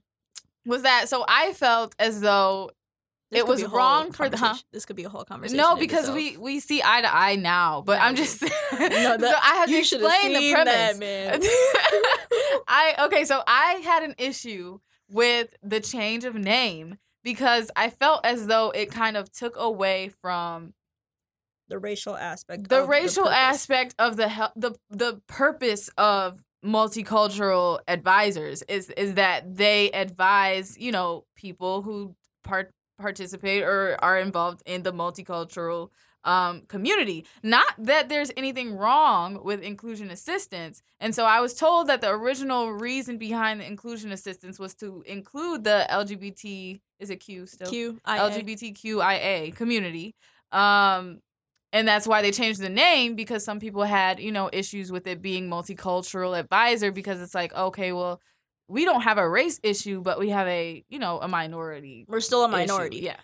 was 0.69 0.83
that 0.83 1.09
so 1.09 1.25
I 1.27 1.53
felt 1.55 1.95
as 1.99 2.21
though 2.21 2.71
this 3.31 3.41
it 3.41 3.47
was 3.47 3.61
be 3.61 3.67
a 3.67 3.69
whole 3.69 3.79
wrong 3.79 4.13
for 4.13 4.29
the- 4.29 4.37
huh? 4.39 4.55
This 4.73 4.85
could 4.87 4.97
be 4.97 5.05
a 5.05 5.09
whole 5.09 5.25
conversation. 5.25 5.59
no 5.59 5.77
because 5.77 6.11
we 6.11 6.37
we 6.37 6.61
see 6.61 6.81
eye 6.85 7.01
to 7.03 7.15
eye 7.15 7.35
now, 7.37 7.83
but 7.85 7.97
No, 7.99 8.05
I'm 8.05 8.15
just 8.17 8.41
no, 8.43 8.49
so 8.49 8.79
that, 8.79 9.41
I 9.43 9.57
had 9.57 9.67
to 9.67 9.73
you 9.73 9.85
should 9.85 10.01
have 10.01 10.11
explain 10.11 10.33
the 10.35 10.53
premise. 10.53 10.75
that, 10.75 10.99
man. 10.99 11.41
I 12.69 12.95
okay, 13.07 13.25
so 13.25 13.43
I 13.47 13.81
had 13.85 14.03
an 14.03 14.15
issue 14.19 14.79
with 15.11 15.49
the 15.63 15.81
change 15.81 16.25
of 16.25 16.35
name 16.35 16.99
because 17.25 17.71
I 17.77 17.91
felt 17.91 18.25
as 18.25 18.47
though 18.47 18.71
it 18.71 18.91
kind 18.91 19.17
of 19.17 19.31
took 19.33 19.57
away 19.57 20.11
from 20.23 20.75
the 21.69 21.79
racial 21.79 22.17
aspect. 22.17 22.69
the 22.69 22.85
racial 22.85 23.25
purpose. 23.25 23.37
aspect 23.39 23.95
of 23.99 24.17
the 24.17 24.29
hel- 24.29 24.53
the 24.57 24.73
the 24.91 25.21
purpose 25.27 25.91
of 25.99 26.43
multicultural 26.69 27.81
advisors 27.89 28.63
is 28.69 28.91
is 28.91 29.15
that 29.15 29.57
they 29.57 29.91
advise 29.93 30.77
you 30.79 30.93
know 30.93 31.25
people 31.35 31.83
who 31.83 32.15
part 32.45 32.71
participate 32.99 33.63
or 33.63 33.97
are 34.01 34.19
involved 34.19 34.63
in 34.67 34.83
the 34.83 34.93
multicultural 34.93 35.91
um, 36.25 36.63
community. 36.69 37.25
Not 37.43 37.73
that 37.79 38.09
there's 38.09 38.31
anything 38.37 38.77
wrong 38.77 39.43
with 39.45 39.63
inclusion 39.63 40.11
assistance. 40.11 40.83
And 41.01 41.15
so 41.15 41.25
I 41.25 41.41
was 41.41 41.55
told 41.55 41.87
that 41.87 42.01
the 42.01 42.11
original 42.11 42.73
reason 42.73 43.19
behind 43.19 43.61
the 43.61 43.67
inclusion 43.67 44.13
assistance 44.13 44.59
was 44.59 44.75
to 44.75 45.03
include 45.07 45.65
the 45.65 45.87
LGBT 45.89 46.81
is 46.99 47.11
it 47.11 47.17
Q 47.17 47.47
still 47.47 47.71
Q. 47.71 48.01
LGBTQIA 48.07 49.55
community. 49.55 50.15
Um, 50.51 51.21
and 51.73 51.87
that's 51.87 52.07
why 52.07 52.23
they 52.23 52.31
changed 52.31 52.61
the 52.61 52.69
name 52.69 53.15
because 53.15 53.45
some 53.45 53.61
people 53.61 53.83
had, 53.83 54.21
you 54.21 54.33
know, 54.33 54.49
issues 54.53 54.91
with 54.91 55.07
it 55.07 55.21
being 55.21 55.51
multicultural 55.51 56.39
advisor 56.39 56.91
because 56.91 57.21
it's 57.21 57.35
like, 57.35 57.55
okay, 57.55 57.93
well, 57.93 58.21
we 58.69 58.85
don't 58.85 59.03
have 59.03 59.19
a 59.19 59.29
race 59.29 59.61
issue, 59.63 60.01
but 60.01 60.19
we 60.19 60.31
have 60.31 60.47
a, 60.47 60.85
you 60.89 60.99
know, 60.99 61.19
a 61.21 61.29
minority. 61.29 62.07
We're 62.09 62.21
still 62.21 62.45
a 62.45 62.49
issue. 62.49 62.57
minority. 62.57 62.99
Yeah. 62.99 63.17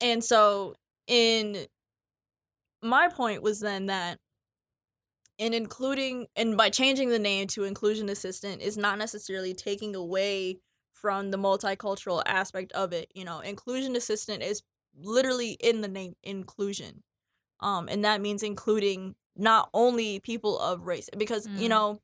And 0.00 0.22
so 0.22 0.74
in 1.06 1.66
my 2.82 3.08
point 3.08 3.42
was 3.42 3.60
then 3.60 3.86
that 3.86 4.18
in 5.38 5.52
including 5.52 6.26
and 6.36 6.56
by 6.56 6.70
changing 6.70 7.10
the 7.10 7.18
name 7.18 7.46
to 7.48 7.64
inclusion 7.64 8.08
assistant 8.08 8.62
is 8.62 8.76
not 8.76 8.98
necessarily 8.98 9.54
taking 9.54 9.94
away 9.94 10.60
from 10.92 11.30
the 11.30 11.36
multicultural 11.36 12.22
aspect 12.26 12.72
of 12.72 12.92
it. 12.92 13.10
You 13.14 13.24
know, 13.24 13.40
inclusion 13.40 13.96
assistant 13.96 14.42
is 14.42 14.62
literally 14.96 15.52
in 15.60 15.80
the 15.80 15.88
name 15.88 16.14
inclusion. 16.22 17.02
Um 17.60 17.88
and 17.88 18.04
that 18.04 18.20
means 18.20 18.42
including 18.42 19.14
not 19.36 19.68
only 19.74 20.20
people 20.20 20.58
of 20.58 20.86
race 20.86 21.08
because 21.16 21.46
you 21.46 21.66
Mm. 21.66 21.70
know 21.70 22.00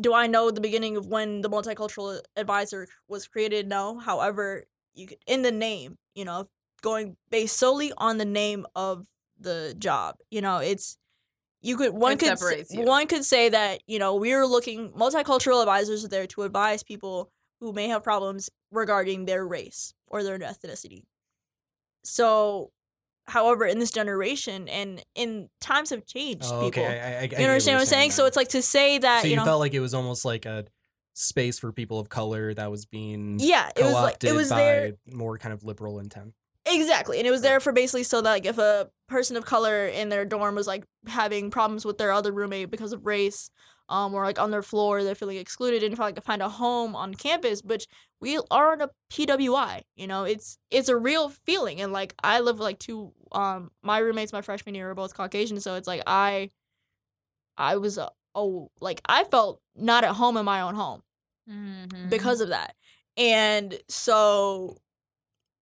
do 0.00 0.14
I 0.14 0.26
know 0.26 0.50
the 0.50 0.60
beginning 0.60 0.96
of 0.96 1.06
when 1.06 1.42
the 1.42 1.50
multicultural 1.50 2.20
advisor 2.36 2.88
was 3.08 3.28
created? 3.28 3.68
No. 3.68 3.98
However, 3.98 4.64
you 4.94 5.06
could, 5.06 5.18
in 5.26 5.42
the 5.42 5.52
name, 5.52 5.98
you 6.14 6.24
know, 6.24 6.48
going 6.80 7.16
based 7.30 7.56
solely 7.58 7.92
on 7.98 8.16
the 8.18 8.24
name 8.24 8.66
of 8.74 9.06
the 9.38 9.74
job. 9.78 10.16
You 10.30 10.40
know, 10.40 10.58
it's 10.58 10.96
you 11.60 11.76
could 11.76 11.92
one 11.92 12.14
It 12.14 12.18
could 12.20 12.30
s- 12.42 12.70
you. 12.70 12.82
one 12.82 13.06
could 13.06 13.24
say 13.24 13.48
that 13.50 13.82
you 13.86 13.98
know 13.98 14.14
we're 14.16 14.46
looking 14.46 14.90
multicultural 14.92 15.60
advisors 15.60 16.04
are 16.04 16.08
there 16.08 16.26
to 16.28 16.42
advise 16.42 16.82
people 16.82 17.30
who 17.60 17.72
may 17.72 17.86
have 17.88 18.02
problems 18.02 18.50
regarding 18.72 19.26
their 19.26 19.46
race 19.46 19.94
or 20.08 20.22
their 20.24 20.38
ethnicity. 20.38 21.04
So, 22.04 22.72
however, 23.32 23.64
in 23.64 23.78
this 23.78 23.90
generation 23.90 24.68
and 24.68 25.02
in 25.14 25.48
times 25.60 25.88
have 25.90 26.04
changed, 26.04 26.44
Oh, 26.44 26.64
people. 26.64 26.84
okay. 26.84 27.00
I, 27.00 27.04
I, 27.06 27.18
I 27.20 27.40
you 27.40 27.46
understand 27.48 27.76
what 27.76 27.80
I'm 27.82 27.86
saying? 27.86 28.10
So 28.10 28.26
it's 28.26 28.36
like 28.36 28.48
to 28.48 28.60
say 28.62 28.98
that 28.98 29.22
so 29.22 29.26
you, 29.26 29.30
you 29.32 29.36
know, 29.36 29.44
felt 29.44 29.60
like 29.60 29.72
it 29.74 29.80
was 29.80 29.94
almost 29.94 30.24
like 30.24 30.44
a 30.44 30.66
space 31.14 31.58
for 31.58 31.72
people 31.72 31.98
of 31.98 32.08
color 32.08 32.52
that 32.54 32.70
was 32.70 32.84
being 32.86 33.38
yeah, 33.40 33.70
it 33.76 33.84
was 33.84 33.94
like 33.94 34.22
it 34.22 34.34
was 34.34 34.48
there 34.50 34.92
more 35.10 35.38
kind 35.38 35.52
of 35.52 35.64
liberal 35.64 35.98
intent. 35.98 36.34
Exactly. 36.66 37.18
And 37.18 37.26
it 37.26 37.30
was 37.30 37.42
there 37.42 37.58
for 37.58 37.72
basically 37.72 38.04
so 38.04 38.20
that 38.20 38.30
like 38.30 38.46
if 38.46 38.58
a 38.58 38.88
person 39.08 39.36
of 39.36 39.44
color 39.44 39.86
in 39.86 40.10
their 40.10 40.24
dorm 40.24 40.54
was 40.54 40.66
like 40.66 40.84
having 41.06 41.50
problems 41.50 41.84
with 41.84 41.98
their 41.98 42.12
other 42.12 42.32
roommate 42.32 42.70
because 42.70 42.92
of 42.92 43.04
race, 43.04 43.50
um, 43.92 44.14
or 44.14 44.24
like 44.24 44.38
on 44.40 44.50
their 44.50 44.62
floor 44.62 45.04
they're 45.04 45.14
feeling 45.14 45.36
excluded 45.36 45.82
and 45.82 45.98
like 45.98 46.22
find 46.24 46.42
a 46.42 46.48
home 46.48 46.96
on 46.96 47.14
campus, 47.14 47.62
which 47.62 47.86
we 48.20 48.40
are 48.50 48.72
on 48.72 48.80
a 48.80 48.88
PWI, 49.12 49.82
you 49.96 50.06
know, 50.06 50.24
it's 50.24 50.58
it's 50.70 50.88
a 50.88 50.96
real 50.96 51.28
feeling. 51.28 51.80
And 51.80 51.92
like 51.92 52.14
I 52.24 52.40
live 52.40 52.56
with, 52.58 52.64
like 52.64 52.78
two 52.78 53.12
um 53.32 53.70
my 53.82 53.98
roommates 53.98 54.32
my 54.32 54.42
freshman 54.42 54.74
year 54.74 54.90
are 54.90 54.94
both 54.94 55.14
Caucasian, 55.14 55.60
so 55.60 55.74
it's 55.76 55.88
like 55.88 56.02
I 56.06 56.50
I 57.56 57.76
was 57.76 57.98
uh, 57.98 58.08
oh 58.34 58.70
like 58.80 59.00
I 59.06 59.24
felt 59.24 59.60
not 59.76 60.04
at 60.04 60.14
home 60.14 60.36
in 60.36 60.44
my 60.44 60.60
own 60.62 60.74
home 60.74 61.02
Mm-hmm. 61.50 62.08
because 62.08 62.40
of 62.40 62.50
that. 62.50 62.76
And 63.16 63.76
so, 63.88 64.76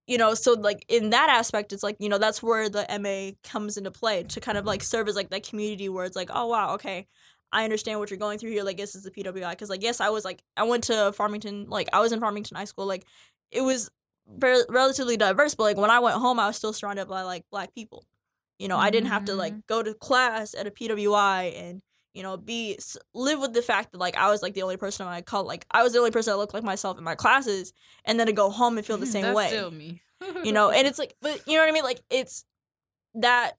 you 0.05 0.17
know, 0.17 0.35
so 0.35 0.53
like 0.53 0.85
in 0.87 1.09
that 1.09 1.29
aspect, 1.29 1.73
it's 1.73 1.81
like, 1.81 1.95
you 1.99 2.07
know, 2.07 2.19
that's 2.19 2.43
where 2.43 2.69
the 2.69 2.85
MA 2.99 3.31
comes 3.43 3.77
into 3.77 3.89
play 3.89 4.21
to 4.23 4.39
kind 4.39 4.59
of 4.59 4.65
like 4.65 4.83
serve 4.83 5.07
as 5.07 5.15
like 5.15 5.31
that 5.31 5.47
community 5.47 5.89
where 5.89 6.05
it's 6.05 6.15
like, 6.15 6.29
oh, 6.31 6.45
wow, 6.45 6.75
okay, 6.75 7.07
I 7.51 7.63
understand 7.63 7.99
what 7.99 8.09
you're 8.09 8.17
going 8.17 8.39
through 8.39 8.51
here. 8.51 8.63
Like, 8.63 8.77
this 8.77 8.95
is 8.95 9.03
the 9.03 9.11
PWI. 9.11 9.57
Cause 9.57 9.69
like, 9.69 9.83
yes, 9.83 9.99
I 9.99 10.09
was 10.09 10.23
like, 10.23 10.43
I 10.55 10.63
went 10.63 10.85
to 10.85 11.11
Farmington, 11.13 11.69
like, 11.69 11.89
I 11.93 11.99
was 11.99 12.11
in 12.11 12.19
Farmington 12.19 12.57
High 12.57 12.65
School. 12.65 12.85
Like, 12.85 13.05
it 13.51 13.61
was 13.61 13.89
very, 14.27 14.63
relatively 14.69 15.17
diverse, 15.17 15.55
but 15.55 15.63
like 15.63 15.77
when 15.77 15.89
I 15.89 15.99
went 15.99 16.17
home, 16.17 16.39
I 16.39 16.47
was 16.47 16.55
still 16.55 16.73
surrounded 16.73 17.07
by 17.07 17.23
like 17.23 17.43
black 17.51 17.73
people. 17.73 18.05
You 18.59 18.67
know, 18.67 18.77
I 18.77 18.91
didn't 18.91 19.09
have 19.09 19.25
to 19.25 19.35
like 19.35 19.53
mm-hmm. 19.53 19.61
go 19.67 19.81
to 19.81 19.93
class 19.93 20.53
at 20.53 20.67
a 20.67 20.71
PWI 20.71 21.59
and 21.59 21.81
you 22.13 22.23
know, 22.23 22.35
be 22.35 22.77
live 23.13 23.39
with 23.39 23.53
the 23.53 23.61
fact 23.61 23.91
that 23.91 23.97
like 23.97 24.17
I 24.17 24.29
was 24.29 24.41
like 24.41 24.53
the 24.53 24.63
only 24.63 24.77
person 24.77 25.05
in 25.05 25.11
my 25.11 25.21
cult, 25.21 25.47
like 25.47 25.65
I 25.71 25.81
was 25.81 25.93
the 25.93 25.99
only 25.99 26.11
person 26.11 26.31
that 26.31 26.37
looked 26.37 26.53
like 26.53 26.63
myself 26.63 26.97
in 26.97 27.03
my 27.03 27.15
classes, 27.15 27.73
and 28.05 28.19
then 28.19 28.27
to 28.27 28.33
go 28.33 28.49
home 28.49 28.77
and 28.77 28.85
feel 28.85 28.97
the 28.97 29.05
same 29.07 29.23
That's 29.23 29.35
way, 29.35 29.99
you 30.43 30.51
know. 30.51 30.69
And 30.69 30.87
it's 30.87 30.99
like, 30.99 31.15
but 31.21 31.41
you 31.47 31.55
know 31.55 31.63
what 31.63 31.69
I 31.69 31.71
mean? 31.71 31.83
Like 31.83 32.01
it's 32.09 32.43
that 33.15 33.53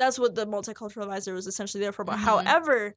that's 0.00 0.18
what 0.18 0.34
the 0.34 0.46
multicultural 0.46 1.04
advisor 1.04 1.34
was 1.34 1.46
essentially 1.46 1.82
there 1.82 1.92
for. 1.92 2.04
But 2.04 2.18
Mhm. 2.18 2.24
however, 2.24 2.96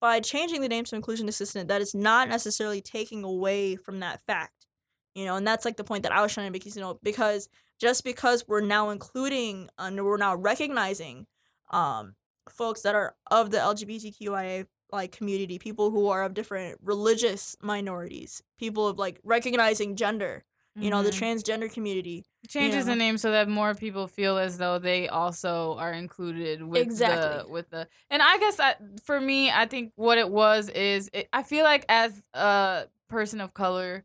by 0.00 0.20
changing 0.20 0.60
the 0.60 0.68
name 0.68 0.84
to 0.86 0.96
inclusion 0.96 1.28
assistant, 1.28 1.68
that 1.68 1.80
is 1.82 1.94
not 1.94 2.28
necessarily 2.28 2.82
taking 2.82 3.24
away 3.24 3.76
from 3.76 4.00
that 4.00 4.22
fact, 4.26 4.66
you 5.14 5.24
know. 5.24 5.36
And 5.36 5.46
that's 5.46 5.64
like 5.64 5.76
the 5.78 5.84
point 5.84 6.02
that 6.04 6.12
I 6.12 6.22
was 6.22 6.32
trying 6.34 6.46
to 6.46 6.52
make, 6.52 6.66
you 6.66 6.80
know, 6.82 7.00
because 7.02 7.48
just 7.80 8.04
because 8.04 8.46
we're 8.48 8.60
now 8.60 8.90
including 8.90 9.70
and 9.78 10.04
we're 10.04 10.18
now 10.18 10.36
recognizing 10.36 11.26
um 11.70 12.16
folks 12.50 12.82
that 12.82 12.94
are 12.94 13.16
of 13.30 13.50
the 13.50 13.58
LGBTQIA 13.58 14.66
like 14.92 15.12
community, 15.12 15.58
people 15.58 15.90
who 15.90 16.08
are 16.08 16.22
of 16.24 16.34
different 16.34 16.78
religious 16.82 17.56
minorities, 17.62 18.42
people 18.58 18.86
of 18.88 18.98
like 18.98 19.20
recognizing 19.24 19.96
gender, 19.96 20.44
you 20.76 20.90
know, 20.90 21.02
the 21.02 21.10
Mhm. 21.10 21.18
transgender 21.18 21.72
community. 21.72 22.24
changes 22.48 22.84
know. 22.84 22.92
the 22.92 22.96
name 22.96 23.16
so 23.16 23.30
that 23.30 23.48
more 23.48 23.74
people 23.74 24.06
feel 24.06 24.36
as 24.36 24.58
though 24.58 24.78
they 24.78 25.08
also 25.08 25.76
are 25.78 25.92
included 25.92 26.62
with 26.62 26.74
the 26.74 26.82
Exactly. 26.82 27.52
with 27.52 27.70
the 27.70 27.88
and 28.10 28.20
i 28.22 28.36
guess 28.38 28.60
I, 28.60 28.74
for 29.02 29.18
me 29.18 29.50
i 29.50 29.64
think 29.66 29.92
what 29.96 30.18
it 30.18 30.28
was 30.30 30.68
is 30.68 31.08
it, 31.14 31.26
i 31.32 31.42
feel 31.42 31.64
like 31.64 31.86
as 31.88 32.22
a 32.34 32.86
person 33.08 33.40
of 33.40 33.54
color 33.54 34.04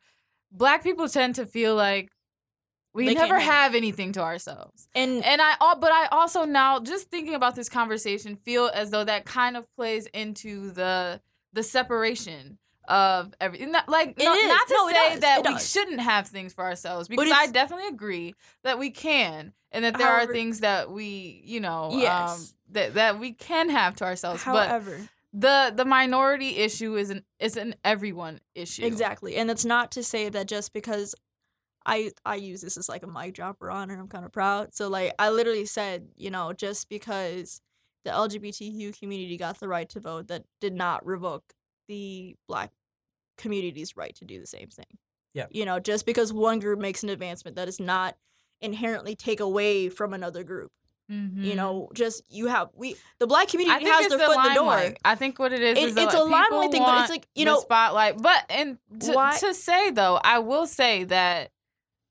black 0.54 0.84
people 0.84 1.10
tend 1.10 1.36
to 1.36 1.46
feel 1.46 1.76
like 1.76 2.12
we 2.94 3.08
They 3.08 3.14
never 3.14 3.40
have 3.40 3.76
anything 3.76 4.14
to 4.14 4.22
ourselves 4.22 4.88
And 4.96 5.24
and 5.26 5.42
i 5.42 5.56
all 5.60 5.78
but 5.78 5.92
i 5.92 6.08
also 6.08 6.46
now 6.46 6.80
just 6.80 7.10
thinking 7.10 7.36
about 7.36 7.56
this 7.56 7.70
conversation 7.70 8.38
feel 8.38 8.72
as 8.74 8.90
though 8.92 9.04
that 9.04 9.26
kind 9.26 9.58
of 9.58 9.66
plays 9.76 10.08
into 10.08 10.72
the 10.72 11.22
the 11.54 11.64
separation 11.64 12.58
of 12.90 13.34
everything 13.40 13.72
not, 13.72 13.88
like 13.88 14.10
It 14.18 14.26
no- 14.26 14.34
is. 14.34 14.48
not 14.48 14.68
to 14.68 14.74
No, 14.74 14.90
say 14.90 15.20
that 15.20 15.46
we 15.46 15.58
shouldn't 15.60 16.02
have 16.02 16.28
things 16.28 16.54
for 16.54 16.64
ourselves 16.66 17.08
because 17.08 17.32
i 17.32 17.48
definitely 17.48 17.88
agree 17.88 18.34
that 18.64 18.80
we 18.80 18.90
can 18.90 19.54
and 19.72 19.86
that 19.86 19.98
there 19.98 20.10
are 20.10 20.26
things 20.26 20.60
that 20.62 20.90
we 20.92 21.42
you 21.46 21.60
know 21.60 21.86
um, 21.86 22.00
Yes. 22.00 22.56
that, 22.72 22.96
that 22.96 23.20
we 23.20 23.32
can 23.34 23.70
have 23.70 23.96
to 23.98 24.06
ourselves 24.06 24.44
but 24.44 24.68
however, 24.68 25.08
the 25.32 25.72
the 25.76 25.86
minority 25.86 26.58
issue 26.58 26.96
is 26.98 27.12
an 27.12 27.24
is 27.40 27.56
an 27.56 27.76
everyone 27.86 28.40
issue 28.56 28.84
exactly. 28.84 29.36
And 29.36 29.52
it's 29.52 29.64
not 29.66 29.92
to 29.92 30.04
say 30.04 30.28
that 30.30 30.48
just 30.48 30.74
because 30.74 31.14
I 31.86 32.12
I 32.26 32.36
use 32.36 32.62
this 32.62 32.78
as 32.78 32.90
like 32.90 33.04
a 33.04 33.08
mic 33.08 33.36
drop 33.36 33.62
or 33.62 33.70
honor, 33.70 33.98
I'm 34.00 34.08
kind 34.08 34.26
of 34.26 34.32
proud. 34.32 34.74
So 34.74 34.90
like 34.90 35.14
I 35.20 35.30
literally 35.30 35.66
said, 35.66 36.08
you 36.18 36.32
know, 36.32 36.52
just 36.54 36.90
because 36.90 37.62
the 38.06 38.12
LGBTQ 38.12 38.98
community 39.00 39.38
got 39.38 39.60
the 39.60 39.68
right 39.68 39.88
to 39.90 40.00
vote, 40.00 40.28
that 40.30 40.46
did 40.60 40.74
not 40.74 41.06
revoke 41.06 41.54
the 41.88 42.36
black 42.48 42.72
community's 43.40 43.98
right 43.98 44.14
to 44.18 44.26
do 44.26 44.40
the 44.40 44.46
same 44.48 44.70
thing. 44.70 44.86
Yeah. 45.34 45.48
You 45.50 45.66
know, 45.66 45.80
just 45.80 46.06
because 46.06 46.32
one 46.32 46.60
group 46.60 46.80
makes 46.80 47.02
an 47.04 47.10
advancement, 47.10 47.56
that 47.56 47.66
does 47.66 47.80
not 47.80 48.16
inherently 48.62 49.16
take 49.16 49.40
away 49.40 49.90
from 49.90 50.14
another 50.14 50.44
group. 50.44 50.72
Mhm. 51.12 51.44
You 51.44 51.56
know, 51.56 51.90
just 51.96 52.22
you 52.30 52.48
have 52.48 52.70
we 52.76 52.96
the 53.18 53.26
black 53.26 53.48
community 53.48 53.86
has 53.86 54.10
their 54.10 54.18
the 54.20 54.26
foot 54.26 54.38
in 54.38 54.44
the 54.50 54.54
door. 54.54 54.94
I 55.04 55.16
think 55.16 55.40
what 55.40 55.52
it 55.54 55.62
is 55.62 55.78
It- 55.78 55.84
is 55.90 55.98
it's 55.98 56.14
that 56.14 56.20
a 56.20 56.24
limelight 56.24 56.50
people 56.52 56.72
thing, 56.72 56.82
but 56.84 56.90
it's 56.90 57.00
want 57.00 57.10
like, 57.10 57.28
you 57.34 57.46
the 57.46 57.52
know- 57.52 57.60
spotlight. 57.62 58.22
But 58.22 58.46
and 58.50 58.78
to, 59.02 59.14
Why- 59.14 59.38
to 59.40 59.54
say 59.56 59.90
though, 59.90 60.20
I 60.24 60.38
will 60.40 60.68
say 60.68 61.06
that 61.06 61.52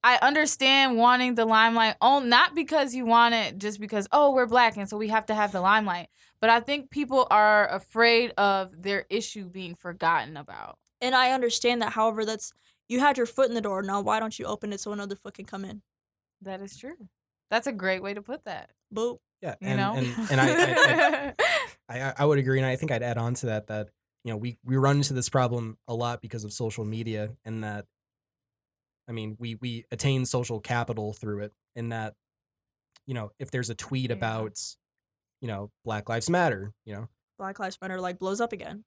I 0.03 0.17
understand 0.23 0.97
wanting 0.97 1.35
the 1.37 1.45
limelight 1.45 1.97
on 2.01 2.29
not 2.29 2.55
because 2.57 2.95
you 2.95 3.05
want 3.05 3.35
it 3.35 3.59
just 3.59 3.79
because 3.81 4.09
oh 4.11 4.33
we're 4.33 4.47
black 4.47 4.77
and 4.77 4.89
so 4.89 4.97
we 4.97 5.09
have 5.09 5.27
to 5.27 5.35
have 5.35 5.53
the 5.53 5.61
limelight. 5.61 6.09
But 6.41 6.51
I 6.51 6.59
think 6.61 6.91
people 6.91 7.27
are 7.31 7.69
afraid 7.69 8.33
of 8.39 8.83
their 8.83 9.07
issue 9.11 9.49
being 9.49 9.75
forgotten 9.77 10.37
about. 10.37 10.79
And 11.01 11.15
I 11.15 11.31
understand 11.33 11.81
that. 11.83 11.93
However, 11.93 12.25
that's 12.25 12.53
you 12.89 13.01
had 13.01 13.17
your 13.17 13.27
foot 13.27 13.49
in 13.49 13.55
the 13.55 13.61
door. 13.61 13.83
Now, 13.83 14.01
why 14.01 14.19
don't 14.21 14.39
you 14.39 14.47
open 14.47 14.73
it 14.73 14.81
so 14.81 14.93
another 14.93 15.15
foot 15.17 15.35
can 15.35 15.45
come 15.45 15.65
in? 15.65 15.83
That 16.43 16.61
is 16.61 16.77
true. 16.77 17.09
That's 17.51 17.67
a 17.67 17.73
great 17.73 18.03
way 18.03 18.15
to 18.15 18.23
put 18.23 18.45
that. 18.45 18.71
Boop. 18.95 19.19
Yeah, 19.41 19.55
You 19.61 19.69
and 19.69 19.77
know, 19.79 19.95
and, 19.95 20.31
and 20.31 20.41
I, 20.41 20.47
I, 20.49 21.35
I, 21.89 22.01
I 22.11 22.15
I 22.19 22.25
would 22.25 22.39
agree, 22.39 22.59
and 22.59 22.67
I 22.67 22.75
think 22.77 22.91
I'd 22.91 23.03
add 23.05 23.19
on 23.19 23.35
to 23.35 23.47
that 23.47 23.69
that 23.69 23.91
you 24.25 24.33
know 24.33 24.37
we 24.37 24.59
we 24.65 24.77
run 24.77 24.97
into 24.97 25.13
this 25.15 25.29
problem 25.29 25.79
a 25.87 25.95
lot 25.95 26.21
because 26.21 26.43
of 26.45 26.53
social 26.53 26.85
media, 26.85 27.31
and 27.45 27.63
that 27.63 27.87
I 29.09 29.13
mean, 29.13 29.37
we 29.39 29.55
we 29.55 29.85
attain 29.93 30.27
social 30.27 30.61
capital 30.61 31.13
through 31.13 31.41
it. 31.45 31.53
and 31.77 31.93
that, 31.93 32.15
you 33.07 33.15
know, 33.15 33.31
if 33.39 33.51
there's 33.53 33.71
a 33.71 33.75
tweet 33.75 34.11
Yeah. 34.11 34.17
about, 34.17 34.59
you 35.41 35.47
know, 35.49 35.71
Black 35.85 36.09
Lives 36.09 36.29
Matter, 36.29 36.73
you 36.85 36.95
know, 36.95 37.09
Black 37.39 37.59
Lives 37.61 37.79
Matter 37.81 38.01
like 38.01 38.19
blows 38.19 38.41
up 38.41 38.53
again. 38.53 38.85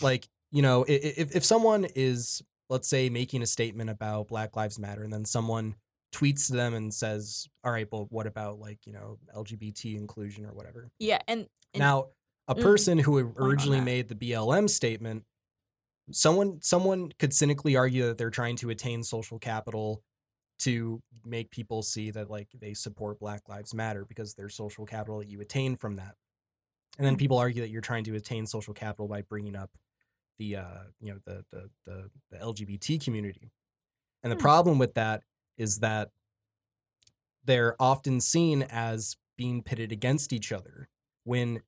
like 0.00 0.26
you 0.56 0.62
know, 0.62 0.84
if 0.88 1.36
if 1.36 1.44
someone 1.44 1.84
is 1.94 2.42
let's 2.70 2.88
say 2.88 3.10
making 3.10 3.42
a 3.42 3.46
statement 3.46 3.90
about 3.90 4.28
Black 4.28 4.56
Lives 4.56 4.78
Matter, 4.78 5.02
and 5.04 5.12
then 5.12 5.26
someone 5.26 5.74
tweets 6.14 6.46
to 6.46 6.54
them 6.54 6.72
and 6.72 6.94
says, 6.94 7.46
"All 7.62 7.70
right, 7.72 7.88
but 7.88 8.10
what 8.10 8.26
about 8.26 8.58
like 8.58 8.86
you 8.86 8.94
know 8.94 9.18
LGBT 9.36 9.96
inclusion 9.96 10.46
or 10.46 10.54
whatever?" 10.54 10.88
Yeah, 10.98 11.18
and, 11.28 11.46
and 11.74 11.80
now, 11.80 12.06
a 12.48 12.54
Mm. 12.54 12.62
person 12.62 12.98
who 12.98 13.18
originally 13.36 13.82
made 13.82 14.08
the 14.08 14.14
BLM 14.14 14.66
statement, 14.68 15.24
someone 16.10 16.60
someone 16.62 17.12
could 17.18 17.34
cynically 17.34 17.76
argue 17.76 18.06
that 18.06 18.18
they're 18.18 18.30
trying 18.30 18.56
to 18.56 18.70
attain 18.70 19.02
social 19.02 19.38
capital 19.38 20.02
to 20.60 21.00
make 21.24 21.50
people 21.50 21.82
see 21.82 22.10
that 22.12 22.30
like 22.30 22.48
they 22.58 22.72
support 22.74 23.18
Black 23.20 23.48
Lives 23.48 23.74
Matter 23.74 24.06
because 24.06 24.34
there's 24.34 24.54
social 24.56 24.86
capital 24.86 25.18
that 25.18 25.28
you 25.28 25.40
attain 25.42 25.76
from 25.76 25.96
that. 25.96 26.14
And 26.98 27.06
then 27.06 27.16
Mm. 27.16 27.18
people 27.18 27.38
argue 27.38 27.62
that 27.62 27.70
you're 27.70 27.82
trying 27.82 28.04
to 28.04 28.14
attain 28.14 28.46
social 28.46 28.72
capital 28.74 29.06
by 29.08 29.22
bringing 29.22 29.56
up 29.56 29.70
the 30.38 30.56
uh, 30.56 30.84
you 31.00 31.12
know 31.12 31.18
the 31.24 31.44
the 31.52 31.70
the, 31.84 32.10
the 32.30 32.38
LGBT 32.38 33.02
community. 33.02 33.50
And 34.22 34.32
the 34.32 34.36
Hmm. 34.36 34.40
problem 34.42 34.78
with 34.78 34.94
that 34.94 35.22
is 35.58 35.78
that 35.80 36.10
they're 37.44 37.76
often 37.80 38.20
seen 38.20 38.62
as 38.62 39.16
being 39.36 39.62
pitted 39.62 39.92
against 39.92 40.32
each 40.32 40.52
other 40.52 40.88
when 41.24 41.62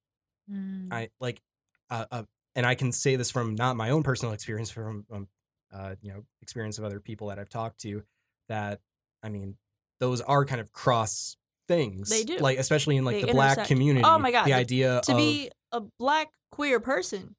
Mm. 0.51 0.91
I 0.91 1.11
like, 1.21 1.43
uh, 1.91 2.07
uh, 2.11 2.23
and 2.57 2.65
I 2.65 2.75
can 2.75 2.91
say 2.91 3.17
this 3.17 3.31
from 3.31 3.55
not 3.55 3.77
my 3.77 3.91
own 3.91 4.03
personal 4.03 4.33
experience, 4.33 4.71
from 4.71 5.05
um, 5.13 5.29
uh, 5.71 5.95
you 6.01 6.11
know, 6.11 6.25
experience 6.41 6.79
of 6.79 6.85
other 6.85 7.01
people 7.01 7.27
that 7.29 7.39
I've 7.39 7.51
talked 7.51 7.83
to. 7.83 8.03
That 8.49 8.81
I 9.23 9.29
mean, 9.29 9.59
those 10.01 10.23
are 10.23 10.47
kind 10.47 10.63
of 10.63 10.73
cross 10.73 11.37
things. 11.69 12.09
They 12.09 12.25
do. 12.25 12.39
like 12.39 12.59
especially 12.59 12.97
in 12.97 13.05
like 13.05 13.17
They 13.21 13.27
the 13.27 13.33
black 13.35 13.67
community. 13.67 14.09
Oh 14.09 14.19
my 14.19 14.31
God, 14.31 14.47
the 14.47 14.55
idea 14.55 15.03
to 15.05 15.13
of 15.13 15.19
be 15.19 15.51
a 15.71 15.83
black 15.83 16.29
queer 16.51 16.81
person. 16.81 17.37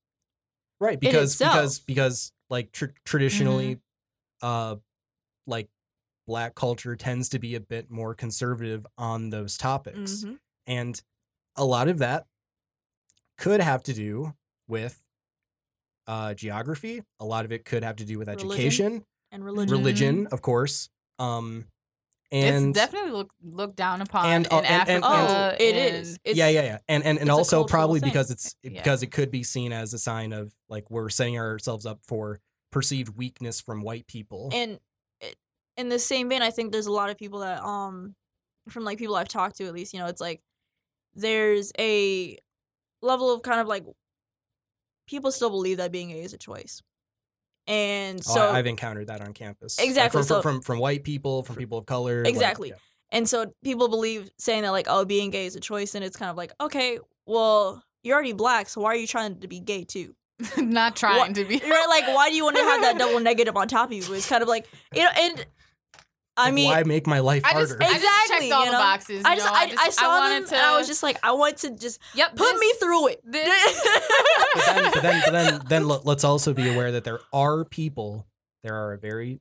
Right 0.80 1.00
because 1.00 1.38
because 1.38 1.80
because 1.80 2.32
like 2.50 2.72
tr- 2.72 2.86
traditionally, 3.06 3.76
Mm-hmm. 4.44 4.48
uh, 4.48 4.76
like 5.48 5.68
black 6.28 6.56
culture 6.56 6.96
tends 6.96 7.30
to 7.30 7.40
be 7.40 7.56
a 7.56 7.60
bit 7.60 7.90
more 7.92 8.14
conservative 8.14 8.86
on 8.98 9.30
those 9.32 9.58
topics. 9.58 10.24
Mhm. 10.24 10.38
And 10.68 11.02
a 11.56 11.66
lot 11.66 11.88
of 11.88 11.98
that 12.00 12.26
could 13.38 13.62
have 13.62 13.84
to 13.84 13.94
do 13.94 14.34
with 14.68 15.02
uh, 16.08 16.34
geography. 16.34 17.04
A 17.20 17.26
lot 17.26 17.46
of 17.46 17.52
it 17.52 17.66
could 17.66 17.84
have 17.84 17.96
to 17.98 18.06
do 18.06 18.18
with 18.18 18.28
Religion. 18.28 18.52
education, 18.52 19.06
And 19.32 19.44
religion. 19.46 19.78
religion, 19.78 20.28
of 20.28 20.42
course. 20.42 20.90
Um, 21.20 21.66
and 22.32 22.68
it's 22.70 22.80
definitely 22.80 23.12
looked 23.12 23.36
looked 23.44 23.76
down 23.76 24.02
upon 24.02 24.26
and, 24.28 24.46
in 24.46 24.52
uh, 24.52 24.56
and- 24.58 24.66
and- 24.90 25.04
Africa. 25.04 25.56
Oh, 25.60 25.64
it 25.64 25.76
and- 25.76 25.96
is. 25.96 26.20
It's, 26.24 26.38
yeah, 26.38 26.50
yeah, 26.50 26.62
yeah, 26.64 26.78
and 26.88 27.04
and, 27.04 27.18
and 27.20 27.30
also 27.32 27.64
probably 27.64 28.00
thing. 28.00 28.10
because 28.10 28.30
it's 28.32 28.56
Yeah. 28.64 28.72
because 28.72 29.02
it 29.04 29.08
could 29.08 29.32
be 29.32 29.44
seen 29.44 29.72
as 29.74 29.94
a 29.94 30.00
sign 30.00 30.32
of 30.34 30.54
like 30.70 30.90
we're 30.92 31.10
setting 31.10 31.38
ourselves 31.38 31.86
up 31.86 32.00
for 32.04 32.40
perceived 32.72 33.18
weakness 33.18 33.60
from 33.62 33.82
white 33.82 34.06
people. 34.08 34.50
And 34.54 34.80
in 35.78 35.90
the 35.90 35.98
same 36.00 36.30
vein, 36.30 36.42
I 36.42 36.52
think 36.52 36.72
there's 36.72 36.86
a 36.88 36.92
lot 36.92 37.10
of 37.10 37.18
people 37.18 37.40
that, 37.40 37.64
um, 37.64 38.14
from 38.68 38.84
like 38.84 38.98
people 39.00 39.16
I've 39.16 39.30
talked 39.30 39.56
to 39.58 39.66
at 39.66 39.74
least, 39.74 39.94
you 39.94 40.00
know, 40.00 40.08
it's 40.08 40.22
like 40.22 40.42
there's 41.16 41.72
a 41.80 42.38
level 43.02 43.34
of 43.34 43.42
kind 43.42 43.60
of 43.62 43.68
like 43.68 43.86
people 45.08 45.32
still 45.32 45.50
believe 45.50 45.78
that 45.78 45.92
being 45.92 46.10
gay 46.10 46.22
is 46.22 46.34
a 46.34 46.38
choice. 46.38 46.82
And 47.70 48.20
Oh, 48.28 48.34
so 48.34 48.50
I, 48.50 48.58
have 48.58 48.66
encountered 48.68 49.08
that 49.08 49.22
on 49.22 49.32
campus. 49.34 49.78
Like, 49.78 49.88
Exactly, 49.88 50.18
from, 50.20 50.28
so- 50.28 50.42
from, 50.42 50.56
from 50.56 50.62
from 50.64 50.80
white 50.80 51.04
people, 51.04 51.44
from 51.44 51.56
people 51.56 51.78
of 51.78 51.86
color. 51.86 52.24
like, 52.24 52.34
Exactly. 52.34 52.70
yeah. 52.70 52.76
And 53.12 53.30
so 53.30 53.54
people 53.64 53.88
believe 53.88 54.30
saying 54.38 54.64
that 54.64 54.72
like, 54.72 54.88
oh, 54.90 55.06
being 55.06 55.30
gay 55.30 55.46
is 55.46 55.56
a 55.56 55.60
choice, 55.60 55.96
and 55.96 56.04
it's 56.04 56.18
kind 56.18 56.30
of 56.32 56.36
like, 56.38 56.52
okay, 56.60 57.00
well, 57.26 57.82
you're 58.04 58.16
already 58.16 58.34
black, 58.34 58.70
so 58.70 58.82
why 58.82 58.90
are 58.92 58.96
you 58.96 59.08
trying 59.08 59.40
to 59.40 59.48
be 59.48 59.60
gay 59.60 59.84
too? 59.84 60.16
not 60.58 60.96
trying 60.96 61.34
to 61.34 61.44
be. 61.46 61.58
You're 61.58 61.70
right, 61.70 61.88
like, 61.90 62.16
why 62.16 62.30
do 62.30 62.36
you 62.36 62.44
want 62.44 62.56
to 62.58 62.64
have 62.64 62.82
that 62.82 62.98
double 63.00 63.20
negative 63.20 63.56
on 63.58 63.68
top 63.68 63.90
of 63.90 63.94
you? 63.94 64.14
It's 64.14 64.28
kind 64.30 64.42
of 64.42 64.48
like, 64.50 64.68
you 64.96 65.04
know, 65.04 65.10
and 65.16 65.46
I 66.40 66.46
Like, 66.46 66.54
mean, 66.54 66.70
why 66.72 66.84
make 66.84 67.06
my 67.08 67.20
life 67.20 67.44
I 67.46 67.54
just, 67.54 67.72
harder? 67.78 67.84
I 67.84 67.94
just 68.00 68.28
checked 68.32 68.52
all 68.52 68.66
you 68.66 68.72
the 68.72 68.78
boxes. 68.78 69.24
I 69.26 69.32
you 69.32 69.36
just, 69.38 69.48
know, 69.48 69.54
I, 69.56 69.64
I, 69.64 69.68
just- 69.86 70.00
saw 70.00 70.08
wanted 70.08 70.44
them, 70.44 70.50
to, 70.50 70.56
and 70.56 70.66
I 70.66 70.78
was 70.78 70.88
just 70.88 71.04
like, 71.04 71.18
I 71.24 71.32
want 71.34 71.58
to 71.58 71.72
just 71.76 72.00
yep, 72.16 72.36
put 72.36 72.58
me 72.58 72.74
through 72.80 73.08
it. 73.10 73.22
This, 73.26 73.82
but 74.56 74.66
then, 74.66 74.92
but 74.94 75.02
then, 75.02 75.22
but 75.26 75.32
then, 75.32 75.62
then 75.68 75.88
let- 75.88 76.06
let's 76.06 76.24
also 76.24 76.54
be 76.54 76.70
aware 76.74 76.92
that 76.94 77.04
there 77.04 77.20
are 77.34 77.66
people, 77.66 78.26
there 78.64 78.76
are 78.76 78.94
a 78.94 78.98
very 78.98 79.40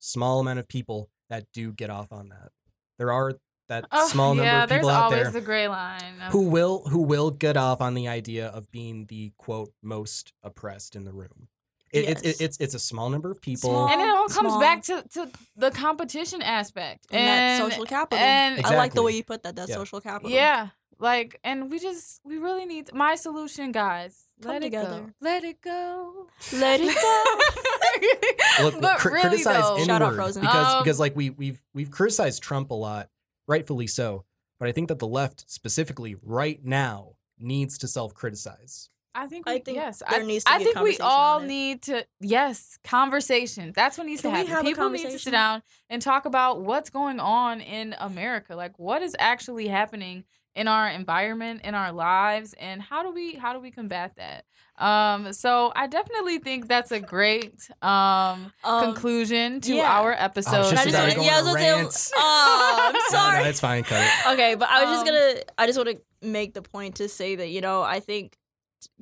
small 0.00 0.40
amount 0.40 0.58
of 0.58 0.68
people 0.68 1.08
that 1.30 1.44
do 1.52 1.72
get 1.72 1.90
off 1.90 2.12
on 2.12 2.28
that. 2.30 2.50
There 2.98 3.12
are 3.12 3.34
that 3.68 3.84
Oh, 3.92 4.08
small 4.08 4.30
number 4.34 4.44
yeah, 4.44 4.64
of 4.64 4.70
people 4.70 4.88
there's 4.88 4.96
out 4.96 5.02
always 5.04 5.22
there 5.24 5.30
the 5.30 5.40
gray 5.42 5.68
line. 5.68 6.20
of- 6.24 6.32
who 6.32 6.48
will 6.48 6.84
who 6.88 7.00
will 7.02 7.30
get 7.30 7.56
off 7.56 7.80
on 7.82 7.92
the 7.94 8.08
idea 8.08 8.46
of 8.48 8.70
being 8.70 9.06
the 9.06 9.32
quote 9.36 9.72
most 9.82 10.32
oppressed 10.42 10.96
in 10.96 11.04
the 11.04 11.12
room. 11.12 11.48
It, 11.92 12.08
it's 12.08 12.22
Yes. 12.24 12.40
it, 12.40 12.44
it's 12.44 12.56
it's 12.58 12.74
a 12.74 12.78
small 12.78 13.08
number 13.10 13.30
of 13.30 13.40
people. 13.40 13.70
Small. 13.70 13.88
and 13.88 14.00
it 14.00 14.08
all 14.08 14.28
comes 14.28 14.48
small. 14.50 14.60
back 14.60 14.82
to, 14.84 15.04
to 15.14 15.30
the 15.56 15.70
competition 15.70 16.42
aspect 16.42 17.06
and, 17.10 17.20
and, 17.20 17.62
that 17.62 17.70
social 17.70 17.84
capital. 17.86 18.22
and 18.24 18.64
I 18.66 18.76
like 18.76 18.92
the 18.94 19.02
way 19.02 19.12
you 19.12 19.24
put 19.24 19.42
that. 19.44 19.56
That 19.56 19.68
Yeah. 19.68 19.74
social 19.76 20.00
capital. 20.00 20.30
yeah, 20.30 20.68
like, 20.98 21.38
and 21.44 21.70
we 21.70 21.78
just 21.78 22.20
we 22.24 22.38
really 22.38 22.66
need 22.66 22.92
my 22.92 23.14
solution, 23.14 23.72
guys. 23.72 24.24
Come 24.42 24.52
Let 24.52 24.62
it 24.64 24.70
go. 24.70 25.10
Let 25.20 25.44
it 25.44 25.60
go. 25.60 26.28
Let 26.52 26.80
it 26.82 26.94
go. 26.94 28.62
Look, 28.64 28.80
but 28.80 28.98
cri- 28.98 29.12
really 29.14 29.28
criticize 29.42 29.62
though, 29.62 29.74
inward 29.78 29.86
Shout 29.86 30.02
out 30.02 30.14
Frozen. 30.14 30.42
because 30.42 30.74
Um, 30.74 30.82
because 30.82 31.00
like 31.00 31.16
we 31.16 31.30
we've 31.30 31.60
we've 31.74 31.90
criticized 31.90 32.42
Trump 32.42 32.70
a 32.70 32.74
lot, 32.74 33.08
rightfully 33.46 33.86
so. 33.86 34.24
But 34.60 34.68
I 34.68 34.72
think 34.72 34.88
that 34.88 34.98
the 34.98 35.06
left 35.08 35.44
specifically 35.50 36.16
right 36.22 36.64
now 36.64 37.14
needs 37.38 37.78
to 37.78 37.88
self 37.88 38.14
criticize. 38.14 38.90
I 39.14 39.26
think 39.26 39.48
I 39.48 39.54
we, 39.54 39.60
think 39.60 39.76
yes, 39.76 40.02
there 40.08 40.20
I, 40.20 40.24
needs 40.24 40.44
to 40.44 40.52
I 40.52 40.58
be 40.58 40.64
a 40.64 40.66
think 40.66 40.80
we 40.80 40.98
all 40.98 41.40
need 41.40 41.82
to 41.82 42.06
yes, 42.20 42.78
conversation. 42.84 43.72
That's 43.74 43.98
what 43.98 44.06
needs 44.06 44.22
Can 44.22 44.30
to 44.32 44.36
happen. 44.36 44.52
have 44.52 44.64
People 44.64 44.90
need 44.90 45.10
to 45.10 45.18
sit 45.18 45.30
down 45.32 45.62
and 45.90 46.00
talk 46.00 46.24
about 46.24 46.60
what's 46.62 46.90
going 46.90 47.18
on 47.20 47.60
in 47.60 47.94
America. 47.98 48.54
Like 48.54 48.78
what 48.78 49.02
is 49.02 49.16
actually 49.18 49.68
happening 49.68 50.24
in 50.54 50.66
our 50.68 50.88
environment, 50.88 51.60
in 51.64 51.74
our 51.74 51.92
lives, 51.92 52.54
and 52.60 52.82
how 52.82 53.02
do 53.02 53.10
we 53.12 53.34
how 53.34 53.52
do 53.52 53.60
we 53.60 53.70
combat 53.70 54.12
that? 54.16 54.44
Um, 54.82 55.32
so 55.32 55.72
I 55.74 55.88
definitely 55.88 56.38
think 56.38 56.68
that's 56.68 56.92
a 56.92 57.00
great 57.00 57.68
um, 57.82 58.52
Um, 58.62 58.84
conclusion 58.84 59.60
to 59.62 59.74
yeah. 59.74 59.90
our 59.98 60.12
I 60.14 60.16
was 60.16 60.46
episode. 60.46 60.70
just 60.70 60.72
I 60.72 60.84
just 60.84 60.88
about 60.96 61.10
to 61.10 61.16
go 61.16 61.22
yeah, 61.22 61.38
I 61.38 61.42
was 61.42 61.54
gonna 61.54 61.90
say, 61.90 62.10
oh, 62.16 62.92
I'm 62.94 63.00
sorry. 63.10 63.42
no, 63.44 63.48
it's 63.50 63.60
fine. 63.60 63.82
Cut 63.84 64.00
it. 64.04 64.32
Okay, 64.34 64.54
but 64.54 64.68
I 64.68 64.84
was 64.84 64.98
just 64.98 65.08
Um, 65.08 65.14
gonna. 65.14 65.42
I 65.58 65.66
just 65.66 65.78
want 65.78 65.90
to 65.90 66.00
make 66.28 66.54
the 66.54 66.62
point 66.62 66.96
to 66.96 67.08
say 67.08 67.36
that 67.36 67.48
you 67.48 67.60
know 67.60 67.82
I 67.82 68.00
think 68.00 68.32
t- 68.32 68.38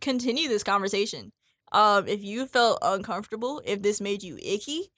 continue 0.01 0.49
this 0.49 0.63
conversation. 0.63 1.33
Um, 1.73 2.07
if 2.07 2.23
you 2.23 2.47
felt 2.47 2.79
uncomfortable, 2.83 3.61
if 3.65 3.83
this 3.83 4.01
made 4.01 4.23
you 4.23 4.39
icky, 4.43 4.91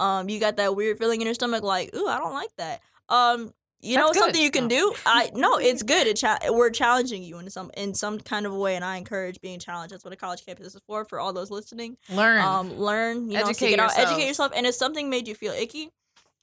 um, 0.00 0.28
you 0.28 0.40
got 0.40 0.56
that 0.56 0.76
weird 0.76 0.98
feeling 0.98 1.20
in 1.20 1.26
your 1.26 1.34
stomach, 1.34 1.62
like, 1.62 1.94
ooh, 1.94 2.06
I 2.06 2.18
don't 2.18 2.32
like 2.32 2.54
that. 2.56 2.80
Um, 3.08 3.52
you 3.82 3.96
know 3.96 4.12
good. 4.12 4.20
something 4.22 4.40
you 4.40 4.52
can 4.52 4.68
do. 4.68 4.94
I 5.04 5.30
no, 5.34 5.58
it's 5.58 5.82
good. 5.82 6.06
It 6.06 6.16
cha- 6.16 6.38
we're 6.50 6.70
challenging 6.70 7.24
you 7.24 7.38
in 7.40 7.50
some 7.50 7.72
in 7.76 7.94
some 7.94 8.20
kind 8.20 8.46
of 8.46 8.54
way, 8.54 8.76
and 8.76 8.84
I 8.84 8.96
encourage 8.96 9.40
being 9.40 9.58
challenged. 9.58 9.92
That's 9.92 10.04
what 10.04 10.14
a 10.14 10.16
college 10.16 10.46
campus 10.46 10.74
is 10.74 10.80
for. 10.86 11.04
For 11.04 11.18
all 11.18 11.32
those 11.32 11.50
listening, 11.50 11.96
Learn. 12.08 12.40
um, 12.40 12.78
learn, 12.78 13.28
you 13.28 13.34
know, 13.34 13.40
Educate 13.40 13.56
seek 13.56 13.72
it 13.72 13.80
out, 13.80 13.98
educate 13.98 14.28
yourself. 14.28 14.52
And 14.54 14.66
if 14.66 14.76
something 14.76 15.10
made 15.10 15.26
you 15.26 15.34
feel 15.34 15.52
icky, 15.52 15.90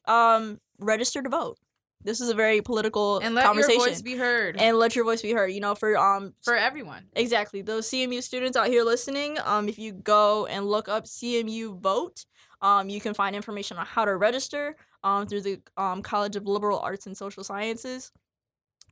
um, 0.05 0.59
register 0.79 1.21
to 1.21 1.29
vote. 1.29 1.57
This 2.03 2.21
is 2.21 2.29
a 2.29 2.33
very 2.33 2.61
political 2.61 3.19
and 3.19 3.35
let 3.35 3.45
conversation, 3.45 3.79
your 3.81 3.89
voice 3.89 4.01
be 4.01 4.15
heard 4.15 4.57
and 4.57 4.77
let 4.77 4.95
your 4.95 5.03
voice 5.03 5.21
be 5.21 5.33
heard. 5.33 5.51
You 5.51 5.59
know, 5.59 5.75
for 5.75 5.97
um, 5.97 6.33
for 6.41 6.55
everyone. 6.55 7.05
exactly 7.13 7.61
those 7.61 7.89
CMU 7.89 8.23
students 8.23 8.55
out 8.55 8.67
here 8.67 8.83
listening. 8.83 9.37
Um, 9.43 9.67
if 9.67 9.77
you 9.77 9.91
go 9.91 10.45
and 10.45 10.65
look 10.65 10.87
up 10.87 11.05
CMU 11.05 11.79
vote, 11.79 12.25
um, 12.61 12.89
you 12.89 13.01
can 13.01 13.13
find 13.13 13.35
information 13.35 13.77
on 13.77 13.85
how 13.85 14.05
to 14.05 14.15
register. 14.15 14.77
Um, 15.01 15.27
through 15.27 15.41
the 15.41 15.61
um 15.77 16.01
College 16.01 16.35
of 16.35 16.45
Liberal 16.45 16.79
Arts 16.79 17.05
and 17.05 17.15
Social 17.15 17.43
Sciences. 17.43 18.11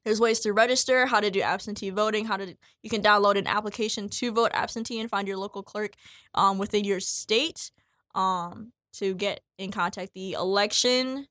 There's 0.03 0.21
ways 0.21 0.39
to 0.41 0.53
register, 0.53 1.05
how 1.05 1.19
to 1.19 1.29
do 1.29 1.41
absentee 1.41 1.89
voting, 1.89 2.25
how 2.25 2.37
to 2.37 2.55
you 2.81 2.89
can 2.89 3.01
download 3.01 3.37
an 3.37 3.45
application 3.45 4.07
to 4.09 4.31
vote 4.31 4.51
absentee 4.53 5.01
and 5.01 5.09
find 5.09 5.27
your 5.27 5.35
local 5.35 5.63
clerk 5.63 5.95
um, 6.33 6.57
within 6.57 6.85
your 6.85 7.01
state 7.01 7.71
um, 8.15 8.71
to 8.93 9.13
get 9.13 9.41
in 9.57 9.69
contact. 9.69 10.13
The 10.13 10.31
election, 10.33 11.27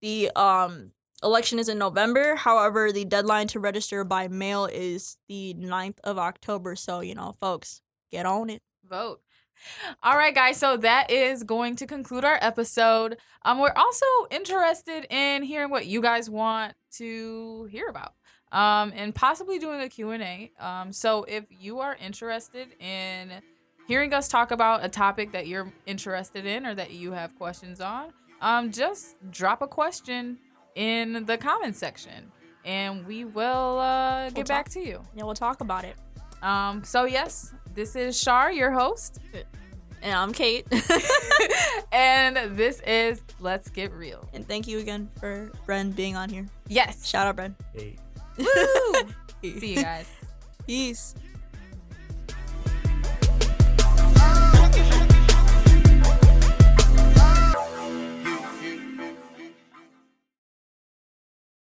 the 0.00 0.30
um, 0.36 0.92
election 1.22 1.58
is 1.58 1.68
in 1.68 1.78
November. 1.78 2.36
However, 2.36 2.92
the 2.92 3.04
deadline 3.04 3.46
to 3.48 3.60
register 3.60 4.04
by 4.04 4.28
mail 4.28 4.66
is 4.66 5.16
the 5.28 5.54
9th 5.58 5.98
of 6.04 6.18
October. 6.18 6.76
So, 6.76 7.00
you 7.00 7.14
know, 7.14 7.34
folks, 7.40 7.82
get 8.10 8.26
on 8.26 8.50
it. 8.50 8.62
vote. 8.88 9.20
All 10.02 10.16
right, 10.16 10.34
guys. 10.34 10.56
So 10.56 10.76
that 10.78 11.10
is 11.10 11.42
going 11.44 11.76
to 11.76 11.86
conclude 11.86 12.24
our 12.24 12.38
episode. 12.40 13.18
Um, 13.44 13.58
we're 13.58 13.74
also 13.76 14.06
interested 14.30 15.06
in 15.10 15.42
hearing 15.42 15.70
what 15.70 15.86
you 15.86 16.00
guys 16.00 16.30
want 16.30 16.74
to 16.92 17.68
hear 17.70 17.88
about. 17.88 18.14
Um, 18.52 18.92
and 18.96 19.14
possibly 19.14 19.58
doing 19.58 19.80
a 19.80 19.88
Q&A. 19.88 20.50
Um, 20.58 20.92
so 20.92 21.24
if 21.24 21.44
you 21.50 21.78
are 21.80 21.96
interested 22.04 22.68
in 22.80 23.30
hearing 23.86 24.12
us 24.12 24.26
talk 24.26 24.50
about 24.50 24.84
a 24.84 24.88
topic 24.88 25.32
that 25.32 25.46
you're 25.46 25.72
interested 25.86 26.46
in 26.46 26.66
or 26.66 26.74
that 26.74 26.90
you 26.90 27.12
have 27.12 27.36
questions 27.36 27.80
on, 27.80 28.12
um, 28.40 28.72
just 28.72 29.14
drop 29.30 29.62
a 29.62 29.68
question 29.68 30.38
in 30.74 31.24
the 31.26 31.36
comment 31.38 31.76
section, 31.76 32.30
and 32.64 33.06
we 33.06 33.24
will 33.24 33.78
uh, 33.78 34.26
get 34.30 34.36
We'll 34.36 34.44
back 34.44 34.66
talk- 34.66 34.72
to 34.74 34.80
you. 34.80 35.02
Yeah, 35.14 35.24
we'll 35.24 35.34
talk 35.34 35.60
about 35.60 35.84
it. 35.84 35.96
Um, 36.42 36.82
so 36.84 37.04
yes, 37.04 37.52
this 37.74 37.96
is 37.96 38.18
Shar, 38.18 38.50
your 38.52 38.70
host, 38.70 39.18
And 40.02 40.14
I'm 40.14 40.32
Kate. 40.32 40.66
and 41.92 42.56
this 42.56 42.80
is 42.86 43.20
Let's 43.40 43.68
Get 43.68 43.92
Real. 43.92 44.26
and 44.32 44.46
thank 44.48 44.66
you 44.66 44.78
again 44.78 45.10
for 45.18 45.50
Bren 45.66 45.94
being 45.94 46.16
on 46.16 46.28
here. 46.30 46.46
Yes. 46.68 47.06
Shout 47.06 47.26
out, 47.26 47.36
Bren. 47.36 47.54
Hey. 47.74 47.96
Woo! 48.38 48.46
See 49.60 49.74
you 49.74 49.82
guys. 49.82 50.06
Peace. 50.66 51.14